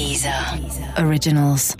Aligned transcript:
Deezer. 0.00 0.56
Originals. 0.96 1.76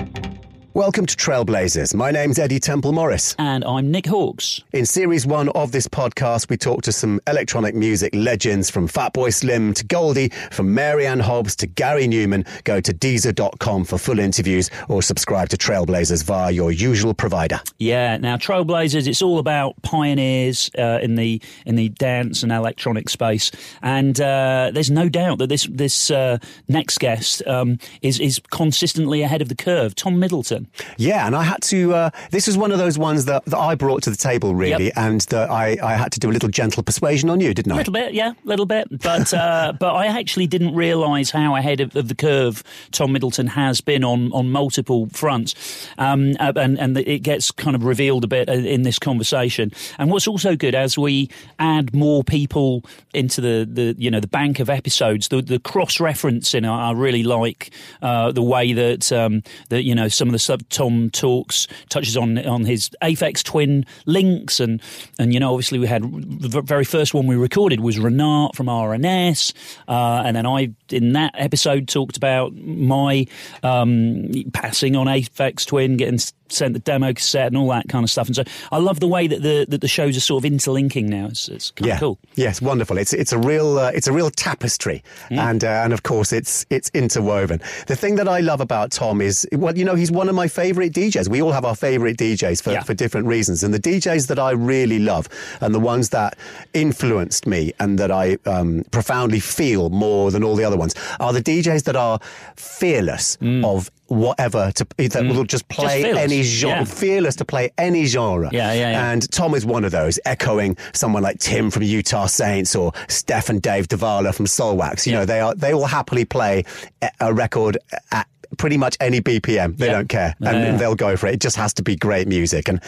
Welcome 0.72 1.06
to 1.06 1.16
Trailblazers. 1.16 1.96
My 1.96 2.12
name's 2.12 2.38
Eddy 2.38 2.60
Temple 2.60 2.92
Morris. 2.92 3.34
And 3.40 3.64
I'm 3.64 3.90
Nick 3.90 4.04
Halkes. 4.04 4.62
In 4.72 4.86
series 4.86 5.26
one 5.26 5.48
of 5.48 5.72
this 5.72 5.88
podcast, 5.88 6.48
we 6.48 6.56
talk 6.56 6.82
to 6.82 6.92
some 6.92 7.20
electronic 7.26 7.74
music 7.74 8.14
legends 8.14 8.70
from 8.70 8.86
Fatboy 8.86 9.34
Slim 9.34 9.74
to 9.74 9.84
Goldie, 9.84 10.28
from 10.52 10.72
Mary 10.72 11.08
Anne 11.08 11.18
Hobbs 11.18 11.56
to 11.56 11.66
Gary 11.66 12.06
Numan. 12.06 12.46
Go 12.62 12.80
to 12.80 12.94
Deezer.com 12.94 13.84
for 13.84 13.98
full 13.98 14.20
interviews 14.20 14.70
or 14.88 15.02
subscribe 15.02 15.48
to 15.48 15.56
Trailblazers 15.56 16.22
via 16.22 16.52
your 16.52 16.70
usual 16.70 17.14
provider. 17.14 17.60
Yeah, 17.78 18.16
now 18.18 18.36
Trailblazers, 18.36 19.08
it's 19.08 19.22
all 19.22 19.40
about 19.40 19.74
pioneers 19.82 20.70
uh, 20.78 21.00
in 21.02 21.16
the 21.16 21.42
in 21.66 21.74
the 21.74 21.88
dance 21.88 22.44
and 22.44 22.52
electronic 22.52 23.08
space, 23.08 23.50
and 23.82 24.20
uh, 24.20 24.70
there's 24.72 24.90
no 24.90 25.08
doubt 25.08 25.38
that 25.38 25.48
this 25.48 25.66
this 25.68 26.12
uh, 26.12 26.38
next 26.68 26.98
guest 26.98 27.44
um, 27.48 27.78
is 28.02 28.20
is 28.20 28.40
consistently 28.52 29.22
ahead 29.22 29.42
of 29.42 29.48
the 29.48 29.56
curve. 29.56 29.96
Tom 29.96 30.20
Middleton. 30.20 30.59
Yeah, 30.96 31.26
and 31.26 31.34
I 31.36 31.42
had 31.42 31.62
to. 31.62 31.94
Uh, 31.94 32.10
this 32.30 32.46
was 32.46 32.56
one 32.56 32.72
of 32.72 32.78
those 32.78 32.98
ones 32.98 33.24
that, 33.26 33.44
that 33.46 33.58
I 33.58 33.74
brought 33.74 34.02
to 34.04 34.10
the 34.10 34.16
table, 34.16 34.54
really, 34.54 34.86
Yep. 34.86 34.92
and 34.96 35.20
that 35.22 35.50
I, 35.50 35.76
I 35.82 35.94
had 35.94 36.12
to 36.12 36.20
do 36.20 36.30
a 36.30 36.32
little 36.32 36.48
gentle 36.48 36.82
persuasion 36.82 37.30
on 37.30 37.40
you, 37.40 37.52
didn't 37.54 37.72
I? 37.72 37.76
A 37.76 37.78
little 37.78 37.92
bit, 37.92 38.14
yeah, 38.14 38.32
a 38.32 38.48
little 38.48 38.66
bit, 38.66 38.88
but 39.02 39.32
uh, 39.34 39.72
but 39.80 39.94
I 39.94 40.06
actually 40.06 40.46
didn't 40.46 40.74
realise 40.74 41.30
how 41.30 41.56
ahead 41.56 41.80
of, 41.80 41.94
of 41.96 42.08
the 42.08 42.14
curve 42.14 42.62
Tom 42.92 43.12
Middleton 43.12 43.46
has 43.48 43.80
been 43.80 44.04
on 44.04 44.32
on 44.32 44.50
multiple 44.50 45.08
fronts, 45.12 45.54
um, 45.98 46.34
uh, 46.40 46.52
and 46.56 46.78
and 46.78 46.96
it 46.98 47.22
gets 47.22 47.50
kind 47.50 47.74
of 47.76 47.84
revealed 47.84 48.24
a 48.24 48.28
bit 48.28 48.48
uh, 48.48 48.52
in 48.52 48.82
this 48.82 48.98
conversation. 48.98 49.72
And 49.98 50.10
what's 50.10 50.26
also 50.28 50.56
good 50.56 50.74
as 50.74 50.96
we 50.98 51.28
add 51.58 51.94
more 51.94 52.22
people 52.24 52.84
into 53.14 53.40
the, 53.40 53.68
the 53.70 53.94
you 53.98 54.10
know 54.10 54.20
the 54.20 54.28
bank 54.28 54.60
of 54.60 54.70
episodes, 54.70 55.28
the 55.28 55.42
the 55.42 55.58
cross 55.58 55.98
referencing 55.98 56.68
I, 56.68 56.88
I 56.88 56.92
really 56.92 57.22
like 57.22 57.70
uh, 58.02 58.32
the 58.32 58.42
way 58.42 58.72
that 58.72 59.10
um, 59.12 59.42
that 59.68 59.82
you 59.84 59.94
know 59.94 60.08
some 60.08 60.28
of 60.28 60.32
the 60.32 60.38
stuff 60.50 60.68
Tom 60.68 61.10
talks 61.10 61.68
touches 61.88 62.16
on 62.16 62.36
on 62.44 62.64
his 62.64 62.90
Aphex 63.02 63.42
Twin 63.44 63.86
links 64.06 64.58
and 64.58 64.82
and 65.18 65.32
you 65.32 65.38
know 65.38 65.52
obviously 65.52 65.78
we 65.78 65.86
had 65.86 66.02
the 66.02 66.60
very 66.60 66.84
first 66.84 67.14
one 67.14 67.28
we 67.28 67.36
recorded 67.36 67.80
was 67.80 67.98
Renaat 67.98 68.56
from 68.56 68.68
R&S, 68.68 69.52
uh, 69.86 70.22
and 70.24 70.36
then 70.36 70.46
I 70.46 70.70
in 70.90 71.12
that 71.12 71.34
episode 71.36 71.86
talked 71.86 72.16
about 72.16 72.52
my 72.54 73.26
um, 73.62 74.30
passing 74.52 74.96
on 74.96 75.06
Aphex 75.06 75.66
Twin, 75.66 75.96
getting 75.96 76.18
sent 76.52 76.74
the 76.74 76.80
demo 76.80 77.12
cassette 77.12 77.46
and 77.48 77.56
all 77.56 77.68
that 77.68 77.88
kind 77.88 78.04
of 78.04 78.10
stuff. 78.10 78.26
And 78.26 78.36
so 78.36 78.44
I 78.72 78.78
love 78.78 79.00
the 79.00 79.08
way 79.08 79.26
that 79.26 79.42
the 79.42 79.66
that 79.68 79.80
the 79.80 79.88
shows 79.88 80.16
are 80.16 80.20
sort 80.20 80.42
of 80.44 80.44
interlinking 80.52 81.08
now. 81.08 81.26
It's, 81.26 81.48
it's 81.48 81.70
kind 81.72 81.86
yeah. 81.88 81.94
of 81.94 82.00
cool. 82.00 82.18
Yes, 82.34 82.60
wonderful. 82.60 82.98
It's 82.98 83.12
it's 83.12 83.32
a 83.32 83.38
real 83.38 83.78
uh, 83.78 83.90
it's 83.94 84.06
a 84.08 84.12
real 84.12 84.30
tapestry, 84.30 85.02
Mm. 85.30 85.38
and 85.38 85.64
uh, 85.64 85.68
and 85.84 85.92
of 85.92 86.02
course 86.02 86.32
it's 86.32 86.66
it's 86.70 86.90
interwoven. 86.94 87.60
The 87.86 87.96
thing 87.96 88.16
that 88.16 88.28
I 88.28 88.40
love 88.40 88.60
about 88.60 88.90
Tom 88.90 89.20
is 89.20 89.46
well, 89.52 89.76
you 89.76 89.84
know, 89.84 89.94
he's 89.94 90.10
one 90.10 90.28
of 90.28 90.34
my 90.34 90.48
favourite 90.48 90.92
DJs. 90.92 91.28
We 91.28 91.40
all 91.42 91.52
have 91.52 91.64
our 91.64 91.76
favourite 91.76 92.16
DJs 92.16 92.62
for 92.62 92.72
Yeah. 92.72 92.82
for 92.82 92.94
different 92.94 93.26
reasons, 93.26 93.62
and 93.62 93.72
the 93.72 93.78
DJs 93.80 94.26
that 94.28 94.38
I 94.38 94.50
really 94.52 94.98
love 94.98 95.28
and 95.60 95.74
the 95.74 95.80
ones 95.80 96.08
that 96.10 96.36
influenced 96.74 97.46
me 97.46 97.72
and 97.78 97.98
that 97.98 98.10
I 98.10 98.38
um, 98.46 98.84
profoundly 98.90 99.40
feel 99.40 99.90
more 99.90 100.30
than 100.30 100.42
all 100.44 100.56
the 100.56 100.64
other 100.64 100.76
ones 100.76 100.94
are 101.20 101.32
the 101.32 101.42
DJs 101.42 101.84
that 101.84 101.96
are 101.96 102.18
fearless 102.56 103.36
of 103.64 103.90
whatever 104.10 104.72
to 104.74 104.84
that 104.98 105.24
will 105.24 105.44
just 105.44 105.68
play 105.68 106.00
Mm. 106.00 106.02
fearless. 106.02 106.22
any 106.24 106.42
genre, 106.42 106.78
Yeah. 106.78 106.84
fearless 106.84 107.36
to 107.36 107.44
play 107.44 107.70
any 107.78 108.04
genre. 108.06 108.50
Yeah, 108.52 108.72
yeah, 108.72 108.90
yeah. 108.90 109.10
And 109.12 109.30
Tom 109.30 109.54
is 109.54 109.64
one 109.64 109.84
of 109.84 109.92
those, 109.92 110.18
echoing 110.24 110.76
someone 110.92 111.22
like 111.22 111.38
Tim 111.38 111.70
from 111.70 111.84
Utah 111.84 112.26
Saints 112.26 112.74
or 112.74 112.92
Steph 113.08 113.48
and 113.48 113.62
Dave 113.62 113.86
Dewaele 113.88 114.34
from 114.34 114.46
Soulwax. 114.46 115.06
You 115.06 115.12
Yeah. 115.12 115.18
know, 115.20 115.24
they 115.26 115.40
are 115.40 115.54
they 115.54 115.74
will 115.74 115.86
happily 115.86 116.24
play 116.24 116.64
a- 117.00 117.10
a 117.20 117.32
record 117.32 117.78
at 118.10 118.26
pretty 118.58 118.76
much 118.76 118.96
any 119.00 119.20
BPM. 119.20 119.76
They 119.78 119.86
Yeah. 119.86 119.92
don't 119.92 120.08
care, 120.08 120.34
and 120.40 120.58
yeah. 120.64 120.76
they'll 120.76 120.96
go 120.96 121.16
for 121.16 121.28
it. 121.28 121.34
It 121.34 121.40
just 121.40 121.54
has 121.56 121.72
to 121.74 121.82
be 121.84 121.94
great 121.94 122.26
music. 122.26 122.68
And 122.68 122.80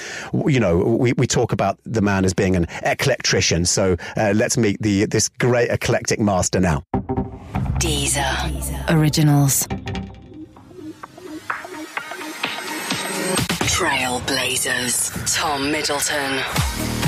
you 0.48 0.59
know, 0.59 0.77
we, 0.78 1.12
we 1.12 1.27
talk 1.28 1.53
about 1.53 1.78
the 1.87 2.00
man 2.03 2.25
as 2.25 2.34
being 2.34 2.56
an 2.56 2.66
eclectrician. 2.84 3.65
So 3.66 3.97
uh, 4.16 4.32
let's 4.34 4.56
meet 4.59 4.82
the 4.82 5.06
this 5.06 5.28
great 5.28 5.71
eclectic 5.71 6.19
master 6.19 6.59
now. 6.59 6.82
Deezer. 7.78 8.91
Originals. 8.91 9.66
Trailblazers. 13.72 15.10
Tom 15.34 15.71
Middleton. 15.72 17.01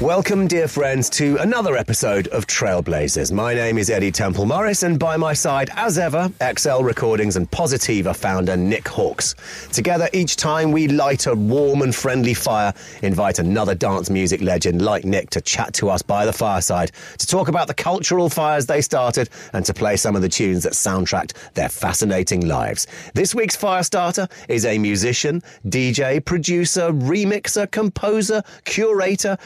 Welcome, 0.00 0.46
dear 0.46 0.68
friends, 0.68 1.10
to 1.10 1.38
another 1.38 1.76
episode 1.76 2.28
of 2.28 2.46
Trailblazers. 2.46 3.32
My 3.32 3.52
name 3.52 3.78
is 3.78 3.90
Eddy 3.90 4.12
Temple 4.12 4.46
Morris, 4.46 4.84
and 4.84 4.96
by 4.96 5.16
my 5.16 5.32
side, 5.32 5.70
as 5.74 5.98
ever, 5.98 6.30
XL 6.56 6.84
Recordings 6.84 7.34
and 7.34 7.50
Positiva 7.50 8.14
founder 8.14 8.56
Nick 8.56 8.84
Halkes. 8.84 9.34
Together, 9.72 10.08
each 10.12 10.36
time 10.36 10.70
we 10.70 10.86
light 10.86 11.26
a 11.26 11.34
warm 11.34 11.82
and 11.82 11.92
friendly 11.92 12.32
fire, 12.32 12.72
invite 13.02 13.40
another 13.40 13.74
dance 13.74 14.08
music 14.08 14.40
legend 14.40 14.82
like 14.82 15.04
Nick 15.04 15.30
to 15.30 15.40
chat 15.40 15.74
to 15.74 15.90
us 15.90 16.00
by 16.00 16.24
the 16.24 16.32
fireside, 16.32 16.92
to 17.18 17.26
talk 17.26 17.48
about 17.48 17.66
the 17.66 17.74
cultural 17.74 18.30
fires 18.30 18.66
they 18.66 18.80
started, 18.80 19.28
and 19.52 19.64
to 19.64 19.74
play 19.74 19.96
some 19.96 20.14
of 20.14 20.22
the 20.22 20.28
tunes 20.28 20.62
that 20.62 20.74
soundtracked 20.74 21.32
their 21.54 21.68
fascinating 21.68 22.46
lives. 22.46 22.86
This 23.14 23.34
week's 23.34 23.56
fire 23.56 23.82
starter 23.82 24.28
is 24.48 24.64
a 24.64 24.78
musician, 24.78 25.42
DJ, 25.66 26.24
producer, 26.24 26.92
remixer, 26.92 27.68
composer, 27.68 28.44
curator, 28.64 29.36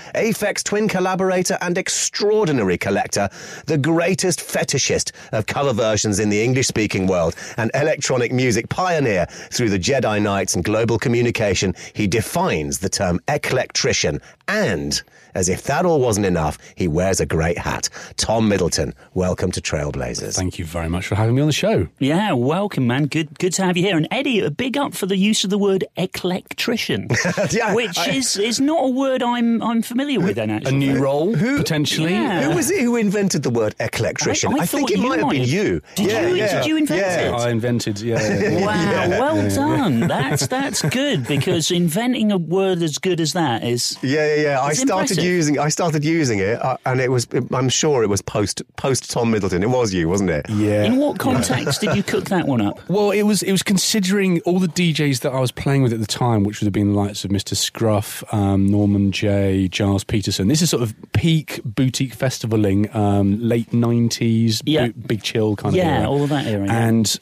Aphex 0.42 0.64
Twin 0.64 0.88
collaborator, 0.88 1.56
and 1.60 1.78
extraordinary 1.78 2.76
collector, 2.76 3.28
the 3.66 3.78
greatest 3.78 4.40
fetishist 4.40 5.12
of 5.30 5.46
cover 5.46 5.72
versions 5.72 6.18
in 6.18 6.30
the 6.30 6.42
English 6.42 6.66
speaking 6.66 7.06
world, 7.06 7.36
an 7.58 7.70
electronic 7.74 8.32
music 8.32 8.68
pioneer 8.68 9.26
through 9.52 9.70
the 9.70 9.78
Jedi 9.78 10.20
Knights 10.20 10.56
and 10.56 10.64
global 10.64 10.98
communication. 10.98 11.76
He 11.92 12.08
defines 12.08 12.80
the 12.80 12.88
term 12.88 13.20
eclectrician 13.28 14.20
and 14.48 15.00
as 15.34 15.48
if 15.48 15.62
that 15.64 15.84
all 15.86 16.00
wasn't 16.00 16.26
enough, 16.26 16.58
he 16.74 16.88
wears 16.88 17.20
a 17.20 17.26
great 17.26 17.58
hat. 17.58 17.88
Tom 18.16 18.48
Middleton, 18.48 18.94
welcome 19.14 19.50
to 19.52 19.60
Trailblazers. 19.60 20.36
Thank 20.36 20.58
you 20.58 20.64
very 20.64 20.88
much 20.88 21.06
for 21.06 21.14
having 21.14 21.34
me 21.34 21.40
on 21.42 21.46
the 21.48 21.52
show. 21.52 21.88
Yeah, 21.98 22.32
welcome, 22.32 22.86
man. 22.86 23.06
Good, 23.06 23.38
good 23.38 23.52
to 23.54 23.64
have 23.64 23.76
you 23.76 23.82
here. 23.84 23.96
And 23.96 24.08
Eddy, 24.10 24.40
a 24.40 24.50
big 24.50 24.76
up 24.76 24.94
for 24.94 25.06
the 25.06 25.16
use 25.16 25.44
of 25.44 25.50
the 25.50 25.58
word 25.58 25.84
eclectrician, 25.96 27.10
Yeah, 27.52 27.74
which 27.74 27.98
I- 27.98 28.10
is 28.10 28.36
is 28.36 28.60
not 28.60 28.84
a 28.84 28.88
word 28.88 29.22
I'm 29.22 29.62
I'm 29.62 29.82
familiar 29.82 30.20
with. 30.20 30.36
Then 30.36 30.50
actually, 30.50 30.74
A 30.74 30.78
new 30.78 30.98
role, 31.02 31.34
potentially. 31.34 32.12
Yeah. 32.12 32.42
Who 32.50 32.56
was 32.56 32.70
it 32.70 32.80
who 32.82 32.96
invented 32.96 33.42
the 33.42 33.50
word 33.50 33.74
eclectrician? 33.78 34.54
I- 34.58 34.62
I 34.62 34.66
think 34.66 34.90
it 34.90 34.98
might 34.98 35.18
have 35.20 35.30
been 35.30 35.42
you. 35.44 35.80
Did 35.94 36.06
yeah, 36.06 36.26
you- 36.28 36.34
yeah. 36.36 36.58
did 36.58 36.66
you 36.66 36.76
invent 36.76 37.00
yeah. 37.00 37.28
it? 37.28 37.32
I 37.34 37.50
invented, 37.50 38.00
yeah. 38.00 38.20
yeah, 38.20 38.50
yeah. 38.58 39.08
Wow, 39.18 39.34
well 39.34 39.50
done. 39.54 40.00
That's 40.00 40.46
that's 40.46 40.82
good 40.82 41.26
because 41.26 41.70
inventing 41.70 42.32
a 42.32 42.38
word 42.38 42.82
as 42.82 42.98
good 42.98 43.20
as 43.20 43.32
that 43.34 43.64
is 43.64 43.98
Yeah, 44.02 44.34
yeah, 44.36 44.42
yeah. 44.42 44.60
I 44.62 44.72
started 44.72 44.88
impressive. 45.18 45.21
Using. 45.22 45.58
I 45.58 45.68
started 45.68 46.04
using 46.04 46.38
it, 46.38 46.60
uh, 46.62 46.76
and 46.86 47.00
it 47.00 47.10
was. 47.10 47.26
I'm 47.52 47.68
sure 47.68 48.02
it 48.02 48.08
was 48.08 48.20
post 48.22 48.62
post 48.76 49.10
Tom 49.10 49.30
Middleton. 49.30 49.62
It 49.62 49.70
was 49.70 49.92
you, 49.94 50.08
wasn't 50.08 50.30
it? 50.30 50.46
Yeah. 50.50 50.84
In 50.84 50.96
what 50.96 51.18
context 51.18 51.80
did 51.80 51.96
you 51.96 52.02
cook 52.02 52.24
that 52.26 52.46
one 52.46 52.60
up? 52.60 52.78
Well, 52.88 53.10
it 53.10 53.22
was 53.22 53.42
it 53.42 53.52
was 53.52 53.62
considering 53.62 54.40
all 54.42 54.58
the 54.58 54.66
DJs 54.68 55.20
that 55.20 55.32
I 55.32 55.40
was 55.40 55.50
playing 55.52 55.82
with 55.82 55.92
at 55.92 56.00
the 56.00 56.06
time, 56.06 56.44
which 56.44 56.60
would 56.60 56.66
have 56.66 56.72
been 56.72 56.92
the 56.92 56.98
likes 56.98 57.24
of 57.24 57.30
Mr. 57.30 57.56
Scruff, 57.56 58.22
um, 58.34 58.66
Norman 58.66 59.12
Jay, 59.12 59.68
Gilles 59.72 60.04
Peterson. 60.04 60.48
This 60.48 60.60
is 60.62 60.70
sort 60.70 60.82
of 60.82 60.94
peak 61.12 61.60
boutique 61.64 62.16
festivaling, 62.16 62.94
um, 62.94 63.38
late 63.40 63.72
nineties, 63.72 64.62
Yeah. 64.66 64.88
big 65.06 65.22
chill 65.22 65.56
kind 65.56 65.74
of 65.74 65.78
Yeah, 65.78 66.06
all 66.06 66.22
of 66.24 66.28
that 66.30 66.46
era, 66.46 66.66
yeah. 66.66 66.86
And 66.88 67.16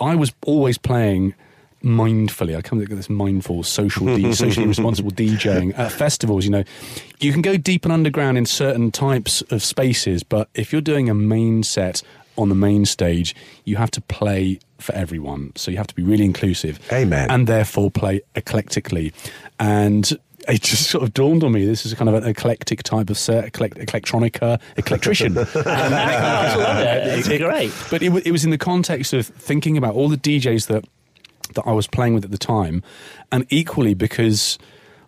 I 0.00 0.14
was 0.16 0.32
always 0.46 0.76
playing 0.78 1.34
mindfully. 1.82 2.56
I 2.56 2.62
come 2.62 2.84
to 2.84 2.94
this 2.94 3.10
mindful, 3.10 3.62
social, 3.62 4.06
D- 4.06 4.32
socially 4.34 4.66
responsible 4.66 5.10
DJing 5.10 5.72
at 5.72 5.86
uh, 5.86 5.88
festivals. 5.88 6.44
You 6.44 6.50
know, 6.50 6.64
you 7.20 7.32
can 7.32 7.42
go 7.42 7.56
deep 7.56 7.84
and 7.84 7.92
underground 7.92 8.38
in 8.38 8.46
certain 8.46 8.90
types 8.90 9.42
of 9.50 9.62
spaces, 9.62 10.22
but 10.22 10.48
if 10.54 10.72
you're 10.72 10.80
doing 10.82 11.08
a 11.08 11.14
main 11.14 11.62
set 11.62 12.02
on 12.36 12.48
the 12.48 12.54
main 12.54 12.84
stage, 12.86 13.34
you 13.64 13.76
have 13.76 13.90
to 13.92 14.00
play 14.00 14.58
for 14.78 14.94
everyone. 14.94 15.52
So 15.56 15.70
you 15.70 15.76
have 15.76 15.88
to 15.88 15.94
be 15.94 16.02
really 16.02 16.24
inclusive. 16.24 16.78
Amen. 16.92 17.30
And 17.30 17.46
therefore 17.46 17.90
play 17.90 18.22
eclectically. 18.34 19.12
And 19.58 20.10
it 20.48 20.62
just 20.62 20.90
sort 20.90 21.04
of 21.04 21.12
dawned 21.12 21.44
on 21.44 21.52
me 21.52 21.66
this 21.66 21.84
is 21.84 21.92
kind 21.94 22.08
of 22.08 22.14
an 22.14 22.24
eclectic 22.24 22.82
type 22.82 23.10
of 23.10 23.18
set, 23.18 23.44
eclect- 23.44 23.76
electronica, 23.76 24.60
electrician. 24.76 25.36
Uh, 25.38 25.46
I 25.66 26.54
love 26.56 26.78
it. 26.78 27.18
It's 27.18 27.28
great. 27.28 27.72
But 27.90 28.02
it, 28.02 28.26
it 28.26 28.32
was 28.32 28.44
in 28.44 28.50
the 28.50 28.58
context 28.58 29.12
of 29.12 29.26
thinking 29.26 29.76
about 29.76 29.94
all 29.94 30.08
the 30.08 30.16
DJs 30.16 30.66
that 30.68 30.84
that 31.54 31.62
I 31.66 31.72
was 31.72 31.86
playing 31.86 32.14
with 32.14 32.24
at 32.24 32.30
the 32.30 32.38
time, 32.38 32.82
and 33.32 33.46
equally 33.50 33.94
because 33.94 34.58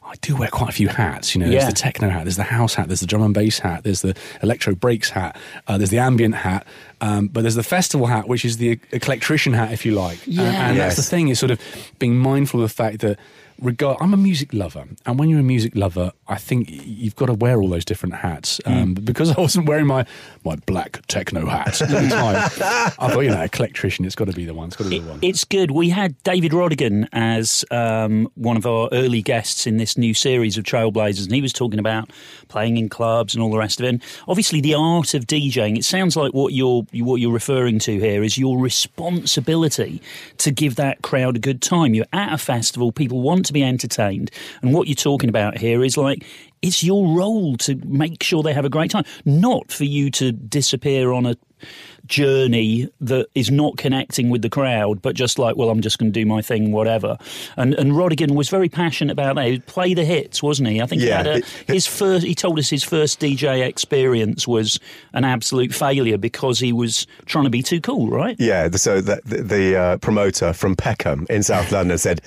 I 0.05 0.15
do 0.21 0.37
wear 0.37 0.49
quite 0.49 0.69
a 0.69 0.73
few 0.73 0.89
hats. 0.89 1.35
You 1.35 1.41
know, 1.41 1.49
there's 1.49 1.63
Yeah. 1.63 1.71
the 1.71 1.75
techno 1.77 2.11
hat, 2.11 2.25
there's 2.25 2.37
the 2.37 2.43
house 2.43 2.75
hat, 2.75 2.89
there's 2.89 3.01
the 3.01 3.07
drum 3.07 3.23
and 3.23 3.33
bass 3.33 3.61
hat, 3.61 3.85
there's 3.85 4.03
the 4.03 4.15
electro 4.43 4.75
breaks 4.75 5.09
hat, 5.11 5.37
uh, 5.69 5.79
there's 5.79 5.91
the 5.91 5.99
ambient 6.01 6.35
hat. 6.35 6.67
Um, 7.01 7.29
but 7.29 7.43
there's 7.43 7.55
the 7.55 7.63
festival 7.63 8.07
hat, 8.07 8.29
which 8.29 8.45
is 8.45 8.59
the 8.59 8.77
eclectrician 8.93 9.55
hat, 9.55 9.73
if 9.73 9.87
you 9.87 9.93
like. 9.93 10.19
Yeah. 10.27 10.43
And, 10.43 10.57
and 10.57 10.79
that's 10.79 10.97
the 10.97 11.03
thing 11.03 11.29
is 11.29 11.39
sort 11.39 11.51
of 11.51 11.61
being 11.99 12.17
mindful 12.19 12.63
of 12.63 12.69
the 12.69 12.75
fact 12.75 12.99
that 13.01 13.19
regard 13.63 13.99
I'm 14.01 14.13
a 14.13 14.17
music 14.17 14.53
lover, 14.53 14.85
and 15.07 15.19
when 15.19 15.29
you're 15.29 15.41
a 15.41 15.45
music 15.45 15.75
lover, 15.75 16.13
I 16.29 16.37
think 16.37 16.69
you've 16.69 17.17
got 17.17 17.27
to 17.27 17.35
wear 17.35 17.61
all 17.61 17.69
those 17.69 17.85
different 17.85 18.17
hats. 18.17 18.61
Um, 18.67 18.95
but 18.95 19.05
because 19.05 19.31
I 19.37 19.41
wasn't 19.41 19.69
wearing 19.69 19.87
my 19.87 20.05
my 20.45 20.57
black 20.57 21.07
techno 21.07 21.47
hat 21.47 21.81
at 21.81 21.89
the 21.89 22.09
time, 22.09 22.37
I 22.99 23.09
thought, 23.11 23.21
you 23.21 23.31
know, 23.31 23.37
eclectrician, 23.37 24.05
it's 24.05 24.15
got 24.15 24.27
to 24.27 24.33
be 24.33 24.45
the 24.45 24.55
one. 24.55 24.69
It's 24.69 24.77
got 24.77 24.85
to 24.85 24.91
be 24.91 24.99
the 24.99 25.11
one. 25.11 25.19
It's 25.23 25.45
good. 25.45 25.71
We 25.71 25.89
had 25.91 26.21
David 26.23 26.53
Rodigan 26.53 27.09
as 27.13 27.65
um, 27.71 28.29
one 28.35 28.57
of 28.57 28.67
our 28.67 28.89
early 28.93 29.23
guests 29.23 29.67
in 29.67 29.77
this 29.77 29.97
new 29.97 30.15
series 30.15 30.59
of 30.59 30.65
Trailblazers, 30.65 31.25
and 31.25 31.35
he 31.35 31.43
was 31.43 31.53
talking 31.53 31.79
about 31.79 32.11
playing 32.49 32.77
in 32.77 32.89
clubs 32.89 33.35
and 33.35 33.43
all 33.43 33.51
the 33.51 33.59
rest 33.59 33.81
of 33.81 33.87
it. 33.87 33.89
And 33.89 34.03
obviously, 34.29 34.61
the 34.61 34.75
art 34.75 35.15
of 35.15 35.27
DJing. 35.27 35.77
It 35.79 35.85
sounds 35.85 36.17
like 36.17 36.33
what 36.33 36.53
you're 36.53 36.83
what 36.93 37.17
you're 37.17 37.33
referring 37.33 37.79
to 37.81 37.99
here 37.99 38.23
is 38.23 38.37
your 38.37 38.59
responsibility 38.59 40.03
to 40.39 40.51
give 40.51 40.77
that 40.77 41.03
crowd 41.03 41.37
a 41.37 41.39
good 41.39 41.63
time. 41.63 41.95
You're 41.95 42.07
at 42.13 42.33
a 42.33 42.39
festival, 42.39 42.93
people 42.93 43.21
want 43.21 43.47
to 43.47 43.52
be 43.53 43.63
entertained, 43.63 44.31
and 44.63 44.73
what 44.75 44.89
you're 44.89 44.95
talking 44.95 45.29
about 45.29 45.59
here 45.59 45.85
is 45.85 45.97
like 45.97 46.25
it's 46.63 46.83
your 46.85 47.17
role 47.17 47.57
to 47.57 47.75
make 47.85 48.23
sure 48.23 48.43
they 48.43 48.53
have 48.53 48.65
a 48.65 48.71
great 48.71 48.91
time, 48.93 49.05
not 49.25 49.73
for 49.73 49.85
you 49.85 50.11
to 50.13 50.31
disappear 50.31 51.11
on 51.13 51.27
a 51.27 51.35
journey 52.07 52.89
that 53.01 53.27
is 53.35 53.51
not 53.51 53.77
connecting 53.77 54.29
with 54.31 54.43
the 54.43 54.51
crowd, 54.51 55.01
but 55.03 55.15
just 55.15 55.39
like, 55.39 55.57
well, 55.57 55.71
I'm 55.71 55.81
just 55.81 55.99
going 55.99 56.13
to 56.13 56.21
do 56.21 56.27
my 56.27 56.43
thing, 56.43 56.73
whatever. 56.73 57.17
And 57.57 57.75
and 57.75 57.93
Rodigan 57.93 58.35
was 58.35 58.49
very 58.49 58.69
passionate 58.69 59.13
about 59.13 59.37
that. 59.37 59.47
He'd 59.47 59.67
play 59.67 59.95
the 59.95 60.05
hits, 60.05 60.43
wasn't 60.43 60.69
he? 60.69 60.81
I 60.81 60.87
think 60.87 61.03
Yeah. 61.03 61.23
he 61.23 61.29
had 61.29 61.43
a, 61.43 61.73
his 61.73 61.87
first. 61.87 62.27
He 62.27 62.35
told 62.35 62.59
us 62.59 62.69
his 62.69 62.85
first 62.85 63.21
DJ 63.21 63.67
experience 63.67 64.47
was 64.47 64.79
an 65.13 65.25
absolute 65.25 65.75
failure 65.75 66.19
because 66.19 66.59
he 66.59 66.73
was 66.73 67.07
trying 67.27 67.45
to 67.45 67.51
be 67.51 67.63
too 67.63 67.81
cool, 67.81 68.09
right? 68.09 68.37
Yeah, 68.39 68.69
so 68.73 69.01
the, 69.01 69.21
the, 69.25 69.43
the 69.43 69.77
uh, 69.77 69.97
promoter 69.99 70.53
from 70.53 70.77
Peckham 70.77 71.27
in 71.31 71.43
South 71.43 71.71
London 71.73 71.99
said, 71.99 72.21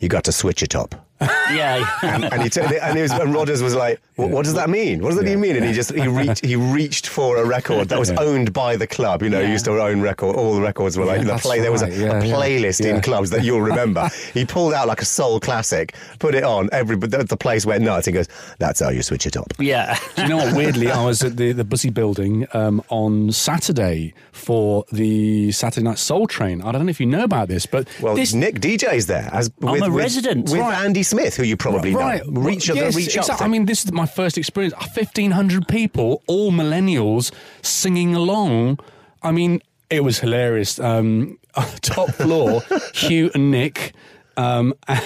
"You 0.00 0.08
got 0.08 0.24
to 0.24 0.32
switch 0.32 0.62
it 0.62 0.74
up." 0.74 1.06
Yeah. 1.20 1.84
and 2.02 2.42
he 2.42 2.50
took 2.50 2.70
it, 2.70 2.80
and, 2.82 2.98
it 2.98 3.02
was, 3.02 3.12
and 3.12 3.32
Rogers 3.34 3.62
was 3.62 3.74
like, 3.74 4.00
what, 4.16 4.30
"What 4.30 4.44
does 4.44 4.54
that 4.54 4.70
mean? 4.70 5.02
What 5.02 5.10
does 5.10 5.18
that 5.18 5.26
even 5.26 5.40
mean?" 5.40 5.56
And 5.56 5.64
he 5.64 5.72
just 5.72 5.92
he 5.94 6.06
reached 6.08 6.44
he 6.44 6.56
reached 6.56 7.06
for 7.08 7.36
a 7.38 7.44
record 7.44 7.88
that 7.88 7.98
was 7.98 8.10
owned 8.10 8.52
by 8.52 8.76
the 8.76 8.86
club. 8.86 9.22
You 9.22 9.30
know, 9.30 9.44
he 9.44 9.50
used 9.52 9.64
to 9.66 9.72
own 9.80 10.00
record. 10.00 10.36
All 10.36 10.54
the 10.54 10.60
records 10.62 10.96
were 10.96 11.04
like 11.04 11.18
Yeah, 11.18 11.24
the 11.24 11.30
that's 11.32 11.42
play. 11.42 11.60
There 11.60 11.72
was 11.72 11.82
a. 11.82 11.90
Yeah, 11.90 12.18
a 12.20 12.24
yeah. 12.24 12.34
playlist 12.34 12.80
in 12.80 12.96
Yeah. 12.96 13.00
clubs 13.00 13.30
that 13.30 13.44
you'll 13.44 13.60
remember. 13.60 14.08
he 14.34 14.44
pulled 14.44 14.72
out 14.74 14.86
like 14.88 15.00
a 15.02 15.04
soul 15.04 15.38
classic, 15.40 15.94
put 16.18 16.34
it 16.34 16.44
on. 16.44 16.68
Every 16.72 16.96
the, 16.96 17.24
the 17.24 17.36
place 17.36 17.64
went 17.66 17.82
nuts. 17.84 18.06
He 18.06 18.12
goes, 18.12 18.28
"That's 18.58 18.80
how 18.80 18.90
you 18.90 19.02
switch 19.02 19.26
it 19.26 19.36
up." 19.36 19.52
yeah. 19.58 19.98
Do 20.16 20.22
you 20.22 20.28
know 20.28 20.36
what? 20.38 20.54
Weirdly, 20.56 20.90
I 20.90 21.04
was 21.04 21.22
at 21.22 21.36
the, 21.36 21.52
the 21.52 21.64
Bussey 21.64 21.90
building 21.90 22.46
um, 22.54 22.82
on 22.88 23.32
Saturday 23.32 24.14
for 24.32 24.84
the 24.92 25.52
Saturday 25.52 25.84
Night 25.84 25.98
Soul 25.98 26.26
Train. 26.26 26.62
I 26.62 26.72
don't 26.72 26.84
know 26.86 26.90
if 26.90 27.00
you 27.00 27.06
know 27.06 27.24
about 27.24 27.48
this, 27.48 27.66
but 27.66 27.88
Well, 28.00 28.14
this, 28.14 28.32
Nick 28.34 28.56
DJ's 28.60 29.06
there 29.06 29.28
as 29.32 29.50
I'm 29.62 29.72
with, 29.72 29.82
a 29.82 29.90
with- 29.90 29.98
resident. 30.02 30.50
with 30.50 30.60
Right. 30.60 30.84
Andy 30.84 31.02
Smith, 31.02 31.36
who 31.36 31.42
you 31.44 31.56
probably 31.56 31.94
right, 31.94 32.24
know. 32.26 32.40
Reach, 32.40 32.68
well, 32.68 32.78
up, 32.78 32.84
yes, 32.84 32.96
reach 32.96 33.16
up. 33.16 33.22
exactly. 33.24 33.36
thing. 33.38 33.44
I 33.44 33.48
mean, 33.48 33.66
this 33.66 33.84
is 33.84 33.92
my 33.92 34.03
first 34.06 34.38
experience. 34.38 34.74
Fifteen 34.92 35.30
hundred 35.32 35.68
people, 35.68 36.22
all 36.26 36.52
millennials, 36.52 37.32
singing 37.62 38.14
along. 38.14 38.78
I 39.22 39.32
mean, 39.32 39.62
it 39.90 40.04
was 40.04 40.18
hilarious. 40.20 40.78
Um, 40.78 41.38
top 41.82 42.10
floor, 42.10 42.62
Hugh 42.94 43.30
and 43.34 43.50
Nick. 43.50 43.92
Um, 44.36 44.74
and 44.88 45.00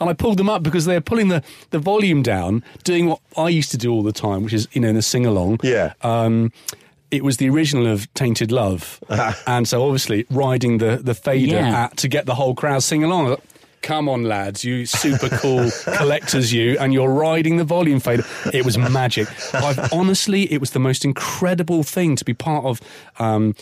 I 0.00 0.12
pulled 0.12 0.36
them 0.38 0.48
up 0.48 0.62
because 0.62 0.84
they're 0.84 1.00
pulling 1.00 1.28
the, 1.28 1.42
the 1.70 1.78
volume 1.80 2.22
down, 2.22 2.62
doing 2.84 3.06
what 3.06 3.20
I 3.36 3.48
used 3.48 3.70
to 3.72 3.76
do 3.76 3.90
all 3.92 4.02
the 4.04 4.12
time, 4.12 4.44
which 4.44 4.52
is, 4.52 4.68
you 4.72 4.80
know, 4.80 4.88
in 4.88 4.94
the 4.94 5.02
sing 5.02 5.26
along. 5.26 5.60
Yeah. 5.64 5.94
Um, 6.02 6.52
it 7.10 7.24
was 7.24 7.38
the 7.38 7.48
original 7.50 7.86
of 7.88 8.12
Tainted 8.14 8.52
Love. 8.52 9.00
And 9.46 9.66
so 9.66 9.82
obviously 9.84 10.24
riding 10.30 10.78
the, 10.78 11.00
the 11.02 11.14
fader 11.14 11.56
Yeah. 11.56 11.84
at, 11.86 11.96
to 11.98 12.08
get 12.08 12.24
the 12.26 12.34
whole 12.36 12.54
crowd 12.54 12.82
sing 12.84 13.02
along. 13.04 13.26
I 13.26 13.28
thought, 13.30 13.44
Come 13.82 14.08
on, 14.08 14.22
lads, 14.22 14.64
you 14.64 14.86
super 14.86 15.28
cool 15.28 15.70
collectors, 15.96 16.52
you, 16.52 16.78
and 16.78 16.92
you're 16.92 17.10
riding 17.12 17.56
the 17.56 17.64
volume 17.64 17.98
fader. 17.98 18.24
It 18.52 18.64
was 18.64 18.78
magic. 18.78 19.26
I've, 19.52 19.92
honestly, 19.92 20.50
it 20.52 20.60
was 20.60 20.70
the 20.70 20.78
most 20.78 21.04
incredible 21.04 21.82
thing 21.82 22.14
to 22.16 22.24
be 22.24 22.32
part 22.32 22.64
of 22.64 22.80
um, 23.18 23.56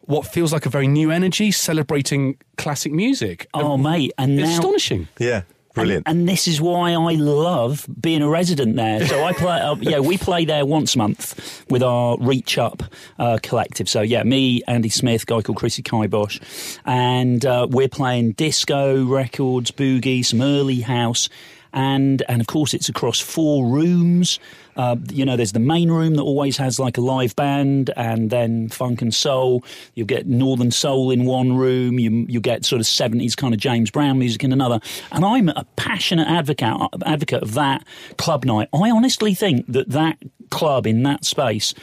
what 0.00 0.26
feels 0.26 0.52
like 0.52 0.64
a 0.64 0.70
very 0.70 0.88
new 0.88 1.10
energy 1.10 1.50
celebrating 1.50 2.38
classic 2.56 2.92
music. 2.92 3.46
Oh, 3.52 3.76
mate, 3.76 4.12
and 4.16 4.40
it's 4.40 4.48
now 4.48 4.54
astonishing. 4.54 5.08
yeah, 5.18 5.42
brilliant. 5.76 6.08
And, 6.08 6.20
and 6.20 6.28
this 6.28 6.48
is 6.48 6.60
why 6.60 6.92
I 6.92 7.14
love 7.14 7.86
being 8.00 8.22
a 8.22 8.28
resident 8.28 8.74
there. 8.74 9.06
So 9.06 9.22
I 9.22 9.32
play, 9.32 9.60
uh, 9.60 9.76
yeah, 9.76 10.00
we 10.00 10.18
play 10.18 10.44
there 10.44 10.66
once 10.66 10.94
a 10.96 10.98
month 10.98 11.64
with 11.70 11.82
our 11.82 12.16
Reach 12.18 12.58
Up 12.58 12.82
uh, 13.18 13.38
collective. 13.42 13.88
So 13.88 14.00
yeah, 14.00 14.24
me, 14.24 14.62
Andy 14.66 14.88
Smith, 14.88 15.26
guy 15.26 15.42
called 15.42 15.58
Chrissy 15.58 15.82
Kibosh, 15.82 16.40
and 16.84 17.44
uh, 17.46 17.68
we're 17.70 17.88
playing 17.88 18.32
disco 18.32 19.04
records, 19.04 19.70
boogie, 19.70 20.24
some 20.24 20.42
early 20.42 20.80
house, 20.80 21.28
and 21.72 22.22
and 22.28 22.40
of 22.40 22.46
course 22.46 22.74
it's 22.74 22.88
across 22.88 23.20
four 23.20 23.66
rooms. 23.66 24.40
Uh, 24.76 24.96
you 25.10 25.24
know, 25.24 25.36
there's 25.36 25.52
the 25.52 25.58
main 25.58 25.90
room 25.90 26.14
that 26.14 26.22
always 26.22 26.56
has 26.56 26.78
like 26.78 26.96
a 26.98 27.00
live 27.00 27.34
band, 27.36 27.90
and 27.96 28.30
then 28.30 28.68
funk 28.68 29.02
and 29.02 29.14
soul. 29.14 29.64
You 29.94 30.04
get 30.04 30.26
northern 30.26 30.70
soul 30.70 31.10
in 31.10 31.24
one 31.24 31.56
room. 31.56 31.98
You 31.98 32.26
you 32.28 32.40
get 32.40 32.64
sort 32.64 32.80
of 32.80 32.86
70s 32.86 33.36
kind 33.36 33.54
of 33.54 33.60
James 33.60 33.90
Brown 33.90 34.18
music 34.18 34.44
in 34.44 34.52
another. 34.52 34.80
And 35.12 35.24
I'm 35.24 35.48
a 35.48 35.66
passionate 35.76 36.28
advocate 36.28 36.74
advocate 37.04 37.42
of 37.42 37.54
that 37.54 37.86
club 38.18 38.44
night. 38.44 38.68
I 38.72 38.90
honestly 38.90 39.34
think 39.34 39.66
that 39.68 39.90
that 39.90 40.18
club 40.50 40.86
in 40.86 41.02
that 41.02 41.24
space 41.24 41.74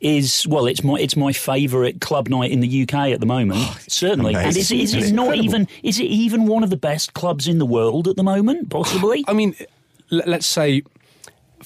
is 0.00 0.46
well, 0.46 0.66
it's 0.66 0.82
my 0.84 0.98
it's 0.98 1.16
my 1.16 1.32
favourite 1.32 2.00
club 2.00 2.28
night 2.28 2.50
in 2.50 2.60
the 2.60 2.82
UK 2.82 2.94
at 2.94 3.20
the 3.20 3.26
moment. 3.26 3.60
certainly, 3.88 4.34
and 4.34 4.56
is, 4.56 4.70
amazing. 4.70 4.80
is 4.80 4.94
It's 4.94 5.08
it 5.10 5.14
not 5.14 5.36
even 5.36 5.68
is 5.82 5.98
it 6.00 6.04
even 6.04 6.46
one 6.46 6.62
of 6.62 6.70
the 6.70 6.76
best 6.76 7.14
clubs 7.14 7.48
in 7.48 7.58
the 7.58 7.66
world 7.66 8.08
at 8.08 8.16
the 8.16 8.22
moment? 8.22 8.70
Possibly. 8.70 9.24
I 9.28 9.32
mean, 9.32 9.54
let's 10.10 10.46
say 10.46 10.82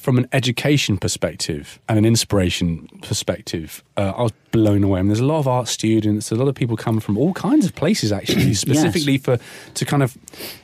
from 0.04 0.18
an 0.18 0.28
education 0.34 0.98
perspective 0.98 1.78
and 1.88 1.96
an 1.98 2.04
inspiration 2.04 2.86
perspective, 3.00 3.82
uh, 3.96 4.12
I 4.14 4.22
was 4.24 4.32
blown 4.50 4.84
away. 4.84 4.98
I 4.98 5.02
mean, 5.02 5.08
there's 5.08 5.20
a 5.20 5.24
lot 5.24 5.38
of 5.38 5.48
art 5.48 5.66
students, 5.66 6.30
a 6.30 6.34
lot 6.34 6.46
of 6.46 6.54
people 6.54 6.76
come 6.76 7.00
from 7.00 7.16
all 7.16 7.32
kinds 7.32 7.64
of 7.64 7.74
places 7.74 8.12
actually, 8.12 8.52
specifically 8.66 9.16
for 9.16 9.38
to 9.72 9.84
kind 9.86 10.02
of 10.02 10.18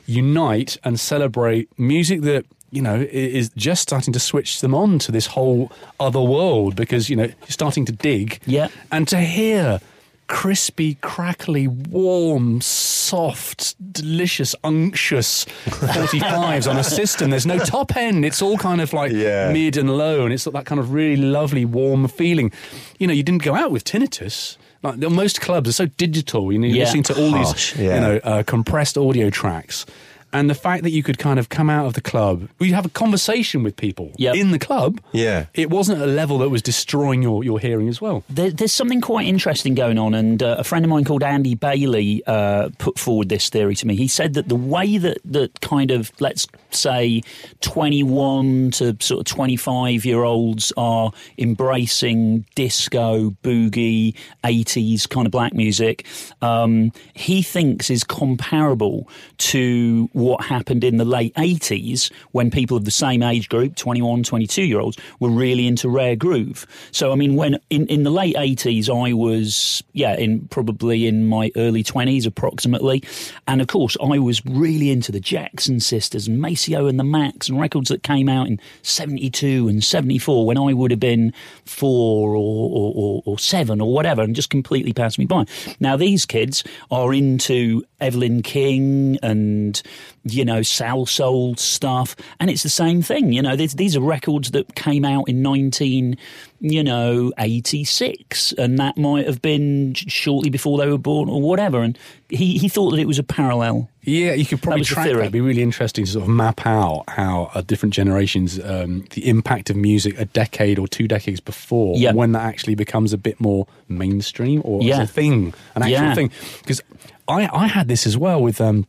unite 0.05 0.77
and 0.83 0.99
celebrate 0.99 1.67
music 1.79 2.21
that 2.21 2.45
you 2.69 2.83
know 2.83 3.05
is 3.11 3.49
just 3.57 3.81
starting 3.81 4.13
to 4.13 4.19
switch 4.19 4.61
them 4.61 4.75
on 4.75 4.99
to 4.99 5.11
this 5.11 5.25
whole 5.25 5.71
other 5.99 6.21
world 6.21 6.75
because 6.75 7.09
you 7.09 7.15
know 7.15 7.23
you're 7.25 7.47
starting 7.49 7.83
to 7.85 7.91
dig, 7.91 8.39
Yeah. 8.45 8.67
and 8.91 9.07
to 9.07 9.19
hear 9.19 9.81
crispy, 10.27 10.95
crackly, 11.01 11.67
warm, 11.67 12.61
soft, 12.61 13.75
delicious, 13.93 14.55
unctuous 14.63 15.45
45s 15.65 16.69
on 16.69 16.77
a 16.77 16.83
system. 16.83 17.29
There's 17.31 17.45
no 17.45 17.59
top 17.59 17.95
end. 17.97 18.23
It's 18.25 18.41
all 18.41 18.57
kind 18.57 18.81
of 18.81 18.93
like 18.93 19.11
Yeah. 19.11 19.51
mid 19.51 19.77
and 19.77 19.89
low, 19.97 20.23
and 20.23 20.33
it's 20.33 20.45
that 20.45 20.65
kind 20.65 20.79
of 20.79 20.93
really 20.93 21.21
lovely, 21.21 21.65
warm 21.65 22.07
feeling. 22.07 22.51
You 22.99 23.07
know, 23.07 23.13
you 23.13 23.23
didn't 23.23 23.43
go 23.43 23.55
out 23.55 23.71
with 23.71 23.83
tinnitus. 23.83 24.57
Like 24.83 24.97
most 24.97 25.41
clubs 25.41 25.69
are 25.69 25.73
so 25.73 25.85
digital. 25.85 26.51
You 26.51 26.59
know, 26.59 26.67
you're 26.67 26.77
Yeah. 26.77 26.83
listening 26.85 27.03
to 27.03 27.15
all 27.21 27.31
Harsh, 27.31 27.73
these, 27.73 27.81
yeah. 27.83 27.95
you 27.95 28.01
know, 28.01 28.19
uh, 28.23 28.43
compressed 28.43 28.97
audio 28.97 29.29
tracks. 29.29 29.85
And 30.33 30.49
the 30.49 30.55
fact 30.55 30.83
that 30.83 30.91
you 30.91 31.03
could 31.03 31.17
kind 31.17 31.39
of 31.39 31.49
come 31.49 31.69
out 31.69 31.85
of 31.85 31.93
the 31.93 32.01
club, 32.01 32.47
you 32.59 32.73
have 32.73 32.85
a 32.85 32.89
conversation 32.89 33.63
with 33.63 33.75
people 33.75 34.11
Yep. 34.17 34.35
in 34.35 34.51
the 34.51 34.59
club. 34.59 35.01
Yeah. 35.11 35.45
It 35.53 35.69
wasn't 35.69 36.01
a 36.01 36.05
level 36.05 36.37
that 36.39 36.49
was 36.49 36.61
destroying 36.61 37.21
your, 37.21 37.43
your 37.43 37.59
hearing 37.59 37.89
as 37.89 37.99
well. 38.01 38.23
There, 38.29 38.49
there's 38.51 38.71
something 38.71 39.01
quite 39.01 39.27
interesting 39.27 39.73
going 39.75 39.97
on, 39.97 40.13
and 40.13 40.41
uh, 40.41 40.55
a 40.59 40.63
friend 40.63 40.85
of 40.85 40.89
mine 40.89 41.03
called 41.03 41.23
Andy 41.23 41.55
Bailey 41.55 42.23
uh, 42.27 42.69
put 42.77 42.97
forward 42.97 43.29
this 43.29 43.49
theory 43.49 43.75
to 43.75 43.87
me. 43.87 43.95
He 43.95 44.07
said 44.07 44.33
that 44.35 44.47
the 44.47 44.55
way 44.55 44.97
that, 44.97 45.17
that 45.25 45.59
kind 45.61 45.91
of, 45.91 46.11
let's 46.19 46.47
say, 46.71 47.21
21 47.61 48.71
to 48.71 48.95
sort 48.99 49.19
of 49.19 49.25
25 49.25 50.05
year 50.05 50.23
olds 50.23 50.71
are 50.77 51.11
embracing 51.37 52.45
disco, 52.55 53.31
boogie, 53.43 54.15
80s 54.43 55.09
kind 55.09 55.25
of 55.25 55.31
black 55.31 55.53
music, 55.53 56.05
um, 56.41 56.91
he 57.13 57.41
thinks 57.41 57.89
is 57.89 58.03
comparable 58.03 59.07
to 59.37 60.09
what 60.21 60.43
happened 60.43 60.83
in 60.83 60.97
the 60.97 61.05
late 61.05 61.33
80s 61.35 62.11
when 62.31 62.51
people 62.51 62.77
of 62.77 62.85
the 62.85 62.91
same 62.91 63.23
age 63.23 63.49
group, 63.49 63.75
21, 63.75 64.23
22 64.23 64.63
year 64.63 64.79
olds, 64.79 64.97
were 65.19 65.29
really 65.29 65.67
into 65.67 65.89
rare 65.89 66.15
groove. 66.15 66.65
So, 66.91 67.11
I 67.11 67.15
mean, 67.15 67.35
when 67.35 67.59
in, 67.69 67.87
in 67.87 68.03
the 68.03 68.09
late 68.09 68.35
80s, 68.35 68.89
I 68.89 69.13
was, 69.13 69.83
yeah, 69.93 70.15
in 70.15 70.47
probably 70.47 71.07
in 71.07 71.25
my 71.25 71.51
early 71.55 71.83
20s 71.83 72.25
approximately. 72.25 73.03
And 73.47 73.61
of 73.61 73.67
course, 73.67 73.97
I 74.01 74.19
was 74.19 74.45
really 74.45 74.91
into 74.91 75.11
the 75.11 75.19
Jackson 75.19 75.79
sisters 75.79 76.27
and 76.27 76.39
Maceo 76.41 76.87
and 76.87 76.99
the 76.99 77.03
Macks 77.03 77.49
and 77.49 77.59
records 77.59 77.89
that 77.89 78.03
came 78.03 78.29
out 78.29 78.47
in 78.47 78.59
72 78.83 79.67
and 79.67 79.83
74 79.83 80.45
when 80.45 80.57
I 80.57 80.73
would 80.73 80.91
have 80.91 80.99
been 80.99 81.33
four 81.65 82.31
or, 82.31 82.35
or, 82.35 82.93
or, 82.95 83.23
or 83.25 83.39
seven 83.39 83.81
or 83.81 83.91
whatever 83.91 84.21
and 84.21 84.35
just 84.35 84.49
completely 84.49 84.93
passed 84.93 85.17
me 85.17 85.25
by. 85.25 85.45
Now, 85.79 85.97
these 85.97 86.25
kids 86.25 86.63
are 86.89 87.13
into 87.13 87.83
Evelyn 87.99 88.41
King 88.41 89.17
and 89.21 89.81
you 90.23 90.45
know, 90.45 90.59
Salsoul 90.59 91.57
stuff, 91.57 92.15
and 92.39 92.49
it's 92.49 92.63
the 92.63 92.69
same 92.69 93.01
thing. 93.01 93.33
You 93.33 93.41
know, 93.41 93.55
these, 93.55 93.73
these 93.75 93.95
are 93.95 94.01
records 94.01 94.51
that 94.51 94.75
came 94.75 95.03
out 95.03 95.27
in 95.27 95.41
nineteen, 95.41 96.17
you 96.59 96.83
know, 96.83 97.31
eighty 97.39 97.83
six, 97.83 98.51
and 98.53 98.77
that 98.77 98.97
might 98.97 99.25
have 99.25 99.41
been 99.41 99.93
shortly 99.95 100.49
before 100.51 100.77
they 100.77 100.87
were 100.87 100.97
born 100.99 101.27
or 101.27 101.41
whatever. 101.41 101.81
And 101.81 101.97
he 102.29 102.57
he 102.59 102.69
thought 102.69 102.91
that 102.91 102.99
it 102.99 103.07
was 103.07 103.17
a 103.17 103.23
parallel. 103.23 103.89
Yeah, 104.03 104.33
you 104.33 104.45
could 104.45 104.61
probably 104.61 104.81
the 104.81 104.85
track 104.85 105.07
that. 105.07 105.19
It'd 105.19 105.31
be 105.31 105.41
really 105.41 105.61
interesting 105.63 106.05
to 106.05 106.11
sort 106.11 106.23
of 106.23 106.29
map 106.29 106.65
out 106.67 107.03
how 107.07 107.49
uh, 107.53 107.61
different 107.61 107.93
generations, 107.93 108.59
um, 108.63 109.05
the 109.11 109.27
impact 109.27 109.69
of 109.69 109.75
music 109.75 110.19
a 110.19 110.25
decade 110.25 110.77
or 110.79 110.87
two 110.87 111.07
decades 111.07 111.39
before, 111.39 111.97
Yeah. 111.97 112.11
when 112.13 112.31
that 112.33 112.43
actually 112.43 112.75
becomes 112.75 113.11
a 113.13 113.17
bit 113.17 113.39
more 113.39 113.67
mainstream 113.87 114.61
or 114.65 114.81
Yeah. 114.83 115.01
a 115.03 115.07
thing, 115.07 115.53
an 115.75 115.81
actual 115.83 115.91
Yeah. 115.91 116.13
thing. 116.15 116.31
Because 116.61 116.81
I, 117.27 117.47
I 117.51 117.67
had 117.67 117.87
this 117.87 118.05
as 118.05 118.17
well 118.17 118.41
with. 118.41 118.61
Um, 118.61 118.85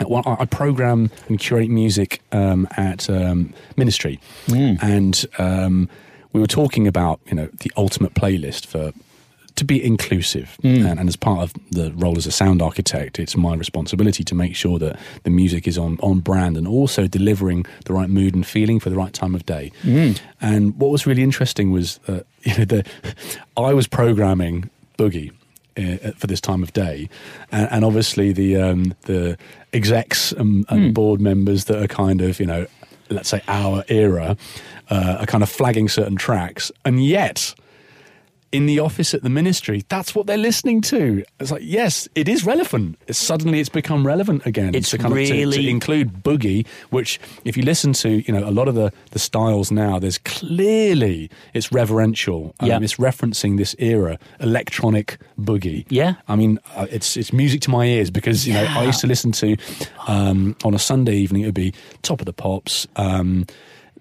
well, 0.00 0.22
I 0.26 0.44
program 0.44 1.10
and 1.28 1.38
curate 1.38 1.70
music 1.70 2.20
um, 2.32 2.66
at 2.76 3.08
um, 3.08 3.54
Ministry, 3.76 4.20
Hmm. 4.46 4.74
and 4.82 5.24
um, 5.38 5.88
we 6.32 6.40
were 6.40 6.46
talking 6.46 6.86
about 6.86 7.20
you 7.26 7.34
know 7.34 7.48
the 7.60 7.70
ultimate 7.76 8.14
playlist 8.14 8.66
for 8.66 8.92
to 9.56 9.64
be 9.64 9.84
inclusive. 9.84 10.56
Hmm. 10.62 10.84
And, 10.84 10.98
and 10.98 11.08
as 11.08 11.14
part 11.14 11.40
of 11.40 11.54
the 11.70 11.92
role 11.92 12.18
as 12.18 12.26
a 12.26 12.32
sound 12.32 12.60
architect, 12.60 13.20
it's 13.20 13.36
my 13.36 13.54
responsibility 13.54 14.24
to 14.24 14.34
make 14.34 14.56
sure 14.56 14.80
that 14.80 14.98
the 15.22 15.30
music 15.30 15.68
is 15.68 15.78
on, 15.78 15.96
on 16.02 16.18
brand 16.18 16.56
and 16.56 16.66
also 16.66 17.06
delivering 17.06 17.64
the 17.84 17.92
right 17.92 18.10
mood 18.10 18.34
and 18.34 18.44
feeling 18.44 18.80
for 18.80 18.90
the 18.90 18.96
right 18.96 19.12
time 19.12 19.32
of 19.32 19.46
day. 19.46 19.70
Hmm. 19.82 20.12
And 20.40 20.76
what 20.76 20.90
was 20.90 21.06
really 21.06 21.22
interesting 21.22 21.70
was 21.70 21.98
that 22.06 22.26
you 22.42 22.58
know, 22.58 22.64
the, 22.64 22.84
I 23.56 23.74
was 23.74 23.86
programming 23.86 24.70
Boogie. 24.98 25.30
Uh, 25.76 26.12
for 26.16 26.28
this 26.28 26.40
time 26.40 26.62
of 26.62 26.72
day, 26.72 27.08
and, 27.50 27.68
and 27.72 27.84
obviously 27.84 28.32
the 28.32 28.56
um, 28.56 28.94
the 29.06 29.36
execs 29.72 30.30
and, 30.30 30.64
and 30.68 30.84
Hmm. 30.86 30.92
board 30.92 31.20
members 31.20 31.64
that 31.64 31.82
are 31.82 31.88
kind 31.88 32.20
of 32.20 32.38
you 32.38 32.46
know, 32.46 32.66
let's 33.10 33.28
say 33.28 33.40
our 33.48 33.82
era, 33.88 34.36
uh, 34.88 35.16
are 35.18 35.26
kind 35.26 35.42
of 35.42 35.48
flagging 35.50 35.88
certain 35.88 36.14
tracks, 36.16 36.70
and 36.84 37.04
yet 37.04 37.54
in 38.54 38.66
the 38.66 38.78
office 38.78 39.14
at 39.14 39.22
the 39.22 39.28
ministry, 39.28 39.84
that's 39.88 40.14
what 40.14 40.26
they're 40.26 40.36
listening 40.50 40.80
to. 40.82 41.24
It's 41.40 41.50
like, 41.50 41.62
yes, 41.64 42.08
it 42.14 42.28
is 42.28 42.44
relevant. 42.46 42.96
It's, 43.08 43.18
suddenly, 43.18 43.58
it's 43.60 43.68
become 43.68 44.06
relevant 44.06 44.46
again. 44.46 44.74
It's 44.74 44.90
to 44.90 44.98
kind 44.98 45.12
of 45.12 45.18
to- 45.18 45.50
to, 45.50 45.68
include 45.68 46.22
boogie, 46.22 46.66
which, 46.90 47.18
if 47.44 47.56
you 47.56 47.62
listen 47.64 47.92
to, 47.94 48.08
you 48.26 48.32
know, 48.32 48.48
a 48.48 48.54
lot 48.60 48.68
of 48.68 48.74
the 48.74 48.92
the 49.10 49.18
styles 49.18 49.70
now, 49.70 49.98
there's 49.98 50.18
clearly 50.18 51.30
it's 51.52 51.72
reverential. 51.72 52.54
Um, 52.60 52.68
Yeah. 52.68 52.78
it's 52.80 52.96
referencing 52.96 53.56
this 53.56 53.74
era, 53.78 54.18
electronic 54.40 55.18
boogie. 55.38 55.84
Yeah. 55.88 56.14
I 56.28 56.36
mean, 56.36 56.58
uh, 56.76 56.86
it's 56.90 57.16
it's 57.16 57.32
music 57.32 57.60
to 57.62 57.70
my 57.70 57.84
ears 57.86 58.10
because 58.10 58.46
you 58.46 58.54
know 58.54 58.64
I 58.64 58.84
used 58.84 59.00
to 59.00 59.06
listen 59.06 59.32
to 59.32 59.56
um, 60.06 60.54
on 60.64 60.74
a 60.74 60.78
Sunday 60.78 61.16
evening. 61.16 61.42
It 61.42 61.46
would 61.46 61.54
be 61.54 61.72
Top 62.02 62.20
of 62.20 62.26
the 62.26 62.32
Pops. 62.32 62.86
Um, 62.96 63.46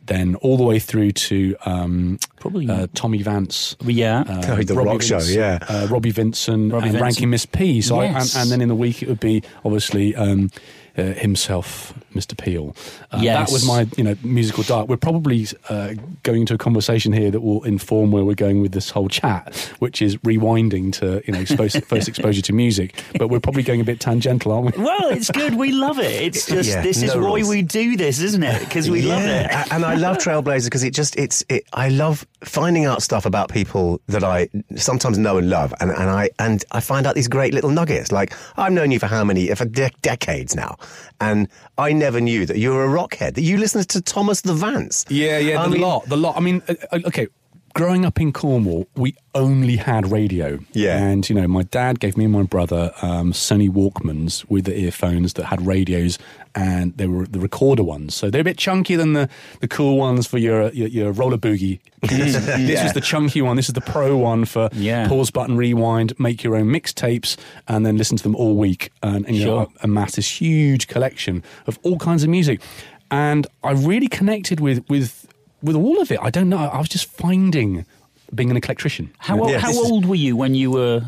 then 0.07 0.35
all 0.35 0.57
the 0.57 0.63
way 0.63 0.79
through 0.79 1.11
to 1.11 1.55
um, 1.65 2.19
Probably- 2.39 2.69
uh, 2.69 2.87
Tommy 2.93 3.21
Vance, 3.21 3.75
Yeah. 3.83 4.23
Oh, 4.27 4.55
the 4.61 4.75
rock 4.75 5.01
show, 5.01 5.19
yeah. 5.19 5.59
uh, 5.69 5.87
Robbie 5.89 6.11
Vincent 6.11 6.71
Robbie 6.73 6.83
and 6.87 6.91
Vincent. 6.93 7.01
Ranking 7.01 7.29
Miss 7.29 7.45
P. 7.45 7.81
So 7.81 7.99
I, 7.99 8.05
and, 8.05 8.33
and 8.35 8.51
then 8.51 8.61
in 8.61 8.67
the 8.67 8.75
week 8.75 9.01
it 9.01 9.07
would 9.09 9.19
be 9.21 9.43
obviously 9.63 10.15
um, 10.15 10.51
uh, 10.97 11.03
himself, 11.03 11.93
Mr. 12.13 12.37
Peel. 12.37 12.75
Uh, 13.11 13.19
Yes. 13.21 13.47
That 13.49 13.53
was 13.53 13.65
my 13.67 13.87
you 13.97 14.03
know 14.03 14.15
musical 14.23 14.63
diet. 14.63 14.87
We're 14.87 14.97
probably 14.97 15.47
uh, 15.69 15.93
going 16.23 16.41
into 16.41 16.53
a 16.53 16.57
conversation 16.57 17.13
here 17.13 17.31
that 17.31 17.41
will 17.41 17.63
inform 17.63 18.11
where 18.11 18.23
we're 18.25 18.35
going 18.35 18.61
with 18.61 18.71
this 18.73 18.89
whole 18.89 19.07
chat, 19.09 19.55
which 19.79 20.01
is 20.01 20.17
rewinding 20.17 20.91
to 20.93 21.21
you 21.25 21.33
know 21.33 21.39
expose, 21.39 21.75
first 21.87 22.07
exposure 22.07 22.41
to 22.41 22.53
music. 22.53 23.01
But 23.17 23.27
we're 23.29 23.39
probably 23.39 23.63
going 23.63 23.81
a 23.81 23.83
bit 23.83 23.99
tangential, 23.99 24.51
aren't 24.51 24.75
we? 24.77 24.83
Well, 24.83 25.09
it's 25.09 25.31
good. 25.31 25.55
We 25.55 25.71
love 25.71 25.99
it. 25.99 26.21
It's 26.21 26.45
just 26.57 26.69
Yeah, 26.69 26.81
this 26.81 27.01
is 27.01 27.15
no 27.15 27.21
why 27.21 27.43
we 27.43 27.61
do 27.61 27.95
this, 27.97 28.19
isn't 28.19 28.43
it? 28.43 28.59
Because 28.59 28.89
we 28.89 29.01
love 29.03 29.23
it. 29.23 29.49
And 29.71 29.85
I 29.85 29.95
love 29.95 30.17
Trailblazers 30.17 30.65
because 30.65 30.83
it 30.83 30.93
just 30.93 31.15
it's 31.17 31.43
it. 31.49 31.63
I 31.73 31.89
love 31.89 32.25
finding 32.43 32.85
out 32.85 33.01
stuff 33.01 33.25
about 33.25 33.49
people 33.49 34.01
that 34.07 34.23
I 34.23 34.49
sometimes 34.75 35.17
know 35.17 35.37
and 35.37 35.49
love, 35.49 35.73
and, 35.79 35.91
and 35.91 36.09
I 36.09 36.29
and 36.39 36.63
I 36.71 36.79
find 36.79 37.05
out 37.07 37.15
these 37.15 37.27
great 37.27 37.53
little 37.53 37.69
nuggets. 37.71 38.11
Like 38.11 38.33
I've 38.57 38.73
known 38.73 38.91
you 38.91 38.99
for 38.99 39.07
how 39.07 39.23
many 39.23 39.47
for 39.55 39.65
de- 39.65 39.91
decades 40.01 40.55
now, 40.55 40.77
and 41.21 41.47
I 41.77 41.91
never 42.03 42.19
knew 42.19 42.45
that 42.45 42.57
you 42.57 42.69
were 42.73 42.83
a 42.85 42.89
rockhead. 42.99 43.35
That 43.35 43.43
you 43.49 43.57
listened 43.57 43.87
to 43.95 44.01
Thomas 44.01 44.41
the 44.41 44.53
Vance. 44.53 45.05
Yeah, 45.09 45.37
yeah, 45.39 45.61
I 45.61 45.63
the 45.67 45.71
mean- 45.73 45.81
lot, 45.81 46.05
the 46.09 46.17
lot. 46.17 46.35
I 46.35 46.41
mean, 46.41 46.61
uh, 46.67 46.75
uh, 46.91 46.99
okay. 47.09 47.27
Growing 47.75 48.05
up 48.05 48.21
in 48.21 48.31
Cornwall, 48.31 48.87
we 48.95 49.15
only 49.33 49.77
had 49.77 50.11
radio. 50.11 50.59
Yeah. 50.73 50.95
and 51.03 51.27
you 51.27 51.33
know, 51.33 51.47
my 51.47 51.63
dad 51.63 51.99
gave 51.99 52.15
me 52.15 52.25
and 52.25 52.31
my 52.33 52.43
brother 52.43 52.93
um, 53.01 53.31
Sony 53.33 53.67
Walkmans 53.67 54.47
with 54.47 54.65
the 54.65 54.77
earphones 54.79 55.33
that 55.33 55.45
had 55.45 55.65
radios, 55.65 56.19
and 56.53 56.95
they 56.97 57.07
were 57.07 57.25
the 57.25 57.39
recorder 57.39 57.81
ones. 57.81 58.13
So 58.13 58.29
they're 58.29 58.41
a 58.41 58.43
bit 58.43 58.57
chunkier 58.57 58.97
than 58.97 59.13
the, 59.13 59.27
the 59.59 59.67
cool 59.67 59.97
ones 59.97 60.27
for 60.27 60.37
your 60.37 60.69
your, 60.69 60.87
your 60.87 61.11
roller 61.13 61.37
boogie. 61.39 61.79
this 62.03 62.47
Yeah. 62.69 62.83
was 62.83 62.93
the 62.93 63.01
chunky 63.01 63.41
one. 63.41 63.55
This 63.55 63.69
is 63.69 63.73
the 63.73 63.81
pro 63.81 64.17
one 64.17 64.45
for 64.45 64.69
Yeah. 64.73 65.07
pause 65.07 65.31
button 65.31 65.57
rewind, 65.57 66.13
make 66.19 66.43
your 66.43 66.55
own 66.55 66.67
mixtapes, 66.67 67.37
and 67.67 67.83
then 67.87 67.97
listen 67.97 68.17
to 68.17 68.23
them 68.23 68.35
all 68.35 68.55
week, 68.55 68.91
and, 69.01 69.25
and 69.25 69.35
you 69.35 69.45
know, 69.45 69.63
Sure. 69.65 69.67
amass 69.81 70.15
this 70.15 70.29
huge 70.39 70.87
collection 70.87 71.41
of 71.65 71.79
all 71.81 71.97
kinds 71.97 72.21
of 72.23 72.29
music. 72.29 72.61
And 73.09 73.47
I 73.63 73.71
really 73.71 74.07
connected 74.07 74.59
with 74.59 74.87
with 74.89 75.27
with 75.63 75.75
all 75.75 76.01
of 76.01 76.11
it. 76.11 76.19
I 76.21 76.29
don't 76.29 76.49
know. 76.49 76.57
I 76.57 76.77
was 76.77 76.89
just 76.89 77.05
finding 77.09 77.85
being 78.35 78.51
an 78.51 78.57
eclectrician. 78.59 79.09
How, 79.17 79.39
old, 79.39 79.49
Yeah, 79.49 79.59
how 79.59 79.73
old 79.73 80.05
were 80.05 80.15
you 80.15 80.35
when 80.35 80.55
you 80.55 80.71
were 80.71 81.03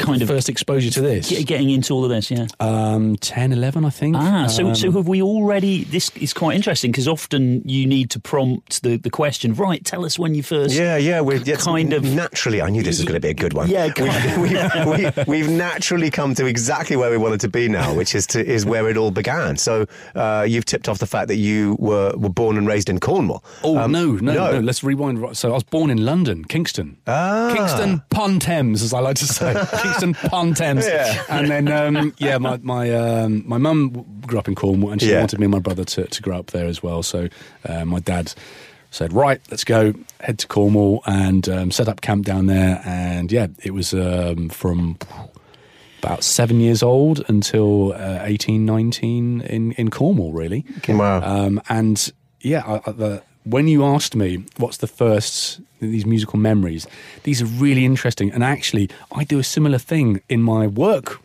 kind 0.00 0.20
of 0.22 0.28
First 0.28 0.48
exposure 0.48 0.90
to 0.90 1.00
this, 1.00 1.28
get- 1.28 1.46
getting 1.46 1.70
into 1.70 1.92
all 1.94 2.04
of 2.04 2.10
this? 2.10 2.30
Yeah. 2.30 2.46
um, 2.60 3.16
10, 3.16 3.52
11, 3.52 3.84
I 3.84 3.90
think. 3.90 4.16
Ah, 4.16 4.46
so 4.46 4.66
Um, 4.68 4.74
so 4.74 4.90
have 4.92 5.08
we 5.08 5.20
already? 5.22 5.84
This 5.84 6.10
is 6.16 6.32
quite 6.32 6.56
interesting 6.56 6.90
because 6.92 7.06
often 7.08 7.62
you 7.64 7.86
need 7.86 8.10
to 8.10 8.20
prompt 8.20 8.82
the, 8.82 8.96
the 8.96 9.10
question. 9.10 9.54
Right, 9.54 9.84
tell 9.84 10.04
us 10.04 10.18
when 10.18 10.34
you 10.34 10.42
first. 10.42 10.74
Yeah, 10.74 10.96
yeah, 10.96 11.20
we're 11.20 11.40
it's 11.44 11.64
kind 11.64 11.92
of- 11.92 12.04
naturally. 12.04 12.62
I 12.62 12.68
knew 12.70 12.82
this 12.82 12.98
was 12.98 13.04
going 13.06 13.20
to 13.20 13.26
be 13.26 13.30
a 13.30 13.34
good 13.34 13.52
one. 13.54 13.68
Yeah, 13.68 13.86
we've, 13.86 13.94
kind 13.94 14.42
we've, 14.96 15.16
we've, 15.16 15.26
we've 15.28 15.50
naturally 15.50 16.10
come 16.10 16.34
to 16.36 16.46
exactly 16.46 16.96
where 16.96 17.10
we 17.10 17.16
wanted 17.16 17.40
to 17.40 17.48
be 17.48 17.68
now, 17.68 17.92
which 17.94 18.14
is 18.14 18.26
to 18.28 18.44
is 18.44 18.64
where 18.64 18.88
it 18.88 18.96
all 18.96 19.10
began. 19.10 19.56
So 19.56 19.86
uh, 20.14 20.46
you've 20.48 20.64
tipped 20.64 20.88
off 20.88 20.98
the 20.98 21.06
fact 21.06 21.28
that 21.28 21.36
you 21.36 21.76
were, 21.78 22.12
were 22.16 22.28
born 22.30 22.56
and 22.56 22.66
raised 22.66 22.88
in 22.88 23.00
Cornwall. 23.00 23.44
Oh 23.64 23.76
Um, 23.78 23.92
no, 23.92 24.12
no, 24.12 24.32
no, 24.52 24.60
Let's 24.60 24.82
rewind. 24.84 25.36
So 25.36 25.50
I 25.50 25.54
was 25.54 25.64
born 25.64 25.90
in 25.90 26.04
London, 26.04 26.44
Kingston, 26.44 26.96
Ah. 27.06 27.52
Kingston 27.54 28.02
upon 28.10 28.38
Thames, 28.38 28.82
as 28.82 28.94
I 28.94 29.00
like 29.00 29.16
to 29.16 29.26
say, 29.26 29.52
Kingston 29.98 30.54
Thames. 30.54 30.86
Yeah. 30.86 31.22
And 31.28 31.48
then, 31.50 31.68
um, 31.72 32.14
yeah, 32.18 32.38
my 32.38 32.58
my 32.62 32.90
um, 32.94 33.42
my 33.46 33.58
mum 33.58 34.04
grew 34.26 34.38
up 34.38 34.48
in 34.48 34.54
Cornwall, 34.54 34.92
and 34.92 35.00
she 35.00 35.10
Yeah. 35.10 35.20
wanted 35.20 35.38
me 35.38 35.44
and 35.46 35.52
my 35.52 35.58
brother 35.60 35.84
to, 35.84 36.06
to 36.06 36.22
grow 36.22 36.38
up 36.38 36.48
there 36.48 36.66
as 36.66 36.82
well. 36.82 37.02
So 37.02 37.28
uh, 37.68 37.84
my 37.84 38.00
dad 38.00 38.32
said, 38.90 39.12
"Right, 39.12 39.40
let's 39.50 39.64
go, 39.64 39.92
head 40.20 40.38
to 40.40 40.46
Cornwall, 40.48 41.02
and 41.06 41.48
um, 41.48 41.70
set 41.70 41.88
up 41.88 42.00
camp 42.00 42.24
down 42.26 42.46
there." 42.46 42.80
And 42.84 43.30
yeah, 43.32 43.48
it 43.62 43.72
was 43.72 43.92
um, 43.94 44.48
from 44.48 44.98
about 46.02 46.24
seven 46.24 46.60
years 46.60 46.82
old 46.82 47.22
until 47.28 47.92
uh, 47.92 48.20
18, 48.22 48.64
19 48.64 49.42
in, 49.42 49.72
in 49.72 49.90
Cornwall, 49.90 50.32
really. 50.32 50.64
Wow. 50.88 51.20
Um, 51.22 51.60
and 51.68 52.10
yeah, 52.40 52.62
I, 52.66 52.80
I, 52.88 52.92
the, 52.92 53.22
when 53.44 53.68
you 53.68 53.84
asked 53.84 54.14
me 54.14 54.44
what's 54.58 54.76
the 54.78 54.86
first 54.86 55.60
these 55.80 56.04
musical 56.04 56.38
memories, 56.38 56.86
these 57.22 57.40
are 57.40 57.46
really 57.46 57.84
interesting. 57.84 58.30
And 58.32 58.44
actually, 58.44 58.90
I 59.12 59.24
do 59.24 59.38
a 59.38 59.42
similar 59.44 59.78
thing 59.78 60.20
in 60.28 60.42
my 60.42 60.66
work 60.66 61.20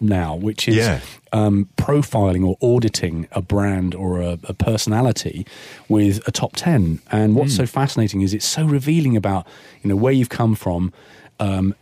now, 0.00 0.34
which 0.34 0.66
is 0.66 0.76
Yeah. 0.76 1.00
um, 1.32 1.68
profiling 1.76 2.44
or 2.44 2.56
auditing 2.60 3.28
a 3.32 3.40
brand 3.42 3.94
or 3.94 4.20
a, 4.20 4.38
a 4.44 4.54
personality 4.54 5.46
with 5.88 6.26
a 6.26 6.32
top 6.32 6.56
ten. 6.56 7.00
And 7.12 7.36
what's 7.36 7.54
so 7.54 7.66
fascinating 7.66 8.22
is 8.22 8.34
it's 8.34 8.46
so 8.46 8.64
revealing 8.64 9.16
about 9.16 9.46
you 9.82 9.88
know 9.90 9.96
where 9.96 10.12
you've 10.12 10.28
come 10.30 10.54
from. 10.56 10.92
Um, 11.38 11.74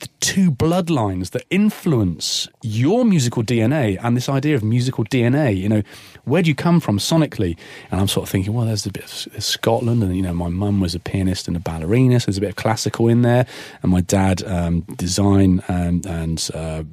the 0.00 0.08
two 0.24 0.50
bloodlines 0.50 1.32
that 1.32 1.44
influence 1.50 2.48
your 2.62 3.04
musical 3.04 3.42
DNA 3.42 3.98
and 4.02 4.16
this 4.16 4.26
idea 4.26 4.54
of 4.54 4.64
musical 4.64 5.04
DNA. 5.04 5.54
You 5.54 5.68
know, 5.68 5.82
where 6.24 6.40
do 6.40 6.48
you 6.48 6.54
come 6.54 6.80
from 6.80 6.98
sonically? 6.98 7.58
And 7.90 8.00
I'm 8.00 8.08
sort 8.08 8.26
of 8.26 8.30
thinking, 8.30 8.54
well, 8.54 8.64
there's 8.64 8.86
a 8.86 8.90
bit 8.90 9.04
of 9.04 9.44
Scotland, 9.44 10.02
and 10.02 10.16
you 10.16 10.22
know, 10.22 10.32
my 10.32 10.48
mum 10.48 10.80
was 10.80 10.94
a 10.94 10.98
pianist 10.98 11.46
and 11.46 11.58
a 11.58 11.60
ballerina, 11.60 12.20
so 12.20 12.24
there's 12.26 12.38
a 12.38 12.40
bit 12.40 12.48
of 12.48 12.56
classical 12.56 13.06
in 13.06 13.20
there, 13.20 13.46
and 13.82 13.92
my 13.92 14.00
dad 14.00 14.42
um, 14.44 14.80
design 14.96 15.62
and 15.68 16.06
and 16.06 16.48
uh, 16.54 16.84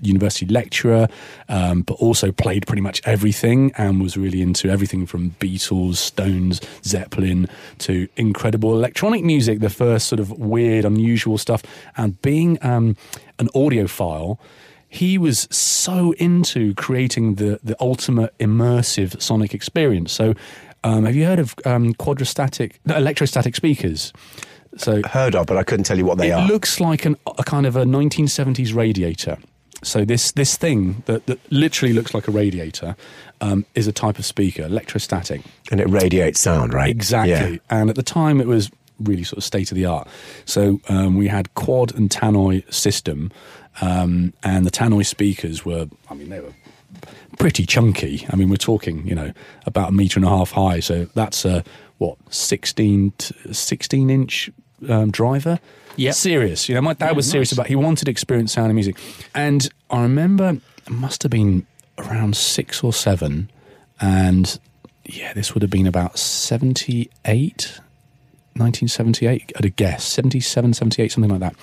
university 0.00 0.46
lecturer, 0.46 1.08
um, 1.48 1.82
but 1.82 1.94
also 1.94 2.30
played 2.30 2.68
pretty 2.68 2.82
much 2.82 3.02
everything 3.04 3.72
and 3.78 4.00
was 4.00 4.16
really 4.16 4.42
into 4.42 4.68
everything 4.68 5.06
from 5.06 5.32
Beatles, 5.40 5.96
Stones, 5.96 6.60
Zeppelin 6.84 7.48
to 7.78 8.06
incredible 8.14 8.74
electronic 8.74 9.24
music, 9.24 9.58
the 9.58 9.70
first 9.70 10.06
sort 10.06 10.20
of 10.20 10.30
weird, 10.38 10.84
unusual 10.84 11.36
stuff. 11.36 11.64
And 11.96 12.20
being 12.22 12.59
um, 12.62 12.96
an 13.38 13.48
audiophile, 13.54 14.38
he 14.88 15.18
was 15.18 15.46
so 15.50 16.12
into 16.12 16.74
creating 16.74 17.36
the, 17.36 17.60
the 17.62 17.76
ultimate 17.80 18.36
immersive 18.38 19.20
sonic 19.22 19.54
experience. 19.54 20.12
So, 20.12 20.34
um, 20.82 21.04
have 21.04 21.14
you 21.14 21.26
heard 21.26 21.38
of 21.38 21.54
um, 21.64 21.94
quadrastatic, 21.94 22.72
no, 22.86 22.96
electrostatic 22.96 23.54
speakers? 23.54 24.12
So 24.76 25.02
Heard 25.02 25.34
of, 25.34 25.46
but 25.46 25.56
I 25.56 25.62
couldn't 25.62 25.84
tell 25.84 25.98
you 25.98 26.04
what 26.04 26.18
they 26.18 26.30
it 26.30 26.32
are. 26.32 26.44
It 26.44 26.48
looks 26.48 26.80
like 26.80 27.04
an, 27.04 27.16
a 27.38 27.44
kind 27.44 27.66
of 27.66 27.76
a 27.76 27.84
1970s 27.84 28.74
radiator. 28.74 29.36
so 29.82 30.04
this 30.04 30.32
this 30.32 30.56
thing 30.56 31.02
that, 31.06 31.26
that 31.26 31.38
literally 31.50 31.92
looks 31.92 32.14
like 32.14 32.28
a 32.28 32.30
radiator 32.30 32.96
um, 33.40 33.66
is 33.74 33.86
a 33.86 33.92
type 33.92 34.18
of 34.18 34.24
speaker, 34.24 34.62
electrostatic. 34.62 35.42
And 35.70 35.80
it 35.80 35.88
radiates 35.88 36.40
sound, 36.40 36.72
right? 36.72 36.90
Exactly. 36.90 37.52
Yeah. 37.52 37.58
And 37.68 37.90
at 37.90 37.96
the 37.96 38.02
time, 38.02 38.40
it 38.40 38.46
was 38.46 38.70
really 39.00 39.24
sort 39.24 39.38
of 39.38 39.44
state 39.44 39.70
of 39.72 39.76
the 39.76 39.86
art. 39.86 40.06
So 40.44 40.80
um, 40.88 41.16
we 41.16 41.28
had 41.28 41.52
quad 41.54 41.94
and 41.94 42.08
tannoy 42.10 42.70
system, 42.72 43.30
um, 43.80 44.32
and 44.42 44.64
the 44.66 44.70
tannoy 44.70 45.06
speakers 45.06 45.64
were, 45.64 45.88
I 46.10 46.14
mean, 46.14 46.28
they 46.28 46.40
were 46.40 46.52
pretty 47.38 47.64
chunky. 47.66 48.26
I 48.30 48.36
mean, 48.36 48.48
we're 48.50 48.56
talking, 48.56 49.06
you 49.06 49.14
know, 49.14 49.32
about 49.66 49.88
a 49.90 49.92
meter 49.92 50.18
and 50.18 50.26
a 50.26 50.28
half 50.28 50.50
high. 50.52 50.80
So 50.80 51.06
that's 51.14 51.44
a 51.44 51.64
what 51.98 52.16
16, 52.30 53.12
t- 53.18 53.52
16 53.52 54.10
inch 54.10 54.50
um, 54.88 55.10
driver. 55.10 55.58
Yep. 55.96 56.14
serious. 56.14 56.68
You 56.68 56.74
know, 56.76 56.80
my 56.82 56.94
dad 56.94 57.06
Yeah, 57.06 57.12
was 57.12 57.30
serious 57.30 57.50
nice. 57.52 57.58
about. 57.58 57.66
He 57.66 57.76
wanted 57.76 58.04
to 58.06 58.10
experience 58.10 58.52
sound 58.52 58.66
and 58.68 58.74
music, 58.74 58.96
and 59.34 59.68
I 59.90 60.02
remember 60.02 60.58
it 60.86 60.90
must 60.90 61.22
have 61.24 61.30
been 61.30 61.66
around 61.98 62.36
six 62.36 62.82
or 62.82 62.92
seven, 62.92 63.50
and 64.00 64.58
yeah, 65.04 65.32
this 65.34 65.52
would 65.52 65.62
have 65.62 65.70
been 65.70 65.86
about 65.88 66.18
78, 66.18 67.80
1978, 68.60 69.52
at 69.56 69.64
a 69.64 69.70
guess, 69.70 70.04
77, 70.04 70.74
78, 70.74 71.12
something 71.12 71.30
like 71.30 71.40
that. 71.40 71.54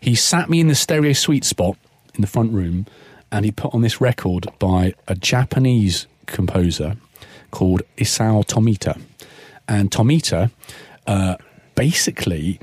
He 0.00 0.14
sat 0.14 0.50
me 0.50 0.60
in 0.60 0.68
the 0.68 0.74
stereo 0.74 1.12
sweet 1.12 1.44
spot 1.44 1.76
in 2.14 2.20
the 2.20 2.26
front 2.26 2.52
room 2.52 2.86
and 3.32 3.44
he 3.44 3.50
put 3.50 3.74
on 3.74 3.80
this 3.80 4.00
record 4.00 4.46
by 4.58 4.94
a 5.08 5.14
Japanese 5.14 6.06
composer 6.26 6.96
called 7.50 7.82
Isao 7.96 8.44
Tomita. 8.44 9.00
And 9.66 9.90
Tomita 9.90 10.50
uh, 11.06 11.36
basically 11.74 12.60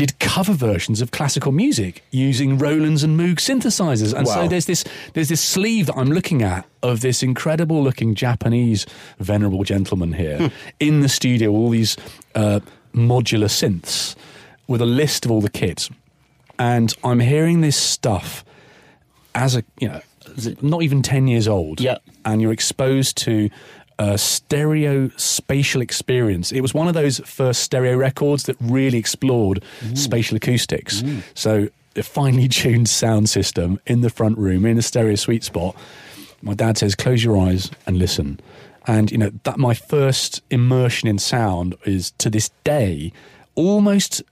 did 0.00 0.18
cover 0.18 0.54
versions 0.54 1.02
of 1.02 1.10
classical 1.10 1.52
music 1.52 2.02
using 2.10 2.56
Roland's 2.56 3.02
and 3.04 3.20
Moog 3.20 3.36
synthesizers. 3.36 4.14
And 4.14 4.26
so 4.26 4.48
there's 4.48 4.64
this 4.64 4.82
there's 5.12 5.28
this 5.28 5.42
sleeve 5.42 5.86
that 5.86 5.96
I'm 5.96 6.10
looking 6.10 6.42
at 6.42 6.64
of 6.82 7.00
this 7.02 7.22
incredible 7.22 7.82
looking 7.82 8.14
Japanese 8.14 8.86
venerable 9.18 9.62
gentleman 9.62 10.14
here 10.14 10.50
in 10.80 11.00
the 11.00 11.08
studio, 11.08 11.50
all 11.50 11.68
these 11.68 11.96
uh, 12.34 12.60
modular 12.94 13.48
synths 13.50 14.16
with 14.66 14.80
a 14.80 14.86
list 14.86 15.24
of 15.26 15.30
all 15.30 15.42
the 15.42 15.50
kits. 15.50 15.90
And 16.58 16.94
I'm 17.04 17.20
hearing 17.20 17.60
this 17.60 17.76
stuff 17.76 18.42
as 19.34 19.54
a 19.54 19.62
you 19.80 19.88
know 19.88 20.00
not 20.62 20.82
even 20.82 21.02
10 21.02 21.28
years 21.28 21.46
old 21.48 21.80
Yeah. 21.80 21.98
and 22.24 22.40
you're 22.40 22.52
exposed 22.52 23.16
to 23.24 23.50
a 24.00 24.16
stereo 24.16 25.10
spatial 25.16 25.82
experience. 25.82 26.52
It 26.52 26.62
was 26.62 26.72
one 26.72 26.88
of 26.88 26.94
those 26.94 27.20
first 27.20 27.62
stereo 27.62 27.96
records 27.96 28.44
that 28.44 28.56
really 28.58 28.96
explored 28.96 29.62
spatial 29.94 30.38
acoustics. 30.38 31.04
So 31.34 31.68
a 31.94 32.02
finely 32.02 32.48
tuned 32.48 32.88
sound 32.88 33.28
system 33.28 33.78
in 33.86 34.00
the 34.00 34.08
front 34.08 34.38
room 34.38 34.64
in 34.64 34.78
a 34.78 34.82
stereo 34.82 35.16
sweet 35.16 35.44
spot. 35.44 35.76
My 36.40 36.54
dad 36.54 36.78
says 36.78 36.94
close 36.94 37.22
your 37.22 37.36
eyes 37.36 37.70
and 37.86 37.98
listen. 37.98 38.40
And 38.86 39.12
you 39.12 39.18
know 39.18 39.30
that 39.42 39.58
my 39.58 39.74
first 39.74 40.40
immersion 40.50 41.06
in 41.06 41.18
sound 41.18 41.76
is 41.84 42.12
to 42.12 42.30
this 42.30 42.48
day 42.64 43.12
almost 43.54 44.22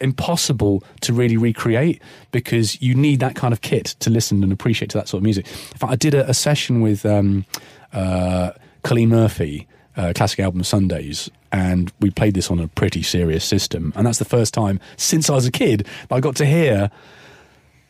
impossible 0.00 0.82
to 1.02 1.12
really 1.12 1.36
recreate 1.36 2.00
because 2.30 2.80
you 2.80 2.94
need 2.94 3.20
that 3.20 3.34
kind 3.34 3.52
of 3.52 3.60
kit 3.60 3.96
to 3.98 4.08
listen 4.08 4.42
and 4.42 4.52
appreciate 4.52 4.90
to 4.90 4.96
that 4.96 5.08
sort 5.08 5.18
of 5.18 5.24
music. 5.24 5.46
In 5.46 5.78
fact, 5.78 5.92
I 5.92 5.96
did 5.96 6.14
a, 6.14 6.30
a 6.30 6.34
session 6.34 6.80
with 6.80 7.04
um, 7.04 7.44
uh, 7.92 8.52
Colleen 8.82 9.08
Murphy, 9.10 9.66
uh, 9.96 10.12
Classic 10.14 10.40
Album 10.40 10.62
Sundays, 10.64 11.30
and 11.52 11.92
we 12.00 12.10
played 12.10 12.34
this 12.34 12.50
on 12.50 12.58
a 12.58 12.68
pretty 12.68 13.02
serious 13.02 13.44
system. 13.44 13.92
And 13.96 14.06
that's 14.06 14.18
the 14.18 14.24
first 14.24 14.54
time 14.54 14.80
since 14.96 15.30
I 15.30 15.34
was 15.34 15.46
a 15.46 15.50
kid 15.50 15.86
I 16.10 16.20
got 16.20 16.36
to 16.36 16.46
hear 16.46 16.90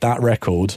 that 0.00 0.20
record 0.20 0.76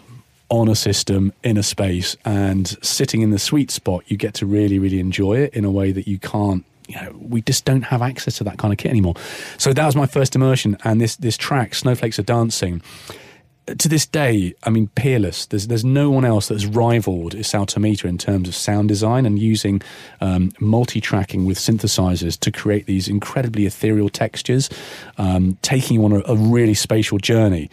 on 0.50 0.68
a 0.68 0.76
system 0.76 1.32
in 1.44 1.58
a 1.58 1.64
space 1.64 2.18
and 2.26 2.78
sitting 2.84 3.22
in 3.22 3.30
the 3.32 3.40
sweet 3.40 3.72
spot 3.72 4.04
you 4.08 4.18
get 4.18 4.34
to 4.34 4.46
really 4.46 4.80
really 4.80 5.00
enjoy 5.00 5.38
it 5.38 5.54
in 5.54 5.64
a 5.64 5.72
way 5.72 5.94
that 5.94 6.08
you 6.10 6.20
can't 6.20 6.66
you 6.90 6.96
know 6.96 7.16
we 7.22 7.42
just 7.42 7.64
don't 7.64 7.84
have 7.84 8.02
access 8.02 8.38
to 8.38 8.44
that 8.44 8.58
kind 8.58 8.74
of 8.74 8.78
kit 8.78 8.92
anymore 8.92 9.14
so 9.58 9.72
that 9.72 9.86
was 9.86 9.96
my 9.96 10.06
first 10.06 10.36
immersion 10.36 10.76
and 10.84 11.00
this 11.00 11.16
this 11.16 11.38
track 11.38 11.74
snowflakes 11.74 12.20
are 12.20 12.24
dancing 12.24 12.82
to 13.76 13.90
this 13.90 14.06
day, 14.06 14.54
I 14.64 14.70
mean, 14.70 14.88
peerless. 14.96 15.46
There's 15.46 15.68
there's 15.68 15.86
no 15.86 16.10
one 16.10 16.26
else 16.26 16.48
that's 16.48 16.66
rivaled 16.66 17.36
Isao 17.36 17.66
Tomita 17.66 18.06
in 18.06 18.18
terms 18.18 18.48
of 18.48 18.56
sound 18.56 18.88
design 18.88 19.26
and 19.26 19.38
using 19.38 19.82
um, 20.20 20.52
multi-tracking 20.60 21.46
with 21.46 21.58
synthesizers 21.58 22.40
to 22.40 22.52
create 22.52 22.86
these 22.86 23.08
incredibly 23.08 23.66
ethereal 23.66 24.10
textures, 24.10 24.70
um, 25.18 25.58
taking 25.62 26.00
you 26.00 26.06
on 26.06 26.14
a, 26.14 26.22
a 26.26 26.36
really 26.36 26.74
spatial 26.74 27.18
journey, 27.18 27.70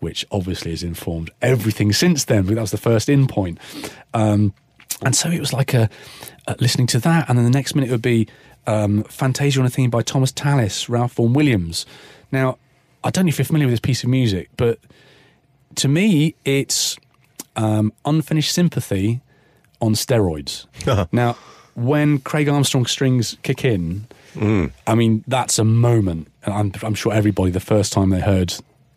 which 0.00 0.24
obviously 0.30 0.70
has 0.70 0.82
informed 0.82 1.30
everything 1.40 1.92
since 1.92 2.24
then. 2.24 2.44
But 2.44 2.56
that 2.56 2.60
was 2.60 2.70
the 2.70 2.76
first 2.76 3.08
in 3.08 3.26
point. 3.26 3.58
Um, 4.14 4.54
and 5.04 5.16
so 5.16 5.28
it 5.30 5.40
was 5.40 5.52
like 5.52 5.74
a, 5.74 5.88
listening 6.60 6.86
to 6.88 6.98
that, 7.00 7.28
and 7.28 7.38
then 7.38 7.44
the 7.44 7.50
next 7.50 7.74
minute 7.74 7.90
would 7.90 8.02
be 8.02 8.28
um, 8.66 9.02
Fantasia 9.04 9.60
on 9.60 9.66
a 9.66 9.70
theme 9.70 9.90
by 9.90 10.02
Thomas 10.02 10.32
Tallis, 10.32 10.88
Ralph 10.88 11.14
Vaughan 11.14 11.32
Williams. 11.32 11.86
Now, 12.30 12.58
I 13.04 13.10
don't 13.10 13.24
know 13.26 13.30
if 13.30 13.38
you're 13.38 13.44
familiar 13.44 13.66
with 13.66 13.72
this 13.72 13.80
piece 13.80 14.04
of 14.04 14.10
music, 14.10 14.48
but 14.56 14.78
to 15.76 15.88
me, 15.88 16.34
it's 16.44 16.96
um, 17.56 17.92
unfinished 18.04 18.52
sympathy 18.52 19.20
on 19.80 19.94
steroids. 19.94 20.66
Uh-huh. 20.86 21.06
now, 21.12 21.36
when 21.74 22.18
Craig 22.18 22.48
Armstrong 22.48 22.86
strings 22.86 23.36
kick 23.42 23.64
in, 23.64 24.06
mm. 24.34 24.70
I 24.86 24.94
mean, 24.94 25.24
that's 25.26 25.58
a 25.58 25.64
moment. 25.64 26.28
And 26.44 26.54
I'm, 26.54 26.72
I'm 26.82 26.94
sure 26.94 27.12
everybody, 27.12 27.50
the 27.50 27.60
first 27.60 27.92
time 27.92 28.10
they 28.10 28.20
heard 28.20 28.54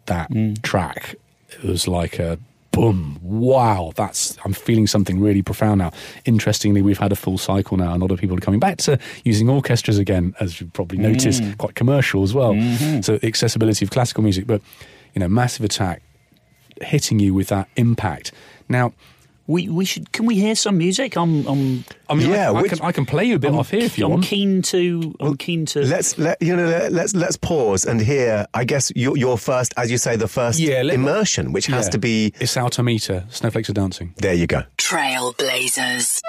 that 0.07 0.29
mm. 0.31 0.61
track, 0.61 1.15
it 1.49 1.63
was 1.63 1.87
like 1.87 2.19
a 2.19 2.37
boom, 2.71 3.17
wow, 3.21 3.93
that's, 3.95 4.37
I'm 4.43 4.51
feeling 4.51 4.85
something 4.85 5.21
really 5.21 5.41
profound 5.41 5.79
now. 5.79 5.91
Interestingly, 6.25 6.81
we've 6.81 6.97
had 6.97 7.11
a 7.13 7.15
full 7.15 7.37
cycle 7.37 7.77
now, 7.77 7.93
and 7.93 8.01
a 8.01 8.05
lot 8.05 8.11
of 8.11 8.19
people 8.19 8.35
are 8.35 8.41
coming 8.41 8.59
back 8.59 8.77
to 8.79 8.99
using 9.23 9.49
orchestras 9.49 9.97
again, 9.97 10.35
as 10.41 10.59
you've 10.59 10.73
probably 10.73 10.97
noticed, 10.97 11.41
mm. 11.41 11.57
quite 11.57 11.75
commercial 11.75 12.21
as 12.21 12.33
well. 12.33 12.53
Mm-hmm. 12.53 13.01
So, 13.01 13.17
the 13.17 13.27
accessibility 13.27 13.85
of 13.85 13.91
classical 13.91 14.23
music, 14.23 14.45
but, 14.45 14.61
you 15.13 15.21
know, 15.21 15.29
Massive 15.29 15.63
Attack 15.63 16.01
hitting 16.81 17.19
you 17.19 17.33
with 17.33 17.47
that 17.49 17.67
impact. 17.75 18.31
Now, 18.69 18.93
We 19.47 19.69
we 19.69 19.85
should. 19.85 20.11
Can 20.11 20.25
we 20.25 20.35
hear 20.35 20.55
some 20.55 20.75
music? 20.79 21.15
I'm 21.15 21.45
I'm 21.47 21.83
I 22.09 22.15
mean, 22.15 22.31
Yeah, 22.31 22.49
I, 22.49 22.53
I 22.57 22.61
which- 22.63 22.71
can, 22.71 22.81
I 22.81 22.91
can 22.91 23.05
play 23.05 23.25
you 23.25 23.35
a 23.35 23.39
bit 23.39 23.51
I'm, 23.51 23.59
off 23.59 23.69
here 23.69 23.83
if 23.85 23.95
you 23.97 24.07
want. 24.09 24.23
I'm 24.23 24.27
keen 24.27 24.61
to. 24.73 25.13
I'm 25.19 25.37
keen 25.37 25.65
to. 25.67 25.81
Let's 25.85 26.17
let 26.17 26.41
you 26.41 26.55
know. 26.55 26.65
Let, 26.65 26.91
let's 26.91 27.13
let's 27.13 27.37
pause 27.37 27.85
and 27.85 28.01
hear. 28.01 28.47
I 28.55 28.63
guess 28.65 28.91
your 28.95 29.15
your 29.17 29.37
first, 29.37 29.71
as 29.77 29.91
you 29.91 29.99
say, 29.99 30.15
the 30.17 30.27
first 30.27 30.57
Yeah, 30.59 30.81
let- 30.81 30.95
immersion, 30.95 31.53
which 31.53 31.67
has 31.67 31.89
to 31.89 31.99
be. 31.99 32.31
Isao 32.39 32.69
Tomita, 32.71 33.31
Snowflakes 33.31 33.69
are 33.69 33.73
dancing. 33.73 34.15
There 34.17 34.33
you 34.33 34.47
go. 34.47 34.63
Trailblazers. 34.79 36.21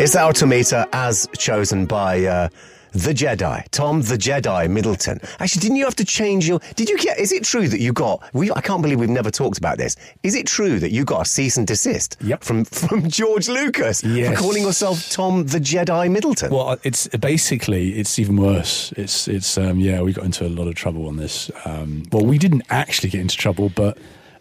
Isao 0.00 0.32
Tomita 0.32 0.88
as 0.94 1.28
chosen 1.36 1.84
by 1.84 2.24
uh, 2.24 2.48
the 2.92 3.12
Jedi, 3.12 3.68
Tom 3.70 4.00
the 4.00 4.16
Jedi 4.16 4.70
Middleton. 4.70 5.20
Actually, 5.38 5.60
didn't 5.60 5.76
you 5.76 5.84
have 5.84 5.94
to 5.96 6.06
change 6.06 6.48
your? 6.48 6.58
Did 6.74 6.88
you 6.88 6.96
get? 6.96 7.18
Is 7.18 7.32
it 7.32 7.44
true 7.44 7.68
that 7.68 7.80
you 7.80 7.92
got? 7.92 8.22
We, 8.32 8.50
I 8.50 8.62
can't 8.62 8.80
believe 8.80 8.98
we've 8.98 9.10
never 9.10 9.30
talked 9.30 9.58
about 9.58 9.76
this. 9.76 9.96
Is 10.22 10.34
it 10.34 10.46
true 10.46 10.78
that 10.78 10.90
you 10.90 11.04
got 11.04 11.20
a 11.20 11.24
cease 11.26 11.58
and 11.58 11.66
desist 11.66 12.16
Yep. 12.22 12.42
from 12.42 12.64
from 12.64 13.10
George 13.10 13.50
Lucas 13.50 14.02
Yes. 14.02 14.30
for 14.34 14.42
calling 14.42 14.62
yourself 14.62 15.10
Tom 15.10 15.44
the 15.46 15.58
Jedi 15.60 16.10
Middleton? 16.10 16.50
Well, 16.50 16.78
it's 16.82 17.06
basically 17.08 17.90
it's 17.98 18.18
even 18.18 18.38
worse. 18.38 18.92
It's 18.96 19.28
it's 19.28 19.58
um, 19.58 19.80
yeah, 19.80 20.00
we 20.00 20.14
got 20.14 20.24
into 20.24 20.46
a 20.46 20.48
lot 20.48 20.66
of 20.66 20.76
trouble 20.76 21.08
on 21.08 21.16
this. 21.18 21.50
Um, 21.66 22.04
well, 22.10 22.24
we 22.24 22.38
didn't 22.38 22.62
actually 22.70 23.10
get 23.10 23.20
into 23.20 23.36
trouble, 23.36 23.68
but. 23.68 23.98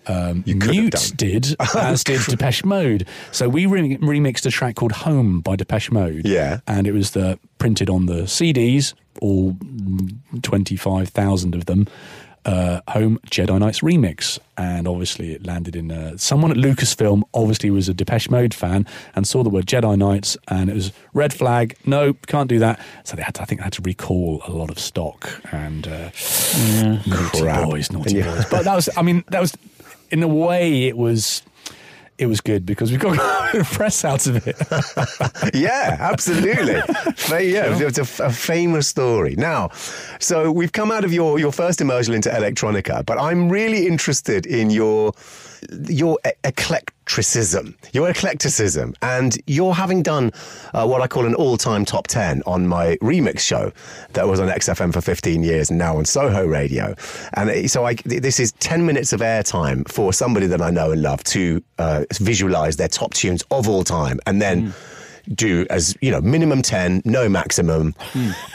Um, 0.09 0.43
Mute 0.45 1.13
did, 1.15 1.55
as 1.75 2.03
did 2.03 2.21
Depeche 2.27 2.65
Mode. 2.65 3.07
So 3.31 3.47
we 3.47 3.65
re- 3.67 3.97
remixed 3.97 4.45
a 4.45 4.49
track 4.51 4.75
called 4.75 4.91
"Home" 4.91 5.39
by 5.41 5.55
Depeche 5.55 5.91
Mode. 5.91 6.25
Yeah. 6.27 6.59
and 6.67 6.87
it 6.87 6.91
was 6.93 7.11
the 7.11 7.37
printed 7.59 7.89
on 7.89 8.07
the 8.07 8.23
CDs, 8.23 8.93
all 9.21 9.55
twenty-five 10.41 11.09
thousand 11.09 11.55
of 11.55 11.65
them. 11.65 11.87
Uh, 12.45 12.79
Home 12.87 13.19
Jedi 13.29 13.59
Knights 13.59 13.81
remix, 13.81 14.39
and 14.57 14.87
obviously 14.87 15.33
it 15.33 15.45
landed 15.45 15.75
in. 15.75 15.91
Uh, 15.91 16.15
someone 16.17 16.49
at 16.51 16.57
Lucasfilm 16.57 17.21
obviously 17.33 17.69
was 17.69 17.89
a 17.89 17.93
Depeche 17.93 18.29
Mode 18.29 18.53
fan 18.53 18.87
and 19.13 19.27
saw 19.27 19.43
the 19.43 19.49
word 19.49 19.65
Jedi 19.65 19.97
Knights, 19.97 20.37
and 20.47 20.69
it 20.69 20.73
was 20.73 20.93
red 21.13 21.33
flag. 21.33 21.75
No, 21.85 22.13
can't 22.27 22.47
do 22.49 22.57
that. 22.59 22.79
So 23.03 23.17
they 23.17 23.23
had 23.23 23.35
to, 23.35 23.41
I 23.41 23.45
think 23.45 23.59
they 23.59 23.65
had 23.65 23.73
to 23.73 23.81
recall 23.81 24.41
a 24.47 24.51
lot 24.51 24.69
of 24.71 24.79
stock 24.79 25.29
and 25.51 25.85
uh, 25.85 26.09
naughty 27.05 27.41
Crap. 27.41 27.65
boys, 27.69 27.91
naughty 27.91 28.17
And 28.21 28.25
you- 28.25 28.31
boys. 28.31 28.45
But 28.49 28.63
that 28.63 28.73
was, 28.75 28.89
I 28.95 29.01
mean, 29.01 29.25
that 29.27 29.41
was 29.41 29.55
in 30.11 30.23
a 30.23 30.27
way 30.27 30.83
it 30.85 30.97
was. 30.97 31.41
It 32.17 32.27
was 32.27 32.41
good 32.41 32.65
because 32.65 32.91
we 32.91 32.97
got 32.97 33.17
press 33.71 34.03
out 34.03 34.27
of 34.27 34.45
it. 34.45 34.57
yeah, 35.53 35.95
absolutely. 36.01 36.73
Yeah, 37.29 37.77
it's 37.79 37.97
a, 37.97 38.25
a 38.25 38.29
famous 38.29 38.89
story. 38.89 39.35
Now, 39.37 39.69
so 40.19 40.51
we've 40.51 40.73
come 40.73 40.91
out 40.91 41.05
of 41.05 41.13
your, 41.13 41.39
your 41.39 41.53
first 41.53 41.79
immersion 41.79 42.13
into 42.13 42.29
electronica, 42.29 43.05
but 43.05 43.17
I'm 43.17 43.49
really 43.49 43.87
interested 43.87 44.45
in 44.45 44.69
your 44.69 45.13
your 45.87 46.19
e- 46.27 46.31
eclecticism, 47.09 47.75
your 47.91 48.07
eclecticism, 48.07 48.93
and 49.01 49.37
you're 49.47 49.73
having 49.73 50.03
done 50.03 50.31
uh, 50.73 50.85
what 50.85 51.01
I 51.01 51.07
call 51.07 51.25
an 51.25 51.33
all-time 51.33 51.83
top 51.83 52.05
ten 52.05 52.43
on 52.45 52.67
my 52.67 52.97
remix 53.01 53.39
show 53.39 53.71
that 54.13 54.27
was 54.27 54.39
on 54.39 54.47
XFM 54.47 54.93
for 54.93 55.01
15 55.01 55.43
years 55.43 55.71
and 55.71 55.79
now 55.79 55.97
on 55.97 56.05
Soho 56.05 56.45
Radio. 56.45 56.93
And 57.33 57.69
so 57.69 57.85
I, 57.85 57.95
this 58.05 58.39
is 58.39 58.51
10 58.53 58.85
minutes 58.85 59.11
of 59.11 59.21
airtime 59.21 59.89
for 59.89 60.13
somebody 60.13 60.45
that 60.47 60.61
I 60.61 60.69
know 60.69 60.91
and 60.91 61.01
love 61.01 61.23
to 61.25 61.63
uh, 61.79 62.05
visualize 62.13 62.77
their 62.77 62.87
top 62.87 63.15
tunes 63.15 63.43
of 63.49 63.67
all 63.67 63.83
time, 63.83 64.19
and 64.27 64.39
then 64.41 64.73
do 65.33 65.65
as 65.69 65.95
you 66.01 66.11
know 66.11 66.21
minimum 66.21 66.61
10 66.61 67.01
no 67.05 67.27
maximum. 67.29 67.95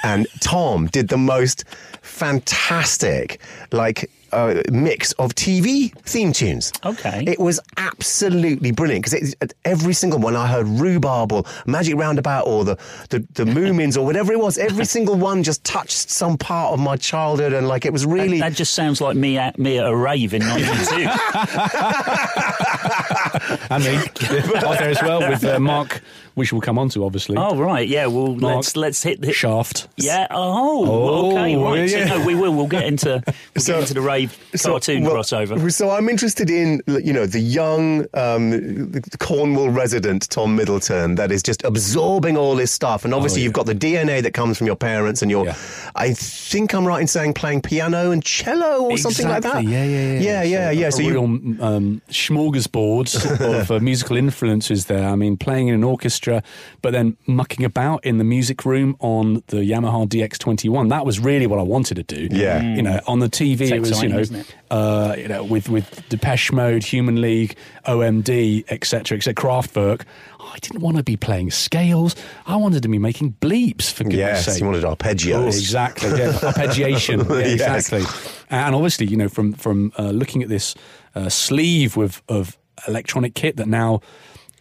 And 0.02 0.26
tom 0.40 0.86
did 0.86 1.08
the 1.08 1.18
most 1.18 1.64
fantastic 2.02 3.40
like 3.72 4.10
uh, 4.34 4.62
mix 4.70 5.12
of 5.12 5.34
TV 5.34 5.92
theme 6.02 6.32
tunes. 6.32 6.72
Okay. 6.84 7.24
It 7.26 7.38
was 7.38 7.60
absolutely 7.76 8.72
brilliant 8.72 9.04
because 9.04 9.34
every 9.64 9.94
single 9.94 10.18
one 10.18 10.36
I 10.36 10.46
heard 10.46 10.66
Roobarb 10.66 11.32
or 11.32 11.44
Magic 11.66 11.96
Roundabout 11.96 12.46
or 12.46 12.64
the, 12.64 12.76
the, 13.10 13.20
the 13.32 13.44
Moomins 13.44 13.96
or 13.96 14.04
whatever 14.04 14.32
it 14.32 14.38
was, 14.38 14.58
every 14.58 14.84
single 14.96 15.16
one 15.16 15.42
just 15.42 15.64
touched 15.64 16.10
some 16.10 16.36
part 16.36 16.72
of 16.72 16.80
my 16.80 16.96
childhood 16.96 17.52
and 17.52 17.68
like 17.68 17.86
it 17.86 17.92
was 17.92 18.04
really. 18.04 18.40
That 18.40 18.54
just 18.54 18.74
sounds 18.74 19.00
like 19.00 19.16
me 19.16 19.38
at 19.38 19.58
me 19.58 19.78
at 19.78 19.86
a 19.86 19.96
rave 19.96 20.34
in 20.34 20.42
'92. 20.54 20.64
and 23.70 23.84
me. 23.84 23.92
Was 23.96 24.78
there 24.78 24.90
as 24.90 25.02
well 25.02 25.20
with 25.20 25.44
uh, 25.44 25.58
Mark, 25.60 26.02
which 26.34 26.52
we'll 26.52 26.60
come 26.60 26.78
on 26.78 26.88
to, 26.90 27.04
obviously. 27.04 27.36
oh 27.38 27.56
right, 27.56 27.88
yeah. 27.88 28.06
Well, 28.06 28.34
Mark 28.34 28.56
let's 28.56 28.76
let's 28.76 29.02
hit 29.02 29.20
the 29.20 29.32
Shaft. 29.32 29.88
Yeah. 29.96 30.26
Oh, 30.30 30.86
Oh, 30.86 31.30
okay. 31.32 31.56
Right. 31.56 31.88
yeah. 31.90 32.08
So, 32.08 32.18
no, 32.18 32.26
we 32.26 32.34
will. 32.34 32.52
We'll 32.54 32.66
get 32.66 32.84
into 32.84 33.22
we'll 33.26 33.34
So- 33.62 33.72
get 33.74 33.80
into 33.82 33.94
the 33.94 34.00
rave 34.00 34.36
cartoon 34.62 35.04
well, 35.04 35.14
crossover. 35.16 35.72
So 35.72 35.90
I'm 35.90 36.08
interested 36.08 36.50
in, 36.50 36.80
you 36.86 37.12
know, 37.12 37.26
the 37.26 37.40
young 37.40 38.06
um, 38.14 38.92
Cornwall 39.18 39.70
resident 39.70 40.28
Tom 40.30 40.54
Middleton 40.56 41.14
that 41.16 41.30
is 41.32 41.42
just 41.42 41.64
absorbing 41.64 42.36
all 42.36 42.54
this 42.54 42.70
stuff, 42.72 43.04
and 43.04 43.12
obviously 43.14 43.40
Oh, 43.40 43.42
yeah. 43.42 43.44
you've 43.44 43.52
got 43.52 43.66
the 43.66 43.74
DNA 43.74 44.22
that 44.22 44.32
comes 44.34 44.58
from 44.58 44.66
your 44.66 44.76
parents, 44.76 45.22
and 45.22 45.30
you're, 45.30 45.46
Yeah. 45.46 45.56
I 45.96 46.12
think 46.12 46.74
I'm 46.74 46.86
right 46.86 47.00
in 47.00 47.06
saying 47.06 47.34
playing 47.34 47.62
piano 47.62 48.10
and 48.10 48.24
cello 48.24 48.84
or 48.90 48.96
something 48.98 49.28
like 49.28 49.42
that. 49.42 49.58
Exactly, 49.62 49.72
Yeah, 49.72 49.84
yeah, 49.84 50.12
yeah. 50.12 50.20
yeah, 50.20 50.42
yeah. 50.42 50.70
yeah. 50.70 50.86
a 50.88 50.92
So 50.92 51.02
you, 51.02 51.10
real 51.12 51.24
um, 51.24 52.02
smorgasbord 52.10 53.08
of 53.44 53.70
uh, 53.70 53.80
musical 53.90 54.16
influences 54.16 54.86
there. 54.86 55.08
I 55.08 55.14
mean, 55.16 55.36
playing 55.36 55.68
in 55.68 55.74
an 55.74 55.84
orchestra, 55.84 56.42
but 56.82 56.92
then 56.92 57.16
mucking 57.26 57.64
about 57.64 58.04
in 58.04 58.18
the 58.18 58.24
music 58.24 58.64
room 58.64 58.96
on 59.00 59.42
the 59.48 59.58
Yamaha 59.58 60.06
DX21. 60.08 60.88
That 60.90 61.04
was 61.06 61.20
really 61.20 61.46
what 61.46 61.58
I 61.58 61.62
wanted 61.62 61.96
to 61.96 62.02
do. 62.02 62.28
Yeah. 62.30 62.62
You 62.62 62.82
know, 62.82 63.00
on 63.06 63.18
the 63.20 63.28
TV, 63.28 63.60
It's 63.62 63.70
it 63.72 63.80
was, 63.80 64.02
you 64.02 64.08
know, 64.08 64.18
it? 64.18 64.54
uh, 64.70 65.14
you 65.18 65.28
know, 65.28 65.44
with, 65.44 65.68
with 65.68 66.08
Depeche 66.08 66.52
Mode, 66.52 66.82
Human 66.84 67.20
League, 67.20 67.56
OMD, 67.86 68.64
etc., 68.68 69.16
etc., 69.16 69.34
Kraftwerk. 69.34 70.02
I 70.40 70.58
didn't 70.58 70.82
want 70.82 70.98
to 70.98 71.02
be 71.02 71.16
playing 71.16 71.50
scales. 71.50 72.14
I 72.46 72.56
wanted 72.56 72.82
to 72.82 72.88
be 72.88 72.98
making 72.98 73.32
bleeps, 73.40 73.90
for 73.90 74.04
goodness 74.04 74.18
yes, 74.18 74.44
sake. 74.46 74.60
you 74.60 74.66
wanted 74.66 74.84
arpeggios. 74.84 75.46
Exactly, 75.46 76.10
yeah, 76.10 76.32
arpeggiation. 76.32 77.28
Yeah, 77.28 77.38
Yes. 77.54 77.90
Exactly, 77.92 78.04
and 78.50 78.74
obviously, 78.74 79.06
you 79.06 79.16
know, 79.16 79.28
from 79.28 79.52
from 79.54 79.90
uh, 79.98 80.10
looking 80.10 80.42
at 80.42 80.48
this 80.48 80.74
uh, 81.14 81.28
sleeve 81.28 81.96
with 81.96 82.22
of 82.28 82.56
electronic 82.86 83.34
kit 83.34 83.56
that 83.56 83.68
now 83.68 84.00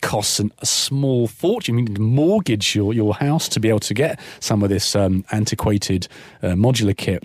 costs 0.01 0.39
an, 0.39 0.51
a 0.59 0.65
small 0.65 1.27
fortune. 1.27 1.77
You 1.77 1.85
need 1.85 1.95
to 1.95 2.01
mortgage 2.01 2.75
your 2.75 2.93
your 2.93 3.13
house 3.15 3.47
to 3.49 3.59
be 3.59 3.69
able 3.69 3.79
to 3.79 3.93
get 3.93 4.19
some 4.39 4.61
of 4.61 4.69
this 4.69 4.95
um, 4.95 5.25
antiquated 5.31 6.07
uh, 6.41 6.49
modular 6.49 6.95
kit. 6.95 7.23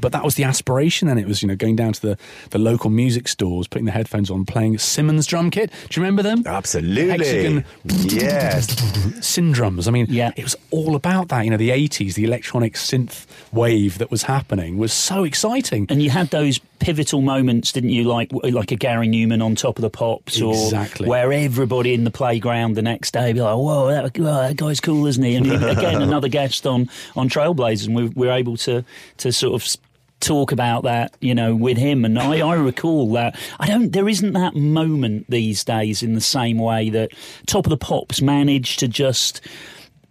But 0.00 0.12
that 0.12 0.22
was 0.24 0.36
the 0.36 0.44
aspiration, 0.44 1.08
and 1.08 1.18
it 1.18 1.26
was 1.26 1.42
you 1.42 1.48
know 1.48 1.56
going 1.56 1.74
down 1.76 1.92
to 1.94 2.00
the, 2.00 2.18
the 2.50 2.58
local 2.58 2.90
music 2.90 3.26
stores, 3.28 3.66
putting 3.66 3.86
the 3.86 3.92
headphones 3.92 4.30
on, 4.30 4.44
playing 4.44 4.78
Simmons 4.78 5.26
drum 5.26 5.50
kit. 5.50 5.70
Do 5.88 6.00
you 6.00 6.04
remember 6.04 6.22
them? 6.22 6.44
Absolutely. 6.46 7.08
Hexagon 7.08 7.64
Yes. 7.84 8.66
syndromes. 9.20 9.88
I 9.88 9.90
mean, 9.90 10.06
Yeah. 10.08 10.32
it 10.36 10.44
was 10.44 10.56
all 10.70 10.94
about 10.94 11.28
that. 11.28 11.44
You 11.44 11.50
know, 11.50 11.56
the 11.56 11.70
80s, 11.70 12.14
the 12.14 12.24
electronic 12.24 12.74
synth 12.74 13.26
wave 13.52 13.98
that 13.98 14.10
was 14.10 14.22
happening 14.24 14.78
was 14.78 14.92
so 14.92 15.24
exciting. 15.24 15.86
And 15.88 16.02
you 16.02 16.10
had 16.10 16.28
those 16.30 16.58
pivotal 16.78 17.20
moments, 17.20 17.72
didn't 17.72 17.90
you? 17.90 18.04
Like 18.04 18.30
like 18.32 18.70
a 18.72 18.76
Gary 18.76 19.08
Numan 19.08 19.44
on 19.44 19.54
top 19.54 19.76
of 19.76 19.82
the 19.82 19.90
pops, 19.90 20.40
or 20.40 20.52
Exactly. 20.54 21.08
where 21.08 21.32
everybody 21.32 21.92
in 21.94 22.04
the 22.04 22.10
playground 22.10 22.74
the 22.74 22.82
next 22.82 23.10
day 23.12 23.32
be 23.32 23.40
like, 23.42 23.56
"Whoa, 23.56 23.88
that, 23.88 24.16
whoa, 24.16 24.24
that 24.48 24.56
guy's 24.56 24.80
cool, 24.80 25.06
isn't 25.06 25.22
he?" 25.22 25.34
And 25.34 25.46
he- 25.46 25.52
again, 25.54 26.00
another 26.10 26.28
guest 26.28 26.66
on 26.66 26.88
on 27.16 27.28
Trailblazers, 27.28 27.86
and 27.86 27.96
we, 27.96 28.04
we're 28.08 28.32
able 28.32 28.56
to 28.58 28.84
to 29.18 29.32
sort 29.32 29.60
of. 29.62 29.76
Talk 30.20 30.52
about 30.52 30.84
that, 30.84 31.14
you 31.20 31.34
know, 31.34 31.56
with 31.56 31.78
him, 31.78 32.04
and 32.04 32.18
I, 32.18 32.46
I 32.46 32.54
recall 32.54 33.10
that. 33.12 33.38
I 33.58 33.66
don't. 33.66 33.90
There 33.90 34.08
isn't 34.08 34.34
that 34.34 34.54
moment 34.54 35.26
these 35.30 35.64
days 35.64 36.02
in 36.02 36.14
the 36.14 36.20
same 36.20 36.58
way 36.58 36.90
that 36.90 37.12
Top 37.46 37.64
of 37.64 37.70
the 37.70 37.78
Pops 37.78 38.20
managed 38.20 38.78
to 38.80 38.88
just 38.88 39.40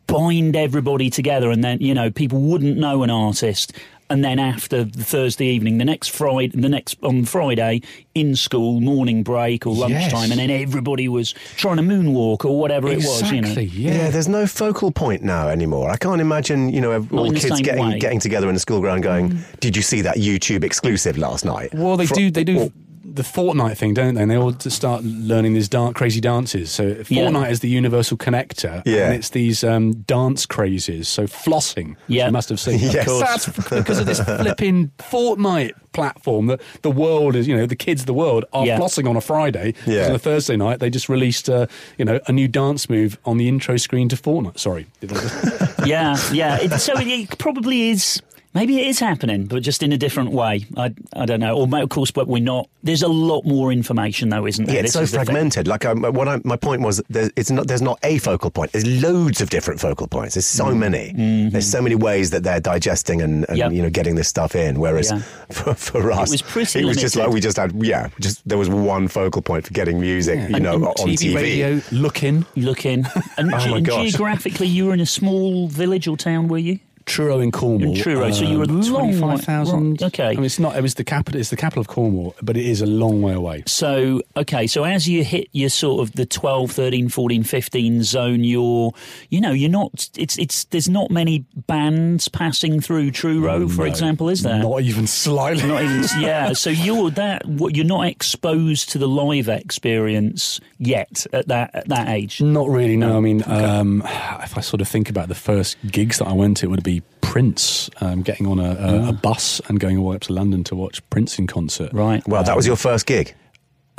bind 0.08 0.56
everybody 0.56 1.12
together 1.12 1.52
and 1.52 1.64
then 1.64 1.80
you 1.80 1.94
know 1.94 2.10
people 2.10 2.42
wouldn't 2.42 2.78
know 2.78 3.04
an 3.04 3.12
artist 3.12 3.74
and 4.10 4.24
then 4.24 4.40
after 4.40 4.84
the 4.84 5.04
Thursday 5.04 5.46
evening 5.48 5.78
the 5.78 5.86
next 5.86 6.10
Friday 6.10 6.48
the 6.60 6.70
next 6.70 6.98
on 7.04 7.26
Friday 7.26 7.82
in 8.16 8.36
school 8.36 8.82
morning 8.82 9.24
break 9.24 9.66
or 9.68 9.74
lunchtime 9.74 10.00
Yes. 10.30 10.32
and 10.32 10.40
then 10.40 10.50
everybody 10.50 11.08
was 11.08 11.34
trying 11.56 11.78
to 11.78 11.84
moonwalk 11.84 12.44
or 12.46 12.60
whatever 12.60 12.88
it 12.90 12.98
was 12.98 13.32
you 13.32 13.42
know 13.42 13.48
exactly, 13.50 13.66
Yeah. 13.66 13.94
yeah. 13.96 14.10
there's 14.10 14.28
no 14.28 14.48
focal 14.48 14.92
point 14.92 15.22
now 15.24 15.48
anymore. 15.50 15.90
I 15.90 15.98
can't 15.98 16.22
imagine, 16.22 16.70
you 16.74 16.82
know, 16.82 16.94
all 17.12 17.32
the 17.32 17.40
kids 17.40 17.62
getting 17.62 17.86
way. 17.90 18.00
getting 18.00 18.20
together 18.20 18.50
in 18.50 18.56
a 18.56 18.60
school 18.60 18.80
ground 18.82 19.04
going, 19.04 19.32
mm. 19.32 19.60
"Did 19.60 19.76
you 19.76 19.82
see 19.84 20.02
that 20.02 20.18
YouTube 20.18 20.64
exclusive 20.64 21.18
last 21.18 21.46
night?" 21.46 21.74
Well, 21.74 21.98
they 21.98 22.06
Fro- 22.08 22.18
do. 22.18 22.32
They 22.32 22.44
do. 22.44 22.60
or- 22.60 22.72
the 23.16 23.24
Fortnite 23.24 23.78
thing, 23.78 23.94
don't 23.94 24.16
they? 24.16 24.22
And 24.22 24.32
they 24.32 24.36
all 24.38 24.52
just 24.52 24.76
start 24.76 25.04
learning 25.04 25.54
these 25.54 25.68
dark, 25.70 25.96
crazy 25.96 26.22
dances. 26.22 26.72
So 26.72 26.84
Yeah. 26.88 26.94
Fortnite 27.04 27.52
is 27.52 27.60
the 27.62 27.70
universal 27.70 28.18
connector, 28.18 28.82
Yeah. 28.86 29.06
and 29.08 29.16
it's 29.16 29.30
these 29.30 29.64
um, 29.64 29.94
dance 30.08 30.46
crazes. 30.46 31.08
So 31.08 31.24
flossing, 31.26 31.96
Yeah. 32.08 32.28
you 32.28 32.32
must 32.32 32.50
have 32.50 32.60
seen. 32.60 32.80
Yes. 32.80 32.96
Of 32.96 33.06
course. 33.08 33.46
That's 33.46 33.68
because 33.70 34.00
of 34.00 34.06
this 34.06 34.20
flipping 34.22 34.92
Fortnite 34.98 35.74
platform 35.92 36.48
that 36.48 36.62
the 36.84 36.92
world 36.92 37.36
is. 37.36 37.48
You 37.48 37.58
know, 37.58 37.66
the 37.66 37.76
kids 37.76 38.02
of 38.02 38.06
the 38.08 38.14
world 38.14 38.46
are 38.54 38.66
Yeah. 38.66 38.78
flossing 38.80 39.10
on 39.10 39.16
a 39.18 39.22
Friday. 39.22 39.74
Yeah. 39.86 40.08
On 40.10 40.16
a 40.16 40.20
Thursday 40.20 40.56
night, 40.56 40.80
they 40.80 40.90
just 40.90 41.10
released, 41.10 41.50
uh, 41.50 41.66
you 41.98 42.06
know, 42.06 42.20
a 42.28 42.32
new 42.32 42.48
dance 42.48 42.90
move 42.90 43.18
on 43.26 43.38
the 43.38 43.48
intro 43.48 43.78
screen 43.78 44.08
to 44.10 44.16
Fortnite. 44.16 44.60
Sorry, 44.60 44.86
Did 45.02 45.12
I 45.14 45.16
just- 45.16 45.86
yeah 45.86 46.18
yeah 46.32 46.58
it, 46.62 46.72
so 46.80 46.94
it 46.98 47.38
probably 47.38 47.90
is 47.90 48.22
maybe 48.54 48.80
it 48.80 48.88
is 48.88 49.00
happening 49.00 49.46
but 49.46 49.62
just 49.64 49.84
in 49.84 49.92
a 49.94 49.98
different 49.98 50.32
way 50.32 50.66
I, 50.78 50.94
I 51.14 51.26
don't 51.26 51.40
know 51.40 51.56
or 51.58 51.82
of 51.82 51.90
course 51.90 52.12
but 52.12 52.28
we're 52.28 52.42
not 52.44 52.68
there's 52.84 53.04
a 53.04 53.08
lot 53.08 53.46
more 53.46 53.72
information 53.72 54.30
though 54.30 54.46
isn't 54.48 54.66
there 54.66 54.76
Yeah, 54.76 54.82
it's 54.82 54.94
This 54.94 54.94
so 54.94 55.02
is 55.02 55.12
the 55.12 55.18
thing. 55.18 55.26
fragmented. 55.26 55.68
Like 55.68 55.86
um, 55.86 56.02
what 56.02 56.28
I, 56.28 56.40
my 56.46 56.56
point 56.56 56.82
was, 56.82 57.02
there, 57.10 57.30
it's 57.36 57.52
not. 57.52 57.68
There's 57.68 57.82
not 57.82 58.00
a 58.04 58.18
focal 58.20 58.50
point. 58.50 58.72
There's 58.72 58.86
loads 59.04 59.42
of 59.42 59.50
different 59.50 59.82
focal 59.82 60.08
points. 60.08 60.36
There's 60.36 60.46
so 60.46 60.74
many. 60.74 61.12
There's 61.50 61.70
so 61.70 61.82
many 61.82 61.96
ways 61.96 62.30
that 62.32 62.44
they're 62.44 62.62
digesting 62.62 63.22
and, 63.22 63.34
and 63.34 63.46
Mm-hmm. 63.50 63.56
Yep. 63.58 63.72
you 63.74 63.82
know 63.84 63.90
getting 63.90 64.16
this 64.16 64.30
stuff 64.30 64.56
in. 64.56 64.80
Whereas 64.80 65.12
Yeah. 65.12 65.20
for, 65.52 65.74
for 65.74 66.12
us, 66.14 66.30
it 66.30 66.32
was 66.32 66.42
pretty 66.42 66.80
it 66.80 66.86
was 66.86 66.96
just 66.98 67.18
like 67.18 67.30
we 67.30 67.42
just 67.42 67.58
had. 67.58 67.74
Yeah, 67.84 68.08
just 68.22 68.48
there 68.48 68.58
was 68.58 68.70
one 68.70 69.10
focal 69.10 69.42
point 69.42 69.66
for 69.68 69.74
getting 69.74 70.00
music. 70.00 70.38
You 70.50 70.56
And- 70.56 70.64
know, 70.64 70.76
and 70.76 70.86
on 70.86 70.96
TV. 70.96 71.36
radio, 71.36 71.82
looking. 71.92 72.46
looking 72.56 73.06
and, 73.38 73.54
Oh 73.54 73.60
ge- 73.60 73.68
and 73.74 73.86
geographically 73.86 74.68
you 74.68 74.86
were 74.86 74.94
in 74.94 75.02
a 75.02 75.06
small 75.06 75.68
village 75.68 76.08
or 76.08 76.16
town 76.16 76.48
were 76.48 76.58
you 76.60 76.80
Truro 77.10 77.40
in 77.40 77.52
Cornwall. 77.52 77.96
In 77.96 78.02
Truro, 78.02 78.32
so 78.32 78.44
you 78.46 78.58
were 78.60 78.64
a 78.64 78.68
long 78.68 78.82
way- 78.82 78.90
twenty-five 78.90 79.42
thousand. 79.42 79.92
right, 80.02 80.04
okay. 80.04 80.28
I 80.30 80.36
mean, 80.36 80.46
it's 80.46 80.60
not. 80.60 80.78
It 80.78 80.82
was 80.82 80.94
the 80.94 81.04
capital. 81.04 81.40
It's 81.40 81.50
the 81.50 81.58
capital 81.58 81.82
of 81.82 81.88
Cornwall, 81.88 82.36
but 82.42 82.56
it 82.56 82.66
is 82.66 82.82
a 82.82 82.86
long 82.86 83.22
way 83.22 83.34
away. 83.34 83.64
So, 83.68 84.22
okay, 84.38 84.68
so 84.68 84.84
as 84.84 85.08
you 85.10 85.24
hit 85.24 85.50
your 85.52 85.70
sort 85.70 86.02
of 86.08 86.16
the 86.16 86.26
12, 86.26 86.72
13, 86.72 87.10
14, 87.10 87.44
15 87.44 88.04
zone, 88.04 88.44
you're, 88.44 88.92
you 89.30 89.42
know, 89.42 89.52
you're 89.52 89.70
not, 89.70 90.10
it's, 90.18 90.38
it's, 90.38 90.66
there's 90.66 90.88
not 90.90 91.10
many 91.12 91.46
bands 91.68 92.28
passing 92.28 92.80
through 92.80 93.12
Truro, 93.12 93.68
for 93.68 93.82
No, 93.82 93.84
example, 93.86 94.30
is 94.30 94.44
there? 94.44 94.60
Not 94.60 94.82
even 94.82 95.08
slightly. 95.08 95.68
Not 95.68 95.84
even, 95.84 96.04
yeah. 96.20 96.54
So 96.54 96.70
you're 96.70 97.10
that, 97.12 97.46
what, 97.46 97.76
you're 97.76 97.86
not 97.86 98.06
exposed 98.08 98.90
to 98.92 98.98
the 98.98 99.08
live 99.08 99.50
experience 99.50 100.60
yet 100.78 101.26
at 101.34 101.48
that, 101.48 101.72
at 101.74 101.88
that 101.90 102.10
age. 102.10 102.42
Not 102.42 102.70
really. 102.70 102.98
No, 102.98 103.18
I 103.18 103.20
mean, 103.20 103.44
um, 103.48 104.02
if 104.44 104.58
I 104.58 104.62
sort 104.62 104.82
of 104.82 104.88
think 104.88 105.10
about 105.10 105.28
the 105.28 105.36
first 105.36 105.78
gigs 105.88 106.20
that 106.20 106.28
I 106.28 106.34
went 106.34 106.58
to, 106.58 106.66
it 106.68 106.70
would 106.70 106.84
be 106.84 106.99
Prince, 107.22 107.90
um, 108.02 108.22
getting 108.24 108.48
on 108.48 108.60
a, 108.60 108.72
a, 108.72 109.10
a 109.10 109.14
bus 109.14 109.62
and 109.68 109.80
going 109.80 109.98
all 109.98 110.04
the 110.06 110.10
way 110.10 110.16
up 110.16 110.22
to 110.24 110.34
London 110.34 110.64
to 110.66 110.76
watch 110.76 111.08
Prince 111.10 111.38
in 111.40 111.48
concert. 111.48 111.94
Right. 111.94 112.28
Well, 112.28 112.44
that 112.44 112.56
was 112.56 112.66
your 112.68 112.76
first 112.76 113.06
gig. 113.06 113.36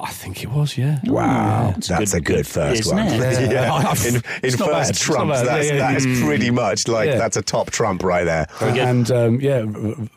I 0.02 0.10
think 0.12 0.42
it 0.42 0.48
was. 0.50 0.78
Yeah. 0.78 0.98
Wow, 1.04 1.72
that's 1.74 1.88
that's, 1.88 2.12
good- 2.14 2.18
a 2.18 2.24
good 2.24 2.36
good, 2.36 2.46
first 2.46 2.80
isn't 2.80 2.96
one. 2.96 3.06
it? 3.06 3.50
Yeah. 3.52 3.94
In, 4.08 4.14
in 4.16 4.22
It's 4.42 4.58
not 4.58 4.70
bad. 4.70 4.86
first 4.86 4.90
It's 4.92 5.08
not 5.08 5.14
trumps, 5.14 5.42
that's, 5.42 5.66
Yeah, 5.68 5.74
yeah, 5.74 5.92
that 5.92 6.08
yeah. 6.08 6.24
pretty 6.24 6.50
much 6.50 6.88
like 6.88 7.08
Yeah. 7.08 7.18
that's 7.18 7.36
a 7.36 7.42
top 7.42 7.70
trump 7.70 8.02
right 8.02 8.24
there. 8.24 8.46
And 8.60 9.10
um, 9.10 9.40
yeah, 9.42 9.64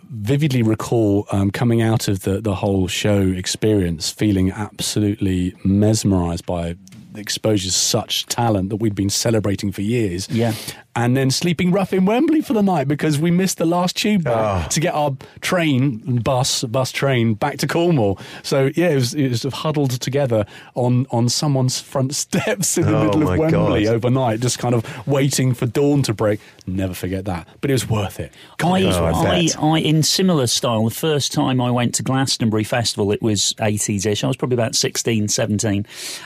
vividly 0.09 0.63
recall 0.63 1.27
um, 1.31 1.51
coming 1.51 1.81
out 1.81 2.07
of 2.07 2.21
the, 2.21 2.39
the 2.39 2.55
whole 2.55 2.87
show 2.87 3.19
experience 3.27 4.09
feeling 4.09 4.51
absolutely 4.51 5.53
mesmerised 5.65 6.45
by 6.45 6.75
the 7.11 7.19
exposure 7.21 7.65
to 7.67 7.71
such 7.71 8.25
talent 8.27 8.69
that 8.69 8.77
we'd 8.77 8.95
been 8.95 9.09
celebrating 9.09 9.71
for 9.71 9.81
years. 9.81 10.29
Yeah. 10.29 10.53
And 10.95 11.17
then 11.17 11.31
sleeping 11.31 11.71
rough 11.71 11.91
in 11.91 12.05
Wembley 12.05 12.41
for 12.41 12.53
the 12.53 12.61
night 12.61 12.87
because 12.87 13.17
we 13.17 13.31
missed 13.31 13.57
the 13.57 13.65
last 13.65 13.97
tube 13.97 14.23
back 14.25 14.69
to 14.69 14.79
get 14.79 14.93
our 14.93 15.15
train, 15.41 16.19
bus, 16.19 16.63
bus 16.65 16.91
train 16.91 17.33
back 17.33 17.57
to 17.57 17.67
Cornwall. 17.67 18.19
So 18.43 18.69
yeah, 18.75 18.89
it 18.89 18.95
was, 18.95 19.13
it 19.15 19.29
was 19.29 19.41
sort 19.41 19.53
of 19.53 19.59
huddled 19.61 19.91
together 20.01 20.45
on, 20.75 21.07
on 21.11 21.29
someone's 21.29 21.79
front 21.79 22.13
steps 22.23 22.77
in 22.77 22.85
the 22.85 22.95
Oh, 22.95 23.05
middle 23.05 23.23
of 23.23 23.39
Wembley 23.39 23.85
God. 23.85 23.93
overnight, 23.95 24.39
just 24.39 24.59
kind 24.59 24.75
of 24.75 25.07
waiting 25.07 25.53
for 25.53 25.65
dawn 25.65 26.03
to 26.03 26.13
break. 26.13 26.39
Never 26.67 26.93
forget 26.93 27.25
that. 27.25 27.47
But 27.59 27.71
it 27.71 27.73
was 27.73 27.89
worth 27.89 28.19
it. 28.19 28.31
God, 28.57 28.73
I, 28.73 28.83
Oh, 28.83 29.05
I. 29.05 29.49
I. 29.61 29.73
I, 29.75 29.79
in 29.79 30.03
similar 30.03 30.45
style, 30.47 30.85
the 30.85 30.91
first 30.91 31.31
time 31.33 31.59
I 31.59 31.71
went 31.71 31.95
to 31.95 32.03
Glastonbury 32.03 32.63
Festival, 32.63 33.11
it 33.11 33.21
was 33.21 33.53
80s 33.59 34.05
ish. 34.05 34.23
I 34.23 34.27
was 34.27 34.37
probably 34.37 34.55
about 34.55 34.75
16, 34.75 35.27
17. 35.27 35.85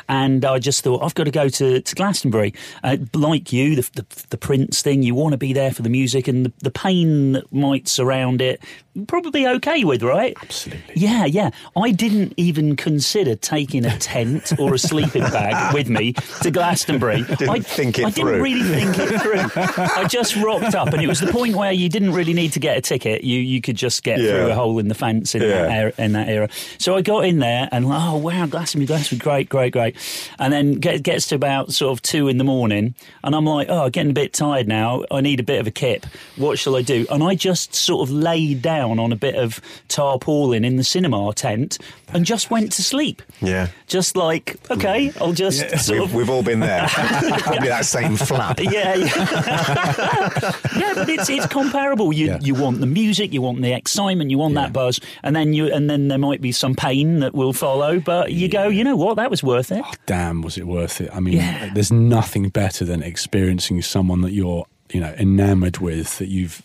And 0.09 0.43
I 0.45 0.59
just 0.59 0.83
thought, 0.83 1.01
I've 1.03 1.15
got 1.15 1.23
to 1.23 1.31
go 1.31 1.47
to, 1.49 1.81
to 1.81 1.95
Glastonbury. 1.95 2.53
Uh, 2.83 2.97
like 3.13 3.51
you, 3.53 3.77
the, 3.77 3.89
the, 3.95 4.05
the 4.31 4.37
Prince 4.57 4.81
thing, 4.81 5.03
you 5.03 5.13
want 5.13 5.33
to 5.33 5.37
be 5.37 5.53
there 5.53 5.71
for 5.71 5.83
the 5.83 5.89
music 5.89 6.27
and 6.27 6.47
the, 6.47 6.53
the 6.63 6.71
pain 6.71 7.33
that 7.33 7.53
might 7.53 7.87
surround 7.87 8.41
it, 8.41 8.59
probably 9.05 9.45
okay 9.47 9.83
with, 9.83 10.01
right? 10.03 10.35
Absolutely. 10.41 10.93
Yeah, 10.95 11.25
yeah. 11.25 11.49
I 11.75 11.91
didn't 11.91 12.33
even 12.37 12.75
consider 12.75 13.35
taking 13.35 13.85
a 13.85 13.97
tent 13.99 14.53
or 14.59 14.73
a 14.73 14.79
sleeping 14.79 15.21
bag 15.23 15.73
with 15.73 15.89
me 15.89 16.13
to 16.41 16.51
Glastonbury. 16.51 17.17
I 17.17 17.21
didn't 17.35 17.49
I 17.49 17.59
think 17.59 17.99
it 17.99 18.01
through 18.01 18.05
I 18.07 18.11
through. 18.11 18.23
didn't 18.31 18.41
really 18.41 18.63
think 18.63 18.97
it 18.97 19.21
through. 19.21 19.63
I 20.03 20.05
just 20.07 20.35
rocked 20.37 20.73
up, 20.75 20.93
and 20.93 21.01
it 21.01 21.07
was 21.07 21.19
the 21.19 21.31
point 21.31 21.55
where 21.55 21.71
you 21.71 21.89
didn't 21.89 22.13
really 22.13 22.33
need 22.33 22.53
to 22.53 22.59
get 22.59 22.77
a 22.77 22.81
ticket. 22.81 23.23
You 23.23 23.39
you 23.39 23.61
could 23.61 23.75
just 23.75 24.03
get 24.03 24.19
Yeah. 24.19 24.31
through 24.31 24.51
a 24.51 24.55
hole 24.55 24.79
in 24.79 24.87
the 24.87 24.95
fence 24.95 25.35
in, 25.35 25.41
that 25.41 25.47
Yeah. 25.69 25.75
era, 25.75 25.93
in 25.97 26.13
that 26.13 26.29
era. 26.29 26.49
So 26.79 26.95
I 26.95 27.01
got 27.01 27.25
in 27.25 27.39
there, 27.39 27.69
and 27.71 27.85
oh 27.87 28.17
wow, 28.17 28.45
Glastonbury, 28.47 28.87
Glastonbury, 28.87 29.19
great, 29.23 29.49
great, 29.49 29.73
great. 29.73 29.95
And 30.39 30.51
then 30.51 30.73
get, 30.75 31.03
gets 31.03 31.27
to 31.27 31.35
about 31.35 31.73
sort 31.73 31.91
of 31.91 32.01
two 32.01 32.27
in 32.27 32.37
the 32.37 32.43
morning, 32.43 32.95
and 33.23 33.35
I'm 33.35 33.45
like, 33.45 33.67
oh, 33.69 33.89
getting 33.89 34.11
a 34.11 34.13
bit 34.13 34.33
tired 34.33 34.67
now. 34.67 35.03
I 35.11 35.21
need 35.21 35.39
a 35.39 35.43
bit 35.43 35.59
of 35.59 35.67
a 35.67 35.71
kip. 35.71 36.05
What 36.37 36.57
shall 36.59 36.75
I 36.75 36.81
do? 36.81 37.05
And 37.11 37.23
I 37.23 37.35
just 37.35 37.75
sort 37.75 38.07
of 38.07 38.13
laid 38.13 38.61
down 38.61 38.86
on 38.87 39.11
a 39.11 39.15
bit 39.15 39.35
of 39.35 39.59
tarpaulin 39.87 40.63
in 40.65 40.77
the 40.77 40.83
cinema 40.83 41.33
tent 41.33 41.77
and 42.13 42.25
just 42.25 42.49
went 42.49 42.71
to 42.73 42.83
sleep. 42.83 43.21
Yeah. 43.41 43.67
Just 43.87 44.15
like, 44.15 44.57
okay, 44.71 45.11
I'll 45.19 45.33
just 45.33 45.59
sort 45.79 45.99
We've, 45.99 46.09
of 46.09 46.13
we've 46.15 46.29
all 46.29 46.43
been 46.43 46.59
there. 46.61 46.87
Probably 46.87 47.67
that 47.69 47.85
same 47.85 48.15
flap. 48.15 48.59
yeah, 48.59 48.95
yeah. 48.95 49.05
yeah, 50.77 50.93
but 50.95 51.09
it's 51.09 51.29
it's 51.29 51.45
comparable. 51.47 52.13
You 52.13 52.27
Yeah. 52.27 52.39
you 52.41 52.55
want 52.55 52.79
the 52.79 52.85
music, 52.87 53.33
you 53.33 53.41
want 53.41 53.61
the 53.61 53.73
excitement, 53.73 54.29
you 54.31 54.37
want 54.37 54.53
Yeah. 54.53 54.61
that 54.63 54.73
buzz, 54.73 54.99
and 55.23 55.35
then 55.35 55.53
you 55.53 55.71
and 55.73 55.89
then 55.89 56.07
there 56.07 56.17
might 56.17 56.41
be 56.41 56.51
some 56.51 56.75
pain 56.75 57.19
that 57.19 57.33
will 57.33 57.53
follow. 57.53 57.99
But 57.99 58.31
you 58.31 58.47
go, 58.47 58.67
you 58.67 58.83
know 58.83 58.95
what? 58.95 59.15
That 59.15 59.29
was 59.29 59.43
worth 59.43 59.71
it. 59.71 59.83
Oh, 59.85 59.91
damn, 60.05 60.41
was 60.41 60.57
it 60.57 60.65
worth 60.67 61.01
it? 61.01 61.09
I 61.13 61.19
mean, 61.19 61.35
Yeah. 61.35 61.71
there's 61.73 61.91
nothing 61.91 62.49
better 62.49 62.85
than 62.85 63.01
experiencing 63.03 63.81
someone 63.81 64.21
that 64.21 64.31
you're, 64.33 64.65
you 64.91 64.99
know, 65.01 65.13
enamored 65.17 65.77
with, 65.79 66.17
that 66.19 66.27
you've 66.29 66.61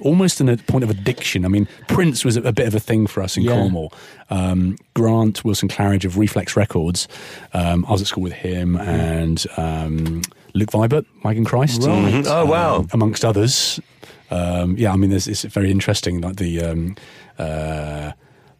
almost 0.00 0.40
in 0.40 0.48
a 0.48 0.56
point 0.56 0.82
of 0.84 0.90
addiction. 0.90 1.44
I 1.44 1.48
mean, 1.48 1.68
Prince 1.88 2.24
was 2.24 2.36
a, 2.36 2.52
bit 2.52 2.66
of 2.66 2.74
a 2.74 2.80
thing 2.80 3.06
for 3.06 3.22
us 3.22 3.36
in 3.36 3.44
Yeah. 3.44 3.52
Cornwall. 3.52 3.92
Um, 4.28 4.76
Grant 4.94 5.44
Wilson 5.44 5.68
Claridge 5.68 6.04
of 6.04 6.14
Rephlex 6.14 6.56
Records, 6.56 7.06
um, 7.52 7.84
I 7.88 7.92
was 7.92 8.00
at 8.00 8.06
school 8.08 8.22
with 8.24 8.32
him 8.32 8.76
and 8.76 9.44
um, 9.56 10.22
Luke 10.54 10.70
Vibert, 10.70 11.06
Wagon 11.24 11.44
Christ. 11.44 11.82
Mhm. 11.82 12.26
Oh, 12.26 12.44
wow. 12.46 12.76
Um, 12.78 12.88
amongst 12.92 13.24
others. 13.24 13.78
Um, 14.30 14.76
yeah, 14.76 14.92
I 14.92 14.96
mean, 14.96 15.10
there's, 15.10 15.26
it's 15.28 15.42
very 15.44 15.70
interesting, 15.70 16.20
like 16.20 16.36
the. 16.36 16.60
Um, 16.62 16.96
uh, 17.38 18.12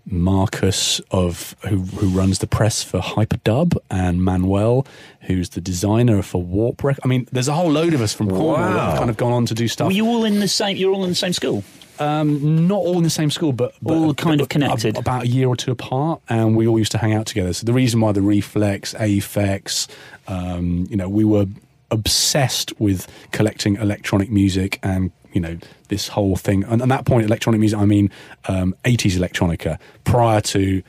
Marcus 0.06 1.00
of 1.10 1.54
who 1.68 1.78
who 1.82 2.08
runs 2.08 2.38
the 2.40 2.46
press 2.46 2.82
for 2.82 3.00
Hyperdub 3.00 3.76
and 3.90 4.24
Manuel, 4.24 4.86
who's 5.22 5.50
the 5.50 5.60
designer 5.60 6.22
for 6.22 6.42
Warp 6.42 6.82
Rec. 6.82 6.98
I 7.04 7.08
mean, 7.08 7.26
there's 7.32 7.48
a 7.48 7.52
whole 7.52 7.70
load 7.70 7.94
of 7.94 8.00
us 8.00 8.12
from 8.12 8.28
Cornwall 8.28 8.56
that 8.56 8.68
have 8.90 8.98
kind 8.98 9.10
of 9.10 9.16
gone 9.16 9.32
on 9.32 9.46
to 9.46 9.54
do 9.54 9.68
stuff. 9.68 9.86
Were 9.86 9.92
you 9.92 10.06
all 10.06 10.24
in 10.24 10.40
the 10.40 10.48
same? 10.48 10.76
You're 10.76 10.92
all 10.92 11.04
in 11.04 11.10
the 11.10 11.14
same 11.16 11.32
school. 11.32 11.62
um, 11.98 12.66
not 12.66 12.78
all 12.78 12.96
in 12.96 13.02
the 13.04 13.10
same 13.10 13.30
school, 13.30 13.52
but, 13.52 13.74
but 13.82 13.94
All 13.94 14.14
kind 14.14 14.40
of 14.40 14.48
but 14.48 14.50
connected. 14.50 14.96
About 14.96 15.24
a 15.24 15.28
year 15.28 15.46
or 15.48 15.54
two 15.56 15.70
apart, 15.70 16.22
and 16.28 16.56
we 16.56 16.66
all 16.66 16.78
used 16.78 16.92
to 16.92 16.98
hang 16.98 17.12
out 17.12 17.26
together. 17.26 17.52
So 17.52 17.66
the 17.66 17.74
reason 17.74 18.00
why 18.00 18.12
the 18.12 18.20
Rephlex, 18.20 18.94
Aphex, 18.96 19.86
um, 20.26 20.86
you 20.90 20.96
know, 20.96 21.08
we 21.08 21.24
were 21.24 21.46
obsessed 21.90 22.72
with 22.80 23.06
collecting 23.32 23.76
electronic 23.76 24.30
music 24.30 24.78
and 24.82 25.10
you 25.32 25.40
know 25.40 25.58
this 25.88 26.08
whole 26.08 26.36
thing. 26.36 26.64
And 26.64 26.82
at 26.82 26.88
that 26.88 27.04
point, 27.04 27.24
electronic 27.24 27.60
music, 27.60 27.78
I 27.78 27.84
mean, 27.84 28.10
um, 28.48 28.74
80s 28.84 29.16
electronica 29.16 29.78
prior 30.04 30.40
to, 30.40 30.82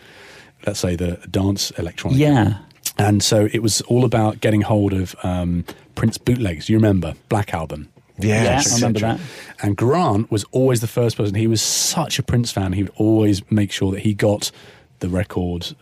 let's 0.66 0.80
say, 0.80 0.96
the 0.96 1.18
dance 1.30 1.72
electronica. 1.72 2.18
Yeah. 2.18 2.58
And 2.98 3.24
so 3.24 3.48
it 3.52 3.62
was 3.64 3.82
all 3.82 4.06
about 4.06 4.42
getting 4.42 4.62
hold 4.62 4.94
of 4.94 5.16
um, 5.24 5.66
Prince 5.96 6.18
bootlegs. 6.18 6.70
You 6.70 6.78
remember 6.78 7.14
Black 7.30 7.54
Album? 7.54 7.90
Yeah, 8.20 8.44
Yeah, 8.44 8.62
I 8.66 8.76
remember 8.76 9.00
that. 9.00 9.20
And 9.62 9.76
Grant 9.76 10.30
was 10.30 10.44
always 10.52 10.82
the 10.82 10.88
first 10.88 11.18
person. 11.18 11.36
He 11.36 11.48
was 11.48 11.62
such 11.62 12.20
a 12.20 12.24
Prince 12.24 12.52
fan. 12.52 12.74
He 12.74 12.84
would 12.84 12.94
always 12.96 13.50
make 13.52 13.72
sure 13.72 13.92
that 13.92 14.02
he 14.02 14.14
got 14.14 14.52
the 15.00 15.10
record. 15.10 15.76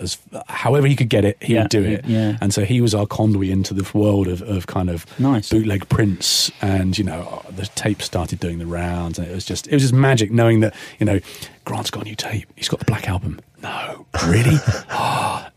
As, 0.00 0.18
however 0.48 0.86
he 0.86 0.96
could 0.96 1.08
get 1.08 1.24
it, 1.24 1.36
he 1.40 1.54
Yeah, 1.54 1.62
would 1.62 1.70
do 1.70 1.82
it. 1.82 2.04
yeah. 2.06 2.36
And 2.40 2.52
so 2.54 2.64
he 2.64 2.80
was 2.80 2.94
our 2.94 3.06
conduit 3.06 3.48
into 3.50 3.74
the 3.74 3.88
world 3.96 4.28
of, 4.28 4.42
of 4.42 4.66
kind 4.66 4.88
of 4.90 5.06
Nice. 5.18 5.48
bootleg 5.50 5.88
Prince, 5.88 6.50
And 6.60 6.96
you 6.98 7.04
know, 7.04 7.42
the 7.54 7.66
tape 7.74 8.02
started 8.02 8.40
doing 8.40 8.58
the 8.58 8.66
rounds, 8.66 9.18
and 9.18 9.28
it 9.28 9.34
was 9.34 9.44
just 9.44 9.66
it 9.68 9.72
was 9.74 9.82
just 9.82 9.94
magic 9.94 10.30
knowing 10.30 10.60
that 10.60 10.74
you 10.98 11.06
know 11.06 11.20
Grant's 11.64 11.90
got 11.90 12.02
a 12.02 12.04
new 12.04 12.16
tape. 12.16 12.48
He's 12.56 12.68
got 12.68 12.80
the 12.80 12.86
Black 12.86 13.08
Album. 13.08 13.40
No, 13.62 14.06
really? 14.26 14.56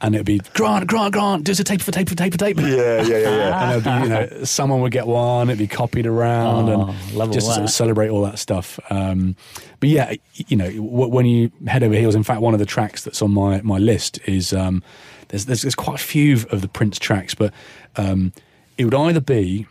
and 0.01 0.13
it'd 0.13 0.25
be 0.25 0.39
Grant, 0.53 0.85
Grant, 0.87 1.13
Grant. 1.13 1.45
There's 1.45 1.59
a 1.59 1.63
tape 1.63 1.81
for 1.81 1.91
tape 1.91 2.07
for 2.07 2.15
tape 2.15 2.33
for 2.33 2.37
tape. 2.37 2.59
Yeah, 2.59 2.67
yeah, 2.67 3.01
yeah, 3.01 3.17
yeah. 3.17 3.63
and 3.63 3.71
it'd 3.71 3.83
be, 3.83 4.03
you 4.03 4.09
know, 4.09 4.43
someone 4.43 4.81
would 4.81 4.91
get 4.91 5.07
one, 5.07 5.49
it'd 5.49 5.57
be 5.57 5.67
copied 5.67 6.05
around, 6.05 6.69
Oh, 6.69 6.89
and 6.89 7.13
love 7.13 7.31
just 7.31 7.47
to 7.47 7.53
sort 7.53 7.63
of 7.63 7.71
celebrate 7.71 8.09
all 8.09 8.21
that 8.23 8.37
stuff. 8.37 8.79
Um, 8.91 9.35
but 9.79 9.89
yeah, 9.89 10.13
you 10.35 10.55
know, 10.55 10.69
when 10.69 11.25
you 11.25 11.51
head 11.65 11.81
over 11.81 11.95
heels, 11.95 12.13
in 12.13 12.23
fact, 12.23 12.41
one 12.41 12.53
of 12.53 12.59
the 12.59 12.65
tracks 12.67 13.03
that's 13.03 13.21
on 13.23 13.31
my 13.31 13.61
my 13.61 13.79
list 13.79 14.19
is 14.25 14.53
um, 14.53 14.83
there's, 15.29 15.45
there's 15.45 15.63
there's 15.63 15.75
quite 15.75 15.99
a 15.99 16.03
few 16.03 16.35
of 16.51 16.61
the 16.61 16.67
Prince 16.67 16.99
tracks, 16.99 17.33
but 17.33 17.51
um, 17.95 18.31
it 18.77 18.85
would 18.85 18.93
either 18.93 19.21
be 19.21 19.65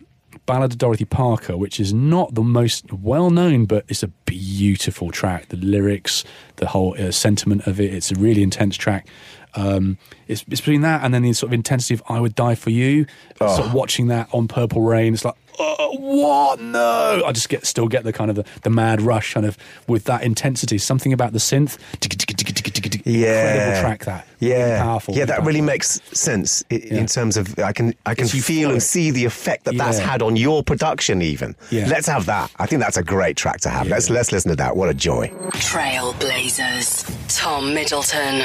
Ballad 0.46 0.72
of 0.72 0.78
Dorothy 0.78 1.04
Parker, 1.04 1.56
which 1.56 1.80
is 1.80 1.92
not 1.92 2.34
the 2.34 2.42
most 2.42 2.92
well 2.92 3.30
known, 3.30 3.64
but 3.64 3.84
it's 3.88 4.02
a 4.02 4.08
beautiful 4.08 5.10
track. 5.10 5.48
The 5.48 5.56
lyrics, 5.56 6.24
the 6.56 6.66
whole 6.66 6.94
uh, 6.98 7.10
sentiment 7.10 7.66
of 7.66 7.80
it, 7.80 7.94
it's 7.94 8.10
a 8.10 8.14
really 8.14 8.42
intense 8.42 8.76
track. 8.76 9.08
Um, 9.54 9.98
it's, 10.26 10.44
it's 10.48 10.60
between 10.60 10.80
that 10.82 11.04
and 11.04 11.14
then 11.14 11.22
the 11.22 11.32
sort 11.32 11.48
of 11.50 11.54
intensity 11.54 11.94
of 11.94 12.02
I 12.08 12.20
Would 12.20 12.34
Die 12.34 12.54
for 12.56 12.70
You. 12.70 13.06
Sort 13.38 13.60
of 13.60 13.74
watching 13.74 14.08
that 14.08 14.28
on 14.32 14.48
Purple 14.48 14.82
Rain, 14.82 15.14
it's 15.14 15.24
like, 15.24 15.36
oh, 15.58 15.96
what? 15.98 16.60
No! 16.60 17.22
I 17.24 17.32
just 17.32 17.48
get 17.48 17.64
still 17.64 17.88
get 17.88 18.04
the 18.04 18.12
kind 18.12 18.30
of 18.30 18.36
the, 18.36 18.44
the 18.62 18.70
mad 18.70 19.00
rush 19.00 19.34
kind 19.34 19.46
of 19.46 19.56
with 19.86 20.04
that 20.04 20.22
intensity. 20.22 20.78
Something 20.78 21.12
about 21.12 21.32
the 21.32 21.38
synth. 21.38 21.78
Yeah. 23.04 23.54
Incredible 23.54 23.80
track 23.82 24.04
that. 24.04 24.26
Yeah, 24.40 24.56
Really 24.64 24.78
powerful. 24.78 25.14
yeah, 25.14 25.24
that 25.24 25.32
powerful. 25.34 25.46
really 25.46 25.60
makes 25.62 26.00
sense 26.12 26.62
in 26.70 26.80
Yeah. 26.96 27.06
terms 27.06 27.36
of 27.36 27.58
I 27.58 27.72
can 27.72 27.94
I 28.06 28.14
can 28.14 28.24
It's 28.26 28.44
feel 28.46 28.70
and 28.70 28.82
see 28.82 29.10
the 29.10 29.24
effect 29.24 29.64
that 29.64 29.76
that's 29.76 29.98
had 29.98 30.20
on 30.22 30.36
your 30.36 30.62
production. 30.62 31.22
Even 31.22 31.54
Yeah. 31.70 31.86
let's 31.88 32.06
have 32.06 32.26
that. 32.26 32.50
I 32.58 32.66
think 32.66 32.80
that's 32.82 32.96
a 32.96 33.02
great 33.02 33.36
track 33.36 33.60
to 33.62 33.70
have. 33.70 33.86
Let's 33.88 34.10
let's 34.10 34.32
listen 34.32 34.50
to 34.50 34.56
that. 34.56 34.76
What 34.76 34.88
a 34.88 34.94
joy. 34.94 35.28
Trailblazers. 35.54 37.04
Tom 37.28 37.72
Middleton. 37.74 38.44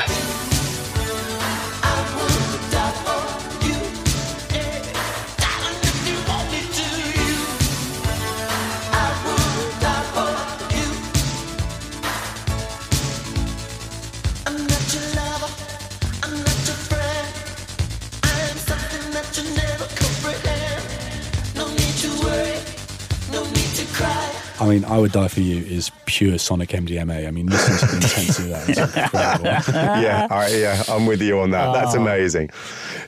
I 24.61 24.67
mean, 24.67 24.85
I 24.85 24.97
Would 24.97 25.11
Die 25.13 25.27
for 25.27 25.39
You 25.39 25.63
is 25.63 25.91
pure 26.05 26.37
Sonic 26.37 26.69
MDMA. 26.69 27.27
I 27.27 27.31
mean, 27.31 27.47
listen 27.47 27.77
to 27.77 27.85
the 27.85 27.95
intensity 27.95 28.51
of 28.51 28.67
that. 28.67 28.69
It's 28.69 28.95
incredible. 28.95 29.45
yeah, 30.01 30.27
I, 30.29 30.47
yeah, 30.49 30.83
I'm 30.89 31.05
with 31.05 31.21
you 31.21 31.39
on 31.39 31.51
that. 31.51 31.71
That's 31.73 31.93
amazing. 31.93 32.49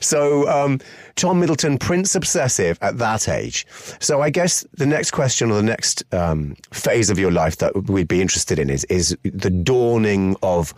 So, 0.00 0.48
um, 0.48 0.80
Tom 1.16 1.40
Middleton, 1.40 1.76
Prince 1.78 2.14
obsessive 2.14 2.78
at 2.80 2.98
that 2.98 3.28
age. 3.28 3.66
So, 4.00 4.22
I 4.22 4.30
guess 4.30 4.64
the 4.74 4.86
next 4.86 5.10
question 5.10 5.50
or 5.50 5.54
the 5.54 5.62
next 5.62 6.02
um, 6.14 6.56
phase 6.72 7.10
of 7.10 7.18
your 7.18 7.30
life 7.30 7.58
that 7.58 7.88
we'd 7.88 8.08
be 8.08 8.22
interested 8.22 8.58
in 8.58 8.70
is 8.70 8.84
is 8.84 9.16
the 9.22 9.50
dawning 9.50 10.36
of 10.42 10.72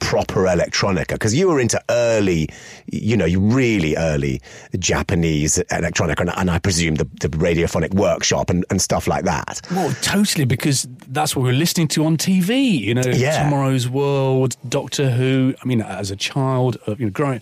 proper 0.00 0.44
electronica 0.44 1.08
because 1.08 1.34
you 1.34 1.48
were 1.48 1.60
into 1.60 1.80
early, 1.90 2.48
you 2.86 3.16
know, 3.16 3.26
really 3.38 3.96
early 3.96 4.40
Japanese 4.78 5.58
electronica, 5.70 6.20
and, 6.20 6.30
and 6.36 6.50
I 6.50 6.58
presume 6.58 6.96
the, 6.96 7.04
the 7.20 7.28
radiophonic 7.28 7.94
workshop 7.94 8.50
and, 8.50 8.64
and 8.70 8.82
stuff 8.82 9.06
like 9.06 9.24
that. 9.24 9.60
Well, 9.70 9.92
totally, 10.02 10.44
because 10.44 10.88
that's 11.08 11.36
what 11.36 11.42
we 11.42 11.48
were 11.50 11.56
listening 11.56 11.88
to 11.88 12.04
on 12.04 12.16
TV. 12.16 12.78
You 12.80 12.94
know, 12.94 13.02
Yeah. 13.06 13.44
Tomorrow's 13.44 13.88
World, 13.88 14.56
Doctor 14.68 15.10
Who. 15.10 15.54
I 15.62 15.66
mean, 15.66 15.82
as 15.82 16.10
a 16.10 16.16
child, 16.16 16.76
you 16.86 17.06
know, 17.06 17.10
growing, 17.10 17.40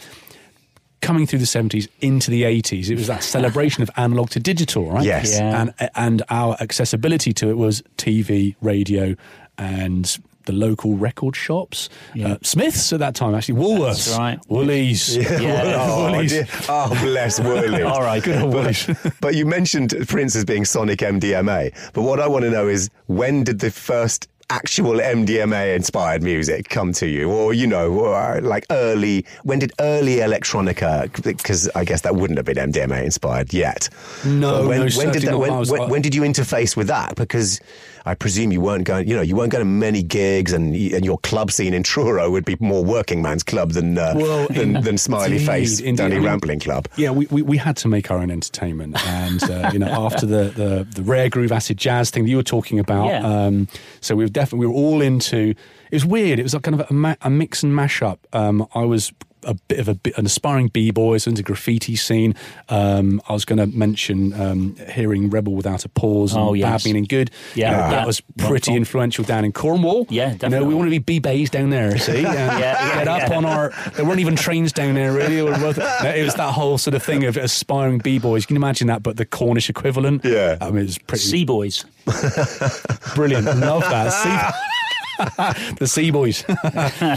coming 1.01 1.27
through 1.27 1.39
the 1.39 1.45
70s 1.45 1.89
into 2.01 2.31
the 2.31 2.43
80s. 2.43 2.91
It 2.91 2.97
was 2.97 3.07
that 3.07 3.23
celebration 3.23 3.83
of 3.83 3.91
analog 3.97 4.31
to 4.31 4.41
digital, 4.41 4.91
right? 4.91 5.05
Yes. 5.05 5.39
Yeah. 5.39 5.61
And, 5.79 5.91
and 5.95 6.23
our 6.29 6.57
accessibility 6.61 7.33
to 7.35 7.51
it 7.51 7.57
was 7.57 7.83
TV, 7.97 8.57
radio, 8.61 9.15
and 9.57 10.19
the 10.49 10.53
local 10.55 10.97
record 10.97 11.37
shops. 11.37 11.89
Yeah. 12.15 12.33
Uh, 12.33 12.39
Smiths 12.43 12.93
at 12.93 12.99
that 13.01 13.15
time, 13.15 13.35
actually. 13.35 13.61
Woolworths. 13.61 14.07
That's 14.09 14.19
right. 14.19 14.39
Woolies. 14.49 15.17
Yeah. 15.17 15.77
Oh, 15.79 16.11
Woolies. 16.13 16.31
dear. 16.33 16.47
oh, 16.69 16.89
bless 17.03 17.39
Woolies. 17.39 17.83
All 17.85 18.01
right, 18.01 18.23
good 18.23 18.41
old 18.43 18.53
but, 18.53 19.15
but 19.21 19.35
you 19.35 19.45
mentioned 19.47 19.95
Prince 20.09 20.35
as 20.35 20.45
being 20.45 20.65
Sonic 20.65 21.01
MDMA. 21.01 21.93
But 21.93 22.03
what 22.03 22.19
I 22.19 22.27
want 22.27 22.45
to 22.45 22.51
know 22.51 22.67
is 22.67 22.91
when 23.07 23.45
did 23.45 23.59
the 23.61 23.71
first 23.71 24.29
actual 24.51 24.95
MDMA 24.95 25.77
inspired 25.77 26.23
music 26.23 26.71
come 26.71 26.93
to 26.95 27.07
you? 27.07 27.31
Or, 27.31 27.53
you 27.53 27.67
know, 27.67 27.93
or, 27.93 28.41
like 28.41 28.65
early, 28.71 29.27
when 29.43 29.59
did 29.59 29.73
early 29.79 30.17
electronica, 30.17 31.13
because 31.23 31.69
I 31.75 31.85
guess 31.85 32.01
that 32.03 32.17
wouldn't 32.17 32.39
have 32.39 32.47
been 32.47 32.57
MDMA 32.57 33.05
inspired 33.05 33.53
yet. 33.53 33.91
No, 34.25 34.63
But 34.63 34.69
when, 34.69 34.81
no, 34.87 34.97
when 34.97 35.13
did 35.13 35.23
that, 35.25 35.39
when, 35.39 35.67
when, 35.67 35.91
when 35.91 36.03
did 36.03 36.15
you 36.15 36.23
interface 36.23 36.77
with 36.77 36.87
that? 36.87 37.15
Because 37.17 37.61
I 38.09 38.15
presume 38.15 38.53
you 38.53 38.61
weren't 38.63 38.85
going, 38.85 39.07
you 39.07 39.15
know, 39.15 39.21
you 39.23 39.37
weren't 39.37 39.53
going 39.53 39.61
to 39.65 39.71
many 39.71 40.03
gigs 40.03 40.53
and, 40.53 40.75
and 40.75 41.05
your 41.05 41.19
club 41.19 41.51
scene 41.53 41.75
in 41.75 41.83
Truro 41.83 42.31
would 42.31 42.45
be 42.45 42.57
more 42.59 42.83
working 42.83 43.21
man's 43.21 43.43
club 43.43 43.73
than, 43.73 43.99
uh, 43.99 44.15
Well, 44.17 44.47
than, 44.49 44.77
in- 44.77 44.83
than 44.83 44.97
Smiley 44.99 45.39
Face, 45.39 45.79
indeed, 45.81 45.97
Danny 45.99 46.15
I 46.17 46.19
mean, 46.21 46.27
Rampling 46.29 46.61
Club. 46.61 46.89
Yeah, 46.97 47.11
we, 47.11 47.27
we, 47.27 47.43
we 47.43 47.57
had 47.59 47.77
to 47.79 47.89
make 47.89 48.11
our 48.11 48.19
own 48.19 48.31
entertainment, 48.31 48.97
and 49.07 49.43
uh, 49.51 49.71
you 49.73 49.79
know, 49.79 49.89
after 50.07 50.25
the, 50.27 50.45
the 50.61 50.87
the 50.95 51.03
rare 51.03 51.29
groove 51.29 51.53
acid 51.53 51.77
jazz 51.77 52.11
thing 52.11 52.25
that 52.25 52.31
you 52.31 52.37
were 52.37 52.43
talking 52.43 52.79
about, 52.79 53.07
Yeah. 53.09 53.27
um, 53.47 53.69
so 54.01 54.17
we 54.17 54.25
were 54.25 54.31
definitely 54.31 54.67
we 54.67 54.73
were 54.73 54.79
all 54.79 55.03
into. 55.03 55.55
It 55.91 55.97
was 55.97 56.07
weird. 56.07 56.39
It 56.39 56.43
was 56.43 56.55
like 56.55 56.63
kind 56.65 56.81
of 56.81 56.91
a, 56.91 56.93
ma- 56.95 57.15
a 57.23 57.31
mix 57.31 57.63
and 57.63 57.73
mashup. 57.73 58.19
Um, 58.33 58.67
I 58.75 58.85
was 58.85 59.13
a 59.49 59.55
bit 59.67 59.79
of 59.81 59.89
a 59.89 59.99
an 60.17 60.27
aspiring 60.27 60.69
b-boy, 60.69 61.19
so 61.19 61.31
into 61.31 61.43
graffiti 61.43 61.97
scene. 61.97 62.35
Um, 62.69 63.21
I 63.29 63.33
was 63.33 63.45
going 63.45 63.59
to 63.59 63.67
mention 63.67 64.33
um, 64.41 64.77
hearing 64.93 65.31
"Rebel 65.31 65.55
Without 65.55 65.85
a 65.85 65.89
Pause" 65.89 66.35
and 66.35 66.41
Oh, 66.43 66.53
yes. 66.55 66.83
"Bad 66.85 66.89
Meaning 66.89 67.05
Good." 67.09 67.31
Yeah, 67.55 67.71
You 67.71 67.77
know, 67.77 67.83
yeah. 67.83 67.91
that 67.91 68.07
was 68.07 68.21
pretty 68.21 68.53
Wonderful. 68.53 68.77
influential 68.77 69.25
down 69.25 69.45
in 69.45 69.53
Cornwall. 69.53 70.07
Yeah, 70.11 70.37
You 70.43 70.49
know, 70.51 70.65
we 70.65 70.75
want 70.75 70.87
to 70.87 70.91
be 70.91 70.99
b-bays 70.99 71.51
down 71.51 71.71
there. 71.71 71.97
See, 71.99 72.13
and 72.19 72.23
Yeah, 72.25 72.59
yeah, 72.59 72.95
get 72.99 73.09
up 73.09 73.29
yeah. 73.31 73.37
on 73.37 73.45
our. 73.45 73.73
There 73.97 74.05
weren't 74.05 74.21
even 74.21 74.37
trains 74.37 74.73
down 74.73 74.95
there 74.95 75.13
really. 75.13 75.41
Or, 75.41 75.53
it 75.55 76.25
was 76.25 76.35
that 76.35 76.53
whole 76.53 76.79
sort 76.79 76.95
of 76.95 77.03
thing 77.03 77.25
of 77.25 77.37
aspiring 77.37 77.99
b-boys. 77.99 78.43
You 78.43 78.47
can 78.49 78.57
imagine 78.57 78.87
that? 78.89 79.03
But 79.03 79.17
the 79.17 79.25
Cornish 79.27 79.69
equivalent. 79.71 80.25
Yeah. 80.25 80.59
I 80.61 80.71
mean, 80.71 80.85
it's 80.85 80.99
pretty 80.99 81.25
Sea 81.25 81.45
Boys. 81.45 81.85
brilliant. 83.15 83.47
Love 83.47 83.83
that. 83.83 84.11
See. 84.13 84.59
the 85.79 85.87
Sea 85.87 86.11
Boys. 86.11 86.45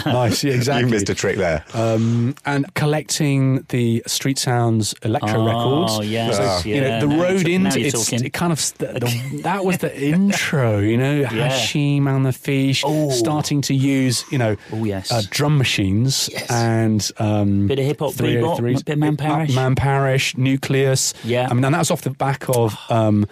nice, 0.05 0.43
yeah, 0.43 0.53
exactly. 0.53 0.85
You 0.85 0.91
missed 0.91 1.09
a 1.09 1.15
trick 1.15 1.37
there. 1.37 1.63
Um, 1.73 2.35
and 2.45 2.71
collecting 2.73 3.61
the 3.69 4.03
Street 4.07 4.37
Sounds 4.37 4.93
electro 5.03 5.39
Oh, 5.41 5.45
records. 5.85 6.09
yes, 6.09 6.37
So, 6.63 6.69
you 6.69 6.81
know, 6.81 6.87
yeah, 6.87 6.99
the 6.99 7.07
now 7.07 7.21
road 7.23 7.41
you're- 7.41 7.53
into 7.53 7.79
it's 7.79 8.11
it 8.11 8.29
kind 8.33 8.51
of 8.51 8.59
the, 8.77 8.87
the, 8.87 9.41
that 9.43 9.63
was 9.65 9.77
the 9.79 9.95
intro. 10.01 10.79
You 10.79 10.97
know, 10.97 11.23
Hashim 11.23 12.07
and 12.07 12.25
the 12.25 12.33
Fish 12.33 12.83
Oh. 12.85 13.09
starting 13.11 13.61
to 13.61 13.73
use 13.73 14.23
you 14.31 14.37
know 14.37 14.55
Oh, 14.71 14.83
yes. 14.83 15.11
uh, 15.11 15.21
drum 15.29 15.57
machines 15.57 16.29
Yes. 16.31 16.49
and 16.49 17.11
um, 17.17 17.67
Bit 17.67 17.79
of 17.79 17.85
hip-hop, 17.85 18.13
303s, 18.13 18.59
bebop, 18.61 18.85
bit 18.85 18.93
of 18.93 18.99
Man 18.99 19.17
Parrish. 19.17 19.55
Man 19.55 19.75
Parrish, 19.75 20.35
Nucleus. 20.37 21.13
Yeah. 21.23 21.47
I 21.49 21.53
mean, 21.53 21.63
and 21.65 21.75
that 21.75 21.79
was 21.79 21.91
off 21.91 22.01
the 22.01 22.09
back 22.11 22.45
of. 22.49 22.77
Um, 22.89 23.27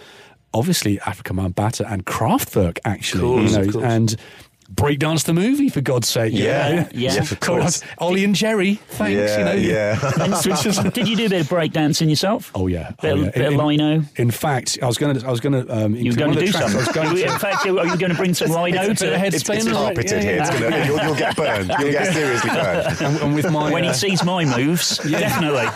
Obviously, 0.52 0.96
Afrika 0.98 1.32
Bambaataa 1.32 1.92
and 1.92 2.04
Kraftwerk, 2.04 2.80
actually, 2.84 3.20
Course, 3.22 3.52
you 3.52 3.58
know, 3.72 3.78
of 3.78 3.84
and 3.84 4.16
Breakdance 4.72 5.24
the 5.24 5.34
movie 5.34 5.68
for 5.68 5.80
God's 5.80 6.08
sake. 6.08 6.32
you 6.32 6.44
Yeah. 6.44 6.68
know? 6.68 6.76
Yeah. 6.92 7.12
Yes, 7.12 7.32
of 7.32 7.40
course. 7.40 7.82
Ollie 7.98 8.24
and 8.24 8.34
Jerry, 8.34 8.74
thanks. 8.90 9.12
Yeah, 9.18 9.38
you 9.38 9.44
know, 9.44 9.52
yeah. 9.52 10.34
Switches. 10.40 10.78
Did 10.94 11.08
you 11.08 11.16
do 11.16 11.26
a 11.26 11.28
bit 11.28 11.40
of 11.42 11.48
breakdancing 11.48 12.08
yourself? 12.08 12.50
Oh 12.54 12.66
yeah, 12.68 12.92
Bit, 13.02 13.10
oh, 13.12 13.14
of- 13.16 13.24
yeah. 13.24 13.30
bit 13.32 13.46
of 13.46 13.52
In- 13.54 13.66
lino. 13.66 14.02
In 14.16 14.30
fact, 14.30 14.78
I 14.82 14.86
was 14.86 14.96
going 14.96 15.18
to, 15.18 15.26
I 15.26 15.30
was 15.30 15.40
going 15.40 15.66
to, 15.66 15.84
um, 15.84 15.94
You 15.96 16.12
were 16.12 16.16
going 16.16 16.34
to 16.34 16.40
do 16.40 16.46
something. 16.52 16.76
I 16.76 16.78
was 16.78 16.88
going 16.88 17.14
to, 17.16 17.22
In 17.32 17.38
fact, 17.38 17.66
are 17.66 17.68
you 17.86 17.96
going 17.96 18.10
to 18.10 18.14
bring 18.16 18.32
some 18.32 18.50
lino 18.50 18.80
It's 18.82 19.02
a 19.02 19.10
to 19.10 19.18
head 19.18 19.34
It's, 19.34 19.44
spin, 19.44 19.56
it's 19.58 19.66
right? 19.66 19.74
carpeted 19.74 20.12
Yeah, 20.12 20.20
here. 20.22 20.40
It's 20.40 20.50
gonna, 20.50 20.86
you'll, 20.86 21.00
you'll 21.02 21.14
get 21.16 21.36
burned. 21.36 21.72
You'll 21.80 21.90
get 21.92 22.12
seriously 22.14 22.50
burned. 22.50 23.00
and, 23.02 23.16
and 23.22 23.34
with 23.34 23.50
my 23.50 23.72
When 23.72 23.84
uh, 23.84 23.88
he 23.88 23.94
sees 23.94 24.24
my 24.24 24.44
moves, 24.44 24.98
definitely. 24.98 25.66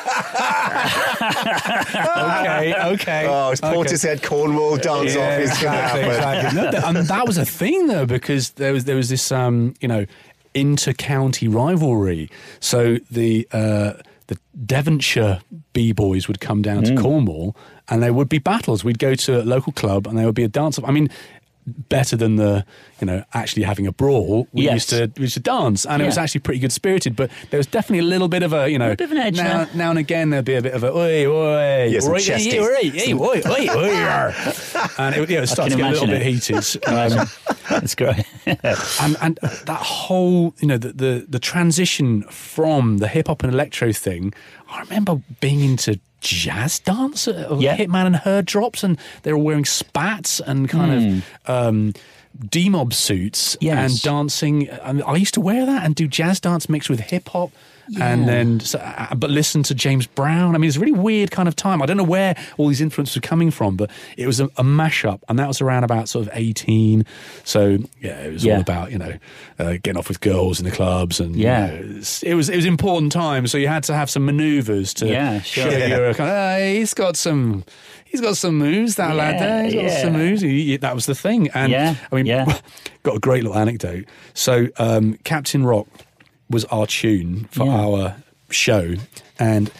okay, 1.44 2.74
okay. 2.94 3.26
Oh, 3.28 3.50
it's 3.50 3.62
okay. 3.62 3.74
Portishead 3.74 4.22
Cornwall 4.22 4.76
dance 4.76 5.16
off. 5.16 5.33
It's 5.38 5.61
gonna 5.62 5.76
exactly, 5.78 6.02
exactly. 6.02 6.62
No, 6.62 6.70
th- 6.70 6.83
and 6.85 6.96
that 6.96 7.26
was 7.26 7.38
a 7.38 7.44
thing 7.44 7.87
though 7.87 8.07
because 8.07 8.50
there 8.52 8.72
was 8.72 8.84
there 8.85 8.97
was 8.97 9.09
this 9.09 9.31
um, 9.33 9.75
you 9.81 9.88
know 9.88 10.07
inter-county 10.55 11.49
rivalry. 11.49 12.31
So 12.61 12.99
the 13.11 13.47
uh, 13.53 13.94
the 14.29 14.38
Devonshire 14.64 15.40
b 15.73 15.92
boys 15.92 16.29
would 16.29 16.40
come 16.40 16.62
down 16.62 16.85
Mm. 16.85 16.97
to 16.97 17.03
Cornwall, 17.03 17.57
and 17.88 18.03
there 18.03 18.12
would 18.12 18.29
be 18.29 18.38
battles. 18.38 18.85
We'd 18.85 18.99
go 18.99 19.14
to 19.14 19.42
a 19.42 19.44
local 19.44 19.73
club, 19.73 20.07
and 20.07 20.16
there 20.16 20.27
would 20.27 20.35
be 20.35 20.44
a 20.44 20.49
dance. 20.49 20.79
I 20.85 20.90
mean. 20.90 21.09
Better 21.66 22.14
than 22.16 22.37
the, 22.37 22.64
you 23.00 23.07
know, 23.07 23.24
actually 23.33 23.62
having 23.62 23.87
a 23.87 23.92
brawl. 23.92 24.46
We 24.53 24.64
Yes. 24.64 24.74
used 24.74 24.90
to 24.90 25.11
we 25.16 25.22
used 25.22 25.35
to 25.35 25.40
dance, 25.40 25.87
and 25.87 26.03
it 26.03 26.05
was 26.05 26.18
actually 26.18 26.42
pretty 26.42 26.61
good 26.61 26.72
spirited. 26.72 27.16
But 27.16 27.31
there 27.50 27.57
was 27.59 27.66
definitely 27.66 28.00
a 28.07 28.09
little 28.11 28.29
bit 28.29 28.42
of 28.42 28.53
a, 28.53 28.68
you 28.68 28.79
know, 28.79 28.90
A 28.92 28.96
bit 28.96 29.07
of 29.07 29.12
an 29.12 29.18
edge 29.18 29.37
now, 29.37 29.64
there. 29.64 29.74
now 29.74 29.90
and 29.90 29.98
again 29.98 30.29
there'd 30.31 30.44
be 30.44 30.55
a 30.55 30.61
bit 30.62 30.74
of 30.74 30.85
a 30.85 30.92
oi 30.94 31.27
oi, 31.27 31.85
Yeah, 31.88 32.00
some 32.00 32.12
oi, 32.12 32.18
chesties. 32.18 32.53
yeah, 32.53 32.61
oi, 32.61 32.90
hey, 32.90 33.14
oi, 33.14 33.40
oi, 33.46 33.68
oi, 33.79 33.94
arr. 33.94 34.35
and 34.98 35.16
it, 35.16 35.31
yeah, 35.31 35.40
it 35.42 35.46
started 35.46 35.70
to 35.70 35.77
get 35.79 35.87
a 35.87 35.90
little 35.92 36.09
imagine 36.09 36.11
bit 36.11 36.22
heated. 36.22 36.83
Um, 36.87 37.29
That's 37.70 37.94
great. 37.94 38.24
and 38.46 39.16
and 39.22 39.38
that 39.64 39.81
whole 39.81 40.55
you 40.61 40.68
know 40.68 40.77
the 40.77 40.92
the, 40.92 41.27
the 41.29 41.38
transition 41.38 42.22
from 42.24 42.98
the 42.98 43.09
hip 43.09 43.29
hop 43.29 43.42
and 43.42 43.53
electro 43.53 43.90
thing 43.90 44.35
i 44.68 44.81
remember 44.81 45.20
being 45.40 45.61
into 45.61 45.98
jazz 46.25 46.79
dance 46.81 47.27
Yeah. 47.29 47.77
hitman 47.77 48.07
and 48.07 48.17
her 48.17 48.43
drops 48.43 48.83
and 48.83 48.99
they 49.23 49.33
were 49.33 49.39
wearing 49.39 49.65
spats 49.65 50.41
and 50.41 50.69
kind 50.69 51.23
of 51.47 51.49
um 51.49 51.93
D-mob 52.51 52.93
suits 52.93 53.57
Yes. 53.61 53.93
and 53.93 54.03
dancing. 54.03 54.69
I 54.71 55.15
used 55.15 55.35
to 55.35 55.41
wear 55.41 55.65
that 55.67 55.85
and 55.85 55.95
do 55.95 56.09
jazz 56.09 56.41
dance 56.41 56.69
mixed 56.69 56.91
with 56.91 56.99
hip 56.99 57.29
hop, 57.29 57.53
and 58.01 58.29
then 58.29 58.61
so, 58.61 58.79
uh, 58.79 59.14
but 59.14 59.31
listen 59.31 59.62
to 59.64 59.75
James 59.75 60.07
Brown. 60.07 60.55
I 60.55 60.59
mean, 60.59 60.68
it's 60.68 60.77
a 60.77 60.81
really 60.81 60.92
weird 60.92 61.31
kind 61.31 61.49
of 61.49 61.57
time. 61.57 61.83
I 61.83 61.87
don't 61.87 61.97
know 61.97 62.03
where 62.05 62.37
all 62.57 62.68
these 62.68 62.81
influences 62.81 63.16
were 63.16 63.20
coming 63.20 63.51
from, 63.51 63.77
but 63.77 63.90
it 64.16 64.27
was 64.27 64.40
a, 64.40 64.44
a 64.57 64.62
mashup, 64.64 65.20
and 65.29 65.38
that 65.38 65.49
was 65.49 65.61
around 65.61 65.85
about 65.85 66.09
sort 66.09 66.27
of 66.27 66.33
eighteen. 66.35 67.05
So 67.44 67.79
yeah, 68.01 68.20
it 68.23 68.33
was 68.33 68.44
Yeah. 68.44 68.55
all 68.57 68.61
about 68.61 68.90
you 68.92 68.99
know 68.99 69.18
uh, 69.59 69.73
getting 69.83 69.97
off 69.97 70.09
with 70.09 70.20
girls 70.20 70.59
in 70.61 70.64
the 70.64 70.70
clubs, 70.73 71.20
and 71.20 71.37
you 71.37 71.42
Yeah. 71.44 71.66
know, 71.66 71.75
it's- 71.75 72.23
it 72.23 72.35
was 72.35 72.49
it 72.49 72.57
was 72.57 72.64
important 72.64 73.12
time. 73.12 73.47
So 73.47 73.59
you 73.59 73.68
had 73.68 73.83
to 73.85 73.94
have 73.94 74.09
some 74.11 74.25
manoeuvres 74.25 74.94
to 74.94 75.07
Yeah, 75.07 75.40
sure. 75.42 75.70
show 75.70 75.77
Yeah. 75.77 75.87
you're 75.88 76.14
kind 76.14 76.31
of, 76.31 76.77
he's 76.77 76.94
got 76.94 77.16
some. 77.16 77.64
He's 78.07 78.20
got 78.20 78.37
some 78.37 78.57
moves, 78.59 78.94
that 78.94 79.16
lad 79.16 79.35
Yeah, 79.35 79.40
there. 79.47 79.64
He's 79.64 79.75
got 79.75 79.83
yeah. 79.83 80.03
some 80.03 80.12
moves. 80.12 80.40
He- 80.40 80.66
he- 80.66 80.77
that 80.77 80.94
was 80.94 81.07
the 81.07 81.16
thing. 81.16 81.49
And 81.53 81.73
Yeah, 81.73 81.97
I 82.12 82.14
mean, 82.14 82.27
yeah. 82.27 82.44
got 83.03 83.16
a 83.16 83.18
great 83.18 83.42
little 83.42 83.59
anecdote. 83.59 84.05
So, 84.35 84.68
um, 84.77 85.18
Captain 85.25 85.66
Rock 85.66 85.88
was 86.55 86.64
our 86.67 86.87
tune 86.87 87.47
for 87.51 87.67
Yeah. 87.67 87.73
our 87.85 88.17
show, 88.51 88.95
and 89.38 89.71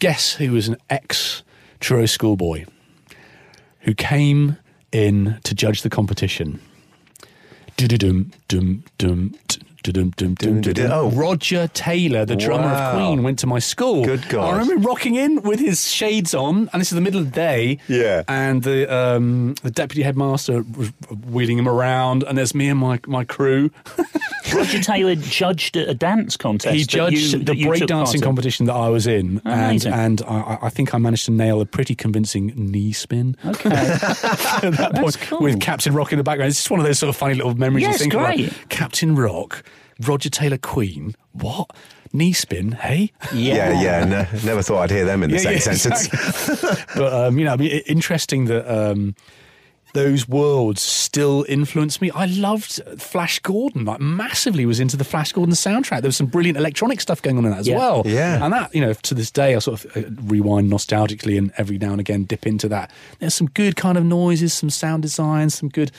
guess 0.00 0.32
who 0.34 0.50
was 0.52 0.66
an 0.68 0.76
ex 0.90 1.42
Truro 1.80 2.06
schoolboy 2.06 2.64
who 3.80 3.92
came 3.94 4.56
in 4.92 5.38
to 5.44 5.54
judge 5.54 5.82
the 5.82 5.90
competition? 5.90 6.58
Dum 7.76 8.32
dum 8.48 8.82
dum. 8.98 9.34
Dum, 9.82 10.10
dum, 10.16 10.34
dum, 10.34 10.60
dum, 10.60 10.72
dum. 10.74 10.90
Oh. 10.92 11.10
Roger 11.10 11.66
Taylor, 11.74 12.24
the 12.24 12.36
drummer 12.36 12.68
Wow. 12.68 12.90
of 12.90 12.94
Queen, 12.96 13.22
went 13.24 13.38
to 13.40 13.46
my 13.48 13.58
school. 13.58 14.04
Good 14.04 14.28
God. 14.28 14.54
I 14.54 14.58
remember 14.58 14.86
rocking 14.88 15.16
in 15.16 15.42
with 15.42 15.58
his 15.58 15.90
shades 15.90 16.34
on, 16.34 16.70
and 16.72 16.80
this 16.80 16.92
is 16.92 16.94
the 16.94 17.00
middle 17.00 17.18
of 17.20 17.26
the 17.26 17.32
day. 17.34 17.78
Yeah. 17.88 18.22
And 18.28 18.62
the 18.62 18.92
um, 18.94 19.54
the 19.62 19.70
deputy 19.72 20.02
headmaster 20.02 20.62
was 20.76 20.90
wheeling 21.26 21.58
him 21.58 21.68
around, 21.68 22.22
and 22.22 22.38
there's 22.38 22.54
me 22.54 22.68
and 22.68 22.78
my 22.78 23.00
my 23.06 23.24
crew. 23.24 23.70
Roger 24.54 24.80
Taylor 24.82 25.14
judged 25.14 25.76
a 25.76 25.94
dance 25.94 26.36
contest. 26.36 26.74
he 26.76 26.84
judged 26.84 27.16
you- 27.32 27.38
the 27.38 27.44
that 27.44 27.56
you 27.56 27.64
took 27.74 27.88
part 27.88 28.06
breakdancing 28.08 28.22
competition 28.22 28.66
that 28.66 28.74
I 28.74 28.88
was 28.88 29.06
in, 29.06 29.40
and 29.44 29.70
Amazing. 29.70 29.92
and 29.92 30.22
I, 30.28 30.58
I 30.62 30.68
think 30.68 30.94
I 30.94 30.98
managed 30.98 31.24
to 31.26 31.30
nail 31.32 31.60
a 31.60 31.66
pretty 31.66 31.94
convincing 31.94 32.52
knee 32.54 32.92
spin 32.92 33.36
Okay. 33.44 33.70
at 33.72 34.74
that 34.76 34.92
point 34.94 35.18
cool. 35.22 35.40
with 35.40 35.60
Captain 35.60 35.94
Rock 35.94 36.12
in 36.12 36.18
the 36.18 36.24
background. 36.24 36.50
It's 36.50 36.58
just 36.58 36.70
one 36.70 36.80
of 36.80 36.86
those 36.86 36.98
sort 36.98 37.08
of 37.08 37.16
funny 37.16 37.34
little 37.34 37.54
memories. 37.54 37.82
Yeah, 37.82 37.88
you 37.88 37.92
it's 37.94 38.02
think 38.02 38.14
about. 38.14 38.26
great. 38.36 38.68
Captain 38.68 39.14
Rock, 39.16 39.62
Roger 40.08 40.30
Taylor, 40.30 40.58
Queen. 40.58 41.14
What 41.32 41.70
knee 42.12 42.32
spin? 42.32 42.72
Hey. 42.72 43.12
Yeah, 43.34 43.80
yeah. 43.80 44.04
No, 44.04 44.26
never 44.44 44.62
thought 44.62 44.82
I'd 44.82 44.90
hear 44.90 45.04
them 45.04 45.22
in 45.22 45.30
the 45.30 45.36
Yeah, 45.36 45.58
same 45.58 45.72
yeah, 45.92 45.96
sentence. 45.96 46.84
but 46.96 47.12
um, 47.12 47.38
you 47.38 47.44
know, 47.44 47.52
I 47.52 47.56
mean, 47.56 47.70
interesting 47.86 48.44
that 48.46 48.66
um, 48.70 49.14
those 49.94 50.26
worlds 50.26 50.80
still 50.80 51.44
influence 51.50 52.00
me. 52.00 52.10
I 52.12 52.24
loved 52.24 52.80
Flash 52.98 53.38
Gordon, 53.40 53.84
like 53.84 54.00
massively 54.00 54.64
was 54.64 54.80
into 54.80 54.96
the 54.96 55.04
Flash 55.04 55.32
Gordon 55.32 55.54
soundtrack. 55.54 56.00
There 56.00 56.08
was 56.08 56.16
some 56.16 56.26
brilliant 56.28 56.56
electronic 56.58 57.00
stuff 57.00 57.20
going 57.20 57.36
on 57.38 57.44
in 57.44 57.50
that 57.50 57.60
as 57.60 57.68
Yeah. 57.68 57.76
well. 57.76 58.02
Yeah. 58.06 58.42
And 58.42 58.52
that, 58.54 58.74
you 58.74 58.80
know, 58.80 58.94
to 58.94 59.14
this 59.14 59.30
day, 59.30 59.54
I 59.54 59.58
sort 59.58 59.84
of 59.84 59.96
uh, 59.96 60.08
rewind 60.22 60.70
nostalgically 60.72 61.36
and 61.36 61.52
every 61.58 61.76
now 61.78 61.92
and 61.92 62.00
again 62.00 62.24
dip 62.24 62.46
into 62.46 62.68
that. 62.68 62.90
There's 63.18 63.34
some 63.34 63.48
good 63.48 63.76
kind 63.76 63.98
of 63.98 64.04
noises, 64.04 64.54
some 64.54 64.70
sound 64.70 65.02
design, 65.02 65.50
some 65.50 65.68
good 65.68 65.90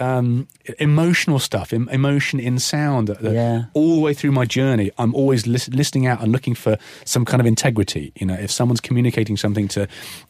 um, 0.00 0.46
emotional 0.78 1.38
stuff, 1.38 1.72
em- 1.72 1.88
emotion 1.90 2.38
in 2.40 2.58
sound. 2.58 3.08
that- 3.08 3.20
that 3.22 3.32
Yeah. 3.34 3.64
All 3.74 3.94
the 3.96 4.00
way 4.00 4.14
through 4.14 4.32
my 4.32 4.44
journey, 4.44 4.90
I'm 4.98 5.14
always 5.14 5.46
lis- 5.46 5.68
listening 5.68 6.06
out 6.06 6.22
and 6.22 6.32
looking 6.32 6.54
for 6.54 6.78
some 7.04 7.24
kind 7.24 7.40
of 7.40 7.46
integrity. 7.46 8.12
You 8.16 8.26
know, 8.26 8.34
if 8.34 8.50
someone's 8.50 8.80
communicating 8.80 9.36
something 9.36 9.68
to 9.68 9.86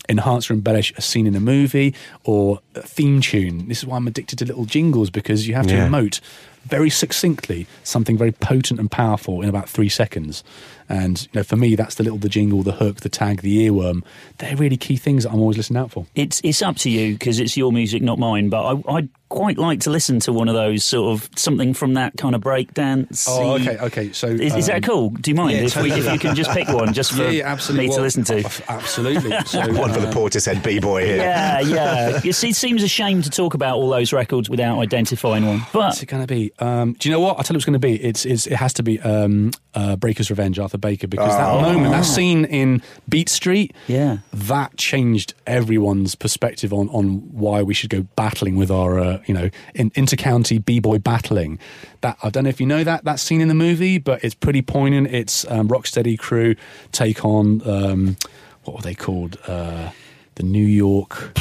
enhance 0.09 0.51
or 0.51 0.55
embellish 0.55 0.93
a 0.97 1.01
scene 1.03 1.27
in 1.27 1.35
a 1.35 1.41
movie 1.41 1.95
or 2.25 2.61
a 2.75 2.83
theme 2.83 3.21
tune, 3.21 3.69
this 3.69 3.79
is 3.79 3.87
why 3.87 3.97
I'm 3.97 4.07
addicted 4.07 4.39
to 4.41 4.45
little 4.45 4.64
jingles 4.67 5.11
because 5.11 5.47
you 5.49 5.55
have 5.55 5.67
to 5.67 5.75
Yeah. 5.75 5.89
emote 5.89 6.21
very 6.64 6.91
succinctly 6.91 7.67
something 7.85 8.19
very 8.19 8.33
potent 8.33 8.81
and 8.81 8.91
powerful 8.91 9.41
in 9.41 9.49
about 9.49 9.69
three 9.69 9.89
seconds. 9.89 10.43
And 10.89 11.22
you 11.22 11.28
know, 11.34 11.43
for 11.43 11.57
me, 11.57 11.74
that's 11.76 11.97
the 11.97 12.03
little 12.05 12.18
the 12.18 12.28
jingle, 12.28 12.62
the 12.62 12.72
hook, 12.72 13.01
the 13.01 13.09
tag, 13.09 13.43
the 13.43 13.68
earworm. 13.68 14.03
They're 14.39 14.57
really 14.57 14.76
key 14.76 14.97
things 14.97 15.24
that 15.24 15.30
I'm 15.32 15.41
always 15.41 15.57
listening 15.57 15.82
out 15.82 15.91
for. 15.91 16.07
It's 16.14 16.41
it's 16.45 16.62
up 16.62 16.76
to 16.78 16.91
you 16.91 17.14
because 17.14 17.41
it's 17.41 17.57
your 17.57 17.72
music, 17.72 18.03
not 18.03 18.18
mine. 18.18 18.49
But 18.49 18.64
I, 18.89 18.95
I'd 18.95 19.09
quite 19.28 19.59
like 19.59 19.80
to 19.80 19.91
listen 19.91 20.20
to 20.20 20.32
one 20.32 20.49
of 20.49 20.55
those 20.55 20.84
sort 20.84 21.12
of 21.12 21.28
something 21.37 21.74
from 21.74 21.95
that 21.95 22.16
kind 22.16 22.34
of 22.34 22.41
breakdance. 22.41 23.26
Oh, 23.28 23.55
okay, 23.55 23.76
okay. 23.78 24.12
So 24.12 24.28
Is, 24.28 24.55
is 24.55 24.66
that 24.66 24.76
um, 24.76 24.82
cool? 24.82 25.11
Do 25.11 25.30
you 25.30 25.34
mind 25.34 25.53
yeah, 25.57 25.64
if, 25.64 25.76
we, 25.76 25.91
if 25.91 26.11
you 26.12 26.18
can 26.18 26.37
just 26.37 26.51
pick 26.53 26.68
one 26.68 26.93
just 26.93 27.12
for 27.12 27.24
Yeah, 27.24 27.30
yeah, 27.30 27.53
absolutely. 27.53 27.89
me 27.89 27.95
to 27.97 28.01
listen 28.03 28.24
to? 28.24 28.45
uh, 28.45 28.51
Absolutely. 28.68 29.32
So, 29.47 29.61
One 29.74 29.93
for 29.93 30.01
the 30.01 30.09
uh, 30.09 30.12
Portishead 30.12 30.62
b-boy 30.64 31.05
here. 31.05 31.16
Yeah, 31.16 31.61
yeah. 31.61 32.20
It 32.24 32.34
seems 32.34 32.82
a 32.82 32.89
shame 32.89 33.22
to 33.22 33.30
talk 33.30 33.55
about 33.55 33.76
all 33.76 33.91
those 33.91 34.12
records 34.12 34.49
without 34.51 34.78
identifying 34.78 35.47
one. 35.47 35.59
What's 35.61 35.72
But 35.99 36.03
it 36.03 36.07
going 36.07 36.22
to 36.22 36.26
be? 36.26 36.53
Um, 36.59 36.95
do 36.95 37.09
you 37.09 37.12
know 37.12 37.20
what? 37.20 37.37
I'll 37.39 37.45
tell 37.45 37.55
you 37.55 37.59
what's 37.59 37.64
going 37.64 37.72
to 37.74 37.78
be. 37.78 37.95
It's, 38.03 38.24
it's 38.24 38.47
it 38.47 38.55
has 38.55 38.72
to 38.74 38.82
be 38.82 39.01
um, 39.01 39.53
uh, 39.74 39.97
Breaker's 39.97 40.30
Revenge, 40.30 40.59
Arthur 40.59 40.76
Baker, 40.79 41.07
because 41.07 41.37
that 41.37 41.61
moment, 41.61 41.93
that 41.93 42.05
scene 42.05 42.45
in 42.45 42.83
Beat 43.09 43.29
Street, 43.29 43.74
Yeah. 43.87 44.18
that 44.33 44.77
changed 44.77 45.35
everyone's 45.47 46.14
perspective 46.14 46.72
on, 46.72 46.89
on 46.91 47.18
why 47.33 47.62
we 47.62 47.74
should 47.74 47.91
go 47.91 48.07
battling 48.16 48.57
with 48.57 48.70
our, 48.70 48.99
uh, 48.99 49.18
you 49.27 49.35
know, 49.35 49.51
in, 49.74 49.91
inter-county 49.95 50.59
b-boy 50.59 50.99
battling. 50.99 51.59
That 52.03 52.18
I 52.22 52.31
don't 52.31 52.45
know 52.45 52.51
if 52.51 52.61
you 52.61 52.66
know 52.66 52.85
that 52.85 53.05
that 53.05 53.20
scene 53.20 53.41
in 53.41 53.49
the 53.49 53.55
movie, 53.55 53.99
but 53.99 54.22
it's 54.24 54.35
pretty 54.35 54.62
poignant. 54.62 55.09
It's 55.09 55.45
um, 55.51 55.68
Rocksteady 55.68 56.18
crew 56.18 56.55
take 56.93 57.24
on 57.24 57.62
um, 57.68 58.16
what 58.64 58.77
were 58.77 58.83
they 58.83 58.95
called? 58.95 59.39
Uh, 59.47 59.91
the 60.37 60.43
New 60.43 60.64
York. 60.64 61.33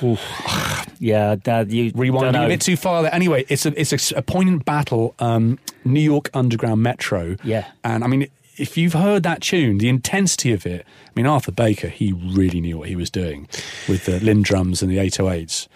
yeah, 0.98 1.36
Dad, 1.36 1.70
you 1.72 1.92
know. 1.94 2.44
a 2.44 2.48
bit 2.48 2.60
too 2.60 2.76
far 2.76 3.02
there. 3.02 3.14
Anyway, 3.14 3.44
it's 3.48 3.66
a 3.66 3.78
it's 3.80 4.12
a, 4.12 4.18
a 4.18 4.22
poignant 4.22 4.64
battle. 4.64 5.14
Um, 5.18 5.58
New 5.84 6.00
York 6.00 6.30
Underground 6.34 6.82
Metro. 6.82 7.36
Yeah. 7.42 7.66
and 7.84 8.04
I 8.04 8.06
mean, 8.06 8.28
if 8.60 8.76
you've 8.76 8.92
heard 8.92 9.22
that 9.24 9.40
tune, 9.40 9.78
the 9.78 9.88
intensity 9.88 10.52
of 10.52 10.66
it. 10.66 10.84
I 11.06 11.10
mean, 11.16 11.26
Arthur 11.26 11.52
Baker, 11.52 11.88
he 11.88 12.12
really 12.12 12.60
knew 12.60 12.78
what 12.78 12.88
he 12.88 12.96
was 12.96 13.10
doing 13.10 13.48
with 13.88 14.04
the 14.06 14.20
Linn 14.20 14.42
drums 14.42 14.82
and 14.82 14.90
the 14.90 14.98
808s. 14.98 15.66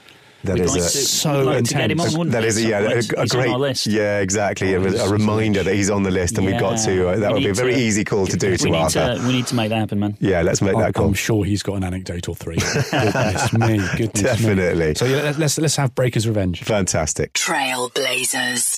That 0.44 0.60
is 0.60 0.72
like 0.72 0.80
a, 0.80 0.84
so 0.84 1.42
like 1.42 1.64
to 1.64 1.72
get 1.72 1.84
him 1.90 1.92
intense. 1.92 2.12
on, 2.12 2.18
wouldn't 2.18 2.32
that 2.32 2.42
we? 2.42 2.48
is 2.48 2.62
So 2.62 2.68
yeah, 2.68 2.80
a, 2.80 3.22
a 3.22 3.26
great 3.26 3.56
list. 3.56 3.86
yeah, 3.86 4.18
exactly. 4.20 4.76
Oh, 4.76 4.82
a, 4.84 5.06
a 5.06 5.08
reminder 5.10 5.62
that 5.62 5.74
he's 5.74 5.88
on 5.88 6.02
the 6.02 6.10
list, 6.10 6.36
and 6.36 6.46
we've 6.46 6.60
got 6.60 6.76
to. 6.84 7.08
Uh, 7.08 7.16
that 7.20 7.28
We 7.30 7.34
would 7.36 7.44
be 7.44 7.48
a 7.48 7.54
very 7.54 7.72
to- 7.72 7.80
easy 7.80 8.04
call 8.04 8.26
to 8.26 8.36
do 8.36 8.50
we 8.50 8.56
to 8.58 8.64
need 8.66 8.74
Arthur. 8.74 9.16
to 9.16 9.26
we 9.26 9.32
need 9.32 9.46
to 9.46 9.54
make 9.54 9.70
that 9.70 9.78
happen, 9.78 9.98
man. 10.00 10.18
Yeah, 10.20 10.42
let's 10.42 10.60
make 10.60 10.74
I'm, 10.74 10.80
that 10.82 10.92
call. 10.94 11.06
I'm 11.06 11.14
sure 11.14 11.46
he's 11.46 11.62
got 11.62 11.76
an 11.76 11.84
anecdote 11.84 12.28
or 12.28 12.34
three. 12.34 12.56
goodness 12.56 13.52
me, 13.54 13.78
goodness 13.96 14.20
Definitely. 14.22 14.88
Me. 14.88 14.94
So 14.94 15.06
yeah, 15.06 15.22
let's, 15.22 15.38
let's 15.38 15.56
let's 15.58 15.76
have 15.76 15.94
Breaker's 15.94 16.28
Revenge. 16.28 16.62
Fantastic. 16.62 17.32
Trailblazers. 17.32 18.76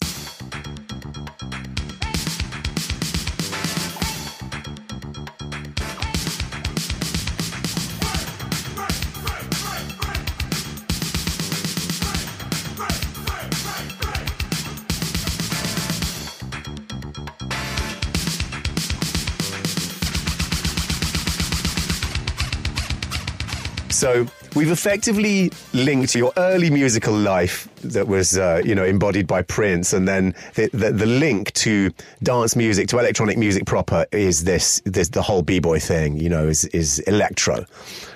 So 24.07 24.25
we've 24.55 24.71
effectively 24.71 25.51
linked 25.73 26.15
your 26.15 26.33
early 26.37 26.71
musical 26.71 27.13
life 27.13 27.69
that 27.83 28.07
was, 28.07 28.39
uh, 28.39 28.63
you 28.65 28.73
know, 28.73 28.85
embodied 28.85 29.27
by 29.27 29.43
Prince, 29.43 29.93
and 29.93 30.07
then 30.07 30.33
the, 30.55 30.71
the 30.73 30.93
the 30.93 31.07
link 31.07 31.53
to 31.55 31.91
dance 32.23 32.55
music 32.55 32.87
to 32.91 33.01
electronic 33.01 33.37
music 33.37 33.67
proper 33.67 34.07
is 34.13 34.45
this 34.45 34.81
this 34.85 35.09
the 35.09 35.23
whole 35.23 35.43
b 35.43 35.59
boy 35.59 35.81
thing, 35.81 36.19
you 36.19 36.29
know, 36.29 36.47
is 36.47 36.67
is 36.67 37.01
electro. 37.01 37.65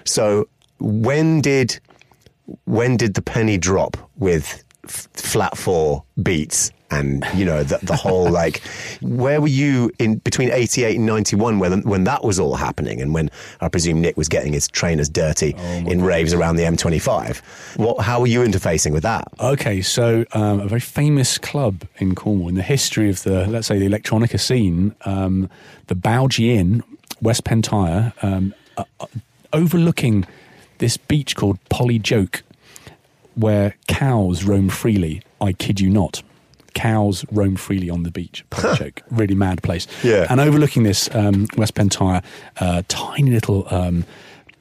So 0.05 0.49
when 0.79 1.41
did 1.41 1.81
when 2.67 2.97
did 2.97 3.15
the 3.15 3.23
penny 3.23 3.59
drop 3.59 3.97
with 4.15 4.63
f- 4.85 5.09
flat 5.15 5.59
four 5.59 6.05
beats? 6.23 6.71
And 6.91 7.25
you 7.35 7.45
know 7.45 7.63
the, 7.63 7.79
the 7.83 7.97
whole 7.97 8.31
like, 8.43 8.63
where 9.01 9.41
were 9.41 9.47
you 9.47 9.91
in 9.99 10.17
between 10.17 10.51
eighty 10.51 10.85
eight 10.85 10.97
and 10.97 11.07
ninety 11.07 11.37
one 11.37 11.59
when 11.59 11.83
when 11.83 12.05
that 12.05 12.25
was 12.25 12.39
all 12.41 12.57
happening, 12.57 13.01
and 13.01 13.15
when 13.15 13.31
I 13.61 13.69
presume 13.69 14.01
Nick 14.01 14.17
was 14.17 14.29
getting 14.29 14.53
his 14.53 14.69
trainers 14.69 15.09
dirty 15.09 15.55
in 15.59 16.03
raves 16.03 16.33
around 16.33 16.57
the 16.57 16.65
M 16.65 16.77
twenty 16.77 16.99
five? 16.99 17.39
What? 17.77 18.03
How 18.03 18.21
were 18.21 18.27
you 18.27 18.41
interfacing 18.41 18.93
with 18.93 19.03
that? 19.03 19.29
Okay, 19.41 19.83
so 19.83 20.25
um, 20.33 20.61
a 20.61 20.69
very 20.69 20.81
famous 20.81 21.39
club 21.39 21.85
in 21.99 22.15
Cornwall 22.15 22.49
in 22.49 22.55
the 22.55 22.63
history 22.63 23.09
of 23.09 23.23
the, 23.23 23.47
let's 23.47 23.67
say, 23.67 23.79
the 23.79 23.89
electronica 23.89 24.39
scene, 24.39 24.95
um, 25.05 25.49
the 25.87 25.95
Bowgie 25.95 26.57
Inn, 26.57 26.83
West 27.21 27.45
Pentire, 27.45 28.13
um, 28.23 28.55
uh, 28.77 28.85
uh, 29.01 29.07
overlooking 29.53 30.27
this 30.79 30.97
beach 30.97 31.37
called 31.37 31.59
Polly 31.69 31.99
Joke, 31.99 32.43
where 33.35 33.75
cows 33.87 34.45
roam 34.45 34.69
freely. 34.69 35.23
I 35.41 35.53
kid 35.53 35.81
you 35.81 35.91
not. 35.91 36.23
Cows 36.75 37.25
roam 37.31 37.57
freely 37.57 37.91
on 37.91 38.03
the 38.03 38.11
beach. 38.11 38.45
Joke, 38.77 39.03
really 39.11 39.35
mad 39.35 39.63
place. 39.63 39.87
Yeah. 40.03 40.27
And 40.29 40.41
overlooking 40.41 40.83
this 40.83 41.09
um, 41.15 41.47
West 41.57 41.75
Pentire, 41.75 42.25
uh, 42.59 42.83
tiny 42.89 43.31
little 43.31 43.67
um, 43.73 44.05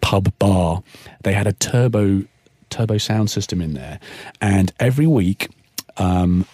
pub 0.01 0.32
bar, 0.39 0.84
they 1.24 1.34
had 1.34 1.47
a 1.47 1.53
turbo 1.53 2.24
turbo 2.70 2.97
sound 2.97 3.30
system 3.32 3.62
in 3.62 3.74
there, 3.74 3.99
and 4.41 4.72
every 4.80 5.07
week. 5.07 5.49
Um, 5.97 6.45